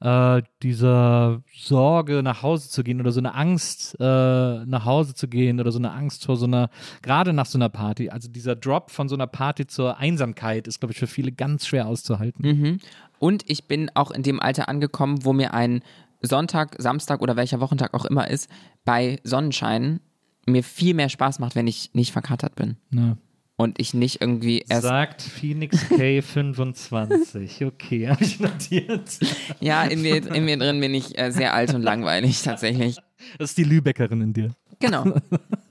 äh, 0.00 0.42
dieser 0.62 1.42
Sorge, 1.54 2.22
nach 2.22 2.42
Hause 2.42 2.68
zu 2.68 2.84
gehen 2.84 3.00
oder 3.00 3.12
so 3.12 3.20
eine 3.20 3.34
Angst, 3.34 3.96
äh, 3.98 4.04
nach 4.04 4.84
Hause 4.84 5.14
zu 5.14 5.28
gehen 5.28 5.58
oder 5.58 5.72
so 5.72 5.78
eine 5.78 5.92
Angst 5.92 6.26
vor 6.26 6.36
so 6.36 6.46
einer, 6.46 6.68
gerade 7.02 7.32
nach 7.32 7.46
so 7.46 7.58
einer 7.58 7.68
Party. 7.68 8.10
Also 8.10 8.28
dieser 8.28 8.56
Drop 8.56 8.90
von 8.90 9.08
so 9.08 9.14
einer 9.14 9.26
Party 9.26 9.66
zur 9.66 9.96
Einsamkeit 9.98 10.66
ist, 10.68 10.80
glaube 10.80 10.92
ich, 10.92 10.98
für 10.98 11.06
viele 11.06 11.32
ganz 11.32 11.66
schwer 11.66 11.86
auszuhalten. 11.86 12.46
Mhm. 12.46 12.78
Und 13.18 13.48
ich 13.48 13.66
bin 13.66 13.90
auch 13.94 14.10
in 14.10 14.22
dem 14.22 14.40
Alter 14.40 14.68
angekommen, 14.68 15.24
wo 15.24 15.32
mir 15.32 15.54
ein 15.54 15.82
Sonntag, 16.22 16.76
Samstag 16.78 17.20
oder 17.20 17.36
welcher 17.36 17.60
Wochentag 17.60 17.94
auch 17.94 18.04
immer 18.04 18.28
ist, 18.28 18.48
bei 18.84 19.20
Sonnenschein 19.24 20.00
mir 20.46 20.62
viel 20.62 20.94
mehr 20.94 21.08
Spaß 21.08 21.38
macht, 21.38 21.56
wenn 21.56 21.66
ich 21.66 21.90
nicht 21.94 22.12
verkatert 22.12 22.54
bin. 22.54 22.76
Ja. 22.90 23.16
Und 23.58 23.80
ich 23.80 23.94
nicht 23.94 24.20
irgendwie 24.20 24.64
erst. 24.68 24.82
Sagt 24.82 25.22
Phoenix 25.22 25.78
K25. 25.86 27.66
Okay, 27.66 28.08
habe 28.08 28.22
ich 28.22 28.38
notiert. 28.38 29.18
Ja, 29.60 29.84
in 29.84 30.02
mir, 30.02 30.16
in 30.16 30.44
mir 30.44 30.58
drin 30.58 30.78
bin 30.78 30.92
ich 30.92 31.18
äh, 31.18 31.30
sehr 31.30 31.54
alt 31.54 31.72
und 31.72 31.82
langweilig 31.82 32.42
tatsächlich. 32.42 32.96
Das 33.38 33.50
ist 33.50 33.58
die 33.58 33.64
Lübeckerin 33.64 34.20
in 34.20 34.32
dir. 34.34 34.50
Genau. 34.80 35.04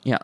Ja. 0.08 0.20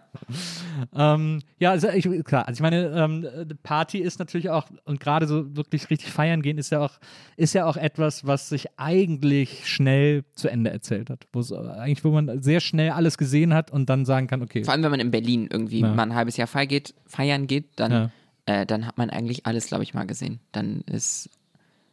Ähm, 0.95 1.39
ja, 1.57 1.71
also 1.71 1.89
ich, 1.89 2.07
klar, 2.23 2.47
also 2.47 2.59
ich 2.59 2.61
meine, 2.61 2.89
ähm, 2.95 3.27
Party 3.63 3.97
ist 3.97 4.19
natürlich 4.19 4.51
auch, 4.51 4.67
und 4.85 4.99
gerade 4.99 5.25
so 5.25 5.55
wirklich 5.55 5.89
richtig 5.89 6.11
feiern 6.11 6.43
gehen, 6.43 6.59
ist 6.59 6.69
ja 6.69 6.81
auch, 6.81 6.99
ist 7.35 7.53
ja 7.55 7.65
auch 7.65 7.77
etwas, 7.77 8.27
was 8.27 8.47
sich 8.49 8.67
eigentlich 8.77 9.67
schnell 9.67 10.23
zu 10.35 10.49
Ende 10.49 10.69
erzählt 10.69 11.09
hat. 11.09 11.25
Wo 11.33 11.41
eigentlich, 11.55 12.03
wo 12.03 12.11
man 12.11 12.43
sehr 12.43 12.59
schnell 12.59 12.91
alles 12.91 13.17
gesehen 13.17 13.55
hat 13.55 13.71
und 13.71 13.89
dann 13.89 14.05
sagen 14.05 14.27
kann, 14.27 14.43
okay, 14.43 14.63
Vor 14.63 14.73
allem, 14.73 14.83
wenn 14.83 14.91
man 14.91 14.99
in 14.99 15.09
Berlin 15.09 15.47
irgendwie 15.51 15.79
Ja. 15.79 15.87
mal 15.95 16.03
ein 16.03 16.13
halbes 16.13 16.37
Jahr 16.37 16.47
feiern 16.47 16.67
geht, 16.67 16.93
feiern 17.07 17.47
geht 17.47 17.65
dann, 17.77 17.91
Ja. 17.91 18.11
äh, 18.45 18.65
dann 18.67 18.85
hat 18.85 18.99
man 18.99 19.09
eigentlich 19.09 19.47
alles, 19.47 19.65
glaube 19.65 19.81
ich, 19.83 19.95
mal 19.95 20.05
gesehen. 20.05 20.41
Dann 20.51 20.81
ist. 20.81 21.27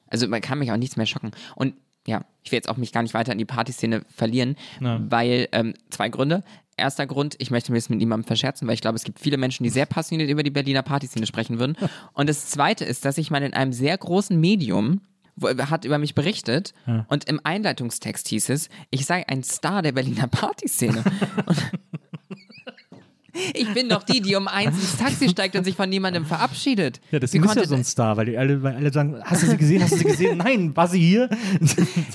Also 0.09 0.29
man 0.29 0.43
kann 0.43 0.59
mich 0.59 0.71
auch 0.73 0.77
nichts 0.77 0.99
mehr 0.99 1.07
schocken. 1.07 1.31
Und 1.57 1.73
ja, 2.09 2.25
ich 2.43 2.51
will 2.51 2.57
jetzt 2.57 2.69
auch 2.69 2.77
mich 2.79 2.93
gar 2.93 3.03
nicht 3.03 3.15
weiter 3.15 3.33
in 3.33 3.39
die 3.39 3.45
Partyszene 3.45 4.03
verlieren, 4.09 4.57
Ja. 4.81 4.99
weil 5.09 5.49
ähm, 5.53 5.75
zwei 5.91 6.09
Gründe. 6.09 6.43
Erster 6.77 7.07
Grund, 7.07 7.35
ich 7.39 7.51
möchte 7.51 7.73
mir 7.73 7.79
das 7.79 7.89
mit 7.91 7.99
niemandem 7.99 8.27
verscherzen, 8.27 8.67
weil 8.67 8.75
ich 8.75 8.81
glaube, 8.81 8.97
es 8.97 9.05
gibt 9.05 9.19
viele 9.19 9.37
Menschen, 9.37 9.65
die 9.65 9.71
sehr 9.71 9.85
passioniert 9.87 10.31
über 10.31 10.43
die 10.45 10.51
Berliner 10.51 10.83
Partyszene 10.83 11.27
sprechen 11.27 11.59
würden. 11.59 11.77
Und 12.15 12.29
das 12.29 12.47
zweite 12.49 12.85
ist, 12.85 13.05
dass 13.05 13.19
ich 13.19 13.31
mal 13.31 13.43
in 13.43 13.53
einem 13.53 13.73
sehr 13.73 13.99
großen 13.99 14.39
Medium 14.41 15.01
wo, 15.37 15.49
hat 15.49 15.85
über 15.85 15.99
mich 15.99 16.17
berichtet 16.17 16.75
und 17.07 17.29
im 17.29 17.41
Einleitungstext 17.45 18.27
hieß 18.27 18.49
es, 18.49 18.69
ich 18.91 19.07
sei 19.07 19.25
ein 19.29 19.45
Star 19.45 19.83
der 19.83 19.93
Berliner 19.93 20.27
Partyszene. 20.27 21.05
Ich 23.55 23.73
bin 23.75 23.89
doch 23.89 24.03
die, 24.03 24.21
die 24.21 24.35
um 24.37 24.49
eins 24.49 24.77
ins 24.77 24.97
Taxi 24.97 25.29
steigt 25.29 25.57
und 25.57 25.65
sich 25.65 25.77
von 25.77 25.89
niemandem 25.89 26.25
verabschiedet. 26.27 27.01
ja, 27.11 27.19
das 27.19 27.33
Wie 27.33 27.39
ist 27.39 27.55
ja 27.55 27.65
so 27.67 27.75
ein 27.75 27.85
Star, 27.85 28.17
weil 28.17 28.27
die 28.27 28.39
alle, 28.39 28.63
weil 28.63 28.77
alle 28.77 28.93
sagen, 28.93 29.17
hast 29.23 29.43
du 29.43 29.47
sie 29.47 29.57
gesehen, 29.57 29.83
hast 29.83 29.93
du 29.93 29.97
sie 29.99 30.05
gesehen? 30.05 30.37
Nein, 30.45 30.77
war 30.77 30.89
sie 30.89 31.01
hier? 31.01 31.29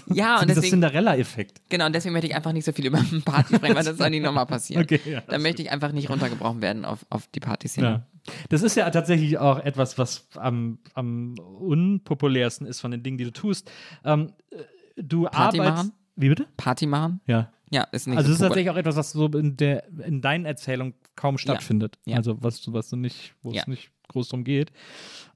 Ja, 0.07 0.35
und 0.35 0.43
Dieser 0.49 0.55
deswegen, 0.55 0.71
Cinderella-Effekt. 0.71 1.61
genau, 1.69 1.85
und 1.85 1.93
deswegen 1.93 2.13
möchte 2.13 2.27
ich 2.27 2.35
einfach 2.35 2.51
nicht 2.53 2.65
so 2.65 2.71
viel 2.71 2.85
über 2.85 3.03
Party 3.25 3.55
sprechen, 3.55 3.75
weil 3.75 3.83
das 3.83 3.97
soll 3.97 4.09
nicht 4.09 4.23
nochmal 4.23 4.45
passieren. 4.45 4.83
Okay, 4.83 4.99
ja, 5.05 5.21
da 5.27 5.37
möchte 5.39 5.61
ich 5.61 5.71
einfach 5.71 5.91
nicht 5.93 6.09
runtergebrochen 6.09 6.61
werden 6.61 6.83
auf, 6.83 7.05
auf 7.09 7.27
die 7.27 7.39
Partyszene. 7.39 7.87
Ja. 7.87 8.07
Das 8.49 8.61
ist 8.61 8.75
ja 8.75 8.89
tatsächlich 8.89 9.37
auch 9.37 9.59
etwas, 9.59 9.97
was 9.97 10.27
am, 10.35 10.79
am 10.93 11.35
unpopulärsten 11.37 12.67
ist 12.67 12.81
von 12.81 12.91
den 12.91 13.03
Dingen, 13.03 13.17
die 13.17 13.23
du 13.25 13.31
tust. 13.31 13.69
Ähm, 14.03 14.33
äh, 14.51 14.57
du 15.01 15.23
Party 15.23 15.59
arbeitest. 15.59 15.85
machen? 15.85 15.91
Wie 16.15 16.29
bitte? 16.29 16.45
Party 16.57 16.85
machen? 16.85 17.21
Ja. 17.27 17.49
Ja, 17.73 17.83
ist 17.91 18.07
nicht 18.07 18.17
Also 18.17 18.27
so 18.27 18.33
es 18.33 18.39
ist 18.39 18.45
tatsächlich 18.47 18.69
auch 18.69 18.77
etwas, 18.77 18.95
was 18.95 19.11
so 19.11 19.25
in 19.27 19.57
der 19.57 19.87
in 20.05 20.21
deinen 20.21 20.45
Erzählungen 20.45 20.93
kaum 21.15 21.37
stattfindet. 21.37 21.97
Ja. 22.05 22.17
Also 22.17 22.41
was 22.41 22.61
du, 22.61 22.71
was 22.73 22.89
du 22.89 22.95
nicht, 22.95 23.33
wo 23.41 23.51
Ja. 23.51 23.61
es 23.61 23.67
nicht 23.67 23.91
groß 24.09 24.29
drum 24.29 24.43
geht. 24.43 24.71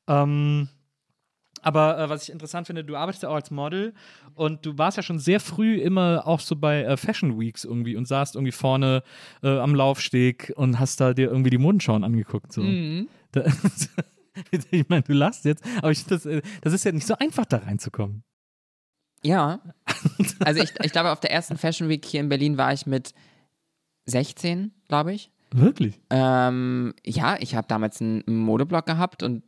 Ähm, 0.07 0.69
aber 1.63 1.97
äh, 1.97 2.09
was 2.09 2.23
ich 2.23 2.29
interessant 2.31 2.67
finde, 2.67 2.83
du 2.83 2.95
arbeitest 2.95 3.23
ja 3.23 3.29
auch 3.29 3.35
als 3.35 3.49
Model 3.49 3.93
und 4.35 4.65
du 4.65 4.77
warst 4.77 4.97
ja 4.97 5.03
schon 5.03 5.17
sehr 5.19 5.39
früh 5.39 5.75
immer 5.77 6.25
auch 6.27 6.39
so 6.39 6.55
bei 6.55 6.83
äh, 6.83 6.95
Fashion 6.97 7.39
Weeks 7.39 7.63
irgendwie 7.65 7.95
und 7.95 8.07
saßt 8.07 8.35
irgendwie 8.35 8.51
vorne 8.51 9.01
äh, 9.41 9.57
am 9.57 9.73
Laufsteg 9.73 10.53
und 10.55 10.79
hast 10.79 11.01
da 11.01 11.13
dir 11.13 11.27
irgendwie 11.29 11.49
die 11.49 11.57
Modenschauen 11.57 12.03
angeguckt. 12.03 12.53
So. 12.53 12.61
Mhm. 12.61 13.07
Da, 13.31 13.43
ich 14.71 14.87
meine, 14.87 15.01
du 15.01 15.13
lachst 15.13 15.45
jetzt, 15.45 15.63
aber 15.79 15.91
ich, 15.91 16.05
das, 16.05 16.25
äh, 16.27 16.41
das 16.61 16.73
ist 16.73 16.85
ja 16.85 16.91
nicht 16.91 17.07
so 17.07 17.15
einfach, 17.17 17.45
da 17.45 17.57
reinzukommen. 17.57 18.23
Ja. 19.23 19.59
Also 20.39 20.61
ich, 20.61 20.73
ich 20.83 20.91
glaube, 20.91 21.11
auf 21.11 21.19
der 21.19 21.31
ersten 21.31 21.57
Fashion 21.57 21.89
Week 21.89 22.05
hier 22.05 22.21
in 22.21 22.29
Berlin 22.29 22.57
war 22.57 22.71
ich 22.71 22.85
mit 22.85 23.13
16, 24.05 24.71
glaube 24.87 25.13
ich. 25.13 25.31
Wirklich? 25.51 25.99
Ähm, 26.09 26.93
ja, 27.05 27.37
ich 27.39 27.55
habe 27.55 27.67
damals 27.67 28.01
einen 28.01 28.23
Modeblog 28.25 28.85
gehabt 28.85 29.23
und 29.23 29.43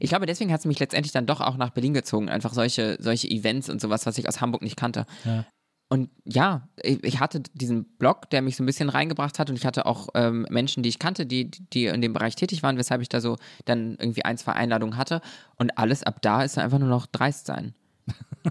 ich 0.00 0.08
glaube, 0.10 0.26
deswegen 0.26 0.52
hat 0.52 0.60
es 0.60 0.66
mich 0.66 0.78
letztendlich 0.78 1.12
dann 1.12 1.26
doch 1.26 1.40
auch 1.40 1.56
nach 1.56 1.70
Berlin 1.70 1.94
gezogen. 1.94 2.28
Einfach 2.28 2.54
solche, 2.54 2.96
solche 3.00 3.28
Events 3.28 3.68
und 3.68 3.80
sowas, 3.80 4.06
was 4.06 4.18
ich 4.18 4.28
aus 4.28 4.40
Hamburg 4.40 4.62
nicht 4.62 4.76
kannte. 4.76 5.06
Ja. 5.24 5.44
Und 5.90 6.10
ja, 6.24 6.68
ich, 6.82 7.18
hatte 7.18 7.40
diesen 7.40 7.84
Blog, 7.96 8.28
der 8.28 8.42
mich 8.42 8.56
so 8.56 8.62
ein 8.62 8.66
bisschen 8.66 8.90
reingebracht 8.90 9.38
hat 9.38 9.48
und 9.48 9.56
ich 9.56 9.64
hatte 9.64 9.86
auch 9.86 10.08
ähm, 10.14 10.46
Menschen, 10.50 10.82
die 10.82 10.90
ich 10.90 10.98
kannte, 10.98 11.24
die, 11.24 11.50
die 11.50 11.86
in 11.86 12.02
dem 12.02 12.12
Bereich 12.12 12.36
tätig 12.36 12.62
waren, 12.62 12.76
weshalb 12.76 13.00
ich 13.00 13.08
da 13.08 13.22
so 13.22 13.36
dann 13.64 13.96
irgendwie 13.98 14.24
ein, 14.24 14.36
zwei 14.36 14.52
Einladungen 14.52 14.98
hatte. 14.98 15.22
Und 15.56 15.78
alles 15.78 16.02
ab 16.02 16.20
da 16.20 16.42
ist 16.42 16.58
einfach 16.58 16.78
nur 16.78 16.90
noch 16.90 17.06
dreist 17.06 17.46
sein. 17.46 17.74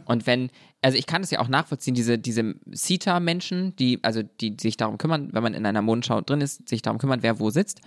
Und 0.06 0.28
wenn, 0.28 0.50
also 0.82 0.98
ich 0.98 1.08
kann 1.08 1.24
es 1.24 1.32
ja 1.32 1.40
auch 1.40 1.48
nachvollziehen, 1.48 1.96
diese, 1.96 2.18
diese 2.18 2.56
CETA-Menschen, 2.74 3.76
die, 3.78 4.00
also 4.04 4.22
die 4.24 4.56
sich 4.60 4.78
darum 4.78 4.98
kümmern, 4.98 5.30
wenn 5.32 5.44
man 5.44 5.54
in 5.54 5.66
einer 5.66 5.82
Modenschau 5.82 6.22
drin 6.22 6.42
ist, 6.42 6.68
sich 6.68 6.82
darum 6.82 7.00
kümmern, 7.00 7.24
wer 7.24 7.40
wo 7.40 7.50
sitzt, 7.50 7.82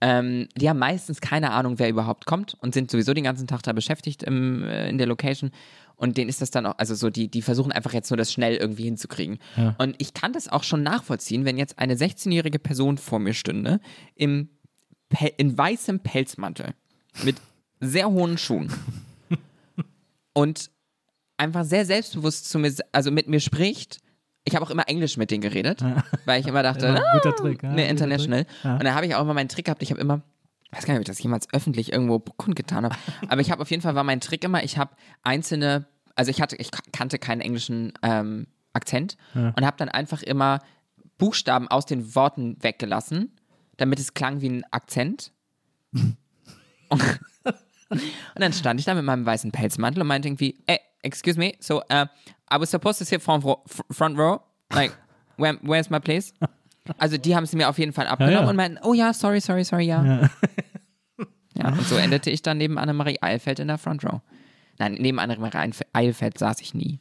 ähm, 0.00 0.48
die 0.56 0.68
haben 0.68 0.78
meistens 0.78 1.20
keine 1.20 1.52
Ahnung, 1.52 1.78
wer 1.78 1.88
überhaupt 1.88 2.26
kommt 2.26 2.54
und 2.60 2.74
sind 2.74 2.90
sowieso 2.90 3.14
den 3.14 3.24
ganzen 3.24 3.46
Tag 3.46 3.62
da 3.62 3.72
beschäftigt 3.72 4.22
im, 4.22 4.62
äh, 4.64 4.88
in 4.88 4.98
der 4.98 5.06
Location. 5.06 5.50
Und 5.96 6.18
denen 6.18 6.28
ist 6.28 6.42
das 6.42 6.50
dann 6.50 6.66
auch, 6.66 6.74
also 6.76 6.94
so, 6.94 7.08
die, 7.08 7.28
die 7.28 7.40
versuchen 7.40 7.72
einfach 7.72 7.94
jetzt 7.94 8.10
nur 8.10 8.18
das 8.18 8.30
schnell 8.30 8.56
irgendwie 8.56 8.84
hinzukriegen. 8.84 9.38
Ja. 9.56 9.74
Und 9.78 9.96
ich 9.98 10.12
kann 10.12 10.34
das 10.34 10.48
auch 10.48 10.62
schon 10.62 10.82
nachvollziehen, 10.82 11.46
wenn 11.46 11.56
jetzt 11.56 11.78
eine 11.78 11.94
16-jährige 11.94 12.58
Person 12.58 12.98
vor 12.98 13.18
mir 13.18 13.32
stünde, 13.32 13.80
im, 14.14 14.50
in 15.38 15.56
weißem 15.56 16.00
Pelzmantel, 16.00 16.74
mit 17.22 17.36
sehr 17.80 18.10
hohen 18.10 18.36
Schuhen 18.36 18.70
und 20.34 20.70
einfach 21.36 21.64
sehr 21.64 21.84
selbstbewusst 21.84 22.48
zu 22.48 22.58
mir, 22.58 22.74
also 22.92 23.10
mit 23.10 23.28
mir 23.28 23.40
spricht 23.40 24.00
ich 24.46 24.54
habe 24.54 24.64
auch 24.64 24.70
immer 24.70 24.88
Englisch 24.88 25.16
mit 25.16 25.30
denen 25.30 25.42
geredet, 25.42 25.84
weil 26.24 26.40
ich 26.40 26.46
immer 26.46 26.62
dachte, 26.62 26.86
Immer 26.86 27.04
ein 27.04 27.18
guter 27.18 27.30
ah, 27.30 27.32
Trick, 27.32 27.62
ja, 27.62 27.68
ne, 27.68 27.74
guter 27.74 27.88
international. 27.88 28.44
Trick. 28.44 28.64
Ja. 28.64 28.72
Und 28.74 28.84
da 28.84 28.94
habe 28.94 29.06
ich 29.06 29.14
auch 29.14 29.20
immer 29.20 29.34
meinen 29.34 29.48
Trick 29.48 29.64
gehabt, 29.66 29.82
ich 29.82 29.90
habe 29.90 30.00
immer, 30.00 30.22
ich 30.62 30.72
weiß 30.72 30.86
gar 30.86 30.94
nicht, 30.94 31.00
ob 31.00 31.02
ich 31.02 31.08
das 31.08 31.22
jemals 31.22 31.52
öffentlich 31.52 31.92
irgendwo 31.92 32.20
kundgetan 32.20 32.84
habe, 32.84 32.96
aber 33.28 33.40
ich 33.40 33.50
habe 33.50 33.60
auf 33.60 33.70
jeden 33.70 33.82
Fall, 33.82 33.96
war 33.96 34.04
mein 34.04 34.20
Trick 34.20 34.44
immer, 34.44 34.62
ich 34.62 34.78
habe 34.78 34.94
einzelne, 35.22 35.86
also 36.14 36.30
ich 36.30 36.40
hatte, 36.40 36.54
ich 36.56 36.70
kannte 36.92 37.18
keinen 37.18 37.40
englischen 37.40 37.92
ähm, 38.02 38.46
Akzent 38.72 39.16
und 39.34 39.64
habe 39.64 39.76
dann 39.78 39.88
einfach 39.88 40.22
immer 40.22 40.60
Buchstaben 41.18 41.66
aus 41.68 41.86
den 41.86 42.14
Worten 42.14 42.62
weggelassen, 42.62 43.32
damit 43.78 43.98
es 43.98 44.14
klang 44.14 44.42
wie 44.42 44.50
ein 44.50 44.64
Akzent. 44.70 45.32
und, 45.92 46.12
und 47.88 48.00
dann 48.36 48.52
stand 48.52 48.78
ich 48.78 48.86
da 48.86 48.94
mit 48.94 49.04
meinem 49.04 49.26
weißen 49.26 49.50
Pelzmantel 49.50 50.02
und 50.02 50.08
meinte 50.08 50.28
irgendwie, 50.28 50.62
hey, 50.68 50.78
excuse 51.06 51.38
me, 51.38 51.52
so 51.60 51.78
uh, 51.90 52.06
I 52.50 52.58
was 52.58 52.70
supposed 52.70 52.98
to 52.98 53.04
sit 53.04 53.22
front 53.22 53.44
row, 53.44 53.62
front 53.90 54.18
row. 54.18 54.40
like, 54.72 54.92
where, 55.38 55.58
where's 55.62 55.88
my 55.90 56.00
place? 56.00 56.32
Also 56.98 57.16
die 57.18 57.34
haben 57.34 57.44
es 57.44 57.52
mir 57.52 57.68
auf 57.68 57.78
jeden 57.78 57.92
Fall 57.92 58.06
abgenommen 58.06 58.34
Ja, 58.38 58.42
ja. 58.44 58.48
und 58.50 58.56
meinten, 58.56 58.78
oh 58.82 58.94
ja, 58.94 59.12
sorry, 59.12 59.40
sorry, 59.40 59.64
sorry, 59.64 59.86
ja. 59.86 60.28
Ja, 61.58 61.68
und 61.72 61.82
so 61.86 61.96
endete 61.96 62.30
ich 62.30 62.42
dann 62.42 62.58
neben 62.58 62.76
Annemarie 62.78 63.16
Eilfeld 63.22 63.58
in 63.60 63.68
der 63.68 63.78
Front 63.78 64.04
Row. 64.04 64.20
Nein, 64.78 64.98
neben 65.00 65.18
Annemarie 65.18 65.56
Eilf- 65.56 65.86
Eilfeld 65.94 66.36
saß 66.36 66.60
ich 66.60 66.74
nie. 66.74 67.00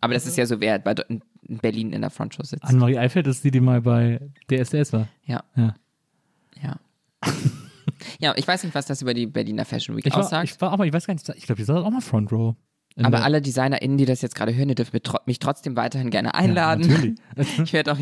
Aber 0.00 0.12
das 0.14 0.26
ist 0.26 0.36
ja 0.36 0.44
so, 0.44 0.58
wer 0.60 0.80
bei, 0.80 0.92
in 1.08 1.22
Berlin 1.60 1.92
in 1.92 2.00
der 2.00 2.10
Front 2.10 2.36
Row 2.36 2.44
sitzt. 2.44 2.64
Annemarie 2.64 2.98
Eifeld 2.98 3.28
ist 3.28 3.44
die, 3.44 3.52
die 3.52 3.60
mal 3.60 3.80
bei 3.80 4.20
DSDS 4.50 4.92
war. 4.92 5.06
Ja. 5.24 5.44
Ja. 5.54 5.74
Ja. 6.60 6.76
ja, 8.18 8.34
ich 8.36 8.46
weiß 8.48 8.64
nicht, 8.64 8.74
was 8.74 8.86
das 8.86 9.02
über 9.02 9.14
die 9.14 9.26
Berliner 9.26 9.64
Fashion 9.64 9.96
Week 9.96 10.04
Ich 10.04 10.12
war, 10.12 10.20
aussagt. 10.24 10.50
ich 10.50 10.60
war 10.60 10.72
auch 10.72 10.78
mal, 10.78 10.86
ich 10.88 10.92
weiß 10.92 11.06
gar 11.06 11.14
nicht, 11.14 11.28
ich 11.28 11.44
glaube, 11.44 11.58
die 11.60 11.64
saß 11.64 11.76
auch 11.84 11.90
mal 11.90 12.00
Front 12.00 12.32
Row. 12.32 12.56
In 12.96 13.04
aber 13.06 13.18
der- 13.18 13.24
alle 13.24 13.40
DesignerInnen, 13.42 13.96
die 13.98 14.04
das 14.04 14.20
jetzt 14.22 14.34
gerade 14.34 14.54
hören, 14.54 14.68
die 14.68 14.74
dürfen 14.74 14.90
mich 14.94 15.02
tro- 15.02 15.20
mich 15.26 15.38
trotzdem 15.38 15.76
weiterhin 15.76 16.10
gerne 16.10 16.34
einladen. 16.34 16.86
natürlich. 16.86 17.18
ich 17.64 17.72
werde 17.72 17.92
auch. 17.92 17.98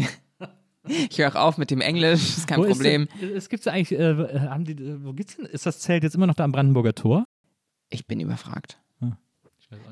Ich 0.88 1.18
höre 1.18 1.28
auch 1.36 1.40
auf 1.48 1.58
mit 1.58 1.70
dem 1.70 1.80
Englisch, 1.82 2.20
ist 2.38 2.46
kein 2.48 2.58
Wo 2.58 2.64
ist 2.64 2.72
Problem. 2.72 3.06
denn- 3.20 3.36
Es 3.36 3.48
gibt 3.50 3.68
eigentlich, 3.68 3.92
äh, 3.92 4.40
haben 4.48 4.64
die, 4.64 4.76
wo 5.04 5.12
gibt's 5.12 5.36
denn, 5.36 5.44
ist 5.46 5.66
das 5.66 5.78
Zelt 5.80 6.02
jetzt 6.02 6.14
immer 6.14 6.26
noch 6.26 6.34
da 6.34 6.44
am 6.44 6.52
Brandenburger 6.52 6.94
Tor? 6.94 7.24
Ich 7.90 8.06
bin 8.06 8.18
überfragt. 8.18 8.78
Hm. 9.00 9.14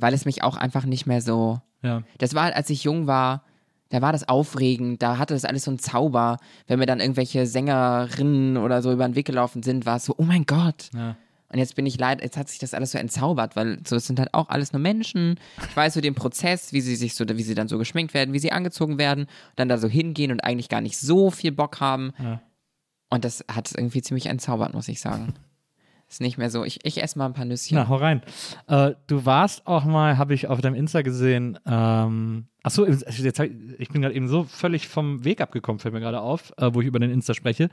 Weil 0.00 0.14
es 0.14 0.24
mich 0.24 0.42
auch 0.42 0.56
einfach 0.56 0.84
nicht 0.86 1.06
mehr 1.06 1.20
so. 1.20 1.60
Ja. 1.82 2.02
Das 2.18 2.34
war, 2.34 2.54
als 2.54 2.70
ich 2.70 2.84
jung 2.84 3.06
war, 3.06 3.44
da 3.90 4.02
war 4.02 4.12
das 4.12 4.28
aufregend, 4.28 5.02
da 5.02 5.18
hatte 5.18 5.34
das 5.34 5.44
alles 5.44 5.64
so 5.64 5.70
einen 5.70 5.78
Zauber. 5.78 6.38
Wenn 6.66 6.78
mir 6.78 6.86
dann 6.86 7.00
irgendwelche 7.00 7.46
Sängerinnen 7.46 8.56
oder 8.56 8.82
so 8.82 8.92
über 8.92 9.06
den 9.06 9.14
Weg 9.14 9.26
gelaufen 9.26 9.62
sind, 9.62 9.86
war 9.86 9.96
es 9.96 10.04
so, 10.06 10.14
oh 10.16 10.24
mein 10.24 10.44
Gott. 10.46 10.90
Ja. 10.94 11.16
Und 11.50 11.58
jetzt 11.58 11.76
bin 11.76 11.86
ich 11.86 11.98
leid, 11.98 12.20
jetzt 12.20 12.36
hat 12.36 12.48
sich 12.48 12.58
das 12.58 12.74
alles 12.74 12.92
so 12.92 12.98
entzaubert, 12.98 13.56
weil 13.56 13.78
so, 13.86 13.96
es 13.96 14.06
sind 14.06 14.18
halt 14.18 14.34
auch 14.34 14.50
alles 14.50 14.72
nur 14.72 14.80
Menschen. 14.80 15.40
Ich 15.70 15.76
weiß 15.76 15.94
so 15.94 16.00
den 16.00 16.14
Prozess, 16.14 16.72
wie 16.72 16.82
sie 16.82 16.94
sich 16.94 17.14
so, 17.14 17.24
wie 17.26 17.42
sie 17.42 17.54
dann 17.54 17.68
so 17.68 17.78
geschminkt 17.78 18.12
werden, 18.12 18.34
wie 18.34 18.38
sie 18.38 18.52
angezogen 18.52 18.98
werden, 18.98 19.26
dann 19.56 19.68
da 19.68 19.78
so 19.78 19.88
hingehen 19.88 20.30
und 20.30 20.40
eigentlich 20.40 20.68
gar 20.68 20.82
nicht 20.82 20.98
so 20.98 21.30
viel 21.30 21.52
Bock 21.52 21.80
haben. 21.80 22.12
Ja. 22.18 22.42
Und 23.08 23.24
das 23.24 23.44
hat 23.50 23.68
es 23.68 23.74
irgendwie 23.74 24.02
ziemlich 24.02 24.26
entzaubert, 24.26 24.74
muss 24.74 24.88
ich 24.88 25.00
sagen. 25.00 25.34
Ist 26.10 26.22
nicht 26.22 26.38
mehr 26.38 26.50
so, 26.50 26.64
ich, 26.64 26.78
ich 26.84 27.02
esse 27.02 27.18
mal 27.18 27.26
ein 27.26 27.34
paar 27.34 27.44
Nüsschen. 27.44 27.76
Na, 27.76 27.88
hau 27.88 27.96
rein. 27.96 28.22
Äh, 28.66 28.92
du 29.08 29.26
warst 29.26 29.66
auch 29.66 29.84
mal, 29.84 30.16
habe 30.16 30.32
ich 30.32 30.46
auf 30.48 30.62
deinem 30.62 30.74
Insta 30.74 31.02
gesehen, 31.02 31.58
ähm, 31.66 32.46
achso, 32.68 32.86
jetzt 32.86 33.40
ich, 33.78 33.88
bin 33.88 34.02
gerade 34.02 34.14
eben 34.14 34.28
so 34.28 34.44
völlig 34.44 34.88
vom 34.88 35.24
Weg 35.24 35.40
abgekommen, 35.40 35.78
fällt 35.80 35.94
mir 35.94 36.00
gerade 36.00 36.20
auf, 36.20 36.52
äh, 36.56 36.70
wo 36.72 36.80
ich 36.80 36.86
über 36.86 36.98
den 36.98 37.10
Insta 37.10 37.34
spreche. 37.34 37.68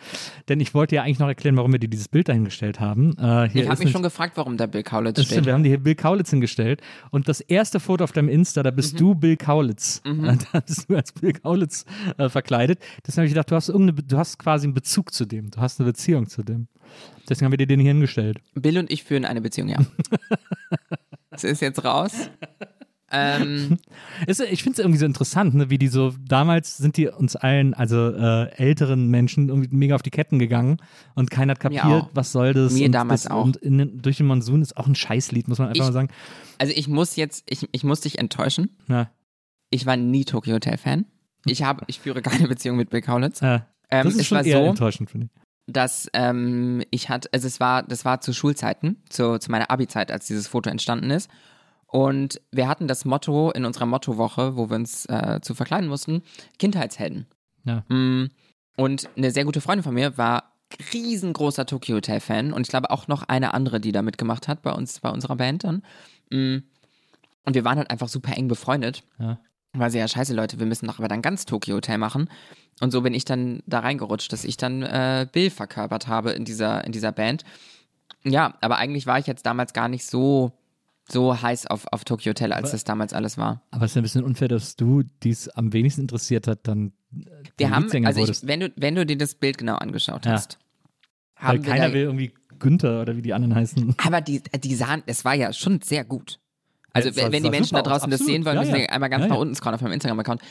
Denn 0.50 0.60
ich 0.60 0.74
wollte 0.74 0.96
ja 0.96 1.04
eigentlich 1.04 1.20
noch 1.20 1.28
erklären, 1.28 1.56
warum 1.58 1.72
wir 1.72 1.80
dir 1.80 1.88
dieses 1.90 2.08
Bild 2.08 2.30
dahingestellt 2.30 2.80
haben. 2.80 3.16
Äh, 3.18 3.48
ich 3.58 3.70
habe 3.70 3.84
mich 3.84 3.92
schon 3.92 4.04
gefragt, 4.04 4.34
warum 4.38 4.58
da 4.58 4.66
Bill 4.66 4.84
Kaulitz 4.84 5.16
Das 5.16 5.26
stimmt, 5.26 5.36
steht. 5.38 5.46
wir 5.46 5.54
haben 5.54 5.64
dir 5.64 5.70
hier 5.70 5.80
Bill 5.84 5.96
Kaulitz 5.96 6.30
hingestellt 6.32 6.82
und 7.12 7.28
das 7.28 7.42
erste 7.42 7.80
Foto 7.80 8.04
auf 8.04 8.12
deinem 8.12 8.30
Insta, 8.30 8.64
da 8.64 8.72
Mhm. 8.72 8.76
bist 8.76 9.00
du 9.00 9.16
Bill 9.16 9.38
Kaulitz. 9.38 10.02
Äh, 10.06 10.14
Da 10.54 10.60
bist 10.62 10.90
du 10.90 10.96
als 10.96 11.12
Bill 11.12 11.34
Kaulitz 11.34 11.86
äh, 12.18 12.30
verkleidet. 12.30 12.80
Deswegen 13.06 13.22
habe 13.22 13.28
ich 13.28 13.34
gedacht, 13.34 13.52
du 13.52 13.56
hast, 13.56 13.70
irgendeine, 13.70 14.02
du 14.04 14.18
hast 14.18 14.40
quasi 14.40 14.66
einen 14.68 14.74
Bezug 14.74 15.14
zu 15.14 15.26
dem, 15.26 15.52
du 15.52 15.60
hast 15.60 15.80
eine 15.80 15.88
Beziehung 15.90 16.28
zu 16.28 16.44
dem. 16.44 16.68
Deswegen 17.28 17.46
haben 17.46 17.52
wir 17.54 17.58
dir 17.58 17.68
den 17.68 17.80
hier 17.80 17.92
hingestellt. 17.92 18.40
Bill 18.54 18.78
und 18.78 18.92
ich 18.92 19.04
führen 19.04 19.26
eine 19.26 19.42
Beziehung, 19.42 19.70
ja. 19.70 19.78
das 21.32 21.44
ist 21.44 21.62
jetzt 21.62 21.84
raus. 21.84 22.30
Ähm, 23.12 23.78
Es, 24.28 24.40
ich 24.40 24.64
finde 24.64 24.74
es 24.74 24.80
irgendwie 24.80 24.98
so 25.00 25.06
interessant, 25.06 25.54
ne, 25.56 25.70
wie 25.70 25.78
die 25.78 25.88
so, 25.90 26.14
damals 26.28 26.78
sind 26.78 26.98
die 26.98 27.08
uns 27.08 27.36
allen, 27.36 27.74
also 27.74 28.10
äh, 28.12 28.50
älteren 28.56 29.10
Menschen, 29.10 29.50
irgendwie 29.50 29.76
mega 29.76 29.96
auf 29.96 30.02
die 30.02 30.10
Ketten 30.10 30.40
gegangen 30.40 30.78
und 31.16 31.30
keiner 31.30 31.52
hat 31.52 31.60
kapiert, 31.60 32.08
was 32.14 32.32
soll 32.32 32.54
das. 32.54 32.74
Mir 32.74 32.86
und 32.88 32.92
damals 32.94 33.24
das, 33.24 33.32
auch. 33.32 33.44
Und 33.44 33.58
in, 33.58 34.02
durch 34.02 34.18
den 34.18 34.26
Monsun 34.28 34.62
ist 34.62 34.76
auch 34.78 34.88
ein 34.88 34.96
Scheißlied, 34.96 35.48
muss 35.48 35.60
man 35.60 35.68
einfach 35.70 35.76
Ich- 35.82 35.88
mal 35.88 35.94
sagen. 35.94 36.10
also 36.58 36.74
ich 36.76 36.88
muss 36.88 37.16
jetzt, 37.16 37.44
ich, 37.50 37.68
ich 37.72 37.84
muss 37.84 38.02
dich 38.02 38.18
enttäuschen. 38.20 38.70
Ja, 38.88 39.12
Ich 39.70 39.86
war 39.86 39.98
nie 39.98 40.26
Tokyo 40.26 40.56
Hotel 40.56 40.78
Fan. 40.78 41.06
Ich 41.46 41.62
habe, 41.64 41.84
ich 41.88 42.00
führe 42.00 42.22
keine 42.24 42.48
Beziehung 42.48 42.78
mit 42.78 42.90
Bill 42.90 43.02
Kaulitz. 43.02 43.42
äh, 43.42 43.60
Ähm, 43.92 44.06
das 44.06 44.14
ist 44.16 44.22
es 44.22 44.28
schon 44.28 44.38
war 44.40 44.46
eher 44.46 44.64
so, 44.64 44.70
enttäuschend, 44.70 45.12
finde 45.12 45.28
ich. 45.28 45.42
dass 45.74 46.10
ähm, 46.14 46.82
ich 46.90 47.10
hatte, 47.10 47.30
also 47.34 47.46
es 47.46 47.60
war, 47.60 47.84
das 47.84 48.04
war 48.04 48.20
zu 48.22 48.34
Schulzeiten, 48.34 48.98
zu, 49.10 49.38
zu 49.38 49.52
meiner 49.52 49.70
Abi-Zeit, 49.70 50.12
als 50.12 50.26
dieses 50.26 50.48
Foto 50.48 50.70
entstanden 50.72 51.12
ist. 51.12 51.30
Und 51.96 52.42
wir 52.52 52.68
hatten 52.68 52.90
das 52.90 53.06
Motto 53.06 53.52
in 53.52 53.64
unserer 53.64 53.86
Mottowoche, 53.86 54.58
wo 54.58 54.70
wir 54.70 54.76
uns 54.76 55.06
äh, 55.06 55.40
zu 55.42 55.56
verkleiden 55.56 55.88
mussten, 55.88 56.24
Kindheitshelden. 56.60 57.26
Ja. 57.64 57.86
Mm, 57.88 58.32
Und 58.76 59.08
eine 59.16 59.32
sehr 59.32 59.46
gute 59.46 59.62
Freundin 59.62 59.84
von 59.84 59.94
mir 59.94 60.18
war 60.18 60.52
riesengroßer 60.92 61.66
Tokyo 61.66 61.96
Hotel 61.96 62.20
Fan 62.20 62.52
und 62.52 62.64
ich 62.64 62.68
glaube 62.68 62.92
auch 62.92 63.08
noch 63.08 63.24
eine 63.24 63.54
andere, 63.54 63.80
die 63.80 63.94
da 63.94 64.02
mitgemacht 64.02 64.50
hat 64.50 64.62
bei 64.62 64.74
uns, 64.74 65.00
bei 65.00 65.10
unserer 65.10 65.38
Band 65.38 65.64
dann. 65.64 65.84
Mm. 66.32 66.64
Und 67.46 67.54
wir 67.54 67.64
waren 67.64 67.78
halt 67.78 67.90
einfach 67.90 68.10
super 68.10 68.36
eng 68.36 68.50
befreundet. 68.50 69.06
Ja. 69.18 69.40
Weil 69.72 69.90
sie 69.90 70.00
ja, 70.00 70.10
scheiße 70.10 70.34
Leute, 70.34 70.60
wir 70.60 70.66
müssen 70.66 70.88
doch 70.88 71.00
aber 71.00 71.08
dann 71.08 71.22
ganz 71.22 71.46
Tokyo 71.46 71.78
Hotel 71.78 71.98
machen. 71.98 72.30
Und 72.82 72.92
so 72.92 73.04
bin 73.04 73.14
ich 73.14 73.24
dann 73.24 73.64
da 73.68 73.80
reingerutscht, 73.80 74.34
dass 74.34 74.44
ich 74.44 74.58
dann 74.58 74.82
äh, 74.82 75.28
Bill 75.32 75.50
verkörpert 75.50 76.10
habe 76.10 76.32
in 76.32 76.44
dieser, 76.44 76.84
in 76.84 76.92
dieser 76.92 77.14
Band. 77.14 77.46
Ja, 78.26 78.56
aber 78.60 78.80
eigentlich 78.80 79.08
war 79.08 79.18
ich 79.18 79.28
jetzt 79.28 79.46
damals 79.46 79.72
gar 79.72 79.88
nicht 79.88 80.06
so, 80.06 80.52
so 81.08 81.40
heiß 81.42 81.68
auf, 81.68 81.86
auf 81.92 82.04
Tokyo 82.04 82.32
Hotel, 82.32 82.52
als 82.54 82.72
das 82.72 82.84
damals 82.84 83.14
alles 83.14 83.38
war. 83.38 83.62
Aber 83.72 83.86
es 83.86 83.92
ist 83.92 83.98
ein 83.98 84.04
bisschen 84.04 84.24
unfair, 84.24 84.48
dass 84.48 84.76
du, 84.76 85.04
die 85.24 85.30
es 85.30 85.50
am 85.50 85.72
wenigsten 85.74 86.02
interessiert 86.02 86.48
hat, 86.48 86.68
dann 86.68 86.94
Wir 87.58 87.70
haben, 87.70 87.88
also 88.06 88.24
ich, 88.24 88.46
wenn 88.48 88.60
du, 88.62 88.74
wenn 88.76 88.96
du 88.96 89.06
dir 89.06 89.18
das 89.18 89.36
Bild 89.36 89.58
genau 89.58 89.76
angeschaut 89.76 90.26
Ja. 90.26 90.34
hast, 90.34 90.58
Weil 91.40 91.60
keiner 91.60 91.94
will 91.94 92.04
irgendwie 92.04 92.34
Günther 92.60 93.02
oder 93.02 93.16
wie 93.18 93.22
die 93.22 93.34
anderen 93.34 93.54
heißen. 93.56 93.96
aber 94.04 94.22
die, 94.22 94.42
die 94.64 94.76
sahen, 94.76 95.04
es 95.06 95.26
war 95.26 95.36
ja 95.36 95.54
schon 95.54 95.82
sehr 95.82 96.04
gut. 96.06 96.40
Also 96.94 97.10
Ja, 97.10 97.32
wenn 97.32 97.44
die 97.44 97.50
Menschen 97.50 97.76
da 97.76 97.82
draußen 97.82 98.10
das 98.10 98.22
sehen 98.22 98.46
wollen, 98.46 98.56
Ja, 98.56 98.62
müssen 98.62 98.74
ja. 98.76 98.82
wir 98.82 98.92
einmal 98.94 99.10
ganz 99.10 99.24
Ja, 99.24 99.28
nach 99.28 99.36
ja. 99.36 99.42
unten 99.42 99.54
scrollen 99.56 99.76
auf 99.76 99.82
meinem 99.82 99.92
Instagram-Account. 99.94 100.42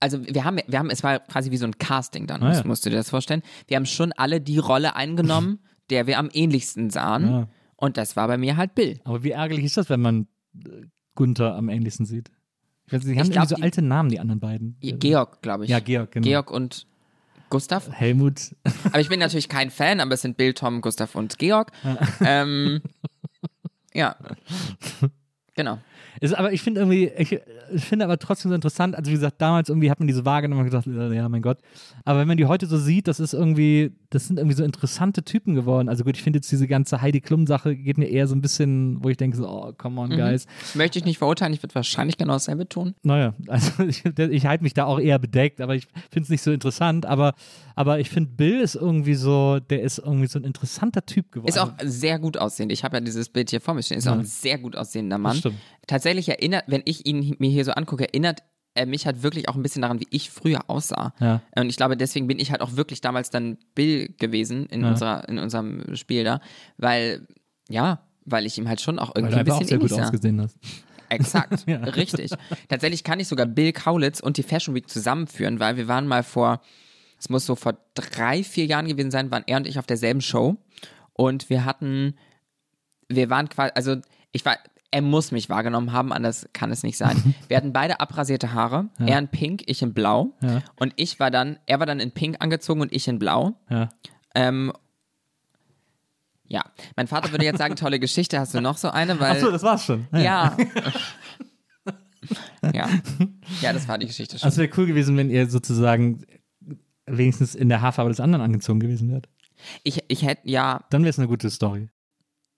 Also 0.00 0.18
wir 0.26 0.44
haben, 0.44 0.58
wir 0.66 0.78
haben, 0.78 0.90
es 0.90 1.02
war 1.02 1.20
quasi 1.20 1.50
wie 1.52 1.56
so 1.56 1.64
ein 1.66 1.78
Casting 1.78 2.26
dann, 2.26 2.42
Ah, 2.42 2.48
musst, 2.48 2.60
ja. 2.60 2.66
musst 2.66 2.84
du 2.84 2.90
dir 2.90 2.96
das 2.96 3.08
vorstellen. 3.10 3.42
Wir 3.68 3.76
haben 3.76 3.86
schon 3.86 4.12
alle 4.12 4.40
die 4.40 4.58
Rolle 4.58 4.96
eingenommen, 4.96 5.60
der 5.90 6.06
wir 6.06 6.18
am 6.18 6.28
ähnlichsten 6.32 6.90
sahen. 6.90 7.46
Ja. 7.80 7.86
Und 7.86 7.96
das 7.96 8.16
war 8.16 8.28
bei 8.28 8.38
mir 8.38 8.56
halt 8.56 8.74
Bill. 8.74 9.00
Aber 9.04 9.24
wie 9.24 9.30
ärgerlich 9.30 9.64
ist 9.64 9.76
das, 9.76 9.88
wenn 9.90 10.00
man 10.00 10.26
äh, 10.64 10.86
Gunther 11.14 11.54
am 11.54 11.68
ähnlichsten 11.68 12.06
sieht? 12.06 12.30
Ich 12.86 12.92
weiß, 12.92 13.02
die 13.02 13.18
haben 13.18 13.30
glaub, 13.30 13.44
irgendwie 13.44 13.56
so 13.56 13.62
alte 13.62 13.82
Namen, 13.82 14.10
die 14.10 14.20
anderen 14.20 14.40
beiden. 14.40 14.76
Georg, 14.80 15.40
glaube 15.42 15.64
ich. 15.64 15.70
Ja, 15.70 15.80
Georg, 15.80 16.12
genau. 16.12 16.24
Georg 16.24 16.50
und 16.50 16.86
Gustav. 17.50 17.90
Helmut. 17.90 18.54
Aber 18.86 19.00
ich 19.00 19.08
bin 19.08 19.20
natürlich 19.20 19.48
kein 19.48 19.70
Fan, 19.70 20.00
aber 20.00 20.14
es 20.14 20.22
sind 20.22 20.36
Bill, 20.36 20.54
Tom, 20.54 20.80
Gustav 20.80 21.14
und 21.14 21.38
Georg. 21.38 21.72
ähm, 22.20 22.82
ja. 23.94 24.16
Genau. 25.54 25.78
Ist, 26.20 26.34
aber 26.34 26.52
ich 26.52 26.62
finde 26.62 26.80
irgendwie, 26.80 27.10
ich, 27.18 27.38
ich 27.72 27.84
finde 27.84 28.04
aber 28.04 28.18
trotzdem 28.18 28.50
so 28.50 28.54
interessant, 28.54 28.94
also 28.94 29.10
wie 29.10 29.14
gesagt, 29.14 29.40
damals 29.40 29.68
irgendwie 29.68 29.90
hat 29.90 29.98
man 29.98 30.06
diese 30.06 30.24
wahrgenommen 30.24 30.62
und 30.62 30.66
gedacht, 30.66 30.86
äh, 30.86 31.14
ja, 31.14 31.28
mein 31.28 31.42
Gott. 31.42 31.58
Aber 32.04 32.20
wenn 32.20 32.28
man 32.28 32.36
die 32.36 32.46
heute 32.46 32.66
so 32.66 32.78
sieht, 32.78 33.08
das 33.08 33.20
ist 33.20 33.34
irgendwie, 33.34 33.92
das 34.10 34.26
sind 34.26 34.38
irgendwie 34.38 34.56
so 34.56 34.64
interessante 34.64 35.24
Typen 35.24 35.54
geworden. 35.54 35.88
Also 35.88 36.04
gut, 36.04 36.16
ich 36.16 36.22
finde 36.22 36.38
jetzt 36.38 36.50
diese 36.50 36.66
ganze 36.66 37.02
Heidi 37.02 37.20
Klum-Sache 37.20 37.76
geht 37.76 37.98
mir 37.98 38.06
eher 38.06 38.26
so 38.26 38.34
ein 38.34 38.40
bisschen, 38.40 39.02
wo 39.02 39.08
ich 39.08 39.16
denke 39.16 39.36
so, 39.36 39.48
oh, 39.48 39.72
come 39.76 40.00
on, 40.00 40.10
guys. 40.10 40.46
Möchte 40.74 40.98
ich 40.98 41.04
nicht 41.04 41.18
verurteilen, 41.18 41.52
ich 41.52 41.62
würde 41.62 41.74
wahrscheinlich 41.74 42.16
genau 42.16 42.34
dasselbe 42.34 42.68
tun. 42.68 42.94
Naja, 43.02 43.34
also 43.48 43.82
ich, 43.84 44.04
ich 44.04 44.46
halte 44.46 44.62
mich 44.62 44.74
da 44.74 44.84
auch 44.84 45.00
eher 45.00 45.18
bedeckt, 45.18 45.60
aber 45.60 45.74
ich 45.74 45.86
finde 46.10 46.24
es 46.24 46.28
nicht 46.28 46.42
so 46.42 46.52
interessant. 46.52 47.06
Aber, 47.06 47.34
aber 47.74 47.98
ich 47.98 48.10
finde, 48.10 48.30
Bill 48.30 48.60
ist 48.60 48.74
irgendwie 48.74 49.14
so, 49.14 49.58
der 49.58 49.82
ist 49.82 49.98
irgendwie 49.98 50.26
so 50.26 50.38
ein 50.38 50.44
interessanter 50.44 51.04
Typ 51.04 51.32
geworden. 51.32 51.48
Ist 51.48 51.58
auch 51.58 51.72
sehr 51.82 52.18
gut 52.18 52.38
aussehend. 52.38 52.72
Ich 52.72 52.84
habe 52.84 52.96
ja 52.96 53.00
dieses 53.00 53.28
Bild 53.28 53.50
hier 53.50 53.60
vor 53.60 53.74
mir 53.74 53.82
stehen. 53.82 53.98
Ist 53.98 54.08
auch 54.08 54.12
ein 54.18 54.24
sehr 54.24 54.58
gut 54.58 54.76
aussehender 54.76 55.18
Mann. 55.18 55.36
stimmt. 55.36 55.56
Tatsächlich 55.86 56.28
erinnert, 56.28 56.64
wenn 56.66 56.82
ich 56.84 57.06
ihn 57.06 57.36
mir 57.38 57.50
hier 57.50 57.64
so 57.64 57.72
angucke, 57.72 58.04
erinnert 58.04 58.40
er 58.76 58.86
mich 58.86 59.06
halt 59.06 59.22
wirklich 59.22 59.48
auch 59.48 59.54
ein 59.54 59.62
bisschen 59.62 59.82
daran, 59.82 60.00
wie 60.00 60.06
ich 60.10 60.30
früher 60.30 60.68
aussah. 60.68 61.12
Ja. 61.20 61.42
Und 61.56 61.68
ich 61.70 61.76
glaube, 61.76 61.96
deswegen 61.96 62.26
bin 62.26 62.40
ich 62.40 62.50
halt 62.50 62.60
auch 62.60 62.74
wirklich 62.76 63.00
damals 63.00 63.30
dann 63.30 63.56
Bill 63.76 64.08
gewesen 64.18 64.66
in, 64.66 64.82
Ja. 64.82 64.88
unserer, 64.90 65.28
in 65.28 65.38
unserem 65.38 65.94
Spiel 65.94 66.24
da. 66.24 66.40
Weil, 66.76 67.26
ja, 67.68 68.00
weil 68.24 68.46
ich 68.46 68.58
ihm 68.58 68.66
halt 68.68 68.80
schon 68.80 68.98
auch 68.98 69.14
weil 69.14 69.22
irgendwie 69.22 69.34
du 69.34 69.36
ein 69.36 69.40
einfach 69.40 69.54
auch 69.54 69.58
bisschen 69.60 69.68
sehr 69.68 69.78
gut 69.78 69.90
sah. 69.90 70.02
ausgesehen 70.04 70.40
hast. 70.40 70.58
Exakt, 71.08 71.64
Ja. 71.68 71.76
richtig. 71.84 72.32
Tatsächlich 72.68 73.04
kann 73.04 73.20
ich 73.20 73.28
sogar 73.28 73.46
Bill 73.46 73.72
Kaulitz 73.72 74.18
und 74.18 74.38
die 74.38 74.42
Fashion 74.42 74.74
Week 74.74 74.88
zusammenführen, 74.88 75.60
weil 75.60 75.76
wir 75.76 75.86
waren 75.86 76.08
mal 76.08 76.24
vor, 76.24 76.60
es 77.20 77.28
muss 77.28 77.46
so 77.46 77.54
vor 77.54 77.76
drei, 77.94 78.42
vier 78.42 78.66
Jahren 78.66 78.88
gewesen 78.88 79.12
sein, 79.12 79.30
waren 79.30 79.44
er 79.46 79.58
und 79.58 79.68
ich 79.68 79.78
auf 79.78 79.86
derselben 79.86 80.20
Show 80.20 80.56
und 81.12 81.48
wir 81.48 81.64
hatten, 81.64 82.16
wir 83.08 83.30
waren 83.30 83.48
quasi, 83.48 83.70
also 83.76 83.96
ich 84.32 84.44
war, 84.44 84.58
Er 84.94 85.02
muss 85.02 85.32
mich 85.32 85.48
wahrgenommen 85.48 85.90
haben, 85.90 86.12
anders 86.12 86.48
kann 86.52 86.70
es 86.70 86.84
nicht 86.84 86.96
sein. 86.96 87.34
Wir 87.48 87.56
hatten 87.56 87.72
beide 87.72 87.98
abrasierte 87.98 88.52
Haare. 88.52 88.90
Er 89.04 89.18
in 89.18 89.26
Pink, 89.26 89.64
ich 89.66 89.82
in 89.82 89.92
Blau. 89.92 90.34
Ja. 90.40 90.62
Und 90.76 90.92
ich 90.94 91.18
war 91.18 91.32
dann, 91.32 91.58
er 91.66 91.80
war 91.80 91.86
dann 91.86 91.98
in 91.98 92.12
Pink 92.12 92.36
angezogen 92.38 92.80
und 92.80 92.92
ich 92.92 93.08
in 93.08 93.18
Blau. 93.18 93.54
Ja. 93.68 93.88
Ähm, 94.36 94.72
ja, 96.46 96.62
mein 96.94 97.08
Vater 97.08 97.32
würde 97.32 97.44
jetzt 97.44 97.58
sagen, 97.58 97.74
tolle 97.74 97.98
Geschichte, 97.98 98.38
hast 98.38 98.54
du 98.54 98.60
noch 98.60 98.76
so 98.76 98.88
eine? 98.88 99.18
Weil, 99.18 99.32
Achso, 99.32 99.50
das 99.50 99.64
war's 99.64 99.84
schon. 99.84 100.06
ja. 100.12 100.56
ja. 102.72 102.88
Ja, 103.62 103.72
das 103.72 103.88
war 103.88 103.98
die 103.98 104.06
Geschichte 104.06 104.38
schon. 104.38 104.46
Also 104.46 104.58
wäre 104.60 104.70
cool 104.76 104.86
gewesen, 104.86 105.16
wenn 105.16 105.28
ihr 105.28 105.50
sozusagen 105.50 106.24
wenigstens 107.06 107.56
in 107.56 107.68
der 107.68 107.80
Haarfarbe 107.80 108.10
des 108.12 108.20
anderen 108.20 108.44
angezogen 108.44 108.78
gewesen 108.78 109.10
wärt. 109.10 109.28
Ich, 109.82 110.04
ich 110.06 110.22
hätte, 110.24 110.42
ja, 110.48 110.84
Dann 110.90 111.02
wäre 111.02 111.10
es 111.10 111.18
eine 111.18 111.26
gute 111.26 111.50
Story. 111.50 111.88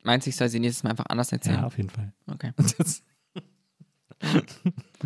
Meinst 0.07 0.27
du, 0.27 0.31
ich 0.31 0.37
soll 0.37 0.49
sie 0.49 0.61
nächstes 0.61 0.85
Mal 0.85 0.91
einfach 0.91 1.07
anders 1.09 1.31
erzählen? 1.33 1.57
Ja, 1.57 1.67
auf 1.67 1.77
jeden 1.77 1.91
Fall. 1.91 2.13
Okay. 2.27 2.53
Das, 2.79 3.03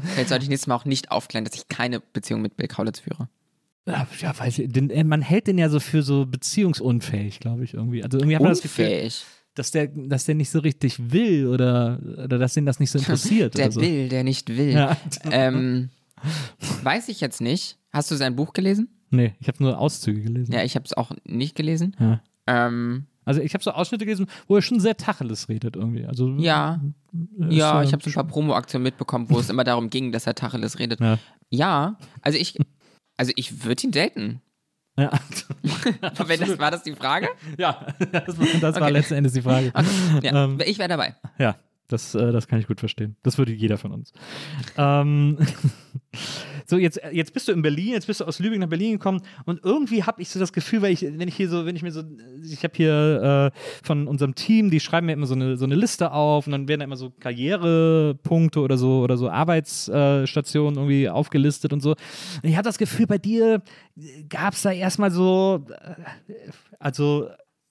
Vielleicht 0.03 0.29
sollte 0.29 0.45
ich 0.45 0.49
nächstes 0.49 0.69
Mal 0.69 0.77
auch 0.77 0.85
nicht 0.85 1.11
aufklären, 1.11 1.45
dass 1.45 1.55
ich 1.55 1.67
keine 1.67 1.99
Beziehung 1.99 2.43
mit 2.43 2.57
Bill 2.57 2.69
Kaulitz 2.69 3.01
führe. 3.01 3.29
ja, 3.87 4.07
ja, 4.21 4.39
weiß 4.39 4.61
ich, 4.61 4.73
den, 4.73 4.89
äh, 4.89 5.03
man 5.03 5.21
hält 5.21 5.49
den 5.49 5.59
ja 5.59 5.69
so 5.69 5.81
für 5.81 6.05
so 6.05 6.27
beziehungsunfähig, 6.27 7.41
glaube 7.41 7.65
ich, 7.65 7.75
irgendwie. 7.75 8.05
Also 8.05 8.19
irgendwie 8.19 8.37
hat 8.37 8.43
man 8.43 8.53
das 8.53 8.63
Gefühl, 8.63 9.11
dass 9.55 9.73
der, 9.73 9.89
dass 9.89 10.27
der 10.27 10.37
nicht 10.37 10.51
so 10.51 10.61
richtig 10.61 11.13
will 11.13 11.49
oder, 11.49 11.99
oder 12.25 12.39
dass 12.39 12.57
ihn 12.57 12.67
das 12.67 12.79
nicht 12.79 12.93
so 12.93 12.99
interessiert. 13.01 13.59
Der 13.59 13.73
so. 13.73 13.81
will, 13.81 14.09
der 14.09 14.23
nicht 14.23 14.49
will. 14.57 14.71
Ja. 14.71 14.97
Ähm, 15.29 15.91
weiß 16.85 17.09
ich 17.09 17.21
jetzt 17.21 17.41
nicht. 17.41 17.79
Hast 17.93 18.13
du 18.13 18.15
sein 18.15 18.37
Buch 18.37 18.53
gelesen? 18.53 18.89
Nee, 19.11 19.35
ich 19.41 19.49
habe 19.49 19.61
nur 19.61 19.79
Auszüge 19.79 20.23
gelesen. 20.23 20.53
Ja, 20.53 20.63
ich 20.63 20.77
habe 20.77 20.85
es 20.85 20.93
auch 20.93 21.11
nicht 21.25 21.57
gelesen. 21.57 21.97
Ja. 21.99 22.23
Ähm, 22.47 23.07
Also 23.31 23.41
ich 23.43 23.55
habe 23.55 23.63
so 23.65 23.71
Ausschnitte 23.71 24.05
gelesen, 24.05 24.27
wo 24.49 24.57
er 24.57 24.63
schon 24.63 24.81
sehr 24.81 24.97
Tacheles 24.97 25.49
redet 25.49 25.77
irgendwie. 25.77 26.05
Also 26.05 26.35
ja, 26.37 26.81
ist, 27.49 27.57
ja, 27.57 27.81
äh, 27.81 27.85
ich 27.85 27.93
habe 27.93 28.03
so 28.03 28.11
ein 28.11 28.15
paar 28.15 28.27
Promo-Aktionen 28.27 28.83
mitbekommen, 28.83 29.27
wo 29.31 29.39
es 29.39 29.49
immer 29.49 29.63
darum 29.65 29.89
ging, 29.89 30.11
dass 30.13 30.27
er 30.27 30.35
Tacheles 30.35 30.79
redet. 30.81 31.01
Ja. 31.01 31.19
Ja, 31.49 31.97
also 32.23 32.39
ich, 32.39 32.59
also 33.17 33.33
ich 33.37 33.65
würde 33.65 33.85
ihn 33.85 33.93
daten. 33.93 34.41
Ja, 34.99 35.13
Wenn 36.27 36.41
das, 36.41 36.59
war 36.59 36.71
das 36.73 36.83
die 36.83 36.93
Frage? 36.95 37.29
ja 37.57 37.87
das, 38.13 38.39
war, 38.39 38.47
das 38.61 38.75
war 38.75 38.83
Okay. 38.83 38.91
letzten 38.91 39.15
Endes 39.15 39.33
die 39.33 39.43
Frage. 39.43 39.73
Ja, 40.23 40.45
Ähm, 40.45 40.59
ich 40.67 40.79
wäre 40.79 40.89
dabei. 40.89 41.15
Ja, 41.39 41.55
das, 41.93 42.15
äh, 42.15 42.33
das 42.33 42.47
kann 42.47 42.59
ich 42.61 42.67
gut 42.67 42.81
verstehen. 42.81 43.17
Das 43.23 43.39
würde 43.39 43.53
jeder 43.53 43.79
von 43.79 43.93
uns. 43.93 44.13
Ähm, 44.77 45.39
so, 46.67 46.79
jetzt, 46.79 47.01
jetzt 47.13 47.35
bist 47.35 47.49
du 47.49 47.53
in 47.53 47.63
Berlin, 47.63 47.93
jetzt 47.93 48.07
bist 48.07 48.21
du 48.21 48.25
aus 48.25 48.39
Lübeck 48.39 48.59
nach 48.59 48.69
Berlin 48.69 48.93
gekommen 48.93 49.21
und 49.45 49.65
irgendwie 49.65 50.05
habe 50.05 50.23
ich 50.23 50.29
so 50.29 50.39
das 50.39 50.53
Gefühl, 50.53 50.83
weil 50.83 50.93
ich, 50.93 51.03
wenn 51.03 51.29
ich 51.29 51.37
hier 51.37 51.49
so, 51.49 51.67
wenn 51.67 51.77
ich 51.77 51.83
mir 51.83 51.93
so, 51.93 52.03
ich 52.43 52.63
habe 52.63 52.75
hier 52.77 53.53
äh, 53.53 53.85
von 53.85 54.07
unserem 54.07 54.35
Team, 54.35 54.71
die 54.71 54.81
schreiben 54.81 55.07
mir 55.07 55.13
immer 55.13 55.27
so 55.27 55.35
eine, 55.35 55.57
so 55.57 55.65
eine 55.65 55.75
Liste 55.75 56.13
auf 56.13 56.47
und 56.47 56.53
dann 56.53 56.69
werden 56.69 56.81
da 56.81 56.85
immer 56.85 56.97
so 56.97 57.11
Karrierepunkte 57.11 58.61
oder 58.61 58.79
so 58.79 59.01
oder 59.01 59.17
so 59.17 59.29
Arbeitsstationen 59.29 60.77
irgendwie 60.77 61.09
aufgelistet 61.09 61.73
und 61.73 61.81
so. 61.81 61.91
Und 61.91 62.49
ich 62.49 62.55
habe 62.55 62.65
das 62.65 62.79
Gefühl, 62.79 63.07
bei 63.07 63.19
dir 63.19 63.63
gab 64.29 64.55
es 64.55 64.63
da 64.63 64.71
erstmal 64.71 65.11
so, 65.11 65.67
äh, 65.69 65.95
also 66.79 67.29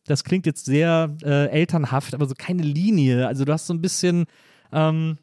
das 0.10 0.24
klingt 0.24 0.48
jetzt 0.48 0.66
sehr 0.66 1.16
äh, 1.22 1.50
elternhaft, 1.50 2.16
aber 2.16 2.26
so 2.26 2.34
keine 2.36 2.64
Linie. 2.64 3.28
Also 3.28 3.46
du 3.46 3.54
hast 3.54 3.68
so 3.68 3.74
ein 3.76 3.82
bisschen, 3.82 4.26
ähm, 4.72 5.20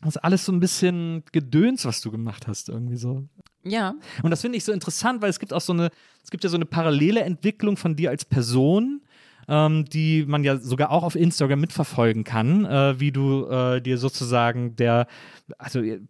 das 0.00 0.16
ist 0.16 0.22
alles 0.22 0.44
so 0.44 0.52
ein 0.52 0.60
bisschen 0.60 1.24
Gedöns, 1.32 1.86
was 1.86 2.02
du 2.02 2.10
gemacht 2.10 2.46
hast, 2.46 2.68
irgendwie 2.68 2.98
so. 2.98 3.24
Ja, 3.62 3.94
Und 4.22 4.30
das 4.30 4.42
finde 4.42 4.58
ich 4.58 4.64
so 4.64 4.72
interessant, 4.72 5.22
weil 5.22 5.30
es 5.30 5.38
gibt 5.38 5.54
auch 5.54 5.60
so 5.62 5.72
eine, 5.72 5.90
es 6.22 6.30
gibt 6.30 6.44
ja 6.44 6.50
so 6.50 6.56
eine 6.56 6.66
parallele 6.66 7.22
Entwicklung 7.22 7.78
von 7.78 7.96
dir 7.96 8.10
als 8.10 8.26
Person, 8.26 9.00
ähm, 9.48 9.84
die 9.86 10.24
man 10.26 10.44
ja 10.44 10.56
sogar 10.56 10.90
auch 10.90 11.02
auf 11.02 11.16
Instagram 11.16 11.60
mitverfolgen 11.60 12.24
kann, 12.24 12.64
äh, 12.64 12.98
wie 12.98 13.12
du 13.12 13.46
äh, 13.46 13.80
dir 13.80 13.98
sozusagen 13.98 14.76
der, 14.76 15.06
also 15.58 15.80
äh, 15.80 16.00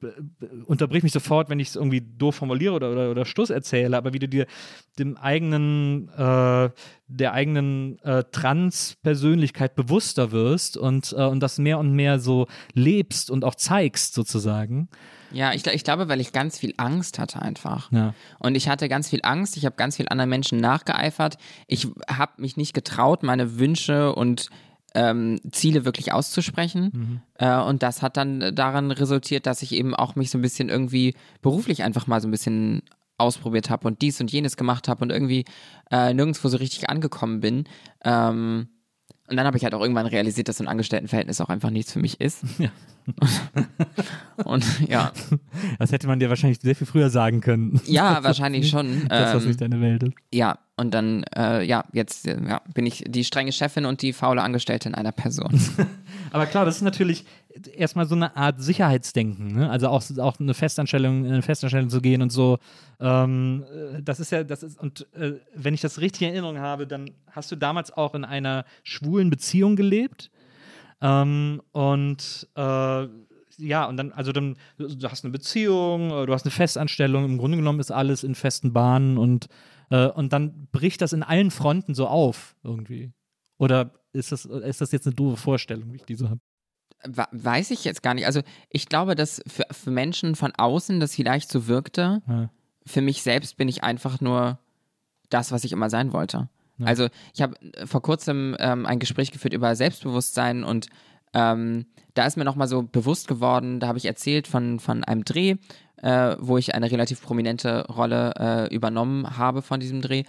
unterbrich 0.66 1.02
mich 1.02 1.12
sofort, 1.12 1.50
wenn 1.50 1.60
ich 1.60 1.68
es 1.68 1.76
irgendwie 1.76 2.00
doof 2.00 2.36
formuliere 2.36 2.74
oder, 2.74 2.92
oder, 2.92 3.10
oder 3.10 3.24
Stuss 3.24 3.50
erzähle, 3.50 3.96
aber 3.96 4.12
wie 4.12 4.18
du 4.18 4.28
dir 4.28 4.46
dem 4.98 5.16
eigenen, 5.16 6.08
äh, 6.10 6.70
der 7.08 7.32
eigenen 7.32 7.98
äh, 8.00 8.24
Trans-Persönlichkeit 8.30 9.74
bewusster 9.74 10.32
wirst 10.32 10.76
und, 10.76 11.14
äh, 11.16 11.24
und 11.24 11.40
das 11.40 11.58
mehr 11.58 11.78
und 11.78 11.92
mehr 11.92 12.18
so 12.18 12.46
lebst 12.72 13.30
und 13.30 13.44
auch 13.44 13.54
zeigst 13.54 14.14
sozusagen. 14.14 14.88
Ja, 15.34 15.52
ich, 15.52 15.66
ich 15.66 15.84
glaube, 15.84 16.08
weil 16.08 16.20
ich 16.20 16.32
ganz 16.32 16.58
viel 16.58 16.74
Angst 16.76 17.18
hatte 17.18 17.42
einfach. 17.42 17.90
Ja. 17.92 18.14
Und 18.38 18.54
ich 18.54 18.68
hatte 18.68 18.88
ganz 18.88 19.08
viel 19.08 19.20
Angst, 19.22 19.56
ich 19.56 19.66
habe 19.66 19.76
ganz 19.76 19.96
viel 19.96 20.08
anderen 20.08 20.30
Menschen 20.30 20.58
nachgeeifert. 20.58 21.36
Ich 21.66 21.88
habe 22.08 22.32
mich 22.38 22.56
nicht 22.56 22.74
getraut, 22.74 23.22
meine 23.22 23.58
Wünsche 23.58 24.14
und 24.14 24.48
ähm, 24.94 25.40
Ziele 25.50 25.84
wirklich 25.84 26.12
auszusprechen. 26.12 27.20
Äh, 27.38 27.60
und 27.60 27.82
das 27.82 28.00
hat 28.00 28.16
dann 28.16 28.54
daran 28.54 28.90
resultiert, 28.90 29.46
dass 29.46 29.62
ich 29.62 29.72
eben 29.72 29.94
auch 29.94 30.14
mich 30.14 30.30
so 30.30 30.38
ein 30.38 30.42
bisschen 30.42 30.68
irgendwie 30.68 31.14
beruflich 31.42 31.82
einfach 31.82 32.06
mal 32.06 32.20
so 32.20 32.28
ein 32.28 32.30
bisschen 32.30 32.82
ausprobiert 33.18 33.70
habe 33.70 33.86
und 33.86 34.02
dies 34.02 34.20
und 34.20 34.30
jenes 34.32 34.56
gemacht 34.56 34.88
habe 34.88 35.04
und 35.04 35.10
irgendwie 35.10 35.44
äh, 35.90 36.14
nirgendwo 36.14 36.48
so 36.48 36.56
richtig 36.56 36.88
angekommen 36.88 37.40
bin. 37.40 37.64
Ähm, 38.04 38.68
und 39.28 39.36
dann 39.36 39.46
habe 39.46 39.56
ich 39.56 39.64
halt 39.64 39.74
auch 39.74 39.80
irgendwann 39.80 40.06
realisiert, 40.06 40.48
dass 40.48 40.58
so 40.58 40.64
ein 40.64 40.68
Angestelltenverhältnis 40.68 41.40
auch 41.40 41.48
einfach 41.48 41.70
nichts 41.70 41.92
für 41.92 42.00
mich 42.00 42.20
ist. 42.20 42.42
Ja. 42.58 42.70
und 44.44 44.64
ja, 44.88 45.12
Das 45.78 45.92
hätte 45.92 46.06
man 46.06 46.20
dir 46.20 46.30
wahrscheinlich 46.30 46.60
sehr 46.62 46.74
viel 46.74 46.86
früher 46.86 47.10
sagen 47.10 47.42
können. 47.42 47.78
ja, 47.84 48.24
wahrscheinlich 48.24 48.70
schon. 48.70 49.06
das 49.08 49.42
Ähm, 49.42 49.48
nicht 49.48 49.60
deine 49.60 49.80
Welt 49.82 50.04
ist. 50.04 50.14
Ja, 50.32 50.58
und 50.76 50.94
dann, 50.94 51.24
äh, 51.36 51.62
ja, 51.64 51.84
jetzt 51.92 52.24
ja, 52.24 52.62
bin 52.72 52.86
ich 52.86 53.04
die 53.06 53.24
strenge 53.24 53.52
Chefin 53.52 53.84
und 53.84 54.00
die 54.00 54.14
faule 54.14 54.42
Angestellte 54.42 54.88
in 54.88 54.94
einer 54.94 55.12
Person. 55.12 55.60
Aber 56.30 56.46
klar, 56.46 56.64
das 56.64 56.76
ist 56.76 56.82
natürlich 56.82 57.26
erstmal 57.74 58.06
so 58.06 58.14
eine 58.14 58.36
Art 58.36 58.60
Sicherheitsdenken, 58.60 59.54
ne? 59.54 59.70
Also 59.70 59.88
auch, 59.88 60.02
auch 60.18 60.40
eine 60.40 60.54
Festanstellung, 60.54 61.24
in 61.24 61.32
eine 61.32 61.42
Festanstellung 61.42 61.88
zu 61.88 62.00
gehen 62.00 62.22
und 62.22 62.30
so. 62.30 62.58
Ähm, 63.00 63.64
äh, 63.72 64.02
das 64.02 64.20
ist 64.20 64.32
ja, 64.32 64.44
das 64.44 64.62
ist, 64.62 64.78
und 64.80 65.06
äh, 65.14 65.34
wenn 65.54 65.74
ich 65.74 65.80
das 65.80 66.00
richtig 66.00 66.22
in 66.22 66.28
Erinnerung 66.28 66.58
habe, 66.58 66.86
dann 66.86 67.10
hast 67.30 67.52
du 67.52 67.56
damals 67.56 67.92
auch 67.92 68.14
in 68.14 68.24
einer 68.24 68.64
schwulen 68.82 69.30
Beziehung 69.30 69.76
gelebt. 69.76 70.30
Ähm, 71.00 71.62
und 71.72 72.48
äh, 72.56 73.06
ja, 73.58 73.84
und 73.84 73.96
dann, 73.96 74.12
also 74.12 74.32
dann, 74.32 74.56
du 74.78 75.08
hast 75.08 75.24
eine 75.24 75.32
Beziehung, 75.32 76.10
äh, 76.10 76.26
du 76.26 76.32
hast 76.32 76.44
eine 76.44 76.50
Festanstellung, 76.50 77.24
im 77.24 77.38
Grunde 77.38 77.56
genommen 77.56 77.80
ist 77.80 77.90
alles 77.90 78.24
in 78.24 78.34
festen 78.34 78.72
Bahnen 78.72 79.16
und, 79.18 79.46
äh, 79.90 80.06
und 80.06 80.32
dann 80.32 80.68
bricht 80.72 81.00
das 81.02 81.12
in 81.12 81.22
allen 81.22 81.50
Fronten 81.50 81.94
so 81.94 82.08
auf 82.08 82.56
irgendwie. 82.64 83.12
Oder 83.58 83.92
ist 84.12 84.32
das, 84.32 84.44
ist 84.44 84.80
das 84.80 84.92
jetzt 84.92 85.06
eine 85.06 85.14
doofe 85.14 85.36
Vorstellung, 85.36 85.92
wie 85.92 85.96
ich 85.96 86.04
diese 86.04 86.30
habe? 86.30 86.40
Weiß 87.06 87.70
ich 87.70 87.84
jetzt 87.84 88.02
gar 88.02 88.14
nicht. 88.14 88.26
Also 88.26 88.40
ich 88.70 88.88
glaube, 88.88 89.14
dass 89.14 89.42
für, 89.46 89.66
für 89.70 89.90
Menschen 89.90 90.34
von 90.34 90.52
außen 90.56 91.00
das 91.00 91.14
vielleicht 91.14 91.50
so 91.50 91.66
wirkte. 91.66 92.22
Ja. 92.26 92.50
Für 92.86 93.00
mich 93.00 93.22
selbst 93.22 93.56
bin 93.56 93.68
ich 93.68 93.82
einfach 93.82 94.20
nur 94.20 94.58
das, 95.30 95.52
was 95.52 95.64
ich 95.64 95.72
immer 95.72 95.90
sein 95.90 96.12
wollte. 96.12 96.48
Also 96.82 97.08
ich 97.34 97.42
habe 97.42 97.54
äh, 97.60 97.86
vor 97.86 98.02
kurzem 98.02 98.56
ähm, 98.58 98.86
ein 98.86 98.98
Gespräch 98.98 99.30
geführt 99.30 99.54
über 99.54 99.76
Selbstbewusstsein 99.76 100.64
und 100.64 100.88
ähm, 101.32 101.86
da 102.14 102.26
ist 102.26 102.36
mir 102.36 102.44
nochmal 102.44 102.68
so 102.68 102.82
bewusst 102.82 103.28
geworden, 103.28 103.80
da 103.80 103.88
habe 103.88 103.98
ich 103.98 104.06
erzählt 104.06 104.46
von, 104.46 104.78
von 104.78 105.04
einem 105.04 105.24
Dreh, 105.24 105.56
äh, 106.02 106.36
wo 106.38 106.58
ich 106.58 106.74
eine 106.74 106.90
relativ 106.90 107.22
prominente 107.22 107.86
Rolle 107.88 108.34
äh, 108.38 108.74
übernommen 108.74 109.36
habe 109.36 109.62
von 109.62 109.80
diesem 109.80 110.00
Dreh. 110.00 110.24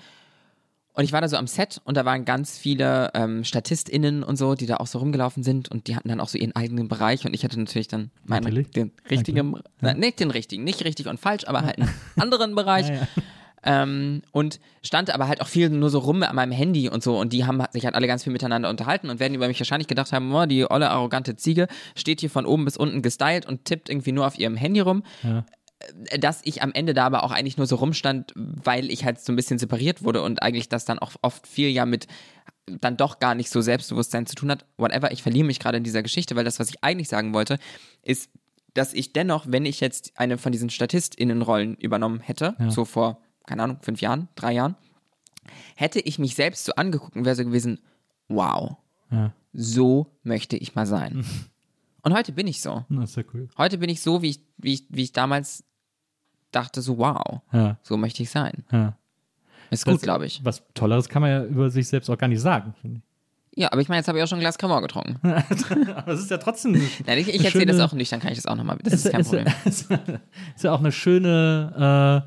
Und 0.95 1.03
ich 1.03 1.11
war 1.11 1.19
da 1.21 1.27
so 1.27 1.35
am 1.35 1.47
Set 1.47 1.81
und 1.83 1.97
da 1.97 2.05
waren 2.05 2.23
ganz 2.23 2.57
viele 2.57 3.11
ähm, 3.13 3.43
StatistInnen 3.43 4.23
und 4.23 4.37
so, 4.37 4.55
die 4.55 4.65
da 4.65 4.77
auch 4.77 4.87
so 4.87 4.99
rumgelaufen 4.99 5.43
sind 5.43 5.69
und 5.69 5.87
die 5.87 5.95
hatten 5.95 6.07
dann 6.07 6.21
auch 6.21 6.29
so 6.29 6.37
ihren 6.37 6.55
eigenen 6.55 6.87
Bereich 6.87 7.25
und 7.25 7.33
ich 7.33 7.43
hatte 7.43 7.59
natürlich 7.59 7.89
dann 7.89 8.11
meinen, 8.23 8.43
Natürlich. 8.43 8.71
den 8.71 8.91
richtigen, 9.09 9.55
na, 9.81 9.93
nicht 9.93 10.21
den 10.21 10.31
richtigen, 10.31 10.63
nicht 10.63 10.85
richtig 10.85 11.07
und 11.07 11.19
falsch, 11.19 11.43
aber 11.47 11.63
halt 11.63 11.79
einen 11.79 11.89
anderen 12.17 12.55
Bereich. 12.55 12.87
Ja, 12.87 12.95
ja. 12.95 13.07
Ähm, 13.67 14.21
und 14.31 14.59
stand 14.83 15.09
aber 15.09 15.27
halt 15.27 15.41
auch 15.41 15.47
viel 15.47 15.69
nur 15.69 15.89
so 15.89 15.99
rum 15.99 16.21
an 16.23 16.35
meinem 16.35 16.51
Handy 16.51 16.87
und 16.87 17.03
so 17.03 17.19
und 17.19 17.33
die 17.33 17.45
haben 17.45 17.61
sich 17.71 17.83
halt 17.83 17.95
alle 17.95 18.07
ganz 18.07 18.23
viel 18.23 18.31
miteinander 18.31 18.69
unterhalten 18.69 19.09
und 19.09 19.19
werden 19.19 19.33
über 19.33 19.47
mich 19.47 19.59
wahrscheinlich 19.59 19.87
gedacht 19.87 20.13
haben, 20.13 20.33
oh, 20.33 20.45
die 20.45 20.69
olle 20.69 20.91
arrogante 20.91 21.35
Ziege 21.35 21.67
steht 21.95 22.21
hier 22.21 22.29
von 22.29 22.45
oben 22.45 22.63
bis 22.63 22.77
unten 22.77 23.01
gestylt 23.01 23.45
und 23.47 23.65
tippt 23.65 23.89
irgendwie 23.89 24.11
nur 24.11 24.27
auf 24.27 24.37
ihrem 24.37 24.55
Handy 24.55 24.79
rum. 24.79 25.03
Ja. 25.23 25.45
Äh, 26.09 26.19
Dass 26.19 26.41
ich 26.43 26.61
am 26.61 26.71
Ende 26.73 26.93
da 26.93 27.05
aber 27.05 27.23
auch 27.23 27.31
eigentlich 27.31 27.57
nur 27.57 27.67
so 27.67 27.75
rumstand, 27.75 28.31
weil 28.35 28.91
ich 28.91 29.05
halt 29.05 29.19
so 29.19 29.31
ein 29.31 29.35
bisschen 29.35 29.59
separiert 29.59 30.03
wurde 30.03 30.21
und 30.21 30.41
eigentlich 30.41 30.69
das 30.69 30.85
dann 30.85 30.99
auch 30.99 31.11
oft 31.21 31.47
viel 31.47 31.69
ja 31.69 31.85
mit 31.85 32.07
dann 32.67 32.97
doch 32.97 33.19
gar 33.19 33.35
nicht 33.35 33.49
so 33.51 33.61
Selbstbewusstsein 33.61 34.25
zu 34.25 34.33
tun 34.35 34.49
hat. 34.49 34.65
Whatever, 34.77 35.11
ich 35.11 35.21
verliere 35.21 35.45
mich 35.45 35.59
gerade 35.59 35.77
in 35.77 35.83
dieser 35.83 36.01
Geschichte, 36.01 36.35
weil 36.35 36.43
das, 36.45 36.59
was 36.59 36.69
ich 36.69 36.83
eigentlich 36.83 37.09
sagen 37.09 37.33
wollte, 37.33 37.59
ist, 38.01 38.29
dass 38.73 38.93
ich 38.93 39.13
dennoch, 39.13 39.45
wenn 39.47 39.65
ich 39.67 39.79
jetzt 39.81 40.13
eine 40.19 40.37
von 40.39 40.51
diesen 40.51 40.69
StatistInnenrollen 40.71 41.75
übernommen 41.75 42.19
hätte, 42.21 42.55
Ja. 42.59 42.71
so 42.71 42.83
vor, 42.85 43.21
keine 43.45 43.61
Ahnung, 43.63 43.77
fünf 43.81 44.01
Jahren, 44.01 44.29
drei 44.35 44.53
Jahren, 44.53 44.75
hätte 45.75 45.99
ich 45.99 46.17
mich 46.17 46.33
selbst 46.35 46.65
so 46.65 46.73
angeguckt 46.73 47.15
und 47.15 47.23
wäre 47.25 47.35
so 47.35 47.45
gewesen, 47.45 47.79
wow, 48.27 48.77
Ja. 49.11 49.31
so 49.53 50.07
möchte 50.23 50.57
ich 50.57 50.73
mal 50.75 50.85
sein. 50.87 51.23
Und 52.01 52.13
heute 52.13 52.33
bin 52.33 52.45
ich 52.45 52.61
so. 52.61 52.85
Das 52.89 53.09
ist 53.11 53.15
ja 53.17 53.23
cool. 53.33 53.47
Heute 53.57 53.79
bin 53.79 53.89
ich 53.89 53.99
so, 54.01 54.21
wie 54.21 54.29
ich, 54.29 54.39
wie 54.57 54.73
ich, 54.73 54.83
wie 54.89 55.01
ich 55.01 55.11
damals 55.11 55.63
dachte, 56.55 56.81
so 56.81 56.97
wow, 56.97 57.41
Ja. 57.51 57.77
so 57.83 57.97
möchte 57.97 58.23
ich 58.23 58.29
sein. 58.29 58.63
Ja. 58.71 58.97
Ist 59.71 59.85
Das- 59.87 59.93
gut, 59.93 60.01
glaube 60.03 60.25
ich. 60.25 60.41
Was 60.43 60.63
Tolleres 60.73 61.09
kann 61.09 61.21
man 61.21 61.31
ja 61.31 61.43
über 61.43 61.69
sich 61.69 61.87
selbst 61.87 62.09
auch 62.09 62.17
gar 62.17 62.27
nicht 62.27 62.41
sagen, 62.41 62.73
finde 62.81 62.97
ich. 62.99 63.03
Ja, 63.57 63.71
aber 63.71 63.79
ich 63.81 63.87
meine, 63.87 63.99
jetzt 63.99 64.09
habe 64.09 64.17
ich 64.17 64.23
auch 64.23 64.27
schon 64.27 64.39
ein 64.39 64.41
Glas 64.41 64.57
Cremant 64.57 64.81
getrunken. 64.81 65.17
Aber 65.95 66.11
es 66.11 66.19
ist 66.19 66.29
ja 66.29 66.37
trotzdem. 66.37 66.73
Nein, 67.05 67.17
ich 67.19 67.29
ich 67.33 67.45
erzähle 67.45 67.67
das 67.67 67.79
auch 67.79 67.93
nicht, 67.93 68.11
dann 68.11 68.19
kann 68.19 68.33
ich 68.33 68.37
das 68.37 68.47
auch 68.47 68.55
nochmal. 68.57 68.77
Das 68.83 68.91
ist 68.93 69.09
kein 69.09 69.21
ist, 69.21 69.27
Problem. 69.29 69.47
Ist, 69.63 69.89
ist 69.89 70.63
ja 70.65 70.73
auch 70.73 70.79
eine 70.79 70.91
schöne, 70.91 72.25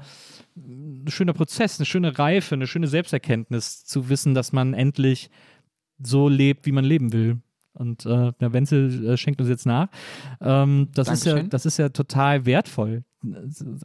äh, 0.57 0.59
ein 0.59 1.05
schöner 1.09 1.35
Prozess, 1.35 1.79
eine 1.79 1.85
schöne 1.85 2.19
Reife, 2.19 2.55
eine 2.55 2.67
schöne 2.67 2.87
Selbsterkenntnis, 2.87 3.85
zu 3.85 4.09
wissen, 4.09 4.35
dass 4.35 4.53
man 4.53 4.73
endlich 4.73 5.29
so 6.03 6.31
lebt, 6.31 6.65
wie 6.65 6.73
man 6.73 6.85
leben 6.87 7.13
will. 7.13 7.43
Und 7.75 8.07
äh, 8.07 8.33
der 8.41 8.53
Wenzel 8.55 9.07
äh, 9.11 9.17
schenkt 9.19 9.41
uns 9.43 9.51
jetzt 9.51 9.67
nach. 9.67 9.89
Ähm, 10.41 10.89
das, 10.95 11.09
ist 11.09 11.27
ja, 11.27 11.43
das 11.43 11.67
ist 11.67 11.77
ja 11.79 11.91
total 11.91 12.47
wertvoll. 12.47 13.05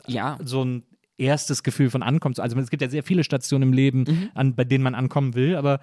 Ja, 0.08 0.38
So 0.44 0.64
ein 0.64 0.84
erstes 1.18 1.64
Gefühl 1.64 1.90
von 1.90 2.04
Ankommen. 2.04 2.36
Also 2.38 2.58
es 2.58 2.70
gibt 2.70 2.82
ja 2.82 2.90
sehr 2.90 3.04
viele 3.04 3.24
Stationen 3.24 3.70
im 3.70 3.74
Leben, 3.74 4.06
Mhm. 4.08 4.30
an, 4.34 4.56
bei 4.56 4.64
denen 4.64 4.84
man 4.84 4.96
ankommen 4.96 5.36
will, 5.36 5.56
aber 5.56 5.80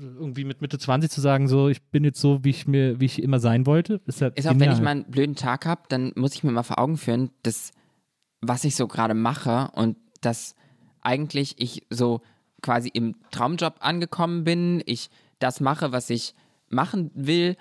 irgendwie 0.00 0.44
mit 0.44 0.60
Mitte 0.60 0.78
20 0.78 1.10
zu 1.10 1.20
sagen, 1.20 1.48
so 1.48 1.68
ich 1.68 1.82
bin 1.82 2.04
jetzt 2.04 2.20
so, 2.20 2.44
wie 2.44 2.50
ich 2.50 2.66
mir, 2.66 3.00
wie 3.00 3.06
ich 3.06 3.22
immer 3.22 3.40
sein 3.40 3.66
wollte, 3.66 4.00
ist 4.06 4.20
ja 4.20 4.28
ist 4.28 4.46
auch, 4.46 4.58
wenn 4.58 4.70
ich 4.70 4.80
mal 4.80 4.90
einen 4.90 5.04
blöden 5.10 5.34
Tag 5.34 5.66
habe, 5.66 5.82
dann 5.88 6.12
muss 6.14 6.34
ich 6.34 6.44
mir 6.44 6.52
mal 6.52 6.62
vor 6.62 6.78
Augen 6.78 6.98
führen, 6.98 7.30
dass 7.42 7.72
was 8.40 8.64
ich 8.64 8.76
so 8.76 8.86
gerade 8.86 9.14
mache 9.14 9.70
und 9.74 9.96
dass 10.20 10.54
eigentlich 11.00 11.56
ich 11.58 11.86
so 11.90 12.20
quasi 12.62 12.88
im 12.92 13.16
Traumjob 13.30 13.76
angekommen 13.80 14.44
bin, 14.44 14.82
ich 14.86 15.10
das 15.38 15.60
mache, 15.60 15.90
was 15.90 16.10
ich 16.10 16.34
machen 16.68 17.10
will 17.14 17.56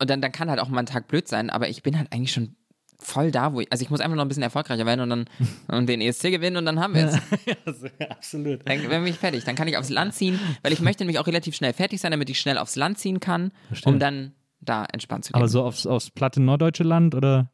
und 0.00 0.08
dann, 0.10 0.20
dann 0.22 0.32
kann 0.32 0.48
halt 0.48 0.58
auch 0.58 0.68
mal 0.68 0.80
ein 0.80 0.86
Tag 0.86 1.06
blöd 1.06 1.28
sein, 1.28 1.50
aber 1.50 1.68
ich 1.68 1.82
bin 1.82 1.96
halt 1.98 2.12
eigentlich 2.12 2.32
schon 2.32 2.56
voll 3.02 3.30
da, 3.30 3.52
wo 3.52 3.60
ich, 3.60 3.70
also 3.70 3.82
ich 3.82 3.90
muss 3.90 4.00
einfach 4.00 4.16
noch 4.16 4.24
ein 4.24 4.28
bisschen 4.28 4.42
erfolgreicher 4.42 4.86
werden 4.86 5.00
und 5.00 5.10
dann 5.10 5.24
und 5.68 5.88
den 5.88 6.00
ESC 6.00 6.30
gewinnen 6.30 6.56
und 6.56 6.64
dann 6.66 6.80
haben 6.80 6.94
wir 6.94 7.06
es. 7.08 7.90
Absolut. 8.10 8.60
Dann 8.68 8.88
bin 8.88 9.06
ich 9.06 9.16
fertig. 9.16 9.44
Dann 9.44 9.54
kann 9.56 9.68
ich 9.68 9.76
aufs 9.76 9.90
Land 9.90 10.14
ziehen, 10.14 10.38
weil 10.62 10.72
ich 10.72 10.80
möchte 10.80 11.02
nämlich 11.04 11.18
auch 11.18 11.26
relativ 11.26 11.54
schnell 11.56 11.72
fertig 11.72 12.00
sein, 12.00 12.10
damit 12.12 12.30
ich 12.30 12.38
schnell 12.40 12.58
aufs 12.58 12.76
Land 12.76 12.98
ziehen 12.98 13.20
kann, 13.20 13.52
Verstehe. 13.68 13.92
um 13.92 13.98
dann 13.98 14.32
da 14.60 14.84
entspannt 14.92 15.24
zu 15.24 15.30
leben. 15.32 15.38
Aber 15.42 15.48
so 15.48 15.62
aufs, 15.64 15.86
aufs 15.86 16.10
platte 16.10 16.40
norddeutsche 16.40 16.84
Land 16.84 17.14
oder? 17.14 17.50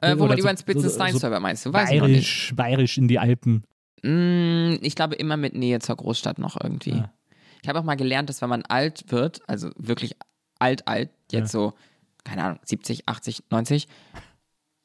äh, 0.00 0.10
wo 0.18 0.24
oder 0.24 0.28
man 0.28 0.36
so- 0.36 0.42
über 0.42 0.52
den 0.52 0.58
spitzen 0.58 0.82
so- 0.82 0.88
so 0.88 0.94
Steinserver 0.94 1.40
meinst 1.40 1.64
du? 1.66 1.72
Weiß. 1.72 1.88
Bayerisch, 1.90 2.52
bayerisch 2.56 2.98
in 2.98 3.08
die 3.08 3.18
Alpen. 3.18 3.64
Mm, 4.02 4.76
ich 4.82 4.94
glaube 4.94 5.14
immer 5.16 5.36
mit 5.36 5.54
Nähe 5.54 5.78
zur 5.80 5.96
Großstadt 5.96 6.38
noch 6.38 6.56
irgendwie. 6.60 6.90
Ja. 6.90 7.12
Ich 7.62 7.68
habe 7.68 7.78
auch 7.80 7.84
mal 7.84 7.96
gelernt, 7.96 8.28
dass 8.28 8.40
wenn 8.42 8.48
man 8.50 8.62
alt 8.62 9.10
wird, 9.10 9.40
also 9.48 9.70
wirklich 9.76 10.14
alt, 10.58 10.86
alt, 10.86 11.10
jetzt 11.32 11.50
so, 11.50 11.74
keine 12.24 12.44
Ahnung, 12.44 12.58
70, 12.64 13.08
80, 13.08 13.44
90, 13.50 13.88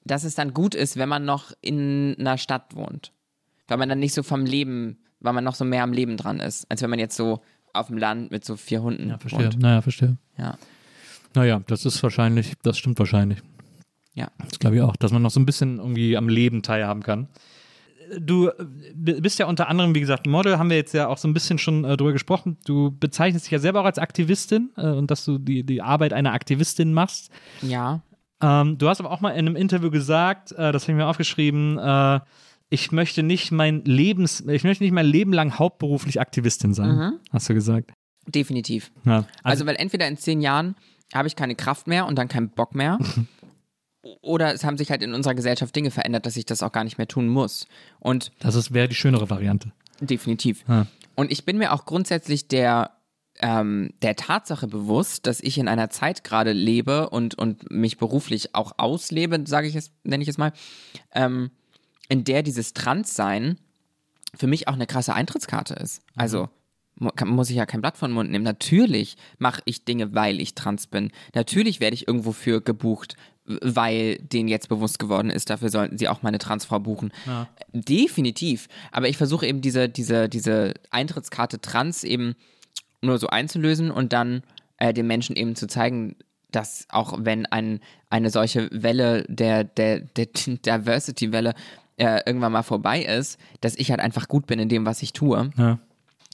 dass 0.04 0.24
es 0.24 0.36
dann 0.36 0.54
gut 0.54 0.76
ist, 0.76 0.98
wenn 0.98 1.10
man 1.10 1.26
noch 1.26 1.52
in 1.62 2.16
einer 2.20 2.38
Stadt 2.38 2.76
wohnt. 2.76 3.12
Weil 3.68 3.78
man 3.78 3.90
dann 3.90 4.00
nicht 4.00 4.14
so 4.14 4.24
vom 4.24 4.46
Leben, 4.46 4.98
weil 5.20 5.34
man 5.34 5.44
noch 5.44 5.56
so 5.56 5.64
mehr 5.66 5.84
am 5.84 5.94
Leben 5.94 6.18
dran 6.18 6.40
ist, 6.40 6.66
als 6.70 6.82
wenn 6.82 6.90
man 6.90 7.00
jetzt 7.00 7.16
so 7.16 7.42
auf 7.74 7.88
dem 7.88 7.98
Land 7.98 8.32
mit 8.32 8.44
so 8.44 8.58
vier 8.58 8.82
Hunden 8.82 9.10
Ja, 9.10 9.18
verstehe. 9.18 9.46
wohnt. 9.46 9.60
Naja, 9.60 9.82
verstehe. 9.82 10.18
Ja. 10.38 10.58
Naja, 11.34 11.62
das 11.68 11.86
ist 11.86 12.02
wahrscheinlich, 12.04 12.54
das 12.64 12.78
stimmt 12.78 13.00
wahrscheinlich. 13.00 13.40
Ja. 14.14 14.30
Das 14.50 14.60
glaube 14.60 14.76
ich 14.76 14.82
auch, 14.82 14.96
dass 14.98 15.12
man 15.14 15.22
noch 15.22 15.32
so 15.32 15.40
ein 15.40 15.46
bisschen 15.46 15.78
irgendwie 15.78 16.18
am 16.18 16.28
Leben 16.28 16.64
teilhaben 16.64 17.02
kann. 17.04 17.30
Du 18.20 18.50
äh, 18.50 18.54
bist 19.22 19.40
ja 19.40 19.46
unter 19.46 19.70
anderem, 19.70 19.96
wie 19.96 20.02
gesagt, 20.02 20.28
Model, 20.28 20.58
haben 20.58 20.70
wir 20.70 20.76
jetzt 20.76 20.94
ja 20.94 21.08
auch 21.08 21.18
so 21.18 21.30
ein 21.30 21.34
bisschen 21.34 21.58
schon 21.58 21.86
äh, 21.86 21.96
drüber 21.96 22.12
gesprochen. 22.12 22.58
Du 22.66 22.92
bezeichnest 22.92 23.46
dich 23.46 23.52
ja 23.52 23.60
selber 23.60 23.80
auch 23.82 23.86
als 23.86 24.00
Aktivistin 24.00 24.72
äh, 24.76 24.88
und 24.88 25.10
dass 25.10 25.24
du 25.24 25.38
die, 25.38 25.64
die 25.64 25.82
Arbeit 25.82 26.12
einer 26.12 26.34
Aktivistin 26.34 26.92
machst. 26.92 27.32
Ja. 27.62 28.02
Ähm, 28.42 28.78
du 28.78 28.88
hast 28.90 29.00
aber 29.00 29.12
auch 29.12 29.22
mal 29.22 29.32
in 29.32 29.40
einem 29.48 29.56
Interview 29.56 29.92
gesagt, 29.92 30.52
äh, 30.54 30.72
das 30.72 30.84
habe 30.84 30.94
ich 30.94 30.98
mir 30.98 31.08
aufgeschrieben, 31.08 31.78
äh, 31.78 32.20
ich 32.70 32.92
möchte 32.92 33.22
nicht 33.22 33.52
mein 33.52 33.84
Lebens, 33.84 34.42
ich 34.48 34.64
möchte 34.64 34.84
nicht 34.84 34.94
mein 34.94 35.06
Leben 35.06 35.34
lang 35.34 35.60
hauptberuflich 35.60 36.22
Aktivistin 36.22 36.74
sein, 36.74 37.20
hast 37.32 37.50
du 37.50 37.54
gesagt. 37.54 37.92
Definitiv. 38.28 38.92
Ja, 39.04 39.16
also, 39.16 39.28
Also, 39.44 39.66
weil 39.66 39.76
entweder 39.76 40.08
in 40.08 40.16
zehn 40.18 40.42
Jahren 40.42 40.76
habe 41.14 41.28
ich 41.28 41.36
keine 41.36 41.56
Kraft 41.56 41.88
mehr 41.88 42.06
und 42.06 42.16
dann 42.18 42.30
keinen 42.30 42.50
Bock 42.50 42.74
mehr. 42.74 42.98
oder 44.22 44.54
es 44.54 44.64
haben 44.64 44.78
sich 44.78 44.90
halt 44.90 45.04
in 45.04 45.14
unserer 45.14 45.36
Gesellschaft 45.36 45.76
Dinge 45.76 45.92
verändert, 45.92 46.26
dass 46.26 46.38
ich 46.38 46.46
das 46.46 46.64
auch 46.64 46.72
gar 46.72 46.84
nicht 46.84 46.98
mehr 46.98 47.08
tun 47.08 47.28
muss. 47.28 47.68
Und 48.00 48.32
das 48.40 48.74
wäre 48.74 48.88
die 48.88 48.96
schönere 48.96 49.30
Variante. 49.30 49.72
definitiv. 50.00 50.64
Ja. 50.68 50.88
Und 51.16 51.32
ich 51.32 51.46
bin 51.46 51.58
mir 51.58 51.74
auch 51.74 51.86
grundsätzlich 51.86 52.48
der, 52.48 52.92
ähm, 53.40 53.94
der 54.02 54.16
Tatsache 54.16 54.68
bewusst, 54.68 55.26
dass 55.28 55.40
ich 55.40 55.58
in 55.58 55.68
einer 55.68 55.90
Zeit 55.90 56.24
gerade 56.24 56.52
lebe 56.52 57.10
und, 57.10 57.36
und 57.36 57.72
mich 57.72 57.98
beruflich 57.98 58.54
auch 58.56 58.74
auslebe, 58.78 59.44
sage 59.46 59.68
ich 59.68 59.76
es, 59.76 59.92
nenne 60.04 60.22
ich 60.24 60.30
es 60.30 60.38
mal, 60.38 60.54
ähm, 61.14 61.52
in 62.10 62.24
der 62.24 62.44
dieses 62.44 62.74
Transsein 62.74 63.58
für 64.36 64.48
mich 64.48 64.68
auch 64.68 64.74
eine 64.74 64.88
krasse 64.88 65.14
Eintrittskarte 65.14 65.74
ist. 65.76 66.02
Also 66.16 66.50
mu- 66.96 67.10
kann- 67.16 67.30
muss 67.30 67.50
ich 67.50 67.56
ja 67.56 67.66
kein 67.66 67.82
Blatt 67.82 67.98
von 67.98 68.12
den 68.12 68.16
Mund 68.16 68.30
nehmen. 68.32 68.44
Natürlich 68.46 69.18
mache 69.40 69.62
ich 69.66 69.86
Dinge, 69.86 70.14
weil 70.14 70.40
ich 70.40 70.54
trans 70.54 70.88
bin. 70.88 71.12
Natürlich 71.34 71.80
werde 71.80 71.96
ich 71.96 72.08
irgendwo 72.08 72.32
für 72.34 72.62
gebucht, 72.62 73.16
weil 73.46 74.18
denen 74.20 74.48
jetzt 74.50 74.70
bewusst 74.70 75.00
geworden 75.00 75.30
ist, 75.30 75.50
dafür 75.50 75.70
sollten 75.70 75.98
sie 75.98 76.08
auch 76.08 76.22
meine 76.22 76.38
Transfrau 76.38 76.80
buchen. 76.80 77.12
Definitiv. 77.74 78.68
Aber 78.92 79.10
ich 79.10 79.18
versuche 79.18 79.48
eben 79.48 79.62
diese, 79.62 79.90
diese, 79.90 80.30
diese 80.30 80.74
Eintrittskarte 80.92 81.60
trans 81.60 82.04
eben 82.04 82.36
nur 83.02 83.18
so 83.18 83.28
einzulösen 83.28 83.92
und 83.92 84.14
dann 84.14 84.44
äh, 84.78 84.94
den 84.94 85.08
Menschen 85.08 85.36
eben 85.36 85.56
zu 85.56 85.68
zeigen, 85.68 86.16
dass 86.52 86.86
auch 86.90 87.14
wenn 87.22 87.46
ein, 87.46 87.80
eine 88.10 88.30
solche 88.30 88.70
Welle 88.72 89.24
der, 89.28 89.64
der, 89.64 90.02
der 90.02 90.26
Diversity-Welle 90.48 91.54
äh, 91.98 92.22
irgendwann 92.26 92.52
mal 92.52 92.64
vorbei 92.64 93.02
ist, 93.04 93.40
dass 93.62 93.76
ich 93.76 93.90
halt 93.92 94.00
einfach 94.00 94.28
gut 94.28 94.48
bin 94.48 94.60
in 94.60 94.70
dem, 94.70 94.86
was 94.86 95.02
ich 95.02 95.14
tue 95.14 95.50
Ja. 95.58 95.80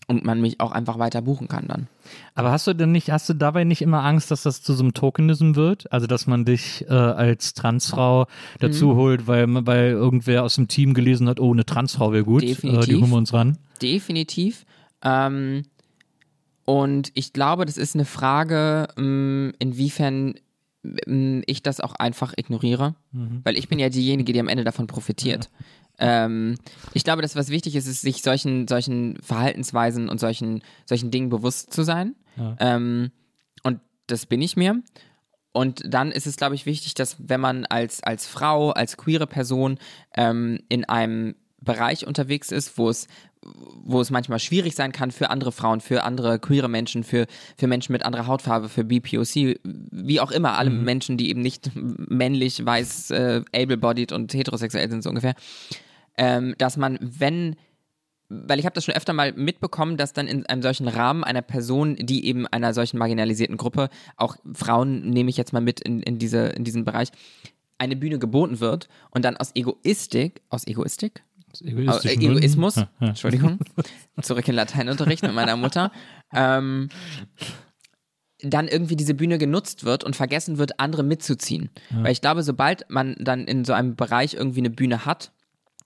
und 0.07 0.23
man 0.23 0.39
mich 0.41 0.59
auch 0.59 0.71
einfach 0.71 0.97
weiter 0.97 1.21
buchen 1.21 1.47
kann 1.47 1.67
dann. 1.67 1.87
Aber 2.35 2.51
hast 2.51 2.65
du 2.67 2.73
denn 2.73 2.91
nicht, 2.93 3.11
hast 3.11 3.27
du 3.27 3.33
dabei 3.33 3.63
nicht 3.65 3.81
immer 3.81 4.03
Angst, 4.03 4.31
dass 4.31 4.43
das 4.43 4.61
zu 4.61 4.73
so 4.73 4.83
einem 4.83 4.93
Tokenism 4.93 5.55
wird? 5.55 5.91
Also, 5.91 6.07
dass 6.07 6.25
man 6.25 6.45
dich 6.45 6.85
äh, 6.89 6.93
als 6.93 7.53
Transfrau 7.53 8.27
dazu 8.59 8.87
Mhm. 8.89 8.95
holt, 8.95 9.27
weil, 9.27 9.45
weil 9.65 9.89
irgendwer 9.91 10.43
aus 10.43 10.55
dem 10.55 10.67
Team 10.69 10.93
gelesen 10.93 11.27
hat, 11.27 11.39
oh, 11.41 11.51
eine 11.51 11.65
Transfrau 11.65 12.13
wäre 12.13 12.23
gut, 12.23 12.43
äh, 12.43 12.55
die 12.55 12.95
holen 12.95 13.09
wir 13.09 13.17
uns 13.17 13.33
ran. 13.33 13.57
Definitiv. 13.81 14.65
Ähm, 15.03 15.63
und 16.67 17.11
ich 17.13 17.31
glaube, 17.31 17.65
das 17.65 17.77
ist 17.77 17.95
eine 17.95 18.03
Frage, 18.03 18.89
ähm, 18.97 19.53
inwiefern 19.57 20.35
ähm, 20.83 21.41
ich 21.45 21.63
das 21.63 21.79
auch 21.79 21.95
einfach 21.95 22.33
ignoriere. 22.35 22.93
Weil 23.45 23.57
ich 23.57 23.69
bin 23.69 23.79
ja 23.79 23.87
diejenige, 23.87 24.33
die 24.33 24.39
am 24.41 24.49
Ende 24.49 24.65
davon 24.65 24.85
profitiert. 24.85 25.49
Ähm, 25.97 26.57
ich 26.93 27.05
glaube, 27.05 27.21
dass 27.21 27.37
was 27.37 27.51
wichtig 27.51 27.77
ist, 27.77 27.87
ist, 27.87 28.01
sich 28.01 28.21
solchen, 28.21 28.67
solchen 28.67 29.17
Verhaltensweisen 29.21 30.09
und 30.09 30.19
solchen, 30.19 30.61
solchen 30.85 31.09
Dingen 31.09 31.29
bewusst 31.29 31.71
zu 31.71 31.83
sein. 31.83 32.15
Ähm, 32.59 33.11
und 33.63 33.79
das 34.07 34.25
bin 34.25 34.41
ich 34.41 34.57
mir. 34.57 34.83
Und 35.53 35.81
dann 35.87 36.11
ist 36.11 36.27
es, 36.27 36.35
glaube 36.35 36.55
ich, 36.55 36.65
wichtig, 36.65 36.95
dass 36.95 37.15
wenn 37.17 37.39
man 37.39 37.65
als, 37.65 38.03
als 38.03 38.27
Frau, 38.27 38.71
als 38.71 38.97
queere 38.97 39.25
Person 39.25 39.79
ähm, 40.17 40.59
in 40.67 40.83
einem 40.83 41.35
Bereich 41.61 42.05
unterwegs 42.05 42.51
ist, 42.51 42.77
wo 42.77 42.89
es, 42.89 43.07
wo 43.41 44.01
es 44.01 44.09
manchmal 44.09 44.39
schwierig 44.39 44.75
sein 44.75 44.91
kann 44.91 45.11
für 45.11 45.29
andere 45.29 45.51
Frauen, 45.51 45.81
für 45.81 46.03
andere 46.03 46.39
queere 46.39 46.69
Menschen, 46.69 47.03
für, 47.03 47.27
für 47.57 47.67
Menschen 47.67 47.93
mit 47.93 48.03
anderer 48.03 48.27
Hautfarbe, 48.27 48.69
für 48.69 48.83
BPOC, 48.83 49.59
wie 49.63 50.19
auch 50.19 50.31
immer, 50.31 50.57
alle 50.57 50.69
Menschen, 50.69 51.17
die 51.17 51.29
eben 51.29 51.41
nicht 51.41 51.71
männlich, 51.75 52.65
weiß, 52.65 53.11
äh, 53.11 53.41
able-bodied 53.55 54.11
und 54.11 54.33
heterosexuell 54.33 54.89
sind, 54.89 55.03
so 55.03 55.09
ungefähr, 55.09 55.35
ähm, 56.17 56.55
dass 56.57 56.77
man, 56.77 56.97
wenn 57.01 57.55
weil 58.29 58.59
ich 58.59 58.65
habe 58.65 58.73
das 58.73 58.83
schon 58.83 58.95
öfter 58.95 59.13
mal 59.13 59.31
mitbekommen, 59.31 59.95
dass 59.95 60.11
dann 60.11 60.27
in 60.27 60.45
einem 60.47 60.61
solchen 60.61 60.89
Rahmen 60.89 61.23
einer 61.23 61.41
Person, 61.41 61.95
die 61.95 62.25
eben 62.25 62.45
einer 62.45 62.73
solchen 62.73 62.97
marginalisierten 62.97 63.55
Gruppe, 63.55 63.87
auch 64.17 64.35
Frauen 64.53 65.09
nehme 65.09 65.29
ich 65.29 65.37
jetzt 65.37 65.53
mal 65.53 65.61
mit 65.61 65.79
in, 65.79 66.01
in, 66.01 66.19
diese, 66.19 66.47
in 66.47 66.65
diesen 66.65 66.83
Bereich, 66.83 67.09
eine 67.77 67.95
Bühne 67.95 68.19
geboten 68.19 68.59
wird 68.59 68.89
und 69.11 69.23
dann 69.23 69.37
aus 69.37 69.51
Egoistik, 69.55 70.41
aus 70.49 70.67
Egoistik? 70.67 71.23
Aus 71.51 71.61
Äh, 71.61 71.69
egoistischen 71.69 72.21
Egoismus. 72.21 72.75
Ja, 72.75 72.89
ja. 72.99 73.07
Entschuldigung, 73.09 73.59
zurück 74.21 74.47
in 74.47 74.55
Lateinunterricht 74.55 75.23
mit 75.23 75.33
meiner 75.33 75.55
Mutter, 75.55 75.91
ähm, 76.33 76.89
dann 78.43 78.67
irgendwie 78.67 78.95
diese 78.95 79.15
Bühne 79.15 79.37
genutzt 79.37 79.83
wird 79.83 80.03
und 80.03 80.15
vergessen 80.15 80.57
wird, 80.59 80.79
andere 80.79 81.03
mitzuziehen. 81.03 81.69
Weil 81.89 82.11
ich 82.11 82.21
glaube, 82.21 82.43
sobald 82.43 82.87
man 82.89 83.15
dann 83.19 83.45
in 83.45 83.65
so 83.65 83.73
einem 83.73 83.95
Bereich 83.95 84.35
irgendwie 84.35 84.59
eine 84.59 84.69
Bühne 84.69 85.05
hat 85.05 85.31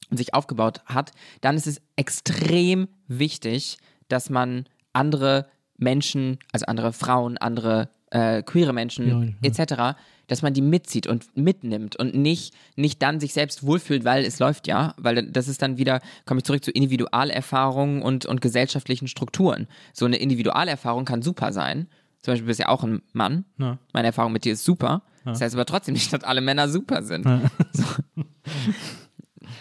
und 0.09 0.17
sich 0.17 0.33
aufgebaut 0.33 0.81
hat, 0.85 1.11
dann 1.39 1.55
ist 1.55 1.67
es 1.67 1.81
extrem 1.95 2.89
wichtig, 3.07 3.77
dass 4.09 4.29
man 4.29 4.65
andere 4.91 5.47
Menschen, 5.77 6.39
also 6.51 6.65
andere 6.65 6.91
Frauen, 6.91 7.37
andere 7.37 7.89
äh, 8.09 8.43
queere 8.43 8.73
Menschen 8.73 9.07
Ja, 9.07 9.47
etc., 9.47 9.97
dass 10.27 10.41
man 10.41 10.53
die 10.53 10.61
mitzieht 10.61 11.07
und 11.07 11.35
mitnimmt 11.35 11.95
und 11.95 12.15
nicht, 12.15 12.53
nicht 12.75 13.01
dann 13.01 13.19
sich 13.19 13.33
selbst 13.33 13.65
wohlfühlt, 13.65 14.03
weil 14.03 14.23
es 14.23 14.39
läuft 14.39 14.67
ja, 14.67 14.93
weil 14.97 15.29
das 15.31 15.47
ist 15.47 15.61
dann 15.61 15.77
wieder, 15.77 16.01
komme 16.25 16.39
ich 16.39 16.45
zurück 16.45 16.63
zu 16.63 16.71
Individualerfahrungen 16.71 18.01
und, 18.01 18.25
und 18.25 18.41
gesellschaftlichen 18.41 19.07
Strukturen. 19.07 19.67
So 19.93 20.05
eine 20.05 20.17
Individualerfahrung 20.17 21.05
kann 21.05 21.21
super 21.21 21.51
sein. 21.53 21.87
Zum 22.21 22.33
Beispiel 22.33 22.47
bist 22.47 22.59
du 22.59 22.63
ja 22.63 22.69
auch 22.69 22.83
ein 22.83 23.01
Mann. 23.13 23.45
Ja. 23.57 23.79
Meine 23.93 24.07
Erfahrung 24.07 24.31
mit 24.31 24.45
dir 24.45 24.53
ist 24.53 24.63
super. 24.63 25.01
Das 25.25 25.41
heißt 25.41 25.55
aber 25.55 25.65
trotzdem 25.65 25.93
nicht, 25.93 26.11
dass 26.13 26.23
alle 26.23 26.41
Männer 26.41 26.67
super 26.67 27.03
sind. 27.03 27.25
So. 27.73 27.85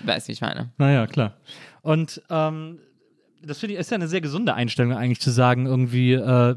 Weißt 0.05 0.27
du, 0.27 0.29
wie 0.29 0.33
ich 0.33 0.41
meine? 0.41 0.71
Naja, 0.79 1.07
klar. 1.07 1.37
Und 1.83 2.23
ähm, 2.31 2.79
das 3.43 3.59
finde 3.59 3.75
ich 3.75 3.81
ist 3.81 3.91
ja 3.91 3.97
eine 3.97 4.09
sehr 4.09 4.21
gesunde 4.21 4.55
Einstellung 4.55 4.93
eigentlich 4.93 5.21
zu 5.21 5.31
sagen, 5.31 5.67
irgendwie, 5.67 6.13
äh, 6.13 6.57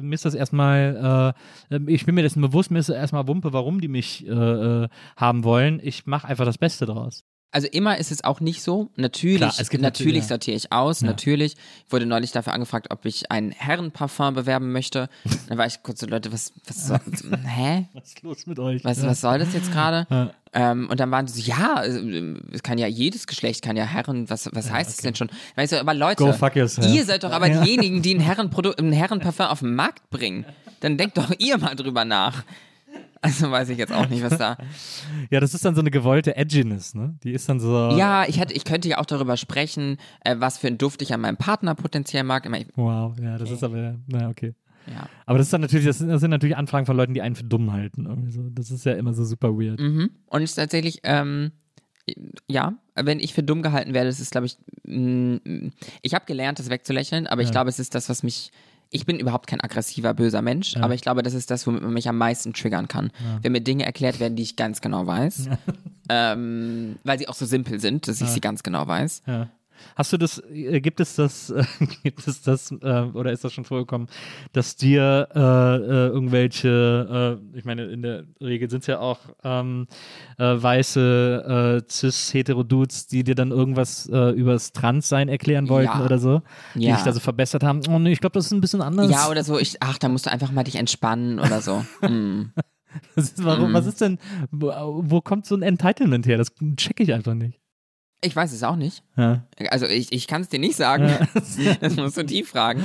mir 0.00 0.14
ist 0.14 0.24
das 0.24 0.34
erstmal, 0.34 1.34
äh, 1.70 1.80
ich 1.86 2.06
bin 2.06 2.14
mir 2.14 2.22
dessen 2.22 2.40
bewusst, 2.40 2.70
mir 2.70 2.78
ist 2.78 2.88
erstmal 2.88 3.26
Wumpe, 3.28 3.52
warum 3.52 3.80
die 3.80 3.88
mich 3.88 4.26
äh, 4.26 4.30
äh 4.30 4.88
haben 5.16 5.44
wollen. 5.44 5.80
Ich 5.82 6.06
mache 6.06 6.28
einfach 6.28 6.44
das 6.44 6.58
Beste 6.58 6.86
draus. 6.86 7.24
Also 7.52 7.66
immer 7.66 7.98
ist 7.98 8.12
es 8.12 8.22
auch 8.22 8.38
nicht 8.40 8.62
so. 8.62 8.90
Natürlich, 8.96 9.38
Klar, 9.38 9.52
natürlich 9.58 9.80
natürlich- 9.82 10.26
sortiere 10.26 10.56
ich 10.56 10.70
aus, 10.72 11.00
Ja. 11.00 11.08
natürlich. 11.08 11.56
Ich 11.86 11.92
wurde 11.92 12.06
neulich 12.06 12.30
dafür 12.30 12.52
angefragt, 12.52 12.86
ob 12.90 13.04
ich 13.04 13.30
ein 13.32 13.50
Herrenparfum 13.50 14.34
bewerben 14.34 14.70
möchte. 14.70 15.08
Dann 15.48 15.58
war 15.58 15.66
ich 15.66 15.82
kurz 15.82 16.00
so, 16.00 16.06
Leute, 16.06 16.32
was, 16.32 16.52
was 16.66 16.86
soll, 16.86 17.00
hä? 17.44 17.86
Was 17.92 18.04
ist 18.08 18.22
los 18.22 18.46
mit 18.46 18.58
euch? 18.60 18.84
Was, 18.84 19.02
was 19.04 19.20
soll 19.20 19.38
das 19.40 19.52
jetzt 19.52 19.72
gerade? 19.72 20.32
Ähm, 20.52 20.88
und 20.90 20.98
dann 20.98 21.10
waren 21.12 21.28
sie 21.28 21.40
so, 21.42 21.48
ja, 21.48 21.82
äh, 21.84 22.34
es 22.52 22.62
kann 22.64 22.76
ja 22.78 22.88
jedes 22.88 23.28
Geschlecht, 23.28 23.62
kann 23.62 23.76
ja 23.76 23.84
Herren, 23.84 24.28
was, 24.28 24.48
was 24.52 24.70
heißt 24.70 24.90
es 24.90 24.96
denn 24.96 25.14
schon? 25.14 25.30
Weißt 25.54 25.72
du, 25.72 25.78
aber 25.80 25.94
Leute, 25.94 26.24
ihr 26.24 27.04
seid 27.04 27.22
doch 27.22 27.30
aber 27.30 27.48
diejenigen, 27.48 28.02
die 28.02 28.14
ein, 28.16 28.20
Herrenprodukt, 28.20 28.80
ein 28.80 28.90
Herrenparfum 28.92 29.46
auf 29.46 29.60
den 29.60 29.74
Markt 29.76 30.10
bringen. 30.10 30.44
Dann 30.80 30.96
denkt 30.96 31.18
doch 31.18 31.30
ihr 31.38 31.56
mal 31.58 31.76
drüber 31.76 32.04
nach. 32.04 32.42
Also 33.22 33.50
weiß 33.50 33.68
ich 33.68 33.78
jetzt 33.78 33.92
auch 33.92 34.08
nicht, 34.08 34.22
was 34.22 34.38
da. 34.38 34.56
Ja, 35.30 35.40
das 35.40 35.52
ist 35.52 35.64
dann 35.64 35.74
so 35.74 35.80
eine 35.80 35.90
gewollte 35.90 36.36
Edginess, 36.36 36.94
ne? 36.94 37.18
Die 37.22 37.32
ist 37.32 37.48
dann 37.48 37.60
so. 37.60 37.90
Ja, 37.96 38.24
ich, 38.26 38.40
hätte, 38.40 38.54
ich 38.54 38.64
könnte 38.64 38.88
ja 38.88 38.98
auch 38.98 39.06
darüber 39.06 39.36
sprechen, 39.36 39.98
äh, 40.24 40.36
was 40.38 40.58
für 40.58 40.68
einen 40.68 40.78
Duft 40.78 41.02
ich 41.02 41.12
an 41.12 41.20
meinem 41.20 41.36
Partner 41.36 41.74
potenziell 41.74 42.24
mag. 42.24 42.46
Ich, 42.46 42.66
Wow, 42.76 43.14
ja, 43.20 43.36
das 43.36 43.50
ist 43.50 43.62
aber, 43.62 43.96
na, 44.06 44.28
okay. 44.28 44.54
ja. 44.86 45.06
Aber 45.26 45.38
das 45.38 45.48
ist 45.48 45.52
dann 45.52 45.60
natürlich, 45.60 45.86
das 45.86 45.98
sind, 45.98 46.08
das 46.08 46.20
sind 46.20 46.30
natürlich 46.30 46.56
Anfragen 46.56 46.86
von 46.86 46.96
Leuten, 46.96 47.12
die 47.12 47.20
einen 47.20 47.34
für 47.34 47.44
dumm 47.44 47.72
halten. 47.72 48.06
Irgendwie 48.06 48.30
so. 48.30 48.48
Das 48.50 48.70
ist 48.70 48.84
ja 48.86 48.92
immer 48.92 49.12
so 49.12 49.24
super 49.24 49.50
weird. 49.50 49.78
Mhm. 49.78 50.10
Und 50.26 50.42
es 50.42 50.50
ist 50.50 50.56
tatsächlich, 50.56 51.00
ähm, 51.02 51.52
ja, 52.48 52.74
wenn 52.94 53.20
ich 53.20 53.34
für 53.34 53.42
dumm 53.42 53.62
gehalten 53.62 53.94
werde, 53.94 54.08
das 54.08 54.20
ist, 54.20 54.32
glaube 54.32 54.46
ich, 54.46 54.56
mm, 54.84 55.68
ich 56.02 56.14
habe 56.14 56.24
gelernt, 56.24 56.58
das 56.58 56.70
wegzulächeln, 56.70 57.26
aber 57.26 57.42
ich 57.42 57.50
glaube, 57.50 57.68
es 57.68 57.78
ist 57.78 57.94
das, 57.94 58.08
was 58.08 58.22
mich. 58.22 58.50
Ich 58.92 59.06
bin 59.06 59.20
überhaupt 59.20 59.46
kein 59.46 59.60
aggressiver, 59.60 60.14
böser 60.14 60.42
Mensch, 60.42 60.76
aber 60.82 60.94
ich 60.94 61.00
glaube, 61.02 61.22
das 61.22 61.32
ist 61.34 61.50
das, 61.50 61.64
womit 61.66 61.82
man 61.82 61.92
mich 61.92 62.08
am 62.08 62.18
meisten 62.18 62.52
triggern 62.52 62.88
kann. 62.88 63.12
Wenn 63.42 63.52
mir 63.52 63.60
Dinge 63.60 63.84
erklärt 63.84 64.18
werden, 64.18 64.34
die 64.34 64.42
ich 64.42 64.56
ganz 64.56 64.80
genau 64.80 65.06
weiß, 65.06 65.48
ähm, 66.08 66.96
weil 67.04 67.18
sie 67.18 67.28
auch 67.28 67.34
so 67.34 67.46
simpel 67.46 67.78
sind, 67.80 68.08
dass 68.08 68.20
ich 68.20 68.26
sie 68.28 68.40
ganz 68.40 68.62
genau 68.64 68.86
weiß. 68.88 69.22
Hast 69.96 70.12
du 70.12 70.16
das, 70.16 70.42
äh, 70.50 70.80
gibt 70.80 71.00
es 71.00 71.14
das, 71.16 71.50
äh, 71.50 71.64
gibt 72.02 72.26
es 72.26 72.42
das, 72.42 72.70
äh, 72.72 73.02
oder 73.14 73.32
ist 73.32 73.44
das 73.44 73.52
schon 73.52 73.64
vorgekommen, 73.64 74.08
dass 74.52 74.76
dir 74.76 75.28
äh, 75.34 75.38
äh, 75.40 76.06
irgendwelche, 76.08 77.38
äh, 77.54 77.58
ich 77.58 77.64
meine, 77.64 77.84
in 77.86 78.02
der 78.02 78.24
Regel 78.40 78.68
sind 78.70 78.80
es 78.80 78.86
ja 78.86 78.98
auch 79.00 79.18
ähm, 79.44 79.86
äh, 80.38 80.44
weiße 80.62 81.82
cis-hetero-Dudes, 81.88 83.06
die 83.06 83.24
dir 83.24 83.34
dann 83.34 83.50
irgendwas 83.50 84.08
äh, 84.12 84.30
übers 84.30 84.72
Transsein 84.72 85.28
erklären 85.28 85.68
wollten 85.68 85.98
Ja. 85.98 86.04
oder 86.04 86.18
so, 86.18 86.42
die 86.74 86.86
Ja. 86.86 86.94
dich 86.96 87.04
da 87.04 87.12
so 87.12 87.20
verbessert 87.20 87.62
haben. 87.62 87.80
Oh 87.88 87.98
nee, 87.98 88.12
ich 88.12 88.20
glaube, 88.20 88.34
das 88.34 88.46
ist 88.46 88.52
ein 88.52 88.60
bisschen 88.60 88.82
anders. 88.82 89.10
Ja, 89.10 89.28
oder 89.28 89.44
so, 89.44 89.58
ich, 89.58 89.76
ach, 89.82 89.98
da 89.98 90.08
musst 90.08 90.26
du 90.26 90.30
einfach 90.30 90.50
mal 90.52 90.64
dich 90.64 90.76
entspannen 90.76 91.38
oder 91.38 91.60
so. 91.60 91.84
Mm. 92.06 92.52
was, 93.14 93.24
ist, 93.32 93.44
warum, 93.44 93.70
Mhm. 93.70 93.74
was 93.74 93.86
ist 93.86 94.00
denn, 94.00 94.18
wo, 94.50 94.72
wo 95.04 95.20
kommt 95.20 95.46
so 95.46 95.54
ein 95.54 95.62
Entitlement 95.62 96.26
her? 96.26 96.38
Das 96.38 96.52
check 96.76 96.98
ich 97.00 97.12
einfach 97.12 97.34
nicht. 97.34 97.59
Ich 98.22 98.36
weiß 98.36 98.52
es 98.52 98.62
auch 98.62 98.76
nicht. 98.76 99.02
Ja. 99.16 99.44
Also 99.70 99.86
ich, 99.86 100.12
ich 100.12 100.26
kann 100.26 100.42
es 100.42 100.48
dir 100.48 100.60
nicht 100.60 100.76
sagen. 100.76 101.10
Das 101.80 101.96
musst 101.96 102.16
du 102.16 102.24
tief 102.24 102.50
fragen. 102.50 102.82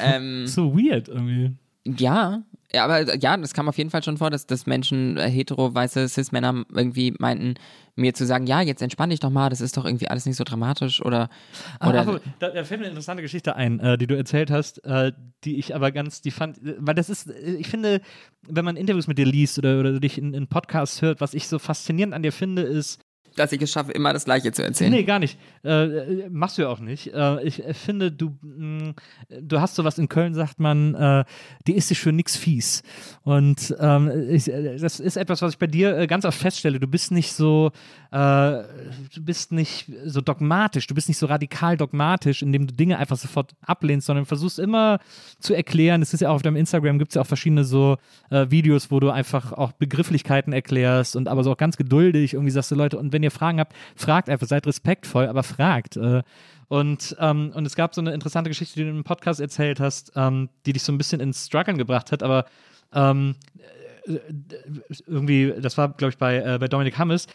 Ähm, 0.00 0.46
So 0.46 0.76
weird 0.76 1.08
irgendwie. 1.08 1.54
Ja, 1.84 2.42
ja, 2.72 2.84
aber 2.84 3.16
ja, 3.16 3.36
das 3.36 3.54
kam 3.54 3.68
auf 3.68 3.78
jeden 3.78 3.90
Fall 3.90 4.02
schon 4.02 4.16
vor, 4.18 4.30
dass, 4.30 4.46
dass 4.46 4.66
Menschen, 4.66 5.16
äh, 5.16 5.30
hetero, 5.30 5.74
weiße 5.74 6.08
Cis-Männer 6.08 6.64
irgendwie 6.74 7.14
meinten, 7.18 7.54
mir 7.94 8.12
zu 8.12 8.26
sagen, 8.26 8.46
ja, 8.46 8.60
jetzt 8.60 8.82
entspann 8.82 9.10
dich 9.10 9.20
doch 9.20 9.30
mal, 9.30 9.48
das 9.48 9.60
ist 9.60 9.76
doch 9.76 9.84
irgendwie 9.84 10.08
alles 10.08 10.26
nicht 10.26 10.36
so 10.36 10.44
dramatisch 10.44 11.00
oder, 11.00 11.30
oder 11.80 12.00
aber 12.00 12.20
da, 12.38 12.50
da 12.50 12.64
fällt 12.64 12.80
mir 12.80 12.86
eine 12.86 12.90
interessante 12.90 13.22
Geschichte 13.22 13.56
ein, 13.56 13.80
äh, 13.80 13.96
die 13.96 14.06
du 14.06 14.16
erzählt 14.16 14.50
hast, 14.50 14.84
äh, 14.84 15.12
die 15.44 15.58
ich 15.58 15.74
aber 15.74 15.92
ganz, 15.92 16.20
die 16.20 16.30
fand, 16.30 16.58
äh, 16.58 16.74
weil 16.78 16.94
das 16.94 17.08
ist, 17.08 17.30
äh, 17.30 17.54
ich 17.54 17.68
finde, 17.68 18.02
wenn 18.46 18.64
man 18.64 18.76
Interviews 18.76 19.06
mit 19.06 19.16
dir 19.16 19.26
liest 19.26 19.58
oder, 19.58 19.80
oder 19.80 19.98
dich 19.98 20.18
in, 20.18 20.34
in 20.34 20.48
Podcasts 20.48 21.00
hört, 21.00 21.20
was 21.20 21.32
ich 21.32 21.48
so 21.48 21.58
faszinierend 21.58 22.14
an 22.14 22.22
dir 22.22 22.32
finde, 22.32 22.62
ist, 22.62 23.00
dass 23.36 23.52
ich 23.52 23.62
es 23.62 23.70
schaffe, 23.70 23.92
immer 23.92 24.12
das 24.12 24.24
Gleiche 24.24 24.50
zu 24.52 24.64
erzählen. 24.64 24.90
Nee, 24.90 25.04
gar 25.04 25.18
nicht. 25.18 25.38
Äh, 25.64 25.84
äh, 25.84 26.28
machst 26.30 26.58
du 26.58 26.62
ja 26.62 26.68
auch 26.68 26.80
nicht. 26.80 27.12
Äh, 27.14 27.42
ich 27.44 27.64
äh, 27.64 27.74
finde, 27.74 28.10
du, 28.10 28.36
mh, 28.42 28.94
du 29.40 29.60
hast 29.60 29.74
sowas 29.74 29.98
in 29.98 30.08
Köln, 30.08 30.34
sagt 30.34 30.58
man, 30.58 30.94
äh, 30.94 31.24
die 31.66 31.74
ist 31.74 31.88
sich 31.88 32.00
für 32.00 32.12
nix 32.12 32.36
fies. 32.36 32.82
Und 33.22 33.74
ähm, 33.78 34.10
ich, 34.30 34.50
äh, 34.50 34.76
das 34.78 35.00
ist 35.00 35.16
etwas, 35.16 35.42
was 35.42 35.52
ich 35.52 35.58
bei 35.58 35.66
dir 35.66 36.06
ganz 36.06 36.24
oft 36.24 36.38
feststelle. 36.38 36.80
Du 36.80 36.86
bist 36.86 37.12
nicht 37.12 37.32
so, 37.32 37.70
du 38.10 38.64
bist 39.20 39.52
nicht 39.52 39.92
so 40.06 40.22
dogmatisch, 40.22 40.86
du 40.86 40.94
bist 40.94 41.08
nicht 41.08 41.18
so 41.18 41.26
radikal 41.26 41.76
dogmatisch, 41.76 42.42
indem 42.42 42.66
du 42.66 42.72
Dinge 42.72 42.98
einfach 42.98 43.16
sofort 43.16 43.54
ablehnst, 43.60 44.06
sondern 44.06 44.24
versuchst 44.24 44.58
immer 44.58 45.00
zu 45.38 45.52
erklären. 45.52 46.00
Es 46.00 46.14
ist 46.14 46.20
ja 46.20 46.30
auch 46.30 46.36
auf 46.36 46.42
deinem 46.42 46.56
Instagram 46.56 46.98
gibt 46.98 47.10
es 47.10 47.16
ja 47.16 47.22
auch 47.22 47.26
verschiedene 47.26 47.64
so 47.64 47.98
Videos, 48.30 48.90
wo 48.90 49.00
du 49.00 49.10
einfach 49.10 49.52
auch 49.52 49.72
Begrifflichkeiten 49.72 50.54
erklärst 50.54 51.14
und 51.16 51.28
aber 51.28 51.44
so 51.44 51.52
auch 51.52 51.58
ganz 51.58 51.76
geduldig 51.76 52.34
irgendwie 52.34 52.52
sagst 52.52 52.70
du 52.70 52.74
Leute, 52.74 52.96
und 52.98 53.12
wenn 53.12 53.22
ihr 53.22 53.25
Fragen 53.30 53.60
habt, 53.60 53.74
fragt 53.94 54.28
einfach, 54.28 54.46
seid 54.46 54.66
respektvoll, 54.66 55.26
aber 55.26 55.42
fragt. 55.42 55.96
Äh, 55.96 56.22
und, 56.68 57.16
ähm, 57.20 57.52
und 57.54 57.66
es 57.66 57.76
gab 57.76 57.94
so 57.94 58.00
eine 58.00 58.12
interessante 58.12 58.50
Geschichte, 58.50 58.74
die 58.76 58.84
du 58.84 58.90
im 58.90 59.04
Podcast 59.04 59.40
erzählt 59.40 59.80
hast, 59.80 60.12
ähm, 60.16 60.48
die 60.66 60.72
dich 60.72 60.82
so 60.82 60.92
ein 60.92 60.98
bisschen 60.98 61.20
ins 61.20 61.46
Struggeln 61.46 61.78
gebracht 61.78 62.10
hat, 62.12 62.22
aber 62.22 62.46
ähm, 62.92 63.36
äh, 64.06 64.18
irgendwie, 65.06 65.54
das 65.60 65.78
war, 65.78 65.90
glaube 65.90 66.10
ich, 66.10 66.18
bei, 66.18 66.38
äh, 66.38 66.58
bei 66.58 66.68
Dominik 66.68 66.98
Hammes, 66.98 67.26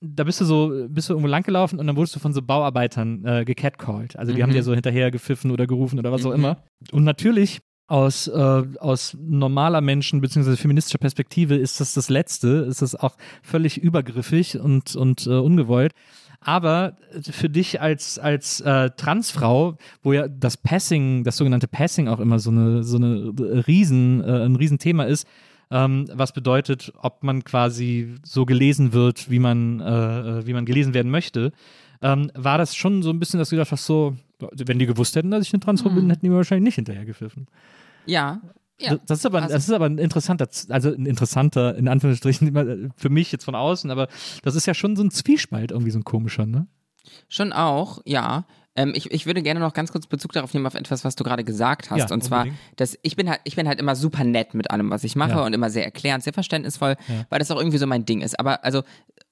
da 0.00 0.24
bist 0.24 0.40
du 0.40 0.44
so, 0.44 0.86
bist 0.88 1.08
du 1.08 1.14
irgendwo 1.14 1.28
langgelaufen 1.28 1.78
und 1.78 1.86
dann 1.86 1.96
wurdest 1.96 2.14
du 2.14 2.20
von 2.20 2.32
so 2.32 2.42
Bauarbeitern 2.42 3.24
äh, 3.24 3.44
gecatcalled. 3.44 4.16
Also 4.18 4.32
die 4.32 4.42
haben 4.42 4.52
dir 4.52 4.62
so 4.62 4.74
hinterher 4.74 5.10
gepfiffen 5.10 5.50
oder 5.50 5.66
gerufen 5.66 5.98
oder 5.98 6.12
was 6.12 6.26
auch 6.26 6.32
immer. 6.32 6.58
Und 6.92 7.04
natürlich 7.04 7.60
aus, 7.94 8.26
äh, 8.26 8.62
aus 8.80 9.16
normaler 9.20 9.80
Menschen- 9.80 10.20
bzw. 10.20 10.56
feministischer 10.56 10.98
Perspektive 10.98 11.54
ist 11.54 11.78
das 11.78 11.94
das 11.94 12.08
Letzte, 12.08 12.66
ist 12.68 12.82
das 12.82 12.96
auch 12.96 13.16
völlig 13.40 13.78
übergriffig 13.78 14.58
und, 14.58 14.96
und 14.96 15.28
äh, 15.28 15.30
ungewollt. 15.30 15.92
Aber 16.40 16.96
für 17.22 17.48
dich 17.48 17.80
als, 17.80 18.18
als 18.18 18.60
äh, 18.62 18.90
Transfrau, 18.96 19.78
wo 20.02 20.12
ja 20.12 20.26
das 20.26 20.56
Passing, 20.56 21.22
das 21.22 21.36
sogenannte 21.36 21.68
Passing 21.68 22.08
auch 22.08 22.18
immer 22.18 22.40
so 22.40 22.50
eine, 22.50 22.82
so 22.82 22.96
eine 22.96 23.32
Riesen, 23.68 24.24
äh, 24.24 24.44
ein 24.44 24.56
Riesenthema 24.56 25.04
ist, 25.04 25.28
ähm, 25.70 26.06
was 26.12 26.32
bedeutet, 26.32 26.92
ob 27.00 27.22
man 27.22 27.44
quasi 27.44 28.16
so 28.24 28.44
gelesen 28.44 28.92
wird, 28.92 29.30
wie 29.30 29.38
man, 29.38 29.78
äh, 29.78 30.40
äh, 30.40 30.46
wie 30.46 30.52
man 30.52 30.66
gelesen 30.66 30.94
werden 30.94 31.12
möchte, 31.12 31.52
ähm, 32.02 32.28
war 32.34 32.58
das 32.58 32.74
schon 32.74 33.04
so 33.04 33.10
ein 33.10 33.20
bisschen, 33.20 33.38
dass 33.38 33.50
du 33.50 33.56
gedacht 33.56 33.70
hast, 33.70 33.86
so, 33.86 34.16
wenn 34.40 34.80
die 34.80 34.86
gewusst 34.86 35.14
hätten, 35.14 35.30
dass 35.30 35.46
ich 35.46 35.54
eine 35.54 35.60
Transfrau 35.60 35.90
bin, 35.90 36.10
hätten 36.10 36.26
die 36.26 36.28
mir 36.28 36.36
wahrscheinlich 36.36 36.64
nicht 36.64 36.74
hinterhergepfiffen. 36.74 37.46
Ja. 38.06 38.40
ja. 38.78 38.96
Das, 39.06 39.18
ist 39.20 39.26
aber, 39.26 39.42
Also- 39.42 39.54
das 39.54 39.64
ist 39.64 39.72
aber 39.72 39.86
ein 39.86 39.98
interessanter, 39.98 40.48
also 40.68 40.92
ein 40.92 41.06
interessanter, 41.06 41.76
in 41.76 41.88
Anführungsstrichen, 41.88 42.54
äh, 42.56 42.88
für 42.96 43.08
mich 43.10 43.32
jetzt 43.32 43.44
von 43.44 43.54
außen, 43.54 43.90
aber 43.90 44.08
das 44.42 44.54
ist 44.54 44.66
ja 44.66 44.74
schon 44.74 44.96
so 44.96 45.02
ein 45.02 45.10
Zwiespalt, 45.10 45.70
irgendwie 45.70 45.90
so 45.90 45.98
ein 45.98 46.04
komischer, 46.04 46.46
ne? 46.46 46.66
Schon 47.28 47.52
auch, 47.52 48.00
ja. 48.04 48.44
Ähm, 48.76 48.92
ich, 48.96 49.12
ich 49.12 49.24
würde 49.26 49.40
gerne 49.42 49.60
noch 49.60 49.72
ganz 49.72 49.92
kurz 49.92 50.06
Bezug 50.08 50.32
darauf 50.32 50.52
nehmen 50.52 50.66
auf 50.66 50.74
etwas, 50.74 51.04
was 51.04 51.14
du 51.14 51.22
gerade 51.22 51.44
gesagt 51.44 51.90
hast. 51.92 52.10
Ja, 52.10 52.12
und 52.14 52.24
zwar, 52.24 52.40
unbedingt. 52.42 52.58
dass 52.80 52.98
ich 53.02 53.14
bin 53.14 53.30
halt, 53.30 53.40
ich 53.44 53.54
bin 53.54 53.68
halt 53.68 53.78
immer 53.78 53.94
super 53.94 54.24
nett 54.24 54.52
mit 54.54 54.70
allem, 54.72 54.90
was 54.90 55.04
ich 55.04 55.14
mache 55.14 55.30
Ja. 55.32 55.44
und 55.46 55.52
immer 55.52 55.70
sehr 55.70 55.84
erklärend, 55.84 56.24
sehr 56.24 56.32
verständnisvoll, 56.32 56.96
weil 57.30 57.38
das 57.38 57.50
auch 57.52 57.58
irgendwie 57.58 57.78
so 57.78 57.86
mein 57.86 58.04
Ding 58.04 58.20
ist. 58.20 58.38
Aber 58.40 58.64
also, 58.64 58.82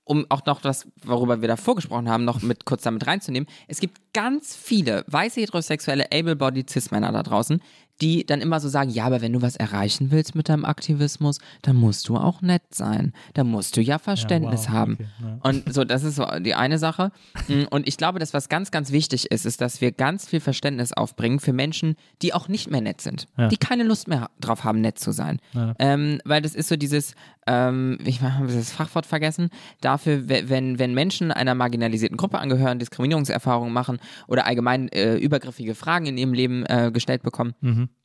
um 0.04 0.26
auch 0.30 0.44
noch 0.46 0.60
das, 0.60 0.86
worüber 1.04 1.40
wir 1.40 1.48
davor 1.48 1.76
gesprochen 1.76 2.08
haben, 2.08 2.24
noch 2.24 2.42
mit 2.42 2.64
kurz 2.64 2.82
damit 2.82 3.06
reinzunehmen, 3.06 3.48
es 3.68 3.80
gibt 3.80 4.00
ganz 4.12 4.54
viele 4.56 5.04
weiße 5.06 5.40
heterosexuelle 5.40 6.06
able-bodied 6.12 6.68
cis-Männer 6.68 7.12
da 7.12 7.22
draußen, 7.22 7.62
die 8.00 8.26
dann 8.26 8.40
immer 8.40 8.58
so 8.58 8.68
sagen, 8.68 8.90
ja, 8.90 9.04
aber 9.04 9.20
wenn 9.20 9.32
du 9.32 9.42
was 9.42 9.54
erreichen 9.54 10.10
willst 10.10 10.34
mit 10.34 10.48
deinem 10.48 10.64
Aktivismus, 10.64 11.38
dann 11.60 11.76
musst 11.76 12.08
du 12.08 12.16
auch 12.16 12.42
nett 12.42 12.62
sein. 12.70 13.12
Da 13.34 13.44
musst 13.44 13.76
du 13.76 13.80
ja 13.80 13.98
Verständnis 14.00 14.62
wow, 14.62 14.70
haben. 14.70 14.92
okay, 14.94 15.06
ja. 15.22 15.38
Und 15.42 15.72
so, 15.72 15.84
das 15.84 16.02
ist 16.02 16.16
so 16.16 16.26
die 16.40 16.54
eine 16.54 16.78
Sache. 16.78 17.12
Mm, 17.46 17.64
Und 17.70 17.86
ich 17.86 17.96
glaube, 17.98 18.18
dass 18.18 18.34
was 18.34 18.48
ganz, 18.48 18.72
ganz 18.72 18.90
wichtig 18.90 19.30
ist, 19.30 19.46
ist, 19.46 19.60
dass 19.60 19.80
wir 19.80 19.92
ganz 19.92 20.26
viel 20.26 20.40
Verständnis 20.40 20.92
aufbringen 20.92 21.38
für 21.38 21.52
Menschen, 21.52 21.94
die 22.22 22.34
auch 22.34 22.48
nicht 22.48 22.70
mehr 22.70 22.80
nett 22.80 23.00
sind, 23.00 23.28
Ja. 23.36 23.46
die 23.48 23.56
keine 23.58 23.84
Lust 23.84 24.08
mehr 24.08 24.30
drauf 24.40 24.64
haben, 24.64 24.80
nett 24.80 24.98
zu 24.98 25.12
sein. 25.12 25.38
Ja. 25.52 25.74
Ähm, 25.78 26.20
weil 26.24 26.42
das 26.42 26.56
ist 26.56 26.68
so 26.68 26.76
dieses, 26.76 27.14
ähm, 27.46 27.98
ich 28.04 28.20
habe 28.22 28.46
das 28.52 28.70
Fachwort 28.72 29.06
vergessen, 29.06 29.50
dafür, 29.80 30.28
we- 30.28 30.48
wenn, 30.48 30.78
wenn 30.78 30.94
Menschen 30.94 31.32
einer 31.32 31.54
marginalisierten 31.54 32.16
Gruppe 32.16 32.38
angehören, 32.38 32.78
Diskriminierungserfahrungen 32.78 33.72
machen 33.72 33.98
oder 34.28 34.46
allgemein 34.46 34.88
äh, 34.88 35.16
übergriffige 35.16 35.74
Fragen 35.74 36.06
in 36.06 36.18
ihrem 36.18 36.34
Leben 36.34 36.64
äh, 36.66 36.90
gestellt 36.92 37.22
bekommen, 37.22 37.54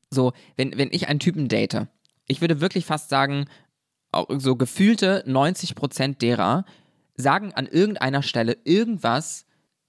so, 0.09 0.34
wenn, 0.55 0.77
wenn 0.77 0.89
ich 0.91 1.07
einen 1.09 1.19
Typen 1.19 1.47
date, 1.49 1.88
ich 2.27 2.41
würde 2.41 2.61
wirklich 2.61 2.85
fast 2.85 3.09
sagen, 3.09 3.45
auch 4.11 4.27
so 4.38 4.55
gefühlte 4.55 5.23
90 5.27 5.76
Prozent 5.76 6.22
derer 6.22 6.65
sagen 7.15 7.53
an 7.53 7.68
irgendeiner 7.68 8.23
Stelle 8.23 8.57
irgendwas, 8.64 9.45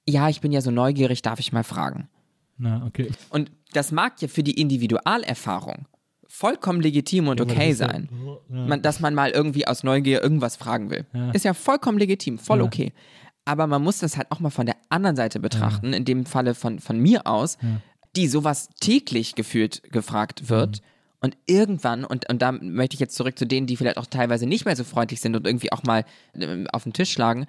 ja, 0.08 0.28
ich 0.28 0.40
bin 0.40 0.50
ja 0.52 0.60
so 0.60 0.70
neugierig, 0.70 1.22
darf 1.22 1.38
ich 1.38 1.52
mal 1.52 1.62
fragen. 1.64 2.08
Na, 2.56 2.84
okay. 2.86 3.10
Und 3.30 3.52
das 3.72 3.92
mag 3.92 4.20
ja 4.20 4.28
für 4.28 4.42
die 4.42 4.60
Individualerfahrung 4.60 5.86
vollkommen 6.28 6.80
legitim 6.80 7.28
und 7.28 7.40
okay 7.40 7.70
ja- 7.70 7.74
sein, 7.74 8.08
man, 8.48 8.82
dass 8.82 9.00
man 9.00 9.14
mal 9.14 9.30
irgendwie 9.30 9.66
aus 9.66 9.82
Neugier 9.82 10.22
irgendwas 10.22 10.56
fragen 10.56 10.90
will. 10.90 11.06
Ist 11.32 11.44
ja 11.44 11.54
vollkommen 11.54 11.98
legitim, 11.98 12.38
voll 12.38 12.58
Ja. 12.58 12.64
okay. 12.64 12.92
Aber 13.44 13.66
man 13.66 13.82
muss 13.82 13.98
das 14.00 14.16
halt 14.18 14.30
auch 14.30 14.40
mal 14.40 14.50
von 14.50 14.66
der 14.66 14.76
anderen 14.90 15.16
Seite 15.16 15.40
betrachten, 15.40 15.94
in 15.94 16.04
dem 16.04 16.26
Falle 16.26 16.54
von, 16.54 16.78
von 16.80 16.98
mir 17.00 17.26
aus, 17.26 17.56
die 18.14 18.28
sowas 18.28 18.68
täglich 18.78 19.34
gefühlt 19.36 19.82
gefragt 19.90 20.50
wird. 20.50 20.82
Und 21.20 21.36
irgendwann, 21.46 22.04
und, 22.04 22.28
und 22.28 22.42
da 22.42 22.52
möchte 22.52 22.94
ich 22.94 23.00
jetzt 23.00 23.16
zurück 23.16 23.38
zu 23.38 23.46
denen, 23.46 23.66
die 23.66 23.76
vielleicht 23.76 23.96
auch 23.96 24.06
teilweise 24.06 24.46
nicht 24.46 24.66
mehr 24.66 24.76
so 24.76 24.84
freundlich 24.84 25.20
sind 25.20 25.34
und 25.34 25.46
irgendwie 25.46 25.72
auch 25.72 25.82
mal 25.82 26.04
ähm, 26.34 26.66
auf 26.72 26.84
den 26.84 26.92
Tisch 26.92 27.10
schlagen, 27.10 27.46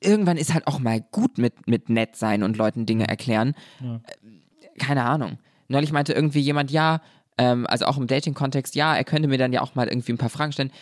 irgendwann 0.00 0.38
ist 0.38 0.54
halt 0.54 0.66
auch 0.66 0.78
mal 0.78 1.02
gut 1.12 1.38
mit, 1.38 1.68
mit 1.68 1.88
nett 1.90 2.16
sein 2.16 2.42
und 2.42 2.56
Leuten 2.56 2.86
Dinge 2.86 3.06
erklären. 3.06 3.54
Äh, 3.80 4.78
Keine 4.78 5.04
Ahnung. 5.04 5.38
Neulich 5.68 5.92
meinte 5.92 6.14
irgendwie 6.14 6.40
jemand, 6.40 6.70
ja, 6.70 7.00
ähm, 7.38 7.66
also 7.68 7.86
auch 7.86 7.98
im 7.98 8.06
Dating-Kontext, 8.06 8.74
ja, 8.74 8.96
er 8.96 9.04
könnte 9.04 9.28
mir 9.28 9.38
dann 9.38 9.52
ja 9.52 9.60
auch 9.60 9.74
mal 9.74 9.88
irgendwie 9.88 10.12
ein 10.12 10.18
paar 10.18 10.30
Fragen 10.30 10.52
stellen. 10.52 10.72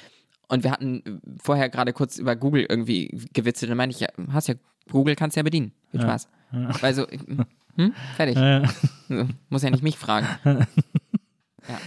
Und 0.49 0.63
wir 0.63 0.71
hatten 0.71 1.21
vorher 1.43 1.69
gerade 1.69 1.93
kurz 1.93 2.19
über 2.19 2.37
Google 2.37 2.67
irgendwie 2.69 3.27
gewitzelt. 3.33 3.71
Und 3.71 3.79
meinte 3.79 3.95
ich, 3.95 4.01
ja, 4.01 4.09
hast 4.33 4.49
ja, 4.49 4.55
Google 4.91 5.17
kannst 5.17 5.37
ja 5.37 5.43
bedienen. 5.43 5.73
Viel 5.91 6.03
Spaß. 6.03 6.29
Weil 6.81 6.95
so, 6.95 7.07
hm, 7.77 7.95
fertig. 8.17 8.37
Ja, 8.37 8.63
ja. 9.09 9.29
Muss 9.49 9.63
ja 9.63 9.71
nicht 9.71 9.83
mich 9.83 9.99
fragen. 9.99 10.27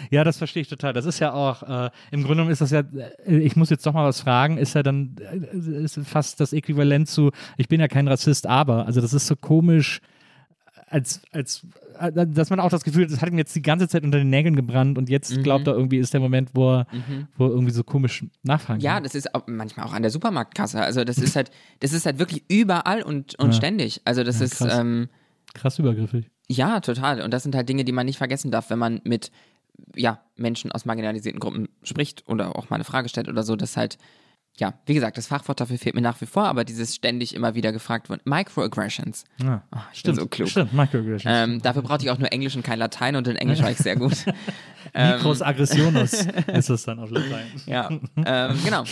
Ja, 0.09 0.23
das 0.23 0.37
verstehe 0.37 0.61
ich 0.61 0.67
total. 0.69 0.93
Das 0.93 1.05
ist 1.05 1.19
ja 1.19 1.33
auch, 1.33 1.63
äh, 1.63 1.89
im 2.11 2.21
Grunde 2.21 2.37
genommen 2.37 2.51
ist 2.51 2.61
das 2.61 2.71
ja, 2.71 2.81
äh, 3.25 3.37
ich 3.37 3.55
muss 3.55 3.69
jetzt 3.69 3.85
doch 3.85 3.93
mal 3.93 4.07
was 4.07 4.21
fragen, 4.21 4.57
ist 4.57 4.73
ja 4.73 4.83
dann 4.83 5.15
äh, 5.19 5.83
ist 5.83 5.99
fast 6.03 6.39
das 6.39 6.53
Äquivalent 6.53 7.07
zu, 7.07 7.31
ich 7.57 7.67
bin 7.67 7.79
ja 7.79 7.87
kein 7.87 8.07
Rassist, 8.07 8.47
aber, 8.47 8.85
also 8.85 9.01
das 9.01 9.13
ist 9.13 9.27
so 9.27 9.35
komisch, 9.35 10.01
als, 10.87 11.21
als, 11.31 11.63
äh, 11.63 11.86
dass 12.11 12.49
man 12.49 12.59
auch 12.59 12.69
das 12.69 12.83
Gefühl 12.83 13.03
hat, 13.05 13.11
das 13.11 13.21
hat 13.21 13.29
ihm 13.29 13.37
jetzt 13.37 13.55
die 13.55 13.61
ganze 13.61 13.87
Zeit 13.87 14.03
unter 14.03 14.17
den 14.17 14.29
Nägeln 14.29 14.55
gebrannt 14.55 14.97
und 14.97 15.09
jetzt 15.09 15.41
glaubt 15.43 15.67
er 15.67 15.73
irgendwie, 15.73 15.97
ist 15.97 16.13
der 16.13 16.19
Moment, 16.21 16.51
wo 16.53 16.75
er, 16.75 16.87
wo 17.37 17.45
er 17.45 17.51
irgendwie 17.51 17.71
so 17.73 17.83
komisch 17.83 18.25
nachfragen 18.43 18.79
Ja, 18.81 18.95
kann. 18.95 19.03
das 19.03 19.15
ist 19.15 19.33
auch 19.35 19.43
manchmal 19.47 19.85
auch 19.85 19.93
an 19.93 20.01
der 20.01 20.11
Supermarktkasse. 20.11 20.81
Also 20.81 21.03
das 21.03 21.17
ist 21.17 21.35
halt, 21.35 21.51
das 21.79 21.93
ist 21.93 22.05
halt 22.05 22.19
wirklich 22.19 22.43
überall 22.49 23.01
und, 23.03 23.35
und 23.39 23.47
Ja. 23.47 23.53
ständig. 23.53 24.01
Also 24.05 24.23
das 24.23 24.39
Ja, 24.39 24.45
ist, 24.45 24.57
krass. 24.57 24.77
ähm, 24.79 25.09
Krass 25.53 25.79
übergriffig. 25.79 26.29
ja, 26.49 26.79
total. 26.81 27.21
Und 27.21 27.31
das 27.31 27.43
sind 27.43 27.55
halt 27.55 27.67
Dinge, 27.69 27.83
die 27.85 27.91
man 27.91 28.05
nicht 28.05 28.17
vergessen 28.17 28.51
darf, 28.51 28.69
wenn 28.69 28.79
man 28.79 29.01
mit 29.03 29.31
ja, 29.95 30.19
Menschen 30.35 30.71
aus 30.71 30.85
marginalisierten 30.85 31.39
Gruppen 31.39 31.69
spricht 31.83 32.27
oder 32.27 32.55
auch 32.55 32.69
mal 32.69 32.75
eine 32.77 32.83
Frage 32.83 33.09
stellt 33.09 33.27
oder 33.29 33.43
so, 33.43 33.55
dass 33.55 33.77
halt, 33.77 33.97
ja, 34.57 34.73
wie 34.85 34.95
gesagt, 34.95 35.17
das 35.17 35.27
Fachwort 35.27 35.59
dafür 35.59 35.77
fehlt 35.77 35.95
mir 35.95 36.01
nach 36.01 36.19
wie 36.19 36.25
vor, 36.25 36.45
aber 36.45 36.63
dieses 36.63 36.95
ständig 36.95 37.35
immer 37.35 37.53
wieder 37.53 37.71
gefragt 37.71 38.09
wird. 38.09 38.25
Microaggressions. 38.25 39.23
Ja. 39.41 39.61
Oh, 39.73 39.79
ich 39.93 40.01
bin 40.03 40.15
so 40.15 40.25
klug. 40.27 40.49
Stimmt, 40.49 40.73
Microaggressions. 40.73 41.25
Ähm, 41.25 41.61
dafür 41.61 41.83
brauchte 41.83 42.05
ich 42.05 42.11
auch 42.11 42.17
nur 42.17 42.31
Englisch 42.31 42.55
und 42.55 42.63
kein 42.63 42.79
Latein 42.79 43.15
und 43.15 43.27
in 43.27 43.35
Englisch 43.35 43.61
war 43.61 43.69
ich 43.69 43.77
sehr 43.77 43.95
gut. 43.95 44.25
Micros 44.93 45.41
Aggressionos 45.41 46.25
ist 46.53 46.69
es 46.69 46.83
dann 46.83 46.99
auf 46.99 47.09
Latein. 47.11 47.45
ja, 47.65 47.89
ähm, 48.25 48.57
genau. 48.63 48.83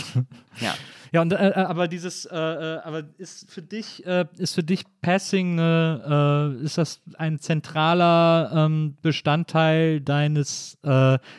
Ja. 0.59 0.73
Ja, 1.11 1.21
und, 1.21 1.31
äh, 1.31 1.49
äh, 1.49 1.53
aber 1.53 1.87
dieses, 1.87 2.25
äh, 2.25 2.35
äh, 2.35 2.79
aber 2.83 3.03
ist 3.17 3.49
für 3.49 3.61
dich, 3.61 4.05
äh, 4.05 4.25
ist 4.37 4.53
für 4.55 4.63
dich 4.63 4.83
Passing, 5.01 5.57
äh, 5.59 6.49
ist 6.63 6.77
das 6.77 6.99
ein 7.17 7.39
zentraler 7.39 8.51
ähm, 8.53 8.97
Bestandteil 9.01 10.01
deines 10.01 10.77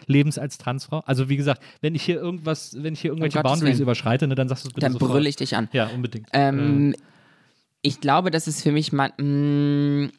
Lebens 0.07 0.39
als 0.39 0.57
Transfrau? 0.59 1.01
Also 1.05 1.29
wie 1.29 1.37
gesagt, 1.37 1.63
wenn 1.83 1.95
ich 1.95 2.03
hier 2.05 2.17
irgendwas, 2.17 2.77
wenn 2.81 2.95
ich 2.95 3.01
hier 3.01 3.11
irgendwelche 3.11 3.39
Gottes 3.39 3.51
Boundaries 3.53 3.81
überschreite, 3.81 4.27
ne, 4.29 4.35
dann 4.35 4.49
sagst 4.49 4.65
du 4.65 4.69
es 4.69 4.73
bitte 4.75 4.87
Dann 4.87 4.93
sofort. 4.95 5.13
brülle 5.13 5.29
ich 5.29 5.37
dich 5.37 5.55
an. 5.57 5.69
Ja, 5.73 5.89
unbedingt. 5.89 6.29
Ähm, 6.33 6.95
Ich 7.83 8.01
glaube, 8.01 8.31
das 8.31 8.49
ist 8.49 8.63
für 8.63 8.73
mich 8.73 8.93
man, 8.93 9.13
mh, 9.19 10.11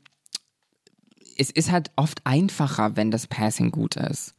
es 1.37 1.49
ist 1.51 1.71
halt 1.71 1.91
oft 1.95 2.21
einfacher, 2.25 2.95
wenn 2.95 3.11
das 3.11 3.27
Passing 3.27 3.71
gut 3.71 3.95
ist. 3.95 4.33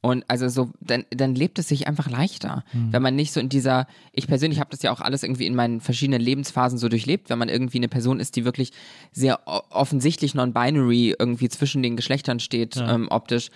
Und 0.00 0.22
also 0.28 0.50
so, 0.50 0.70
dann, 0.82 1.06
dann 1.08 1.34
lebt 1.34 1.58
es 1.58 1.68
sich 1.68 1.86
einfach 1.86 2.10
leichter. 2.10 2.62
Wenn 2.92 3.00
man 3.00 3.16
nicht 3.16 3.32
so 3.32 3.40
in 3.40 3.48
dieser, 3.48 3.86
ich 4.12 4.26
persönlich 4.26 4.60
habe 4.60 4.68
das 4.70 4.82
ja 4.82 4.92
auch 4.92 5.00
alles 5.00 5.22
irgendwie 5.22 5.46
in 5.46 5.54
meinen 5.54 5.80
verschiedenen 5.80 6.20
Lebensphasen 6.20 6.76
so 6.76 6.90
durchlebt, 6.90 7.30
wenn 7.30 7.38
man 7.38 7.48
irgendwie 7.48 7.78
eine 7.78 7.88
Person 7.88 8.20
ist, 8.20 8.36
die 8.36 8.44
wirklich 8.44 8.72
sehr 9.12 9.40
offensichtlich 9.46 10.34
non-binary 10.34 11.14
irgendwie 11.18 11.48
zwischen 11.48 11.82
den 11.82 11.96
Geschlechtern 11.96 12.38
steht, 12.38 12.76
ähm, 12.76 13.08
optisch, 13.08 13.48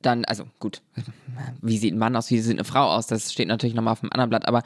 dann, 0.00 0.24
also 0.26 0.44
gut, 0.60 0.80
wie 1.60 1.76
sieht 1.76 1.92
ein 1.92 1.98
Mann 1.98 2.14
aus, 2.14 2.30
wie 2.30 2.38
sieht 2.38 2.52
eine 2.52 2.64
Frau 2.64 2.84
aus, 2.94 3.08
das 3.08 3.32
steht 3.32 3.48
natürlich 3.48 3.74
nochmal 3.74 3.92
auf 3.92 4.02
einem 4.04 4.12
anderen 4.12 4.30
Blatt, 4.30 4.46
aber 4.46 4.62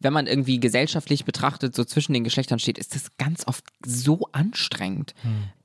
wenn 0.00 0.12
man 0.12 0.26
irgendwie 0.26 0.60
gesellschaftlich 0.60 1.24
betrachtet 1.24 1.74
so 1.74 1.84
zwischen 1.84 2.12
den 2.12 2.24
Geschlechtern 2.24 2.58
steht, 2.58 2.78
ist 2.78 2.94
das 2.94 3.16
ganz 3.16 3.46
oft 3.46 3.64
so 3.84 4.28
anstrengend. 4.32 5.14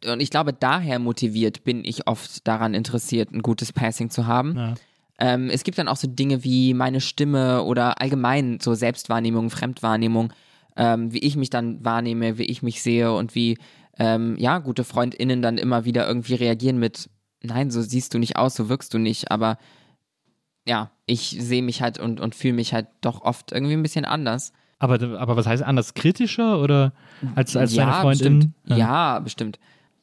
Und 0.06 0.22
ich 0.22 0.30
glaube, 0.30 0.54
daher 0.54 1.00
motiviert 1.00 1.64
bin 1.64 1.84
ich 1.84 2.08
oft 2.08 2.48
daran 2.48 2.74
interessiert, 2.74 3.32
ein 3.32 3.42
gutes 3.42 3.74
Passing 3.74 4.10
zu 4.10 4.28
haben. 4.28 4.56
Ja. 4.56 4.74
Ähm, 5.20 5.50
es 5.50 5.64
gibt 5.64 5.78
dann 5.78 5.90
auch 5.90 5.98
so 5.98 6.08
Dinge 6.08 6.44
wie 6.44 6.74
meine 6.74 7.02
Stimme 7.02 7.64
oder 7.64 8.02
allgemein 8.02 8.60
so 8.62 8.74
Selbstwahrnehmung, 8.74 9.50
Fremdwahrnehmung, 9.50 10.32
ähm, 10.78 11.12
wie 11.12 11.20
ich 11.20 11.36
mich 11.36 11.50
dann 11.50 11.84
wahrnehme, 11.84 12.38
wie 12.38 12.46
ich 12.46 12.64
mich 12.64 12.82
sehe 12.82 13.12
und 13.12 13.36
wie 13.36 13.58
ähm, 13.98 14.38
ja 14.38 14.60
gute 14.60 14.86
FreundInnen 14.86 15.42
dann 15.42 15.58
immer 15.58 15.84
wieder 15.84 16.08
irgendwie 16.08 16.36
reagieren 16.36 16.80
mit 16.80 17.10
Nein, 17.42 17.72
so 17.72 17.82
siehst 17.82 18.14
du 18.14 18.20
nicht 18.20 18.36
aus, 18.36 18.56
so 18.56 18.68
wirkst 18.68 18.94
du 18.94 18.98
nicht, 18.98 19.32
aber 19.32 19.58
ja, 20.70 20.92
ich 21.08 21.36
sehe 21.40 21.64
mich 21.64 21.82
halt 21.82 21.98
und, 21.98 22.22
und 22.22 22.36
fühle 22.36 22.54
mich 22.54 22.76
halt 22.76 22.86
doch 23.02 23.24
oft 23.24 23.52
irgendwie 23.52 23.74
ein 23.74 23.82
bisschen 23.82 24.06
anders. 24.06 24.54
Aber, 24.78 25.02
aber 25.20 25.36
was 25.36 25.48
heißt 25.48 25.64
anders? 25.64 25.96
Kritischer 25.96 26.62
oder 26.62 26.94
als, 27.34 27.58
als 27.58 27.74
deine 27.74 27.92
Freundin? 27.94 28.54
Bestimmt. 28.64 28.80
Ja. 28.80 29.20
bestimmt. 29.20 29.60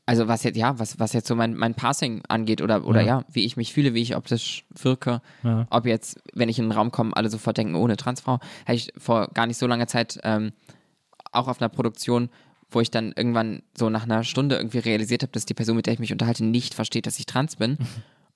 Also 0.06 0.26
was 0.26 0.42
jetzt, 0.42 0.56
ja, 0.56 0.76
was, 0.78 0.98
was 0.98 1.12
jetzt 1.12 1.28
so 1.28 1.36
mein, 1.36 1.54
mein 1.54 1.74
Passing 1.74 2.22
angeht 2.28 2.60
oder, 2.62 2.84
oder 2.84 3.00
ja. 3.00 3.20
Ja. 3.20 3.24
wie 3.30 3.44
ich 3.44 3.56
mich 3.56 3.72
fühle, 3.72 3.94
wie 3.94 4.02
ich 4.02 4.16
optisch 4.16 4.64
wirke. 4.70 5.22
Ja. 5.44 5.68
Ob 5.70 5.86
jetzt, 5.86 6.20
wenn 6.34 6.48
ich 6.48 6.58
in 6.58 6.66
den 6.66 6.72
Raum 6.72 6.90
komme, 6.90 7.16
alle 7.16 7.30
sofort 7.30 7.56
denken, 7.58 7.76
oh, 7.76 7.84
eine 7.84 7.96
Transfrau. 7.96 8.40
Hatte 8.66 8.74
ich 8.74 8.92
vor 8.98 9.28
gar 9.34 9.46
nicht 9.46 9.58
so 9.58 9.68
langer 9.68 9.86
Zeit 9.86 10.18
ähm, 10.24 10.52
auch 11.30 11.46
auf 11.46 11.60
einer 11.60 11.68
Produktion, 11.68 12.28
wo 12.70 12.80
ich 12.80 12.90
dann 12.90 13.12
irgendwann 13.16 13.62
so 13.78 13.88
nach 13.88 14.02
einer 14.02 14.24
Stunde 14.24 14.56
irgendwie 14.56 14.78
realisiert 14.78 15.22
habe, 15.22 15.32
dass 15.32 15.46
die 15.46 15.54
Person, 15.54 15.76
mit 15.76 15.86
der 15.86 15.94
ich 15.94 16.00
mich 16.00 16.12
unterhalte, 16.12 16.44
nicht 16.44 16.74
versteht, 16.74 17.06
dass 17.06 17.20
ich 17.20 17.26
trans 17.26 17.54
bin. 17.54 17.78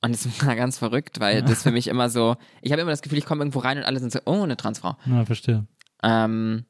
Und 0.02 0.12
es 0.14 0.26
war 0.46 0.56
ganz 0.56 0.78
verrückt, 0.78 1.20
weil 1.20 1.42
das 1.42 1.62
für 1.62 1.70
mich 1.72 1.88
immer 1.88 2.08
so, 2.08 2.36
ich 2.62 2.72
habe 2.72 2.82
immer 2.82 2.90
das 2.90 3.02
Gefühl, 3.02 3.18
ich 3.18 3.26
komme 3.26 3.42
irgendwo 3.42 3.58
rein 3.60 3.78
und 3.78 3.84
alle 3.84 4.00
sind 4.00 4.12
so, 4.12 4.20
oh, 4.24 4.42
eine 4.42 4.56
Transfrau. 4.56 4.96
Ja, 5.06 5.24
verstehe. 5.24 5.66
Ähm, 6.02 6.64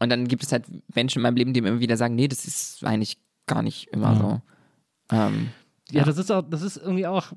und 0.00 0.10
dann 0.10 0.26
gibt 0.28 0.42
es 0.42 0.52
halt 0.52 0.64
Menschen 0.94 1.18
in 1.18 1.22
meinem 1.22 1.36
Leben, 1.36 1.52
die 1.52 1.60
mir 1.60 1.68
immer 1.68 1.80
wieder 1.80 1.96
sagen, 1.96 2.14
nee, 2.14 2.28
das 2.28 2.44
ist 2.44 2.84
eigentlich 2.84 3.18
gar 3.46 3.62
nicht 3.62 3.88
immer 3.88 4.12
Ja. 4.12 4.16
so. 4.18 4.42
Ähm, 5.10 5.48
Ja, 5.90 6.00
Ja. 6.00 6.04
das 6.04 6.18
ist 6.18 6.30
auch, 6.30 6.42
das 6.48 6.62
ist 6.62 6.76
irgendwie 6.76 7.06
auch, 7.06 7.32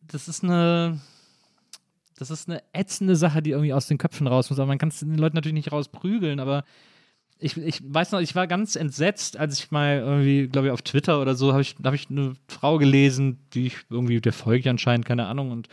das 0.00 0.26
ist 0.28 0.42
eine, 0.42 1.00
das 2.16 2.30
ist 2.30 2.48
eine 2.48 2.62
ätzende 2.72 3.16
Sache, 3.16 3.42
die 3.42 3.50
irgendwie 3.50 3.72
aus 3.72 3.86
den 3.86 3.98
Köpfen 3.98 4.26
raus 4.26 4.50
muss. 4.50 4.58
Aber 4.58 4.66
man 4.66 4.78
kann 4.78 4.88
es 4.88 5.00
den 5.00 5.16
Leuten 5.18 5.36
natürlich 5.36 5.54
nicht 5.54 5.72
rausprügeln, 5.72 6.40
aber 6.40 6.64
ich, 7.38 7.56
ich 7.56 7.80
weiß 7.84 8.12
noch, 8.12 8.20
ich 8.20 8.34
war 8.34 8.46
ganz 8.46 8.76
entsetzt, 8.76 9.36
als 9.36 9.58
ich 9.58 9.70
mal 9.70 9.98
irgendwie, 9.98 10.48
glaube 10.48 10.68
ich, 10.68 10.72
auf 10.72 10.82
Twitter 10.82 11.20
oder 11.20 11.34
so, 11.34 11.52
habe 11.52 11.62
ich, 11.62 11.76
hab 11.82 11.94
ich 11.94 12.08
eine 12.08 12.34
Frau 12.48 12.78
gelesen, 12.78 13.38
die 13.52 13.66
ich 13.66 13.76
irgendwie, 13.90 14.20
der 14.20 14.32
folgt 14.32 14.64
ja 14.64 14.70
anscheinend, 14.70 15.06
keine 15.06 15.26
Ahnung, 15.26 15.50
und 15.50 15.68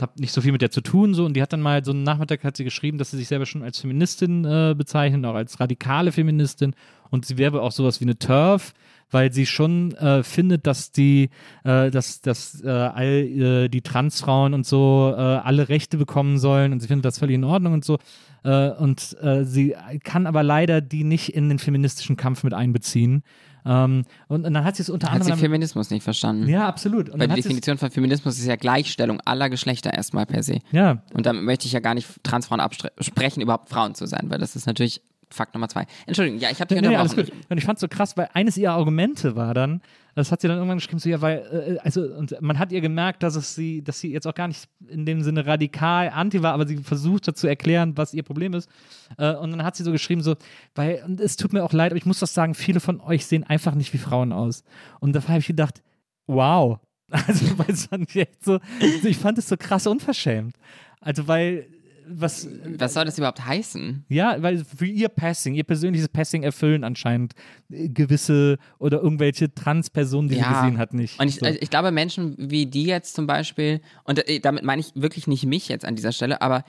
habe 0.00 0.20
nicht 0.20 0.32
so 0.32 0.40
viel 0.40 0.52
mit 0.52 0.62
der 0.62 0.70
zu 0.70 0.80
tun, 0.80 1.14
so, 1.14 1.24
und 1.24 1.34
die 1.34 1.42
hat 1.42 1.52
dann 1.52 1.60
mal 1.60 1.84
so 1.84 1.90
einen 1.90 2.04
Nachmittag 2.04 2.44
hat 2.44 2.56
sie 2.56 2.64
geschrieben, 2.64 2.98
dass 2.98 3.10
sie 3.10 3.16
sich 3.16 3.28
selber 3.28 3.46
schon 3.46 3.62
als 3.62 3.80
Feministin 3.80 4.44
äh, 4.44 4.74
bezeichnet, 4.76 5.24
auch 5.24 5.34
als 5.34 5.58
radikale 5.58 6.12
Feministin, 6.12 6.74
und 7.10 7.26
sie 7.26 7.38
wäre 7.38 7.62
auch 7.62 7.72
sowas 7.72 8.00
wie 8.00 8.04
eine 8.04 8.18
Turf, 8.18 8.74
weil 9.10 9.32
sie 9.32 9.46
schon 9.46 9.94
äh, 9.94 10.22
findet, 10.22 10.66
dass 10.66 10.92
die, 10.92 11.30
äh, 11.64 11.90
dass, 11.90 12.20
dass 12.20 12.62
äh, 12.62 12.68
all 12.68 13.06
äh, 13.06 13.68
die 13.68 13.80
Transfrauen 13.80 14.54
und 14.54 14.66
so 14.66 15.14
äh, 15.16 15.20
alle 15.20 15.68
Rechte 15.68 15.96
bekommen 15.96 16.38
sollen 16.38 16.72
und 16.72 16.80
sie 16.80 16.88
findet 16.88 17.06
das 17.06 17.18
völlig 17.18 17.36
in 17.36 17.44
Ordnung 17.44 17.72
und 17.72 17.84
so. 17.84 17.98
Äh, 18.44 18.70
und 18.70 19.16
äh, 19.20 19.44
sie 19.44 19.74
kann 20.04 20.26
aber 20.26 20.42
leider 20.42 20.80
die 20.80 21.04
nicht 21.04 21.34
in 21.34 21.48
den 21.48 21.58
feministischen 21.58 22.16
Kampf 22.16 22.44
mit 22.44 22.54
einbeziehen. 22.54 23.22
Ähm, 23.66 24.04
und, 24.28 24.46
und 24.46 24.54
dann 24.54 24.64
hat 24.64 24.76
sie 24.76 24.82
es 24.82 24.90
unter 24.90 25.08
hat 25.08 25.16
sie 25.16 25.32
anderem. 25.32 25.40
Feminismus 25.40 25.90
nicht 25.90 26.02
verstanden. 26.02 26.48
ja, 26.48 26.66
absolut. 26.66 27.08
Und 27.10 27.20
Weil 27.20 27.26
die 27.26 27.32
hat 27.32 27.38
Definition 27.38 27.76
von 27.76 27.90
Feminismus 27.90 28.38
ist 28.38 28.46
ja 28.46 28.56
Gleichstellung 28.56 29.20
aller 29.24 29.50
Geschlechter 29.50 29.92
erstmal 29.92 30.26
per 30.26 30.42
se. 30.42 30.60
ja, 30.72 31.02
Und 31.12 31.26
damit 31.26 31.42
möchte 31.42 31.66
ich 31.66 31.72
ja 31.72 31.80
gar 31.80 31.94
nicht 31.94 32.08
Transfrauen 32.22 32.60
absprechen, 32.60 33.42
überhaupt 33.42 33.68
Frauen 33.68 33.94
zu 33.94 34.06
sein, 34.06 34.26
weil 34.28 34.38
das 34.38 34.56
ist 34.56 34.66
natürlich 34.66 35.02
Fakt 35.30 35.54
Nummer 35.54 35.68
zwei. 35.68 35.86
Entschuldigung, 36.06 36.40
ja, 36.40 36.50
ich 36.50 36.60
habe 36.60 36.74
dich 36.74 36.80
Nee, 36.82 36.88
nee, 36.88 36.96
alles 36.96 37.12
unterbrochen. 37.12 37.40
gut. 37.40 37.50
Und 37.50 37.58
ich 37.58 37.64
fand 37.64 37.76
es 37.76 37.80
so 37.80 37.88
krass, 37.88 38.16
weil 38.16 38.28
eines 38.32 38.56
ihrer 38.56 38.72
Argumente 38.72 39.36
war 39.36 39.52
dann, 39.54 39.82
das 40.14 40.32
hat 40.32 40.40
sie 40.40 40.48
dann 40.48 40.56
irgendwann 40.56 40.78
geschrieben, 40.78 40.98
so 40.98 41.08
ja, 41.08 41.20
weil, 41.20 41.76
äh, 41.78 41.78
also, 41.84 42.02
und 42.02 42.34
man 42.40 42.58
hat 42.58 42.72
ihr 42.72 42.80
gemerkt, 42.80 43.22
dass 43.22 43.36
es 43.36 43.54
sie, 43.54 43.82
dass 43.82 44.00
sie 44.00 44.10
jetzt 44.12 44.26
auch 44.26 44.34
gar 44.34 44.48
nicht 44.48 44.68
in 44.88 45.06
dem 45.06 45.22
Sinne 45.22 45.46
radikal 45.46 46.08
anti 46.08 46.42
war, 46.42 46.54
aber 46.54 46.66
sie 46.66 46.78
versucht 46.78 47.28
hat 47.28 47.36
zu 47.36 47.46
erklären, 47.46 47.96
was 47.96 48.14
ihr 48.14 48.22
Problem 48.22 48.54
ist. 48.54 48.68
Äh, 49.16 49.34
und 49.34 49.50
dann 49.52 49.62
hat 49.62 49.76
sie 49.76 49.84
so 49.84 49.92
geschrieben, 49.92 50.22
so, 50.22 50.34
weil, 50.74 51.02
und 51.06 51.20
es 51.20 51.36
tut 51.36 51.52
mir 51.52 51.62
auch 51.62 51.72
leid, 51.72 51.92
aber 51.92 51.98
ich 51.98 52.06
muss 52.06 52.18
das 52.18 52.34
sagen, 52.34 52.54
viele 52.54 52.80
von 52.80 53.00
euch 53.00 53.26
sehen 53.26 53.44
einfach 53.44 53.74
nicht 53.74 53.92
wie 53.92 53.98
Frauen 53.98 54.32
aus. 54.32 54.64
Und 55.00 55.14
da 55.14 55.22
habe 55.28 55.38
ich 55.38 55.46
gedacht, 55.46 55.82
wow. 56.26 56.78
Also, 57.10 57.58
weil 57.58 57.70
es 57.70 57.86
fand 57.86 58.10
ich 58.10 58.16
echt 58.16 58.44
so, 58.44 58.58
also 58.82 59.08
ich 59.08 59.16
fand 59.16 59.38
es 59.38 59.48
so 59.48 59.56
krass 59.56 59.86
unverschämt. 59.86 60.56
Also, 61.00 61.26
weil, 61.28 61.66
was, 62.10 62.48
Was 62.78 62.94
soll 62.94 63.04
das 63.04 63.18
überhaupt 63.18 63.44
heißen? 63.44 64.04
ja, 64.08 64.36
weil 64.42 64.64
für 64.64 64.86
ihr 64.86 65.08
Passing, 65.08 65.54
ihr 65.54 65.64
persönliches 65.64 66.08
Passing 66.08 66.42
erfüllen 66.42 66.84
anscheinend 66.84 67.34
äh, 67.70 67.88
gewisse 67.88 68.58
oder 68.78 69.00
irgendwelche 69.02 69.52
Trans-Personen, 69.54 70.28
die 70.28 70.34
sie 70.34 70.40
Ja. 70.40 70.60
gesehen 70.62 70.78
hat, 70.78 70.94
nicht. 70.94 71.20
Und 71.20 71.28
ich, 71.28 71.36
so. 71.36 71.46
also 71.46 71.58
ich 71.60 71.70
glaube, 71.70 71.90
Menschen 71.90 72.34
wie 72.38 72.66
die 72.66 72.84
jetzt 72.84 73.14
zum 73.14 73.26
Beispiel, 73.26 73.80
und 74.04 74.26
äh, 74.28 74.40
damit 74.40 74.64
meine 74.64 74.80
ich 74.80 74.92
wirklich 74.94 75.26
nicht 75.26 75.44
mich 75.46 75.68
jetzt 75.68 75.84
an 75.84 75.96
dieser 75.96 76.12
Stelle, 76.12 76.40
aber 76.42 76.64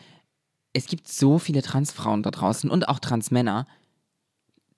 es 0.73 0.85
gibt 0.87 1.07
so 1.07 1.39
viele 1.39 1.61
Transfrauen 1.61 2.21
da 2.23 2.31
draußen 2.31 2.69
und 2.69 2.87
auch 2.89 2.99
Transmänner, 2.99 3.65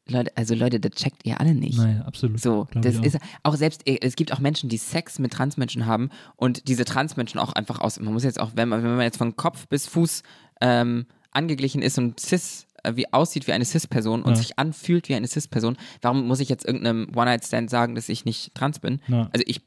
Leute, 0.08 0.32
also 0.36 0.56
Leute, 0.56 0.80
das 0.80 0.92
checkt 0.94 1.26
ihr 1.26 1.40
alle 1.40 1.54
nicht. 1.54 1.78
Naja, 1.78 2.02
absolut. 2.02 2.40
So, 2.40 2.68
Glaub 2.72 2.84
das 2.84 2.98
auch. 2.98 3.04
ist 3.04 3.18
auch 3.44 3.56
selbst, 3.56 3.84
es 3.86 4.16
gibt 4.16 4.34
auch 4.34 4.40
Menschen, 4.40 4.68
die 4.68 4.78
Sex 4.78 5.20
mit 5.20 5.32
Transmenschen 5.32 5.86
haben 5.86 6.10
und 6.36 6.68
diese 6.68 6.86
Transmenschen 6.86 7.40
auch 7.40 7.54
einfach 7.54 7.80
aus, 7.80 8.00
man 8.00 8.12
muss 8.14 8.24
jetzt 8.24 8.40
auch, 8.40 8.52
wenn 8.56 8.68
man, 8.68 8.84
wenn 8.84 8.96
man 8.96 9.02
jetzt 9.04 9.18
von 9.18 9.36
Kopf 9.36 9.68
bis 9.68 9.88
Fuß 9.88 10.24
ähm, 10.62 11.06
angeglichen 11.32 11.82
ist 11.82 11.98
und 11.98 12.20
cis, 12.20 12.66
äh, 12.84 12.96
wie 12.96 13.12
aussieht 13.14 13.48
wie 13.48 13.54
eine 13.54 13.66
Cis-Person 13.66 14.22
und 14.24 14.32
Ja. 14.32 14.36
sich 14.38 14.58
anfühlt 14.60 15.10
wie 15.10 15.16
eine 15.16 15.28
Cis-Person, 15.28 15.78
warum 16.02 16.28
muss 16.28 16.40
ich 16.40 16.50
jetzt 16.50 16.66
irgendeinem 16.66 17.08
One-Night-Stand 17.16 17.70
sagen, 17.70 17.96
dass 17.96 18.10
ich 18.10 18.26
nicht 18.26 18.54
trans 18.56 18.80
bin? 18.80 19.02
Ja. 19.08 19.30
Also 19.34 19.44
ich, 19.48 19.62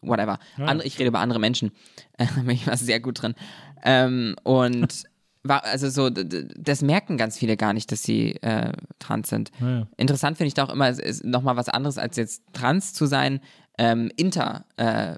whatever. 0.00 0.38
Ja. 0.58 0.66
Andere, 0.66 0.86
ich 0.86 0.98
rede 0.98 1.08
über 1.08 1.20
andere 1.20 1.38
Menschen. 1.40 1.72
Äh, 2.18 2.26
bin 2.36 2.50
ich 2.50 2.66
war 2.66 2.76
sehr 2.76 3.00
gut 3.00 3.22
drin. 3.22 3.34
Ähm, 3.82 4.36
und 4.42 5.04
war, 5.42 5.64
also 5.64 5.88
so, 5.88 6.10
das 6.10 6.82
merken 6.82 7.16
ganz 7.16 7.38
viele 7.38 7.56
gar 7.56 7.72
nicht, 7.72 7.90
dass 7.92 8.02
sie 8.02 8.32
äh, 8.42 8.72
trans 8.98 9.30
sind. 9.30 9.50
Interessant 9.96 10.36
finde 10.36 10.48
ich 10.48 10.54
da 10.54 10.64
auch 10.64 10.68
immer, 10.72 10.90
ist 10.90 11.24
nochmal 11.24 11.56
was 11.56 11.70
anderes 11.70 11.96
als 11.96 12.16
jetzt 12.16 12.42
trans 12.52 12.92
zu 12.92 13.06
sein, 13.06 13.40
ähm, 13.78 14.10
inter, 14.16 14.66
äh, 14.76 15.16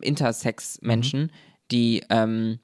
Intersex-Menschen, 0.00 1.30
die, 1.70 2.02
ähm, 2.10 2.58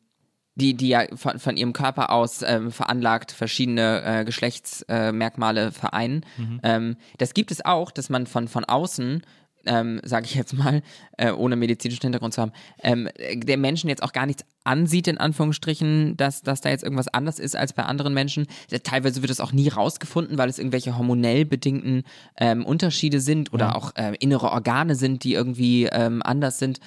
die, 0.56 0.74
die 0.74 0.88
ja 0.88 1.04
von, 1.14 1.38
von 1.38 1.56
ihrem 1.56 1.72
Körper 1.72 2.10
aus 2.10 2.42
ähm, 2.42 2.72
veranlagt 2.72 3.30
verschiedene 3.30 4.02
äh, 4.02 4.24
Geschlechtsmerkmale 4.24 5.70
vereinen. 5.70 6.24
Ähm, 6.62 6.96
das 7.18 7.34
gibt 7.34 7.50
es 7.50 7.64
auch, 7.64 7.90
dass 7.90 8.08
man 8.08 8.26
von, 8.26 8.48
von 8.48 8.64
außen 8.64 9.22
ähm, 9.66 10.00
sage 10.04 10.26
ich 10.26 10.34
jetzt 10.34 10.52
mal, 10.54 10.82
äh, 11.18 11.30
ohne 11.32 11.56
medizinischen 11.56 12.02
Hintergrund 12.02 12.34
zu 12.34 12.40
haben, 12.40 12.52
ähm, 12.82 13.08
der 13.34 13.58
Menschen 13.58 13.90
jetzt 13.90 14.02
auch 14.02 14.12
gar 14.12 14.26
nichts 14.26 14.44
ansieht, 14.64 15.08
in 15.08 15.18
Anführungsstrichen, 15.18 16.16
dass, 16.16 16.42
dass 16.42 16.60
da 16.60 16.70
jetzt 16.70 16.84
irgendwas 16.84 17.08
anders 17.08 17.38
ist 17.38 17.56
als 17.56 17.72
bei 17.72 17.82
anderen 17.82 18.14
Menschen. 18.14 18.46
Teilweise 18.84 19.22
wird 19.22 19.30
es 19.30 19.40
auch 19.40 19.52
nie 19.52 19.68
rausgefunden, 19.68 20.38
weil 20.38 20.48
es 20.48 20.58
irgendwelche 20.58 20.96
hormonell 20.96 21.44
bedingten 21.44 22.04
ähm, 22.36 22.64
Unterschiede 22.64 23.20
sind 23.20 23.52
oder 23.52 23.76
auch 23.76 23.94
äh, 23.96 24.14
innere 24.18 24.50
Organe 24.50 24.94
sind, 24.94 25.24
die 25.24 25.34
irgendwie 25.34 25.86
ähm, 25.86 26.22
anders 26.22 26.58
sind. 26.58 26.80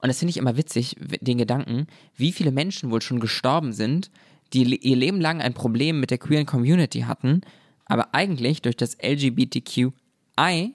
Und 0.00 0.08
das 0.08 0.18
finde 0.18 0.30
ich 0.30 0.36
immer 0.36 0.56
witzig, 0.56 0.96
den 1.20 1.38
Gedanken, 1.38 1.86
wie 2.16 2.32
viele 2.32 2.52
Menschen 2.52 2.90
wohl 2.90 3.02
schon 3.02 3.20
gestorben 3.20 3.72
sind, 3.72 4.10
die 4.52 4.62
ihr 4.76 4.96
Leben 4.96 5.20
lang 5.20 5.40
ein 5.40 5.54
Problem 5.54 5.98
mit 6.00 6.10
der 6.10 6.18
queeren 6.18 6.46
Community 6.46 7.00
hatten, 7.00 7.40
aber 7.86 8.14
eigentlich 8.14 8.62
durch 8.62 8.76
das 8.76 8.96
LGBTQI 9.02 10.74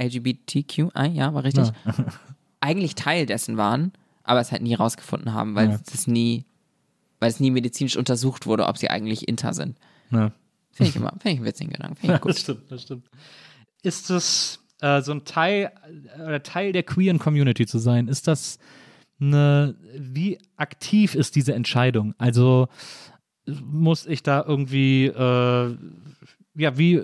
LGBTQI, 0.00 0.90
ja, 1.12 1.32
war 1.34 1.44
richtig, 1.44 1.70
eigentlich 2.60 2.94
Teil 2.94 3.26
dessen 3.26 3.56
waren, 3.56 3.92
aber 4.22 4.40
es 4.40 4.52
halt 4.52 4.62
nie 4.62 4.74
rausgefunden 4.74 5.32
haben, 5.32 5.54
weil 5.54 5.70
Ja. 5.70 5.80
es 5.92 6.06
nie, 6.06 6.44
weil 7.20 7.30
es 7.30 7.40
nie 7.40 7.50
medizinisch 7.50 7.96
untersucht 7.96 8.46
wurde, 8.46 8.66
ob 8.66 8.78
sie 8.78 8.90
eigentlich 8.90 9.28
inter 9.28 9.54
sind. 9.54 9.78
Ja. 10.10 10.32
Finde 10.72 10.90
ich 10.90 10.96
immer, 10.96 11.10
finde 11.10 11.30
ich 11.30 11.36
einen 11.38 11.46
witzigen 11.46 11.72
Gedanken, 11.72 12.10
ich 12.10 12.18
Das 12.20 12.40
stimmt, 12.40 12.70
das 12.70 12.82
stimmt. 12.82 13.08
Ist 13.82 14.10
das 14.10 14.60
äh, 14.80 15.02
so 15.02 15.12
ein 15.12 15.24
Teil 15.24 15.72
oder 16.16 16.42
Teil 16.42 16.72
der 16.72 16.82
queeren 16.82 17.18
Community 17.18 17.66
zu 17.66 17.78
sein? 17.78 18.08
Ist 18.08 18.28
das 18.28 18.58
eine, 19.20 19.76
wie 19.96 20.38
aktiv 20.56 21.14
ist 21.14 21.36
diese 21.36 21.54
Entscheidung? 21.54 22.14
Also 22.18 22.68
muss 23.46 24.06
ich 24.06 24.22
da 24.22 24.44
irgendwie, 24.46 25.06
äh, 25.06 25.76
ja, 26.56 26.78
wie, 26.78 27.00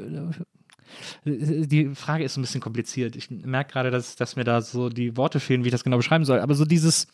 die 1.24 1.94
Frage 1.94 2.24
ist 2.24 2.36
ein 2.36 2.42
bisschen 2.42 2.60
kompliziert. 2.60 3.16
Ich 3.16 3.30
merke 3.30 3.72
gerade, 3.72 3.90
dass, 3.90 4.16
dass 4.16 4.36
mir 4.36 4.44
da 4.44 4.60
so 4.60 4.88
die 4.88 5.16
Worte 5.16 5.40
fehlen, 5.40 5.64
wie 5.64 5.68
ich 5.68 5.72
das 5.72 5.84
genau 5.84 5.96
beschreiben 5.96 6.24
soll. 6.24 6.40
Aber 6.40 6.54
so 6.54 6.64
dieses, 6.64 7.06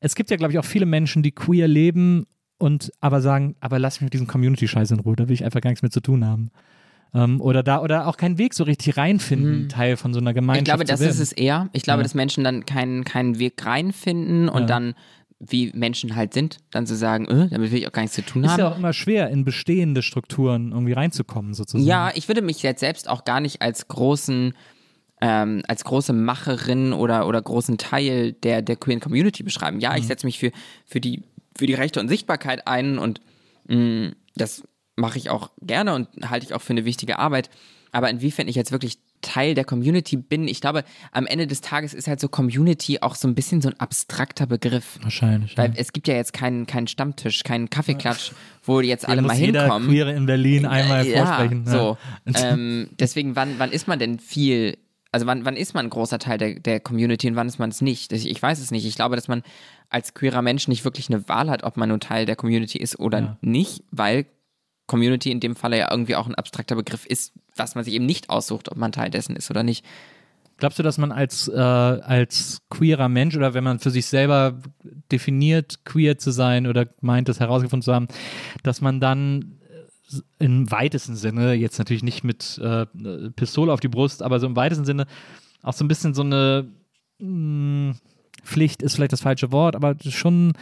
es 0.00 0.14
gibt 0.14 0.30
ja, 0.30 0.36
glaube 0.36 0.52
ich, 0.52 0.58
auch 0.58 0.64
viele 0.64 0.86
Menschen, 0.86 1.22
die 1.22 1.32
queer 1.32 1.68
leben 1.68 2.26
und 2.58 2.92
aber 3.00 3.20
sagen, 3.20 3.56
aber 3.60 3.78
lass 3.78 4.00
mich 4.00 4.06
mit 4.06 4.14
diesem 4.14 4.26
Community-Scheiß 4.26 4.90
in 4.90 5.00
Ruhe, 5.00 5.16
da 5.16 5.28
will 5.28 5.34
ich 5.34 5.44
einfach 5.44 5.60
gar 5.60 5.70
nichts 5.70 5.82
mit 5.82 5.92
zu 5.92 6.00
tun 6.00 6.24
haben. 6.24 6.50
Ähm, 7.14 7.40
oder 7.40 7.62
da, 7.62 7.82
oder 7.82 8.06
auch 8.08 8.16
keinen 8.16 8.38
Weg 8.38 8.54
so 8.54 8.64
richtig 8.64 8.96
reinfinden, 8.96 9.68
Teil 9.68 9.96
von 9.96 10.14
so 10.14 10.20
einer 10.20 10.32
Gemeinschaft. 10.32 10.62
Ich 10.62 10.64
glaube, 10.72 10.84
das 10.84 11.00
ist 11.00 11.18
es 11.20 11.32
eher. 11.32 11.68
Ich 11.72 11.82
glaube, 11.82 11.98
Ja. 11.98 12.02
dass 12.04 12.14
Menschen 12.14 12.42
dann 12.44 12.64
keinen, 12.64 13.04
keinen 13.04 13.38
Weg 13.38 13.64
reinfinden 13.66 14.48
und 14.48 14.62
Ja. 14.62 14.66
dann, 14.66 14.94
wie 15.38 15.72
Menschen 15.74 16.16
halt 16.16 16.32
sind, 16.32 16.58
dann 16.70 16.86
zu 16.86 16.96
sagen, 16.96 17.26
äh, 17.26 17.48
damit 17.50 17.70
will 17.70 17.78
ich 17.80 17.86
auch 17.86 17.92
gar 17.92 18.02
nichts 18.02 18.14
zu 18.16 18.22
tun 18.24 18.44
Ist 18.44 18.52
haben. 18.52 18.60
ja 18.60 18.68
auch 18.72 18.78
immer 18.78 18.92
schwer, 18.94 19.28
in 19.28 19.44
bestehende 19.44 20.00
Strukturen 20.02 20.72
irgendwie 20.72 20.92
reinzukommen, 20.94 21.52
sozusagen. 21.52 21.84
Ja, 21.86 22.12
ich 22.14 22.28
würde 22.28 22.40
mich 22.42 22.62
jetzt 22.62 22.80
selbst 22.80 23.08
auch 23.10 23.24
gar 23.24 23.40
nicht 23.40 23.60
als 23.60 23.88
großen, 23.88 24.54
ähm, 25.20 25.62
als 25.68 25.84
große 25.84 26.12
Macherin 26.14 26.92
oder, 26.94 27.26
oder 27.26 27.42
großen 27.42 27.76
Teil 27.76 28.32
der, 28.32 28.62
der 28.62 28.76
queeren 28.76 29.00
Community 29.00 29.42
beschreiben. 29.42 29.80
Ja, 29.80 29.96
ich 29.96 30.06
setze 30.06 30.26
mich 30.26 30.38
für, 30.38 30.50
für, 30.86 31.00
die, 31.00 31.22
für 31.58 31.66
die 31.66 31.74
Rechte 31.74 32.00
und 32.00 32.08
Sichtbarkeit 32.08 32.66
ein 32.66 32.98
und 32.98 33.20
mh, 33.68 34.12
das 34.34 34.62
mache 34.96 35.18
ich 35.18 35.30
auch 35.30 35.50
gerne 35.60 35.94
und 35.94 36.08
halte 36.28 36.46
ich 36.46 36.54
auch 36.54 36.62
für 36.62 36.72
eine 36.72 36.84
wichtige 36.84 37.18
Arbeit. 37.18 37.50
Aber 37.92 38.08
inwiefern 38.08 38.48
ich 38.48 38.56
jetzt 38.56 38.72
wirklich 38.72 38.98
Teil 39.20 39.54
der 39.54 39.64
Community 39.64 40.16
bin, 40.16 40.48
ich 40.48 40.60
glaube, 40.60 40.82
am 41.12 41.26
Ende 41.26 41.46
des 41.46 41.60
Tages 41.60 41.94
ist 41.94 42.08
halt 42.08 42.20
so 42.20 42.28
Community 42.28 42.98
auch 43.00 43.14
so 43.14 43.28
ein 43.28 43.34
bisschen 43.34 43.60
so 43.62 43.68
ein 43.68 43.78
abstrakter 43.78 44.46
Begriff. 44.46 44.98
Wahrscheinlich. 45.02 45.56
Weil 45.56 45.70
ja. 45.70 45.74
es 45.76 45.92
gibt 45.92 46.08
ja 46.08 46.14
jetzt 46.14 46.32
keinen, 46.32 46.66
keinen 46.66 46.88
Stammtisch, 46.88 47.44
keinen 47.44 47.70
Kaffeeklatsch, 47.70 48.32
wo 48.64 48.80
jetzt 48.80 49.06
alle 49.08 49.22
Da 49.22 49.28
mal 49.28 49.36
jeder 49.36 49.62
hinkommen. 49.62 49.88
Queere 49.88 50.12
in 50.12 50.26
Berlin 50.26 50.66
einmal 50.66 51.06
Ja, 51.06 51.24
vorsprechen. 51.24 51.66
So. 51.66 51.96
ähm, 52.34 52.88
deswegen, 52.98 53.36
wann, 53.36 53.58
wann 53.58 53.70
ist 53.70 53.86
man 53.86 53.98
denn 53.98 54.18
viel, 54.18 54.76
also 55.12 55.26
wann, 55.26 55.44
wann 55.44 55.56
ist 55.56 55.74
man 55.74 55.86
ein 55.86 55.90
großer 55.90 56.18
Teil 56.18 56.38
der, 56.38 56.58
der 56.58 56.80
Community 56.80 57.28
und 57.28 57.36
wann 57.36 57.46
ist 57.46 57.58
man 57.58 57.70
es 57.70 57.80
nicht? 57.80 58.12
Ich, 58.12 58.28
ich 58.28 58.42
weiß 58.42 58.58
es 58.58 58.70
nicht. 58.70 58.86
Ich 58.86 58.96
glaube, 58.96 59.14
dass 59.16 59.28
man 59.28 59.42
als 59.88 60.14
queerer 60.14 60.42
Mensch 60.42 60.66
nicht 60.66 60.84
wirklich 60.84 61.10
eine 61.10 61.28
Wahl 61.28 61.48
hat, 61.50 61.62
ob 61.62 61.76
man 61.76 61.90
nur 61.90 62.00
Teil 62.00 62.26
der 62.26 62.36
Community 62.36 62.78
ist 62.78 62.98
oder 62.98 63.20
Ja. 63.20 63.36
nicht, 63.42 63.84
weil 63.90 64.26
Community 64.92 65.30
in 65.30 65.40
dem 65.40 65.56
Falle 65.56 65.78
ja 65.78 65.90
irgendwie 65.90 66.16
auch 66.16 66.26
ein 66.26 66.34
abstrakter 66.34 66.76
Begriff 66.76 67.06
ist, 67.06 67.32
was 67.56 67.74
man 67.74 67.82
sich 67.82 67.94
eben 67.94 68.04
nicht 68.04 68.28
aussucht, 68.28 68.70
ob 68.70 68.76
man 68.76 68.92
Teil 68.92 69.08
dessen 69.08 69.36
ist 69.36 69.50
oder 69.50 69.62
nicht. 69.62 69.86
Glaubst 70.58 70.78
du, 70.78 70.82
dass 70.82 70.98
man 70.98 71.12
als, 71.12 71.48
äh, 71.48 71.56
als 71.56 72.60
queerer 72.68 73.08
Mensch 73.08 73.34
oder 73.34 73.54
wenn 73.54 73.64
man 73.64 73.78
für 73.78 73.90
sich 73.90 74.04
selber 74.04 74.58
definiert, 75.10 75.86
queer 75.86 76.18
zu 76.18 76.30
sein 76.30 76.66
oder 76.66 76.88
meint, 77.00 77.30
das 77.30 77.40
herausgefunden 77.40 77.82
zu 77.82 77.94
haben, 77.94 78.06
dass 78.62 78.82
man 78.82 79.00
dann 79.00 79.58
äh, 80.10 80.44
im 80.44 80.70
weitesten 80.70 81.16
Sinne, 81.16 81.54
jetzt 81.54 81.78
natürlich 81.78 82.02
nicht 82.02 82.22
mit 82.22 82.58
äh, 82.58 82.84
Pistole 83.34 83.72
auf 83.72 83.80
die 83.80 83.88
Brust, 83.88 84.22
aber 84.22 84.40
so 84.40 84.46
im 84.46 84.54
weitesten 84.54 84.84
Sinne 84.84 85.06
auch 85.62 85.72
so 85.72 85.86
ein 85.86 85.88
bisschen 85.88 86.12
so 86.12 86.22
eine 86.22 86.68
mh, 87.18 87.94
Pflicht 88.44 88.82
ist 88.82 88.96
vielleicht 88.96 89.14
das 89.14 89.22
falsche 89.22 89.52
Wort, 89.52 89.74
aber 89.74 89.96
schon 90.10 90.52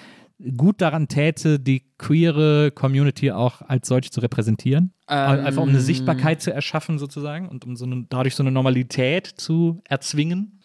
gut 0.56 0.80
daran 0.80 1.08
täte, 1.08 1.58
die 1.58 1.84
queere 1.98 2.70
Community 2.70 3.30
auch 3.30 3.62
als 3.62 3.88
solche 3.88 4.10
zu 4.10 4.20
repräsentieren. 4.20 4.92
Ähm, 5.08 5.44
Einfach 5.44 5.62
um 5.62 5.68
eine 5.68 5.80
Sichtbarkeit 5.80 6.40
zu 6.40 6.52
erschaffen 6.52 6.98
sozusagen 6.98 7.48
und 7.48 7.64
um 7.64 7.76
so 7.76 7.84
eine, 7.84 8.06
dadurch 8.08 8.34
so 8.34 8.42
eine 8.42 8.50
Normalität 8.50 9.26
zu 9.26 9.80
erzwingen. 9.88 10.60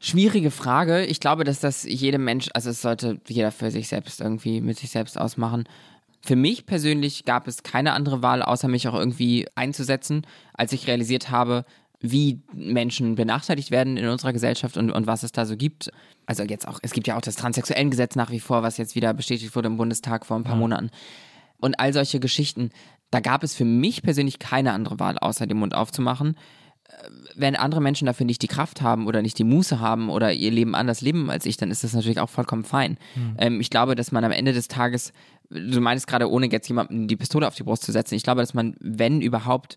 Schwierige 0.00 0.52
Frage. 0.52 1.04
Ich 1.06 1.18
glaube, 1.18 1.42
dass 1.42 1.58
das 1.58 1.82
jedem 1.82 2.24
Mensch, 2.24 2.48
also 2.54 2.70
es 2.70 2.82
sollte 2.82 3.20
jeder 3.26 3.50
für 3.50 3.70
sich 3.70 3.88
selbst 3.88 4.20
irgendwie 4.20 4.60
mit 4.60 4.78
sich 4.78 4.90
selbst 4.90 5.18
ausmachen. 5.18 5.64
Für 6.20 6.36
mich 6.36 6.66
persönlich 6.66 7.24
gab 7.24 7.48
es 7.48 7.62
keine 7.62 7.92
andere 7.92 8.22
Wahl, 8.22 8.42
außer 8.42 8.68
mich 8.68 8.86
auch 8.86 8.94
irgendwie 8.94 9.46
einzusetzen, 9.54 10.22
als 10.54 10.72
ich 10.72 10.86
realisiert 10.86 11.30
habe, 11.30 11.64
wie 12.00 12.42
Menschen 12.52 13.16
benachteiligt 13.16 13.70
werden 13.70 13.96
in 13.96 14.08
unserer 14.08 14.32
Gesellschaft 14.32 14.76
und, 14.76 14.90
und 14.90 15.06
was 15.06 15.22
es 15.22 15.32
da 15.32 15.46
so 15.46 15.56
gibt. 15.56 15.90
Also 16.26 16.44
jetzt 16.44 16.68
auch, 16.68 16.78
es 16.82 16.92
gibt 16.92 17.06
ja 17.08 17.16
auch 17.16 17.20
das 17.20 17.36
Transsexuellengesetz 17.36 18.14
nach 18.14 18.30
wie 18.30 18.40
vor, 18.40 18.62
was 18.62 18.76
jetzt 18.76 18.94
wieder 18.94 19.12
bestätigt 19.14 19.54
wurde 19.56 19.68
im 19.68 19.76
Bundestag 19.76 20.24
vor 20.24 20.36
ein 20.36 20.44
paar 20.44 20.56
Monaten. 20.56 20.90
Und 21.58 21.80
all 21.80 21.92
solche 21.92 22.20
Geschichten. 22.20 22.70
Da 23.10 23.20
gab 23.20 23.42
es 23.42 23.54
für 23.54 23.64
mich 23.64 24.02
persönlich 24.02 24.38
keine 24.38 24.72
andere 24.72 25.00
Wahl, 25.00 25.18
außer 25.18 25.46
den 25.46 25.56
Mund 25.56 25.74
aufzumachen 25.74 26.36
wenn 27.36 27.56
andere 27.56 27.80
Menschen 27.80 28.06
dafür 28.06 28.26
nicht 28.26 28.42
die 28.42 28.48
Kraft 28.48 28.80
haben 28.80 29.06
oder 29.06 29.22
nicht 29.22 29.38
die 29.38 29.44
Muße 29.44 29.80
haben 29.80 30.08
oder 30.08 30.32
ihr 30.32 30.50
Leben 30.50 30.74
anders 30.74 31.00
leben 31.00 31.30
als 31.30 31.46
ich, 31.46 31.56
dann 31.56 31.70
ist 31.70 31.84
das 31.84 31.92
natürlich 31.92 32.20
auch 32.20 32.30
vollkommen 32.30 32.64
fein. 32.64 32.98
Ähm, 33.38 33.60
ich 33.60 33.70
glaube, 33.70 33.94
dass 33.94 34.10
man 34.10 34.24
am 34.24 34.32
Ende 34.32 34.52
des 34.52 34.68
Tages, 34.68 35.12
du 35.50 35.80
meinst 35.80 36.06
gerade, 36.06 36.30
ohne 36.30 36.50
jetzt 36.50 36.68
jemandem 36.68 37.06
die 37.06 37.16
Pistole 37.16 37.46
auf 37.46 37.54
die 37.54 37.62
Brust 37.62 37.84
zu 37.84 37.92
setzen, 37.92 38.14
ich 38.14 38.22
glaube, 38.22 38.40
dass 38.40 38.54
man, 38.54 38.74
wenn 38.80 39.20
überhaupt, 39.20 39.76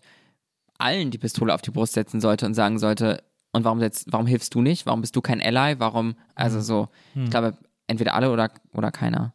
allen 0.78 1.10
die 1.10 1.18
Pistole 1.18 1.54
auf 1.54 1.62
die 1.62 1.70
Brust 1.70 1.94
setzen 1.94 2.20
sollte 2.20 2.46
und 2.46 2.54
sagen 2.54 2.78
sollte, 2.78 3.22
und 3.52 3.64
warum 3.64 3.80
setzt, 3.80 4.12
warum 4.12 4.26
hilfst 4.26 4.54
du 4.54 4.62
nicht? 4.62 4.86
Warum 4.86 5.02
bist 5.02 5.14
du 5.14 5.20
kein 5.20 5.40
Ally? 5.40 5.78
Warum, 5.78 6.14
also 6.34 6.60
so, 6.60 6.88
ich 7.14 7.30
glaube, 7.30 7.56
entweder 7.86 8.14
alle 8.14 8.30
oder, 8.30 8.50
oder 8.72 8.90
keiner. 8.90 9.34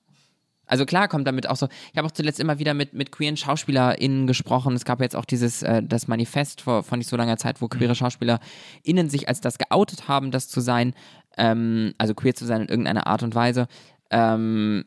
Also 0.65 0.85
klar 0.85 1.07
kommt 1.07 1.25
damit 1.27 1.49
auch 1.49 1.55
so, 1.55 1.67
ich 1.91 1.97
habe 1.97 2.07
auch 2.07 2.11
zuletzt 2.11 2.39
immer 2.39 2.59
wieder 2.59 2.73
mit, 2.73 2.93
mit 2.93 3.11
queeren 3.11 3.37
SchauspielerInnen 3.37 4.27
gesprochen. 4.27 4.75
Es 4.75 4.83
gab 4.83 4.99
jetzt 4.99 5.15
auch 5.15 5.23
dieses, 5.23 5.63
äh, 5.63 5.81
das 5.81 6.07
Manifest 6.07 6.61
vor, 6.61 6.83
vor 6.83 6.97
nicht 6.97 7.09
so 7.09 7.15
langer 7.15 7.37
Zeit, 7.37 7.61
wo 7.61 7.69
queere 7.69 7.95
SchauspielerInnen 7.95 9.09
sich 9.09 9.29
als 9.29 9.39
das 9.39 9.57
geoutet 9.57 10.09
haben, 10.09 10.31
das 10.31 10.49
zu 10.49 10.59
sein, 10.59 10.93
ähm, 11.37 11.93
also 11.97 12.13
queer 12.13 12.35
zu 12.35 12.45
sein 12.45 12.61
in 12.61 12.67
irgendeiner 12.67 13.07
Art 13.07 13.23
und 13.23 13.33
Weise. 13.33 13.67
Ähm, 14.11 14.83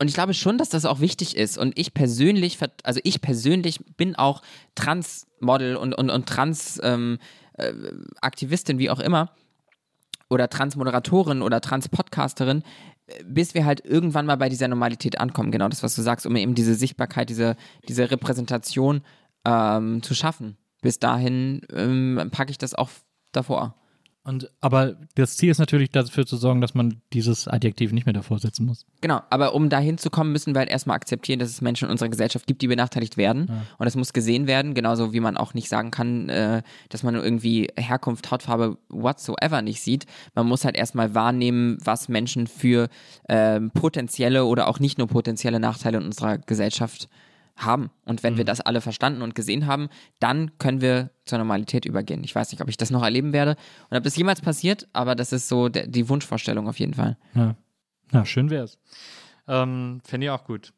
und 0.00 0.08
ich 0.08 0.14
glaube 0.14 0.34
schon, 0.34 0.58
dass 0.58 0.68
das 0.68 0.84
auch 0.84 1.00
wichtig 1.00 1.36
ist. 1.36 1.58
Und 1.58 1.76
ich 1.78 1.92
persönlich, 1.92 2.58
also 2.84 3.00
ich 3.02 3.20
persönlich 3.20 3.80
bin 3.96 4.14
auch 4.14 4.42
Trans-Model 4.76 5.76
und, 5.76 5.92
und, 5.92 6.10
und 6.10 6.26
Trans-Aktivistin, 6.26 7.18
äh, 7.54 7.72
Aktivistin, 8.20 8.78
wie 8.78 8.90
auch 8.90 9.00
immer, 9.00 9.32
oder 10.30 10.48
Trans-Moderatorin 10.48 11.42
oder 11.42 11.60
Trans-Podcasterin, 11.60 12.62
bis 13.24 13.54
wir 13.54 13.64
halt 13.64 13.84
irgendwann 13.84 14.26
mal 14.26 14.36
bei 14.36 14.48
dieser 14.48 14.68
Normalität 14.68 15.18
ankommen. 15.18 15.50
Genau 15.50 15.68
das, 15.68 15.82
was 15.82 15.96
du 15.96 16.02
sagst, 16.02 16.26
um 16.26 16.36
eben 16.36 16.54
diese 16.54 16.74
Sichtbarkeit, 16.74 17.28
diese, 17.28 17.56
diese 17.88 18.10
Repräsentation 18.10 19.02
ähm, 19.44 20.02
zu 20.02 20.14
schaffen. 20.14 20.56
Bis 20.80 21.00
dahin 21.00 21.62
ähm, 21.72 22.28
packe 22.30 22.52
ich 22.52 22.58
das 22.58 22.74
auch 22.74 22.90
davor. 23.32 23.74
Und, 24.28 24.50
aber 24.60 24.94
das 25.14 25.38
Ziel 25.38 25.50
ist 25.50 25.58
natürlich 25.58 25.90
dafür 25.90 26.26
zu 26.26 26.36
sorgen, 26.36 26.60
dass 26.60 26.74
man 26.74 27.00
dieses 27.14 27.48
Adjektiv 27.48 27.92
nicht 27.92 28.04
mehr 28.04 28.12
davor 28.12 28.38
setzen 28.38 28.66
muss. 28.66 28.84
Genau, 29.00 29.22
aber 29.30 29.54
um 29.54 29.70
dahin 29.70 29.96
zu 29.96 30.10
kommen, 30.10 30.32
müssen 30.32 30.54
wir 30.54 30.58
halt 30.58 30.68
erstmal 30.68 30.96
akzeptieren, 30.96 31.38
dass 31.38 31.48
es 31.48 31.62
Menschen 31.62 31.86
in 31.86 31.92
unserer 31.92 32.10
Gesellschaft 32.10 32.46
gibt, 32.46 32.60
die 32.60 32.66
benachteiligt 32.66 33.16
werden. 33.16 33.46
Ja. 33.48 33.62
Und 33.78 33.86
das 33.86 33.96
muss 33.96 34.12
gesehen 34.12 34.46
werden, 34.46 34.74
genauso 34.74 35.14
wie 35.14 35.20
man 35.20 35.38
auch 35.38 35.54
nicht 35.54 35.70
sagen 35.70 35.90
kann, 35.90 36.28
äh, 36.28 36.60
dass 36.90 37.02
man 37.02 37.14
irgendwie 37.14 37.68
Herkunft, 37.78 38.30
Hautfarbe, 38.30 38.76
whatsoever 38.90 39.62
nicht 39.62 39.80
sieht. 39.80 40.04
Man 40.34 40.46
muss 40.46 40.66
halt 40.66 40.76
erstmal 40.76 41.14
wahrnehmen, 41.14 41.78
was 41.82 42.10
Menschen 42.10 42.48
für 42.48 42.90
äh, 43.28 43.60
potenzielle 43.60 44.44
oder 44.44 44.68
auch 44.68 44.78
nicht 44.78 44.98
nur 44.98 45.06
potenzielle 45.06 45.58
Nachteile 45.58 45.96
in 45.96 46.04
unserer 46.04 46.36
Gesellschaft 46.36 47.08
haben. 47.58 47.90
Und 48.04 48.22
wenn 48.22 48.34
mhm. 48.34 48.38
wir 48.38 48.44
das 48.44 48.60
alle 48.60 48.80
verstanden 48.80 49.22
und 49.22 49.34
gesehen 49.34 49.66
haben, 49.66 49.88
dann 50.20 50.56
können 50.58 50.80
wir 50.80 51.10
zur 51.24 51.38
Normalität 51.38 51.84
übergehen. 51.84 52.24
Ich 52.24 52.34
weiß 52.34 52.52
nicht, 52.52 52.62
ob 52.62 52.68
ich 52.68 52.76
das 52.76 52.90
noch 52.90 53.02
erleben 53.02 53.32
werde 53.32 53.56
und 53.90 53.96
ob 53.96 54.04
das 54.04 54.16
jemals 54.16 54.40
passiert, 54.40 54.88
aber 54.92 55.14
das 55.14 55.32
ist 55.32 55.48
so 55.48 55.68
der, 55.68 55.86
die 55.86 56.08
Wunschvorstellung 56.08 56.68
auf 56.68 56.78
jeden 56.78 56.94
Fall. 56.94 57.16
Ja, 57.34 57.54
ja 58.12 58.24
schön 58.24 58.50
wär's. 58.50 58.78
Ähm, 59.46 60.00
Fände 60.04 60.26
ich 60.26 60.30
auch 60.30 60.44
gut. 60.44 60.72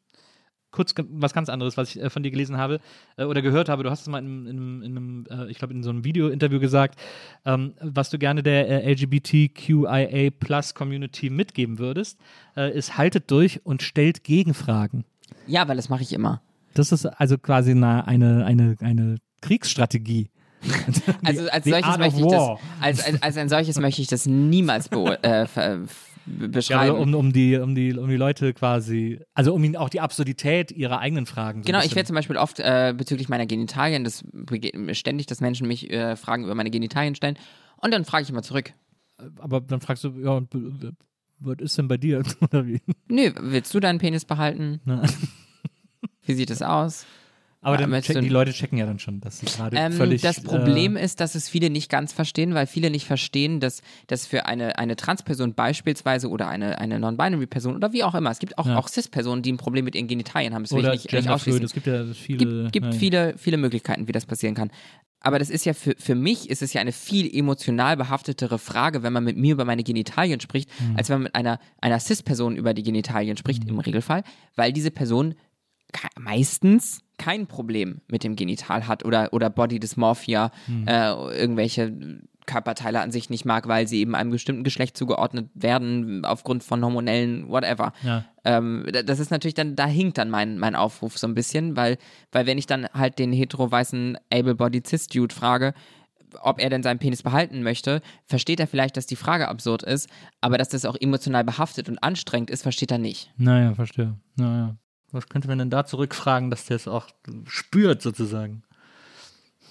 Kurz 0.71 0.95
was 0.97 1.33
ganz 1.33 1.49
anderes, 1.49 1.75
was 1.75 1.95
ich 1.95 2.01
äh, 2.01 2.09
von 2.09 2.23
dir 2.23 2.31
gelesen 2.31 2.57
habe 2.57 2.79
äh, 3.17 3.25
oder 3.25 3.41
gehört 3.41 3.67
habe. 3.67 3.83
Du 3.83 3.89
hast 3.89 4.01
es 4.01 4.07
mal 4.07 4.19
in, 4.19 4.47
in, 4.47 4.81
in 4.81 4.97
einem, 4.97 5.25
äh, 5.29 5.51
ich 5.51 5.57
glaube, 5.57 5.73
in 5.73 5.83
so 5.83 5.89
einem 5.89 6.05
Video-Interview 6.05 6.61
gesagt, 6.61 6.97
ähm, 7.45 7.73
was 7.81 8.09
du 8.09 8.17
gerne 8.17 8.41
der 8.41 8.69
äh, 8.69 8.93
LGBTQIA 8.93 10.29
Plus 10.39 10.73
Community 10.73 11.29
mitgeben 11.29 11.77
würdest, 11.77 12.19
äh, 12.55 12.71
ist 12.71 12.97
haltet 12.97 13.29
durch 13.31 13.65
und 13.65 13.83
stellt 13.83 14.23
Gegenfragen. 14.23 15.03
Ja, 15.45 15.67
weil 15.67 15.75
das 15.75 15.89
mache 15.89 16.03
ich 16.03 16.13
immer. 16.13 16.41
Das 16.73 16.91
ist 16.91 17.05
also 17.05 17.37
quasi 17.37 17.71
eine, 17.71 18.07
eine, 18.07 18.45
eine, 18.45 18.75
eine 18.79 19.17
Kriegsstrategie. 19.41 20.29
also 21.23 21.49
als 21.49 21.65
solches 21.65 21.97
möchte 21.97 22.19
ich 22.19 22.27
das, 22.27 22.59
als, 22.81 23.05
als, 23.05 23.23
als, 23.23 23.37
ein 23.37 23.49
solches 23.49 23.79
möchte 23.79 24.01
ich 24.01 24.07
das 24.07 24.27
niemals 24.27 24.89
äh, 24.91 25.47
beschreiben. 26.25 26.95
Ja, 26.95 27.01
um, 27.01 27.13
um, 27.15 27.33
die, 27.33 27.57
um, 27.57 27.73
die, 27.73 27.93
um 27.93 28.09
die 28.09 28.15
Leute 28.15 28.53
quasi, 28.53 29.19
also 29.33 29.53
um 29.53 29.63
ihnen 29.63 29.75
auch 29.75 29.89
die 29.89 30.01
Absurdität 30.01 30.71
ihrer 30.71 30.99
eigenen 30.99 31.25
Fragen. 31.25 31.63
So 31.63 31.67
genau, 31.67 31.83
ich 31.83 31.95
werde 31.95 32.07
zum 32.07 32.15
Beispiel 32.15 32.37
oft 32.37 32.59
äh, 32.59 32.93
bezüglich 32.95 33.27
meiner 33.27 33.47
Genitalien, 33.47 34.03
das 34.03 34.23
ständig, 34.91 35.25
dass 35.27 35.41
Menschen 35.41 35.67
mich 35.67 35.91
äh, 35.91 36.15
Fragen 36.15 36.43
über 36.43 36.55
meine 36.55 36.69
Genitalien 36.69 37.15
stellen 37.15 37.37
und 37.77 37.91
dann 37.91 38.05
frage 38.05 38.23
ich 38.23 38.29
immer 38.29 38.43
zurück. 38.43 38.73
Aber 39.39 39.61
dann 39.61 39.81
fragst 39.81 40.03
du, 40.03 40.09
ja, 40.19 40.41
was 41.39 41.57
ist 41.59 41.77
denn 41.77 41.87
bei 41.87 41.97
dir? 41.97 42.23
Oder 42.41 42.67
wie? 42.67 42.81
Nö, 43.07 43.31
willst 43.39 43.73
du 43.73 43.79
deinen 43.79 43.99
Penis 43.99 44.25
behalten? 44.25 44.79
Wie 46.25 46.33
sieht 46.33 46.49
es 46.49 46.61
aus? 46.61 47.05
Aber 47.63 47.77
dann 47.77 47.91
checken, 48.01 48.23
die 48.23 48.29
Leute 48.29 48.53
checken 48.53 48.79
ja 48.79 48.87
dann 48.87 48.97
schon, 48.97 49.21
dass 49.21 49.39
sie 49.39 49.45
gerade 49.45 49.77
ähm, 49.77 49.91
völlig. 49.91 50.21
Das 50.23 50.41
Problem 50.41 50.97
äh, 50.97 51.03
ist, 51.03 51.19
dass 51.19 51.35
es 51.35 51.47
viele 51.47 51.69
nicht 51.69 51.91
ganz 51.91 52.11
verstehen, 52.11 52.55
weil 52.55 52.65
viele 52.65 52.89
nicht 52.89 53.05
verstehen, 53.05 53.59
dass, 53.59 53.83
dass 54.07 54.25
für 54.25 54.47
eine, 54.47 54.79
eine 54.79 54.95
Transperson 54.95 55.53
beispielsweise 55.53 56.27
oder 56.29 56.47
eine, 56.47 56.79
eine 56.79 56.99
Non-Binary-Person 56.99 57.75
oder 57.75 57.93
wie 57.93 58.03
auch 58.03 58.15
immer, 58.15 58.31
es 58.31 58.39
gibt 58.39 58.57
auch, 58.57 58.65
ja. 58.65 58.77
auch 58.77 58.87
Cis-Personen, 58.87 59.43
die 59.43 59.51
ein 59.51 59.57
Problem 59.57 59.85
mit 59.85 59.93
ihren 59.93 60.07
Genitalien 60.07 60.55
haben. 60.55 60.63
Das 60.63 60.71
will 60.71 60.79
oder 60.79 60.95
ich 60.95 61.03
nicht, 61.03 61.13
nicht 61.13 61.29
ausschließen. 61.29 61.63
Es 61.63 61.73
gibt 61.73 61.85
ja 61.85 62.03
viele. 62.05 62.37
gibt, 62.37 62.71
gibt 62.71 62.95
viele, 62.95 63.37
viele 63.37 63.57
Möglichkeiten, 63.57 64.07
wie 64.07 64.11
das 64.11 64.25
passieren 64.25 64.55
kann. 64.55 64.71
Aber 65.23 65.37
das 65.37 65.51
ist 65.51 65.65
ja 65.65 65.75
für, 65.75 65.93
für 65.99 66.15
mich 66.15 66.49
ist 66.49 66.63
es 66.63 66.73
ja 66.73 66.81
eine 66.81 66.91
viel 66.91 67.31
emotional 67.31 67.95
behaftetere 67.95 68.57
Frage, 68.57 69.03
wenn 69.03 69.13
man 69.13 69.23
mit 69.23 69.37
mir 69.37 69.53
über 69.53 69.65
meine 69.65 69.83
Genitalien 69.83 70.39
spricht, 70.39 70.67
mhm. 70.81 70.97
als 70.97 71.09
wenn 71.09 71.17
man 71.17 71.23
mit 71.23 71.35
einer, 71.35 71.59
einer 71.79 71.99
Cis-Person 71.99 72.55
über 72.55 72.73
die 72.73 72.81
Genitalien 72.81 73.37
spricht, 73.37 73.63
mhm. 73.65 73.69
im 73.69 73.79
Regelfall, 73.79 74.23
weil 74.55 74.73
diese 74.73 74.89
Person 74.89 75.35
meistens 76.19 77.01
kein 77.17 77.47
Problem 77.47 78.01
mit 78.07 78.23
dem 78.23 78.35
Genital 78.35 78.87
hat 78.87 79.05
oder, 79.05 79.31
oder 79.31 79.49
Body 79.49 79.79
Dysmorphia, 79.79 80.51
hm. 80.65 80.87
äh, 80.87 81.11
irgendwelche 81.11 82.21
Körperteile 82.45 83.01
an 83.01 83.11
sich 83.11 83.29
nicht 83.29 83.45
mag, 83.45 83.67
weil 83.67 83.87
sie 83.87 83.99
eben 83.99 84.15
einem 84.15 84.31
bestimmten 84.31 84.63
Geschlecht 84.63 84.97
zugeordnet 84.97 85.49
werden, 85.53 86.25
aufgrund 86.25 86.63
von 86.63 86.83
hormonellen 86.83 87.47
whatever. 87.47 87.93
Ja. 88.03 88.25
Ähm, 88.43 88.87
das 89.05 89.19
ist 89.19 89.31
natürlich 89.31 89.53
dann, 89.53 89.75
da 89.75 89.85
hinkt 89.85 90.17
dann 90.17 90.29
mein, 90.29 90.57
mein 90.57 90.75
Aufruf 90.75 91.17
so 91.17 91.27
ein 91.27 91.35
bisschen, 91.35 91.75
weil, 91.75 91.97
weil 92.31 92.45
wenn 92.47 92.57
ich 92.57 92.65
dann 92.65 92.87
halt 92.93 93.19
den 93.19 93.31
hetero-weißen 93.31 94.17
able-bodied 94.31 94.87
cis-Dude 94.87 95.33
frage, 95.33 95.73
ob 96.41 96.59
er 96.61 96.69
denn 96.69 96.83
seinen 96.83 96.99
Penis 96.99 97.23
behalten 97.23 97.61
möchte, 97.61 98.01
versteht 98.25 98.59
er 98.59 98.67
vielleicht, 98.67 98.97
dass 98.97 99.05
die 99.05 99.15
Frage 99.15 99.47
absurd 99.47 99.83
ist, 99.83 100.09
aber 100.39 100.57
dass 100.57 100.69
das 100.69 100.85
auch 100.85 100.95
emotional 100.99 101.43
behaftet 101.43 101.89
und 101.89 102.01
anstrengend 102.03 102.49
ist, 102.49 102.63
versteht 102.63 102.91
er 102.91 102.97
nicht. 102.97 103.31
Naja, 103.37 103.73
verstehe. 103.73 104.17
Naja. 104.37 104.75
Was 105.11 105.27
könnte 105.27 105.47
man 105.47 105.57
denn 105.57 105.69
da 105.69 105.85
zurückfragen, 105.85 106.49
dass 106.49 106.65
der 106.65 106.77
es 106.77 106.87
auch 106.87 107.07
spürt, 107.45 108.01
sozusagen? 108.01 108.63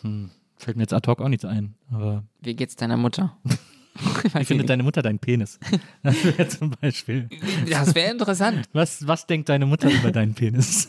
Hm, 0.02 0.30
fällt 0.56 0.76
mir 0.76 0.82
jetzt 0.82 0.92
ad 0.92 1.08
hoc 1.10 1.20
auch 1.20 1.28
nichts 1.28 1.44
ein. 1.44 1.74
Aber 1.90 2.24
Wie 2.40 2.54
geht's 2.54 2.76
deiner 2.76 2.96
Mutter? 2.96 3.36
Wie 4.34 4.44
findet 4.44 4.68
deine 4.68 4.82
Mutter 4.82 5.02
deinen 5.02 5.18
Penis? 5.18 5.58
Das 6.02 6.24
wäre 6.24 6.48
zum 6.48 6.70
Beispiel. 6.70 7.28
Das 7.68 7.94
wäre 7.94 8.10
interessant. 8.10 8.68
Was, 8.72 9.06
was 9.06 9.26
denkt 9.26 9.48
deine 9.48 9.66
Mutter 9.66 9.90
über 9.90 10.12
deinen 10.12 10.34
Penis? 10.34 10.88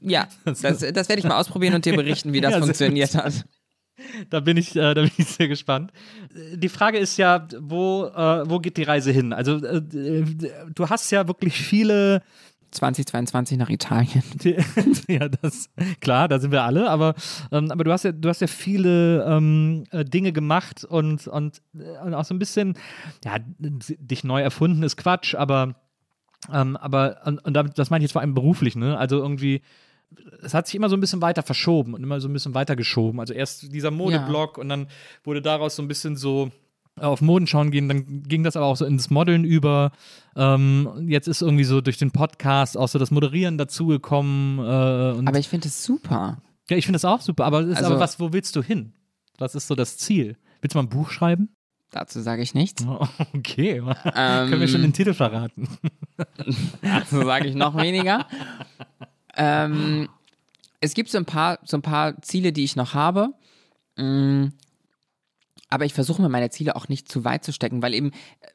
Ja, 0.00 0.28
das, 0.44 0.60
das 0.60 0.82
werde 0.82 1.18
ich 1.18 1.24
mal 1.24 1.38
ausprobieren 1.38 1.74
und 1.74 1.84
dir 1.84 1.94
berichten, 1.94 2.32
wie 2.32 2.40
das 2.40 2.54
ja, 2.54 2.60
funktioniert 2.60 3.14
hat. 3.14 3.44
Da 4.30 4.40
bin 4.40 4.56
ich, 4.56 4.74
äh, 4.76 4.94
da 4.94 5.02
bin 5.02 5.10
ich 5.16 5.26
sehr 5.26 5.48
gespannt. 5.48 5.92
Die 6.54 6.68
Frage 6.68 6.98
ist 6.98 7.18
ja, 7.18 7.46
wo, 7.58 8.06
äh, 8.06 8.48
wo 8.48 8.58
geht 8.58 8.78
die 8.78 8.82
Reise 8.82 9.12
hin? 9.12 9.32
Also 9.32 9.56
äh, 9.56 9.82
du 10.74 10.88
hast 10.88 11.10
ja 11.10 11.28
wirklich 11.28 11.54
viele 11.54 12.22
2022 12.70 13.58
nach 13.58 13.68
Italien. 13.68 14.22
ja, 15.08 15.28
das 15.28 15.70
klar, 16.00 16.28
da 16.28 16.38
sind 16.38 16.52
wir 16.52 16.62
alle, 16.62 16.88
aber, 16.90 17.14
ähm, 17.52 17.70
aber 17.70 17.84
du 17.84 17.92
hast 17.92 18.04
ja, 18.04 18.12
du 18.12 18.28
hast 18.28 18.40
ja 18.40 18.46
viele 18.46 19.24
ähm, 19.24 19.84
äh, 19.90 20.04
Dinge 20.04 20.32
gemacht 20.32 20.84
und, 20.84 21.26
und, 21.26 21.62
äh, 21.74 21.98
und 22.04 22.14
auch 22.14 22.24
so 22.24 22.34
ein 22.34 22.38
bisschen, 22.38 22.74
ja, 23.24 23.36
dich 23.58 24.24
neu 24.24 24.40
erfunden 24.40 24.82
ist 24.82 24.96
Quatsch, 24.96 25.34
aber, 25.34 25.74
ähm, 26.52 26.76
aber 26.76 27.20
und, 27.24 27.44
und 27.44 27.78
das 27.78 27.90
meine 27.90 28.02
ich 28.02 28.08
jetzt 28.08 28.12
vor 28.12 28.22
allem 28.22 28.34
beruflich, 28.34 28.76
ne? 28.76 28.96
Also 28.96 29.18
irgendwie 29.18 29.62
es 30.42 30.54
hat 30.54 30.66
sich 30.66 30.74
immer 30.74 30.88
so 30.88 30.96
ein 30.96 31.00
bisschen 31.00 31.22
weiter 31.22 31.42
verschoben 31.42 31.94
und 31.94 32.02
immer 32.02 32.20
so 32.20 32.28
ein 32.28 32.32
bisschen 32.32 32.54
weiter 32.54 32.76
geschoben. 32.76 33.20
Also 33.20 33.32
erst 33.32 33.72
dieser 33.72 33.90
Modeblock 33.90 34.56
ja. 34.56 34.60
und 34.62 34.68
dann 34.68 34.88
wurde 35.24 35.42
daraus 35.42 35.76
so 35.76 35.82
ein 35.82 35.88
bisschen 35.88 36.16
so 36.16 36.50
auf 37.00 37.20
Modenschauen 37.20 37.70
gehen, 37.70 37.88
dann 37.88 38.22
ging 38.22 38.44
das 38.44 38.56
aber 38.56 38.66
auch 38.66 38.76
so 38.76 38.84
ins 38.84 39.10
Modeln 39.10 39.44
über. 39.44 39.92
Ähm, 40.36 41.06
jetzt 41.08 41.28
ist 41.28 41.42
irgendwie 41.42 41.64
so 41.64 41.80
durch 41.80 41.98
den 41.98 42.10
Podcast 42.10 42.76
auch 42.76 42.88
so 42.88 42.98
das 42.98 43.10
Moderieren 43.10 43.58
dazugekommen. 43.58 44.58
Äh, 44.58 45.28
aber 45.28 45.38
ich 45.38 45.48
finde 45.48 45.68
es 45.68 45.84
super. 45.84 46.38
Ja, 46.68 46.76
ich 46.76 46.84
finde 46.86 46.96
es 46.96 47.04
auch 47.04 47.20
super. 47.20 47.44
Aber, 47.44 47.58
also, 47.58 47.84
aber 47.84 48.00
was, 48.00 48.20
wo 48.20 48.32
willst 48.32 48.54
du 48.56 48.62
hin? 48.62 48.92
Was 49.38 49.54
ist 49.54 49.66
so 49.66 49.74
das 49.74 49.98
Ziel? 49.98 50.36
Willst 50.60 50.74
du 50.74 50.78
mal 50.78 50.84
ein 50.84 50.88
Buch 50.88 51.10
schreiben? 51.10 51.48
Dazu 51.90 52.20
sage 52.20 52.42
ich 52.42 52.54
nichts. 52.54 52.86
okay, 53.34 53.78
ähm, 54.14 54.48
können 54.48 54.60
wir 54.60 54.68
schon 54.68 54.82
den 54.82 54.92
Titel 54.92 55.14
verraten? 55.14 55.68
dazu 56.82 57.24
sage 57.24 57.48
ich 57.48 57.56
noch 57.56 57.76
weniger. 57.76 58.26
ähm, 59.36 60.08
es 60.80 60.94
gibt 60.94 61.10
so 61.10 61.18
ein 61.18 61.24
paar, 61.24 61.58
so 61.64 61.76
ein 61.76 61.82
paar 61.82 62.20
Ziele, 62.22 62.52
die 62.52 62.64
ich 62.64 62.76
noch 62.76 62.94
habe. 62.94 63.34
Aber 65.70 65.84
ich 65.84 65.94
versuche 65.94 66.20
mir 66.20 66.28
meine 66.28 66.50
Ziele 66.50 66.76
auch 66.76 66.88
nicht 66.88 67.10
zu 67.10 67.24
weit 67.24 67.44
zu 67.44 67.52
stecken, 67.52 67.82
weil 67.82 67.94
eben 67.94 68.10
äh, 68.10 68.48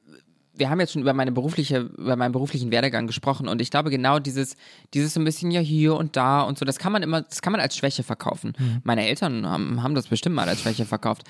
wir 0.58 0.70
haben 0.70 0.80
jetzt 0.80 0.94
schon 0.94 1.02
über 1.02 1.14
meine 1.14 1.32
berufliche, 1.32 1.80
über 1.98 2.16
meinen 2.16 2.32
beruflichen 2.32 2.72
Werdegang 2.72 3.08
gesprochen 3.08 3.48
und 3.48 3.62
ich 3.62 3.72
glaube 3.72 3.90
genau 3.90 4.20
dieses, 4.20 4.56
dieses 4.94 5.14
so 5.14 5.20
ein 5.20 5.26
bisschen 5.26 5.52
ja 5.52 5.60
hier 5.60 5.96
und 5.96 6.16
da 6.16 6.42
und 6.42 6.58
so, 6.58 6.66
das 6.66 6.80
kann 6.80 6.92
man 6.92 7.04
immer, 7.04 7.22
das 7.22 7.42
kann 7.42 7.52
man 7.52 7.60
als 7.60 7.76
Schwäche 7.76 8.04
verkaufen. 8.04 8.54
Mhm. 8.58 8.82
Meine 8.84 9.06
Eltern 9.06 9.46
haben, 9.46 9.84
haben 9.84 9.96
das 9.96 10.08
bestimmt 10.08 10.36
mal 10.36 10.48
als 10.48 10.62
Schwäche 10.62 10.86
verkauft. 10.86 11.24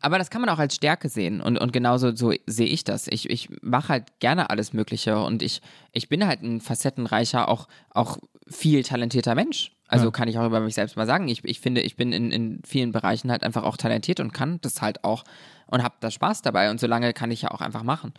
Aber 0.00 0.18
das 0.18 0.30
kann 0.30 0.40
man 0.40 0.50
auch 0.50 0.58
als 0.58 0.74
Stärke 0.74 1.08
sehen 1.08 1.40
und, 1.40 1.58
und 1.58 1.72
genauso 1.72 2.14
so 2.14 2.32
sehe 2.46 2.66
ich 2.66 2.84
das. 2.84 3.06
Ich, 3.08 3.30
ich 3.30 3.48
mache 3.62 3.88
halt 3.88 4.20
gerne 4.20 4.50
alles 4.50 4.72
Mögliche 4.72 5.18
und 5.18 5.42
ich, 5.42 5.62
ich 5.92 6.08
bin 6.08 6.26
halt 6.26 6.42
ein 6.42 6.60
facettenreicher, 6.60 7.48
auch, 7.48 7.68
auch 7.90 8.18
viel 8.48 8.82
talentierter 8.82 9.34
Mensch. 9.34 9.72
Also 9.88 10.06
ja. 10.06 10.10
kann 10.10 10.28
ich 10.28 10.38
auch 10.38 10.46
über 10.46 10.60
mich 10.60 10.74
selbst 10.74 10.96
mal 10.96 11.06
sagen. 11.06 11.28
Ich, 11.28 11.44
ich 11.44 11.60
finde, 11.60 11.80
ich 11.80 11.96
bin 11.96 12.12
in, 12.12 12.32
in 12.32 12.60
vielen 12.66 12.92
Bereichen 12.92 13.30
halt 13.30 13.44
einfach 13.44 13.62
auch 13.62 13.76
talentiert 13.76 14.20
und 14.20 14.32
kann 14.32 14.60
das 14.62 14.82
halt 14.82 15.04
auch 15.04 15.24
und 15.66 15.82
habe 15.82 15.94
da 16.00 16.10
Spaß 16.10 16.42
dabei. 16.42 16.70
Und 16.70 16.80
so 16.80 16.86
lange 16.86 17.12
kann 17.12 17.30
ich 17.30 17.42
ja 17.42 17.50
auch 17.50 17.60
einfach 17.60 17.82
machen. 17.82 18.12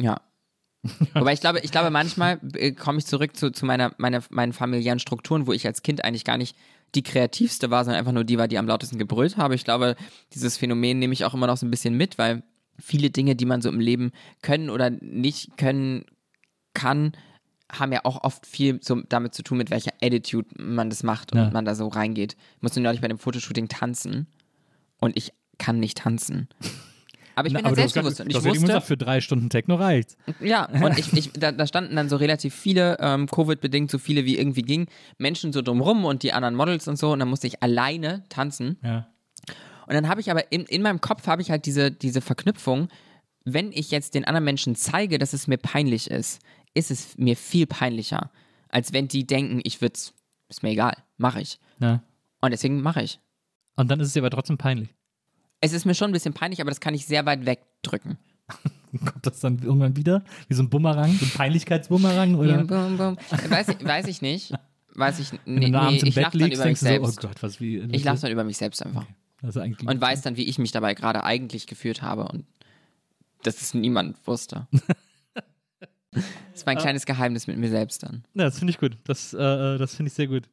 Ja. 0.00 0.20
Wobei 1.14 1.32
ich 1.32 1.40
glaube, 1.40 1.60
ich 1.60 1.72
glaube, 1.72 1.90
manchmal 1.90 2.38
äh, 2.54 2.72
komme 2.72 2.98
ich 2.98 3.06
zurück 3.06 3.36
zu, 3.36 3.50
zu 3.50 3.64
meiner, 3.66 3.92
meiner, 3.98 4.22
meinen 4.30 4.52
familiären 4.52 4.98
Strukturen, 4.98 5.46
wo 5.46 5.52
ich 5.52 5.66
als 5.66 5.82
Kind 5.82 6.04
eigentlich 6.04 6.24
gar 6.24 6.38
nicht 6.38 6.56
die 6.94 7.02
kreativste 7.02 7.70
war, 7.70 7.84
sondern 7.84 7.98
einfach 7.98 8.12
nur 8.12 8.24
die 8.24 8.38
war, 8.38 8.48
die 8.48 8.58
am 8.58 8.66
lautesten 8.66 8.98
gebrüllt 8.98 9.36
habe. 9.36 9.54
Ich 9.54 9.64
glaube, 9.64 9.96
dieses 10.32 10.56
Phänomen 10.56 10.98
nehme 10.98 11.12
ich 11.12 11.24
auch 11.24 11.34
immer 11.34 11.46
noch 11.46 11.56
so 11.56 11.66
ein 11.66 11.70
bisschen 11.70 11.94
mit, 11.94 12.18
weil 12.18 12.42
viele 12.78 13.10
Dinge, 13.10 13.36
die 13.36 13.46
man 13.46 13.62
so 13.62 13.68
im 13.68 13.80
Leben 13.80 14.12
können 14.42 14.70
oder 14.70 14.90
nicht 14.90 15.56
können 15.56 16.04
kann, 16.74 17.12
haben 17.72 17.92
ja 17.92 18.00
auch 18.04 18.22
oft 18.22 18.46
viel 18.46 18.80
so 18.82 19.00
damit 19.08 19.34
zu 19.34 19.42
tun, 19.42 19.58
mit 19.58 19.70
welcher 19.70 19.92
Attitude 20.00 20.48
man 20.56 20.90
das 20.90 21.02
macht 21.02 21.32
und 21.32 21.38
ja. 21.38 21.50
man 21.50 21.64
da 21.64 21.74
so 21.74 21.88
reingeht. 21.88 22.36
Ich 22.56 22.62
musste 22.62 22.80
neulich 22.80 23.00
bei 23.00 23.08
dem 23.08 23.18
Fotoshooting 23.18 23.68
tanzen 23.68 24.26
und 25.00 25.16
ich 25.16 25.32
kann 25.58 25.80
nicht 25.80 25.98
tanzen. 25.98 26.48
Aber 27.38 27.48
ich 27.48 27.52
Na, 27.52 27.58
bin 27.58 27.66
halt 27.66 27.76
du 27.76 27.82
hast 27.82 27.92
selbstbewusst 27.92 28.16
grad- 28.16 28.26
und 28.26 28.30
ich 28.30 28.44
wusste, 28.44 28.66
gesagt, 28.66 28.86
für 28.86 28.96
drei 28.96 29.20
Stunden 29.20 29.50
Techno 29.50 29.74
reicht. 29.74 30.16
Ja, 30.40 30.64
und 30.82 30.98
ich, 30.98 31.12
ich, 31.12 31.32
da, 31.34 31.52
da 31.52 31.66
standen 31.66 31.94
dann 31.94 32.08
so 32.08 32.16
relativ 32.16 32.54
viele, 32.54 32.96
ähm, 32.98 33.26
Covid-bedingt 33.26 33.90
so 33.90 33.98
viele 33.98 34.24
wie 34.24 34.38
irgendwie 34.38 34.62
ging, 34.62 34.86
Menschen 35.18 35.52
so 35.52 35.60
drumrum 35.60 36.06
und 36.06 36.22
die 36.22 36.32
anderen 36.32 36.54
Models 36.54 36.88
und 36.88 36.98
so 36.98 37.12
und 37.12 37.18
dann 37.18 37.28
musste 37.28 37.46
ich 37.46 37.62
alleine 37.62 38.24
tanzen. 38.30 38.78
Ja. 38.82 39.08
Und 39.86 39.94
dann 39.94 40.08
habe 40.08 40.22
ich 40.22 40.30
aber 40.30 40.50
in, 40.50 40.62
in 40.62 40.80
meinem 40.80 41.02
Kopf 41.02 41.26
habe 41.26 41.42
ich 41.42 41.50
halt 41.50 41.66
diese, 41.66 41.90
diese 41.90 42.22
Verknüpfung, 42.22 42.88
wenn 43.44 43.70
ich 43.70 43.90
jetzt 43.90 44.14
den 44.14 44.24
anderen 44.24 44.44
Menschen 44.44 44.74
zeige, 44.74 45.18
dass 45.18 45.32
es 45.32 45.46
mir 45.46 45.58
peinlich 45.58 46.10
ist, 46.10 46.40
ist 46.76 46.90
es 46.90 47.16
mir 47.18 47.36
viel 47.36 47.66
peinlicher, 47.66 48.30
als 48.68 48.92
wenn 48.92 49.08
die 49.08 49.26
denken, 49.26 49.60
ich 49.64 49.80
würde 49.80 49.98
ist 50.48 50.62
mir 50.62 50.70
egal, 50.70 50.96
mache 51.16 51.40
ich. 51.40 51.58
ja. 51.80 52.02
Und 52.42 52.50
deswegen 52.50 52.82
mache 52.82 53.02
ich. 53.02 53.18
Und 53.76 53.90
dann 53.90 53.98
ist 53.98 54.08
es 54.08 54.12
dir 54.12 54.20
aber 54.20 54.30
trotzdem 54.30 54.58
peinlich. 54.58 54.94
Es 55.60 55.72
ist 55.72 55.86
mir 55.86 55.94
schon 55.94 56.10
ein 56.10 56.12
bisschen 56.12 56.34
peinlich, 56.34 56.60
aber 56.60 56.70
das 56.70 56.80
kann 56.80 56.94
ich 56.94 57.06
sehr 57.06 57.24
weit 57.26 57.46
wegdrücken. 57.46 58.18
Kommt 59.04 59.26
das 59.26 59.40
dann 59.40 59.58
irgendwann 59.58 59.96
wieder? 59.96 60.22
Wie 60.46 60.54
so 60.54 60.62
ein 60.62 60.68
Bumerang, 60.68 61.12
so 61.12 61.24
ein 61.24 61.30
Peinlichkeitsbumerang? 61.30 62.34
Oder? 62.36 62.64
Bum, 62.64 62.98
bum. 62.98 63.16
Weiß, 63.48 63.68
ich, 63.68 63.84
weiß 63.84 64.06
ich 64.06 64.22
nicht. 64.22 64.52
Weiß 64.94 65.18
ich 65.18 65.32
nee, 65.46 65.70
nee, 65.70 65.96
ich 65.96 66.14
lache 66.14 66.38
dann 66.38 66.52
über 66.52 66.66
mich 66.66 66.78
du 66.78 66.84
so, 66.84 66.88
oh 66.88 66.90
selbst. 66.90 67.20
Gott, 67.20 67.42
was 67.42 67.60
wie. 67.60 67.78
Ich 67.92 68.04
lache 68.04 68.20
dann 68.20 68.30
über 68.30 68.44
mich 68.44 68.58
selbst 68.58 68.84
einfach. 68.84 69.06
Also 69.42 69.60
eigentlich 69.60 69.88
Und 69.88 70.00
weiß 70.00 70.22
dann, 70.22 70.36
wie 70.36 70.44
ich 70.44 70.58
mich 70.58 70.72
dabei 70.72 70.94
gerade 70.94 71.24
eigentlich 71.24 71.66
gefühlt 71.66 72.02
habe 72.02 72.28
und 72.28 72.44
dass 73.42 73.60
es 73.60 73.74
niemand 73.74 74.16
wusste. 74.26 74.66
Das 76.52 76.64
war 76.66 76.72
ein 76.72 76.78
kleines 76.78 77.06
Geheimnis 77.06 77.46
mit 77.46 77.58
mir 77.58 77.68
selbst 77.68 78.02
dann. 78.02 78.24
Ja, 78.34 78.44
das 78.44 78.58
finde 78.58 78.70
ich 78.70 78.78
gut. 78.78 78.96
Das, 79.04 79.34
äh, 79.34 79.78
das 79.78 79.94
finde 79.94 80.08
ich 80.08 80.14
sehr 80.14 80.26
gut. 80.26 80.48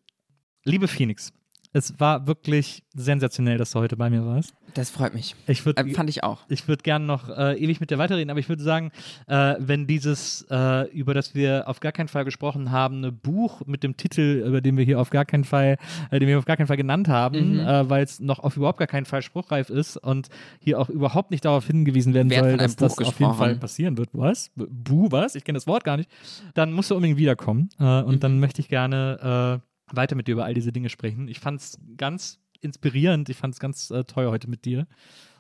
Liebe 0.66 0.88
Phoenix, 0.88 1.32
es 1.74 2.00
war 2.00 2.28
wirklich 2.28 2.84
sensationell, 2.96 3.58
dass 3.58 3.72
du 3.72 3.80
heute 3.80 3.98
bei 3.98 4.10
mir 4.10 4.26
warst. 4.26 4.54
Das 4.76 4.90
freut 4.92 5.14
mich. 5.14 5.36
Ich 5.48 5.66
würde 5.66 5.84
Äh, 5.84 5.94
fand 5.94 6.10
ich 6.10 6.24
auch. 6.24 6.42
ich 6.48 6.68
würde 6.68 6.82
gerne 6.84 7.06
noch 7.06 7.30
äh, 7.30 7.56
ewig 7.58 7.80
mit 7.80 7.90
dir 7.92 7.98
weiterreden, 7.98 8.30
aber 8.32 8.40
ich 8.40 8.50
würde 8.50 8.64
sagen, 8.64 8.92
äh, 9.28 9.56
wenn 9.60 9.86
dieses, 9.88 10.46
äh, 10.50 10.88
über 10.92 11.14
das 11.14 11.36
wir 11.36 11.68
auf 11.68 11.80
gar 11.80 11.92
keinen 11.92 12.08
Fall 12.08 12.26
gesprochen 12.26 12.72
haben, 12.72 13.04
ein 13.04 13.16
Buch 13.18 13.62
mit 13.66 13.84
dem 13.84 13.98
Titel, 13.98 14.44
über 14.48 14.62
den 14.62 14.78
wir 14.78 14.84
hier 14.86 15.00
auf 15.00 15.10
gar 15.10 15.26
keinen 15.26 15.44
Fall, 15.44 15.78
äh, 16.12 16.20
den 16.20 16.28
wir 16.28 16.38
auf 16.40 16.46
gar 16.46 16.58
keinen 16.58 16.68
Fall 16.68 16.78
genannt 16.78 17.08
haben, 17.08 17.54
Mhm. 17.56 17.60
äh, 17.60 17.90
weil 17.90 18.04
es 18.04 18.20
noch 18.20 18.40
auf 18.40 18.56
überhaupt 18.58 18.80
gar 18.80 18.88
keinen 18.88 19.06
Fall 19.06 19.22
spruchreif 19.22 19.70
ist 19.70 19.98
und 19.98 20.30
hier 20.60 20.80
auch 20.80 20.90
überhaupt 20.90 21.30
nicht 21.32 21.46
darauf 21.46 21.68
hingewiesen 21.68 22.14
werden 22.14 22.30
Wer 22.30 22.40
soll, 22.44 22.58
dass 22.58 22.76
das 22.76 22.96
Buch 22.96 23.06
auf 23.08 23.20
jeden 23.20 23.34
Fall 23.34 23.50
gesprochen? 23.50 23.60
passieren 23.60 23.98
wird. 23.98 24.10
Was? 24.14 24.52
Bu, 24.56 25.12
was? 25.12 25.36
Ich 25.36 25.44
kenne 25.44 25.58
das 25.58 25.68
Wort 25.68 25.84
gar 25.84 25.98
nicht. 25.98 26.10
Dann 26.54 26.72
musst 26.72 26.90
du 26.92 26.96
unbedingt 26.96 27.18
wiederkommen 27.20 27.70
äh, 27.80 28.02
und 28.02 28.16
Mhm. 28.16 28.20
dann 28.20 28.40
möchte 28.40 28.62
ich 28.62 28.70
gerne 28.70 29.62
weiter 29.92 30.16
mit 30.16 30.28
dir 30.28 30.34
über 30.34 30.46
all 30.46 30.54
diese 30.54 30.72
Dinge 30.72 30.90
sprechen. 30.90 31.28
Ich 31.28 31.40
fand 31.40 31.62
es 31.62 31.78
ganz 31.98 32.40
inspirierend, 32.62 33.30
ich 33.30 33.38
fand 33.38 33.54
es 33.54 33.60
ganz 33.60 33.92
äh, 33.92 34.04
toll 34.06 34.28
heute 34.28 34.50
mit 34.50 34.66
dir. 34.66 34.88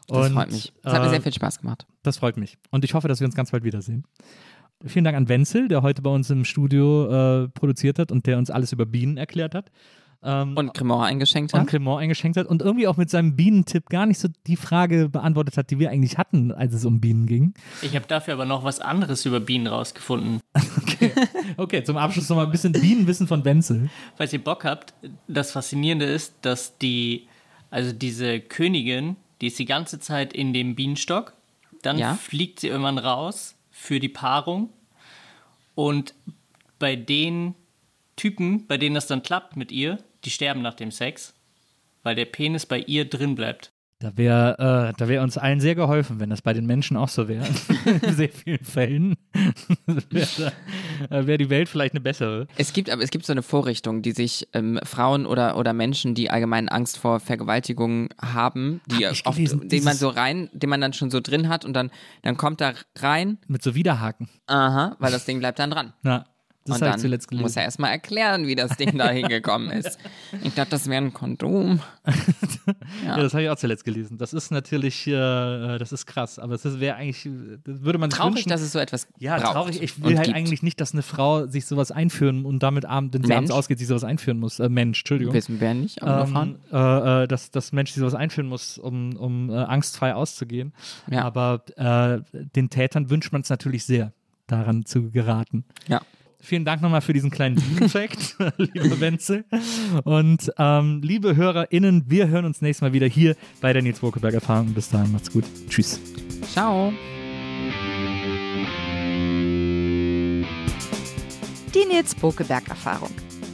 Das 0.07 0.28
Und, 0.28 0.34
freut 0.34 0.52
mich. 0.52 0.74
Das 0.82 0.94
hat 0.94 1.02
mir 1.02 1.10
sehr 1.10 1.22
viel 1.22 1.34
Spaß 1.34 1.60
gemacht. 1.60 1.88
das 2.03 2.18
freut 2.18 2.38
mich. 2.38 2.57
Und 2.72 2.84
ich 2.84 2.94
hoffe, 2.94 3.07
dass 3.07 3.20
wir 3.20 3.26
uns 3.26 3.36
ganz 3.36 3.52
bald 3.52 3.64
wiedersehen. 3.64 4.06
Vielen 4.86 5.06
Dank 5.06 5.15
an 5.15 5.30
Wenzel, 5.30 5.70
der 5.70 5.82
heute 5.82 6.02
bei 6.02 6.10
uns 6.10 6.30
im 6.30 6.44
Studio 6.44 7.44
äh, 7.44 7.48
produziert 7.49 7.99
hat 7.99 8.11
und 8.11 8.26
der 8.28 8.38
uns 8.38 8.49
alles 8.49 8.74
über 8.74 8.86
Bienen 8.86 9.15
erklärt 9.15 9.56
hat. 9.56 9.72
Ähm, 10.26 10.56
Und 10.56 10.74
Cremant 10.74 11.04
eingeschenkt 11.04 11.54
und 11.54 11.60
hat. 11.62 11.68
Clement 11.68 12.00
eingeschenkt 12.00 12.38
hat 12.38 12.48
und 12.48 12.62
irgendwie 12.62 12.88
auch 12.88 12.95
mit 12.95 13.10
seinem 13.10 13.36
Bienentipp 13.36 13.90
gar 13.90 14.06
nicht 14.06 14.20
so 14.20 14.30
die 14.48 14.56
Frage 14.56 15.10
beantwortet 15.10 15.58
hat, 15.58 15.70
die 15.70 15.80
wir 15.80 15.90
eigentlich 15.90 16.18
hatten, 16.18 16.52
als 16.54 16.74
es 16.74 16.86
um 16.86 17.02
Bienen 17.02 17.26
ging. 17.26 17.54
Ich 17.82 17.94
habe 17.95 18.06
dafür 18.08 18.36
aber 18.36 18.45
noch 18.45 18.64
was 18.64 18.80
anderes 18.80 19.26
über 19.26 19.40
Bienen 19.41 19.68
rausgefunden. 19.68 20.40
Okay, 21.58 21.84
zum 21.84 21.98
Abschluss 21.98 22.30
nochmal 22.30 22.45
ein 22.45 22.52
bisschen 22.52 22.72
Bienenwissen 22.72 23.28
von 23.28 23.44
Wenzel. 23.44 23.90
Falls 24.16 24.32
ihr 24.34 24.44
Bock 24.44 24.64
habt, 24.64 24.94
das 25.28 25.52
Faszinierende 25.52 26.06
ist, 26.06 26.34
dass 26.41 26.78
die, 26.78 27.28
also 27.70 27.91
diese 27.91 28.40
Königin, 28.40 29.18
die 29.41 29.48
ist 29.48 29.60
die 29.60 29.66
ganze 29.66 30.00
Zeit 30.00 30.32
in 30.34 30.54
dem 30.54 30.76
Bienenstock, 30.76 31.34
dann 31.82 31.98
Ja. 31.98 32.16
fliegt 32.16 32.62
sie 32.62 32.68
irgendwann 32.70 32.98
raus 32.98 33.56
für 33.72 34.00
die 34.00 34.08
Paarung 34.10 34.70
und 35.76 36.14
bei 36.80 36.95
den 36.95 37.56
Typen, 38.16 38.66
bei 38.68 38.78
denen 38.78 38.95
das 38.95 39.08
dann 39.08 39.22
klappt 39.24 39.58
mit 39.58 39.72
ihr, 39.72 39.98
die 40.26 40.30
sterben 40.30 40.62
nach 40.62 40.74
dem 40.76 40.91
Sex, 40.91 41.34
weil 42.04 42.16
der 42.16 42.26
Penis 42.26 42.66
bei 42.66 42.80
ihr 42.80 43.10
drin 43.10 43.36
bleibt. 43.36 43.72
Da 44.00 44.18
wäre 44.18 44.90
äh, 44.90 44.94
da 44.98 45.08
wär 45.08 45.22
uns 45.22 45.38
allen 45.38 45.62
sehr 45.62 45.76
geholfen, 45.76 46.20
wenn 46.20 46.30
das 46.30 46.41
bei 46.41 46.52
den 46.52 46.66
Menschen 46.66 46.98
auch 46.98 47.08
so 47.08 47.30
wäre. 47.30 47.45
In 48.02 48.14
sehr 48.14 48.28
vielen 48.28 48.66
Fällen 48.66 49.16
wäre 50.10 50.52
wär 51.10 51.38
die 51.38 51.50
Welt 51.50 51.70
vielleicht 51.70 51.94
eine 51.94 52.02
bessere. 52.02 52.48
Es 52.58 52.74
gibt 52.74 52.90
aber 52.90 53.02
es 53.02 53.12
gibt 53.12 53.26
so 53.26 53.32
eine 53.32 53.44
Vorrichtung, 53.44 54.02
die 54.02 54.12
sich 54.12 54.50
ähm, 54.52 54.78
Frauen 54.84 55.26
oder, 55.26 55.58
oder 55.58 55.72
Menschen, 55.72 56.16
die 56.16 56.30
allgemein 56.30 56.68
Angst 56.68 56.98
vor 56.98 57.22
Vergewaltigung 57.22 58.10
haben, 58.22 58.82
die 58.88 59.08
Hab 59.08 59.26
oft, 59.26 59.38
gelesen, 59.38 59.70
den 59.70 59.84
man 59.86 59.95
so 59.95 60.10
rein, 60.10 60.50
den 60.52 60.70
man 60.70 60.82
dann 60.82 60.91
schon 60.91 61.10
so 61.10 61.22
drin 61.22 61.48
hat 61.48 61.64
und 61.64 61.72
dann, 61.74 61.90
dann 62.24 62.36
kommt 62.36 62.60
da 62.60 62.74
rein, 62.98 63.38
Mit 63.48 63.64
so 63.64 63.74
Widerhaken. 63.74 64.28
aha, 64.48 64.98
weil 65.00 65.14
das 65.14 65.24
Ding 65.24 65.40
bleibt 65.40 65.60
dann 65.60 65.72
dran. 65.72 65.94
Na, 66.02 66.26
das 66.65 66.76
und 66.76 66.81
habe 66.81 66.91
dann 66.91 66.95
ich 66.99 67.02
zuletzt 67.02 67.27
gelesen. 67.27 67.44
muss 67.44 67.56
er 67.56 67.64
erstmal 67.64 67.91
erklären, 67.91 68.48
wie 68.48 68.56
das 68.56 68.77
Ding 68.77 68.98
da 68.98 69.10
hingekommen 69.10 69.69
ist. 69.77 69.98
Ich 70.44 70.53
dachte, 70.53 70.72
das 70.72 70.88
wäre 70.88 71.03
ein 71.03 71.14
Kondom. 71.14 71.80
Ja, 73.06 73.18
das 73.18 73.34
habe 73.34 73.44
ich 73.44 73.49
auch 73.49 73.57
zuletzt 73.57 73.84
gelesen. 73.84 74.18
Das 74.18 74.34
ist 74.34 74.52
natürlich, 74.52 75.07
äh, 75.07 75.11
das 75.11 75.91
ist 75.91 76.06
krass, 76.06 76.40
aber 76.40 76.53
es 76.56 76.80
wäre 76.80 76.95
eigentlich, 76.95 77.30
das 77.64 77.81
würde 77.81 77.99
man 77.99 78.10
sich 78.10 78.18
Traurig, 78.18 78.35
wünschen. 78.35 78.49
dass 78.49 78.61
es 78.61 78.72
so 78.72 78.80
etwas 78.80 79.07
ja, 79.19 79.38
braucht 79.38 79.53
traurig. 79.53 79.81
Ich 79.81 80.02
will 80.02 80.15
halt 80.15 80.27
gibt. 80.27 80.38
eigentlich 80.38 80.64
nicht, 80.64 80.80
dass 80.80 80.94
eine 80.94 81.02
Frau 81.02 81.45
sich 81.48 81.65
sowas 81.65 81.91
einführen 81.91 82.45
und 82.45 82.64
damit 82.64 82.85
abend, 82.85 83.14
wenn 83.14 83.23
sie 83.23 83.27
Mensch? 83.27 83.38
abends 83.38 83.52
ausgeht, 83.52 83.80
sich 83.80 83.88
sowas 83.88 84.06
einführen 84.06 84.40
muss. 84.40 84.60
Äh, 84.60 84.69
Mensch, 84.69 84.99
Entschuldigung. 85.02 85.34
Wissen 85.34 85.60
wir 85.60 85.73
nicht. 85.73 85.99
Ähm, 86.02 86.56
äh, 86.72 87.23
äh, 87.23 87.27
dass, 87.27 87.52
dass 87.52 87.73
Mensch 87.73 87.91
sich 87.91 87.99
sowas 87.99 88.15
einführen 88.15 88.48
muss, 88.48 88.77
um, 88.77 89.15
um 89.18 89.49
äh, 89.49 89.56
angstfrei 89.56 90.15
auszugehen. 90.15 90.73
Ja. 91.11 91.23
Aber 91.23 91.64
äh, 91.76 92.22
den 92.56 92.69
Tätern 92.69 93.10
wünscht 93.10 93.31
man 93.34 93.41
es 93.41 93.49
natürlich 93.49 93.84
sehr, 93.85 94.14
daran 94.48 94.85
zu 94.85 95.11
geraten. 95.11 95.65
Ja. 95.88 96.02
Vielen 96.45 96.65
Dank 96.65 96.82
nochmal 96.82 96.99
für 96.99 97.14
diesen 97.14 97.32
kleinen 97.32 97.57
Effekt, 97.80 98.36
liebe 98.57 98.99
Wenzel. 98.99 99.45
Und 100.03 100.52
ähm, 100.57 101.02
liebe 101.02 101.38
HörerInnen, 101.38 102.03
wir 102.10 102.28
hören 102.28 102.44
uns 102.44 102.61
nächstes 102.61 102.82
Mal 102.82 102.91
wieder 102.91 103.07
hier 103.07 103.38
bei 103.61 103.72
der 103.72 103.82
Nils 103.82 103.99
Bokeberg 103.99 104.34
Erfahrung. 104.34 104.74
Bis 104.74 104.90
dahin, 104.90 105.14
macht's 105.14 105.32
gut. 105.32 105.45
Tschüss. 105.70 106.02
Ciao. 106.52 106.91
Die 111.74 111.86
Nils 111.88 112.14
Bokeberg 112.14 112.68
Erfahrung. 112.68 113.11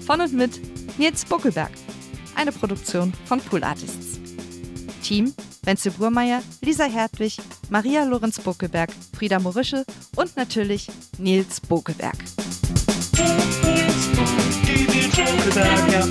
Von 0.08 0.22
und 0.22 0.34
mit 0.34 0.60
Nils 0.98 1.26
Bokeberg. 1.26 1.72
Eine 2.34 2.52
Produktion 2.52 3.14
von 3.26 3.40
Pool 3.40 3.64
Artists. 3.64 4.20
Team 5.04 5.32
Wenzel 5.64 5.92
Burmeier, 5.92 6.42
Lisa 6.62 6.86
Hertwig, 6.86 7.38
Maria 7.70 8.04
Lorenz 8.04 8.40
Bokeberg, 8.40 8.90
Frieda 9.16 9.40
Morische 9.40 9.86
und 10.16 10.36
natürlich 10.36 10.88
Nils 11.20 11.62
Bokeberg. 11.62 12.18
Back 15.56 15.94
out, 15.94 16.10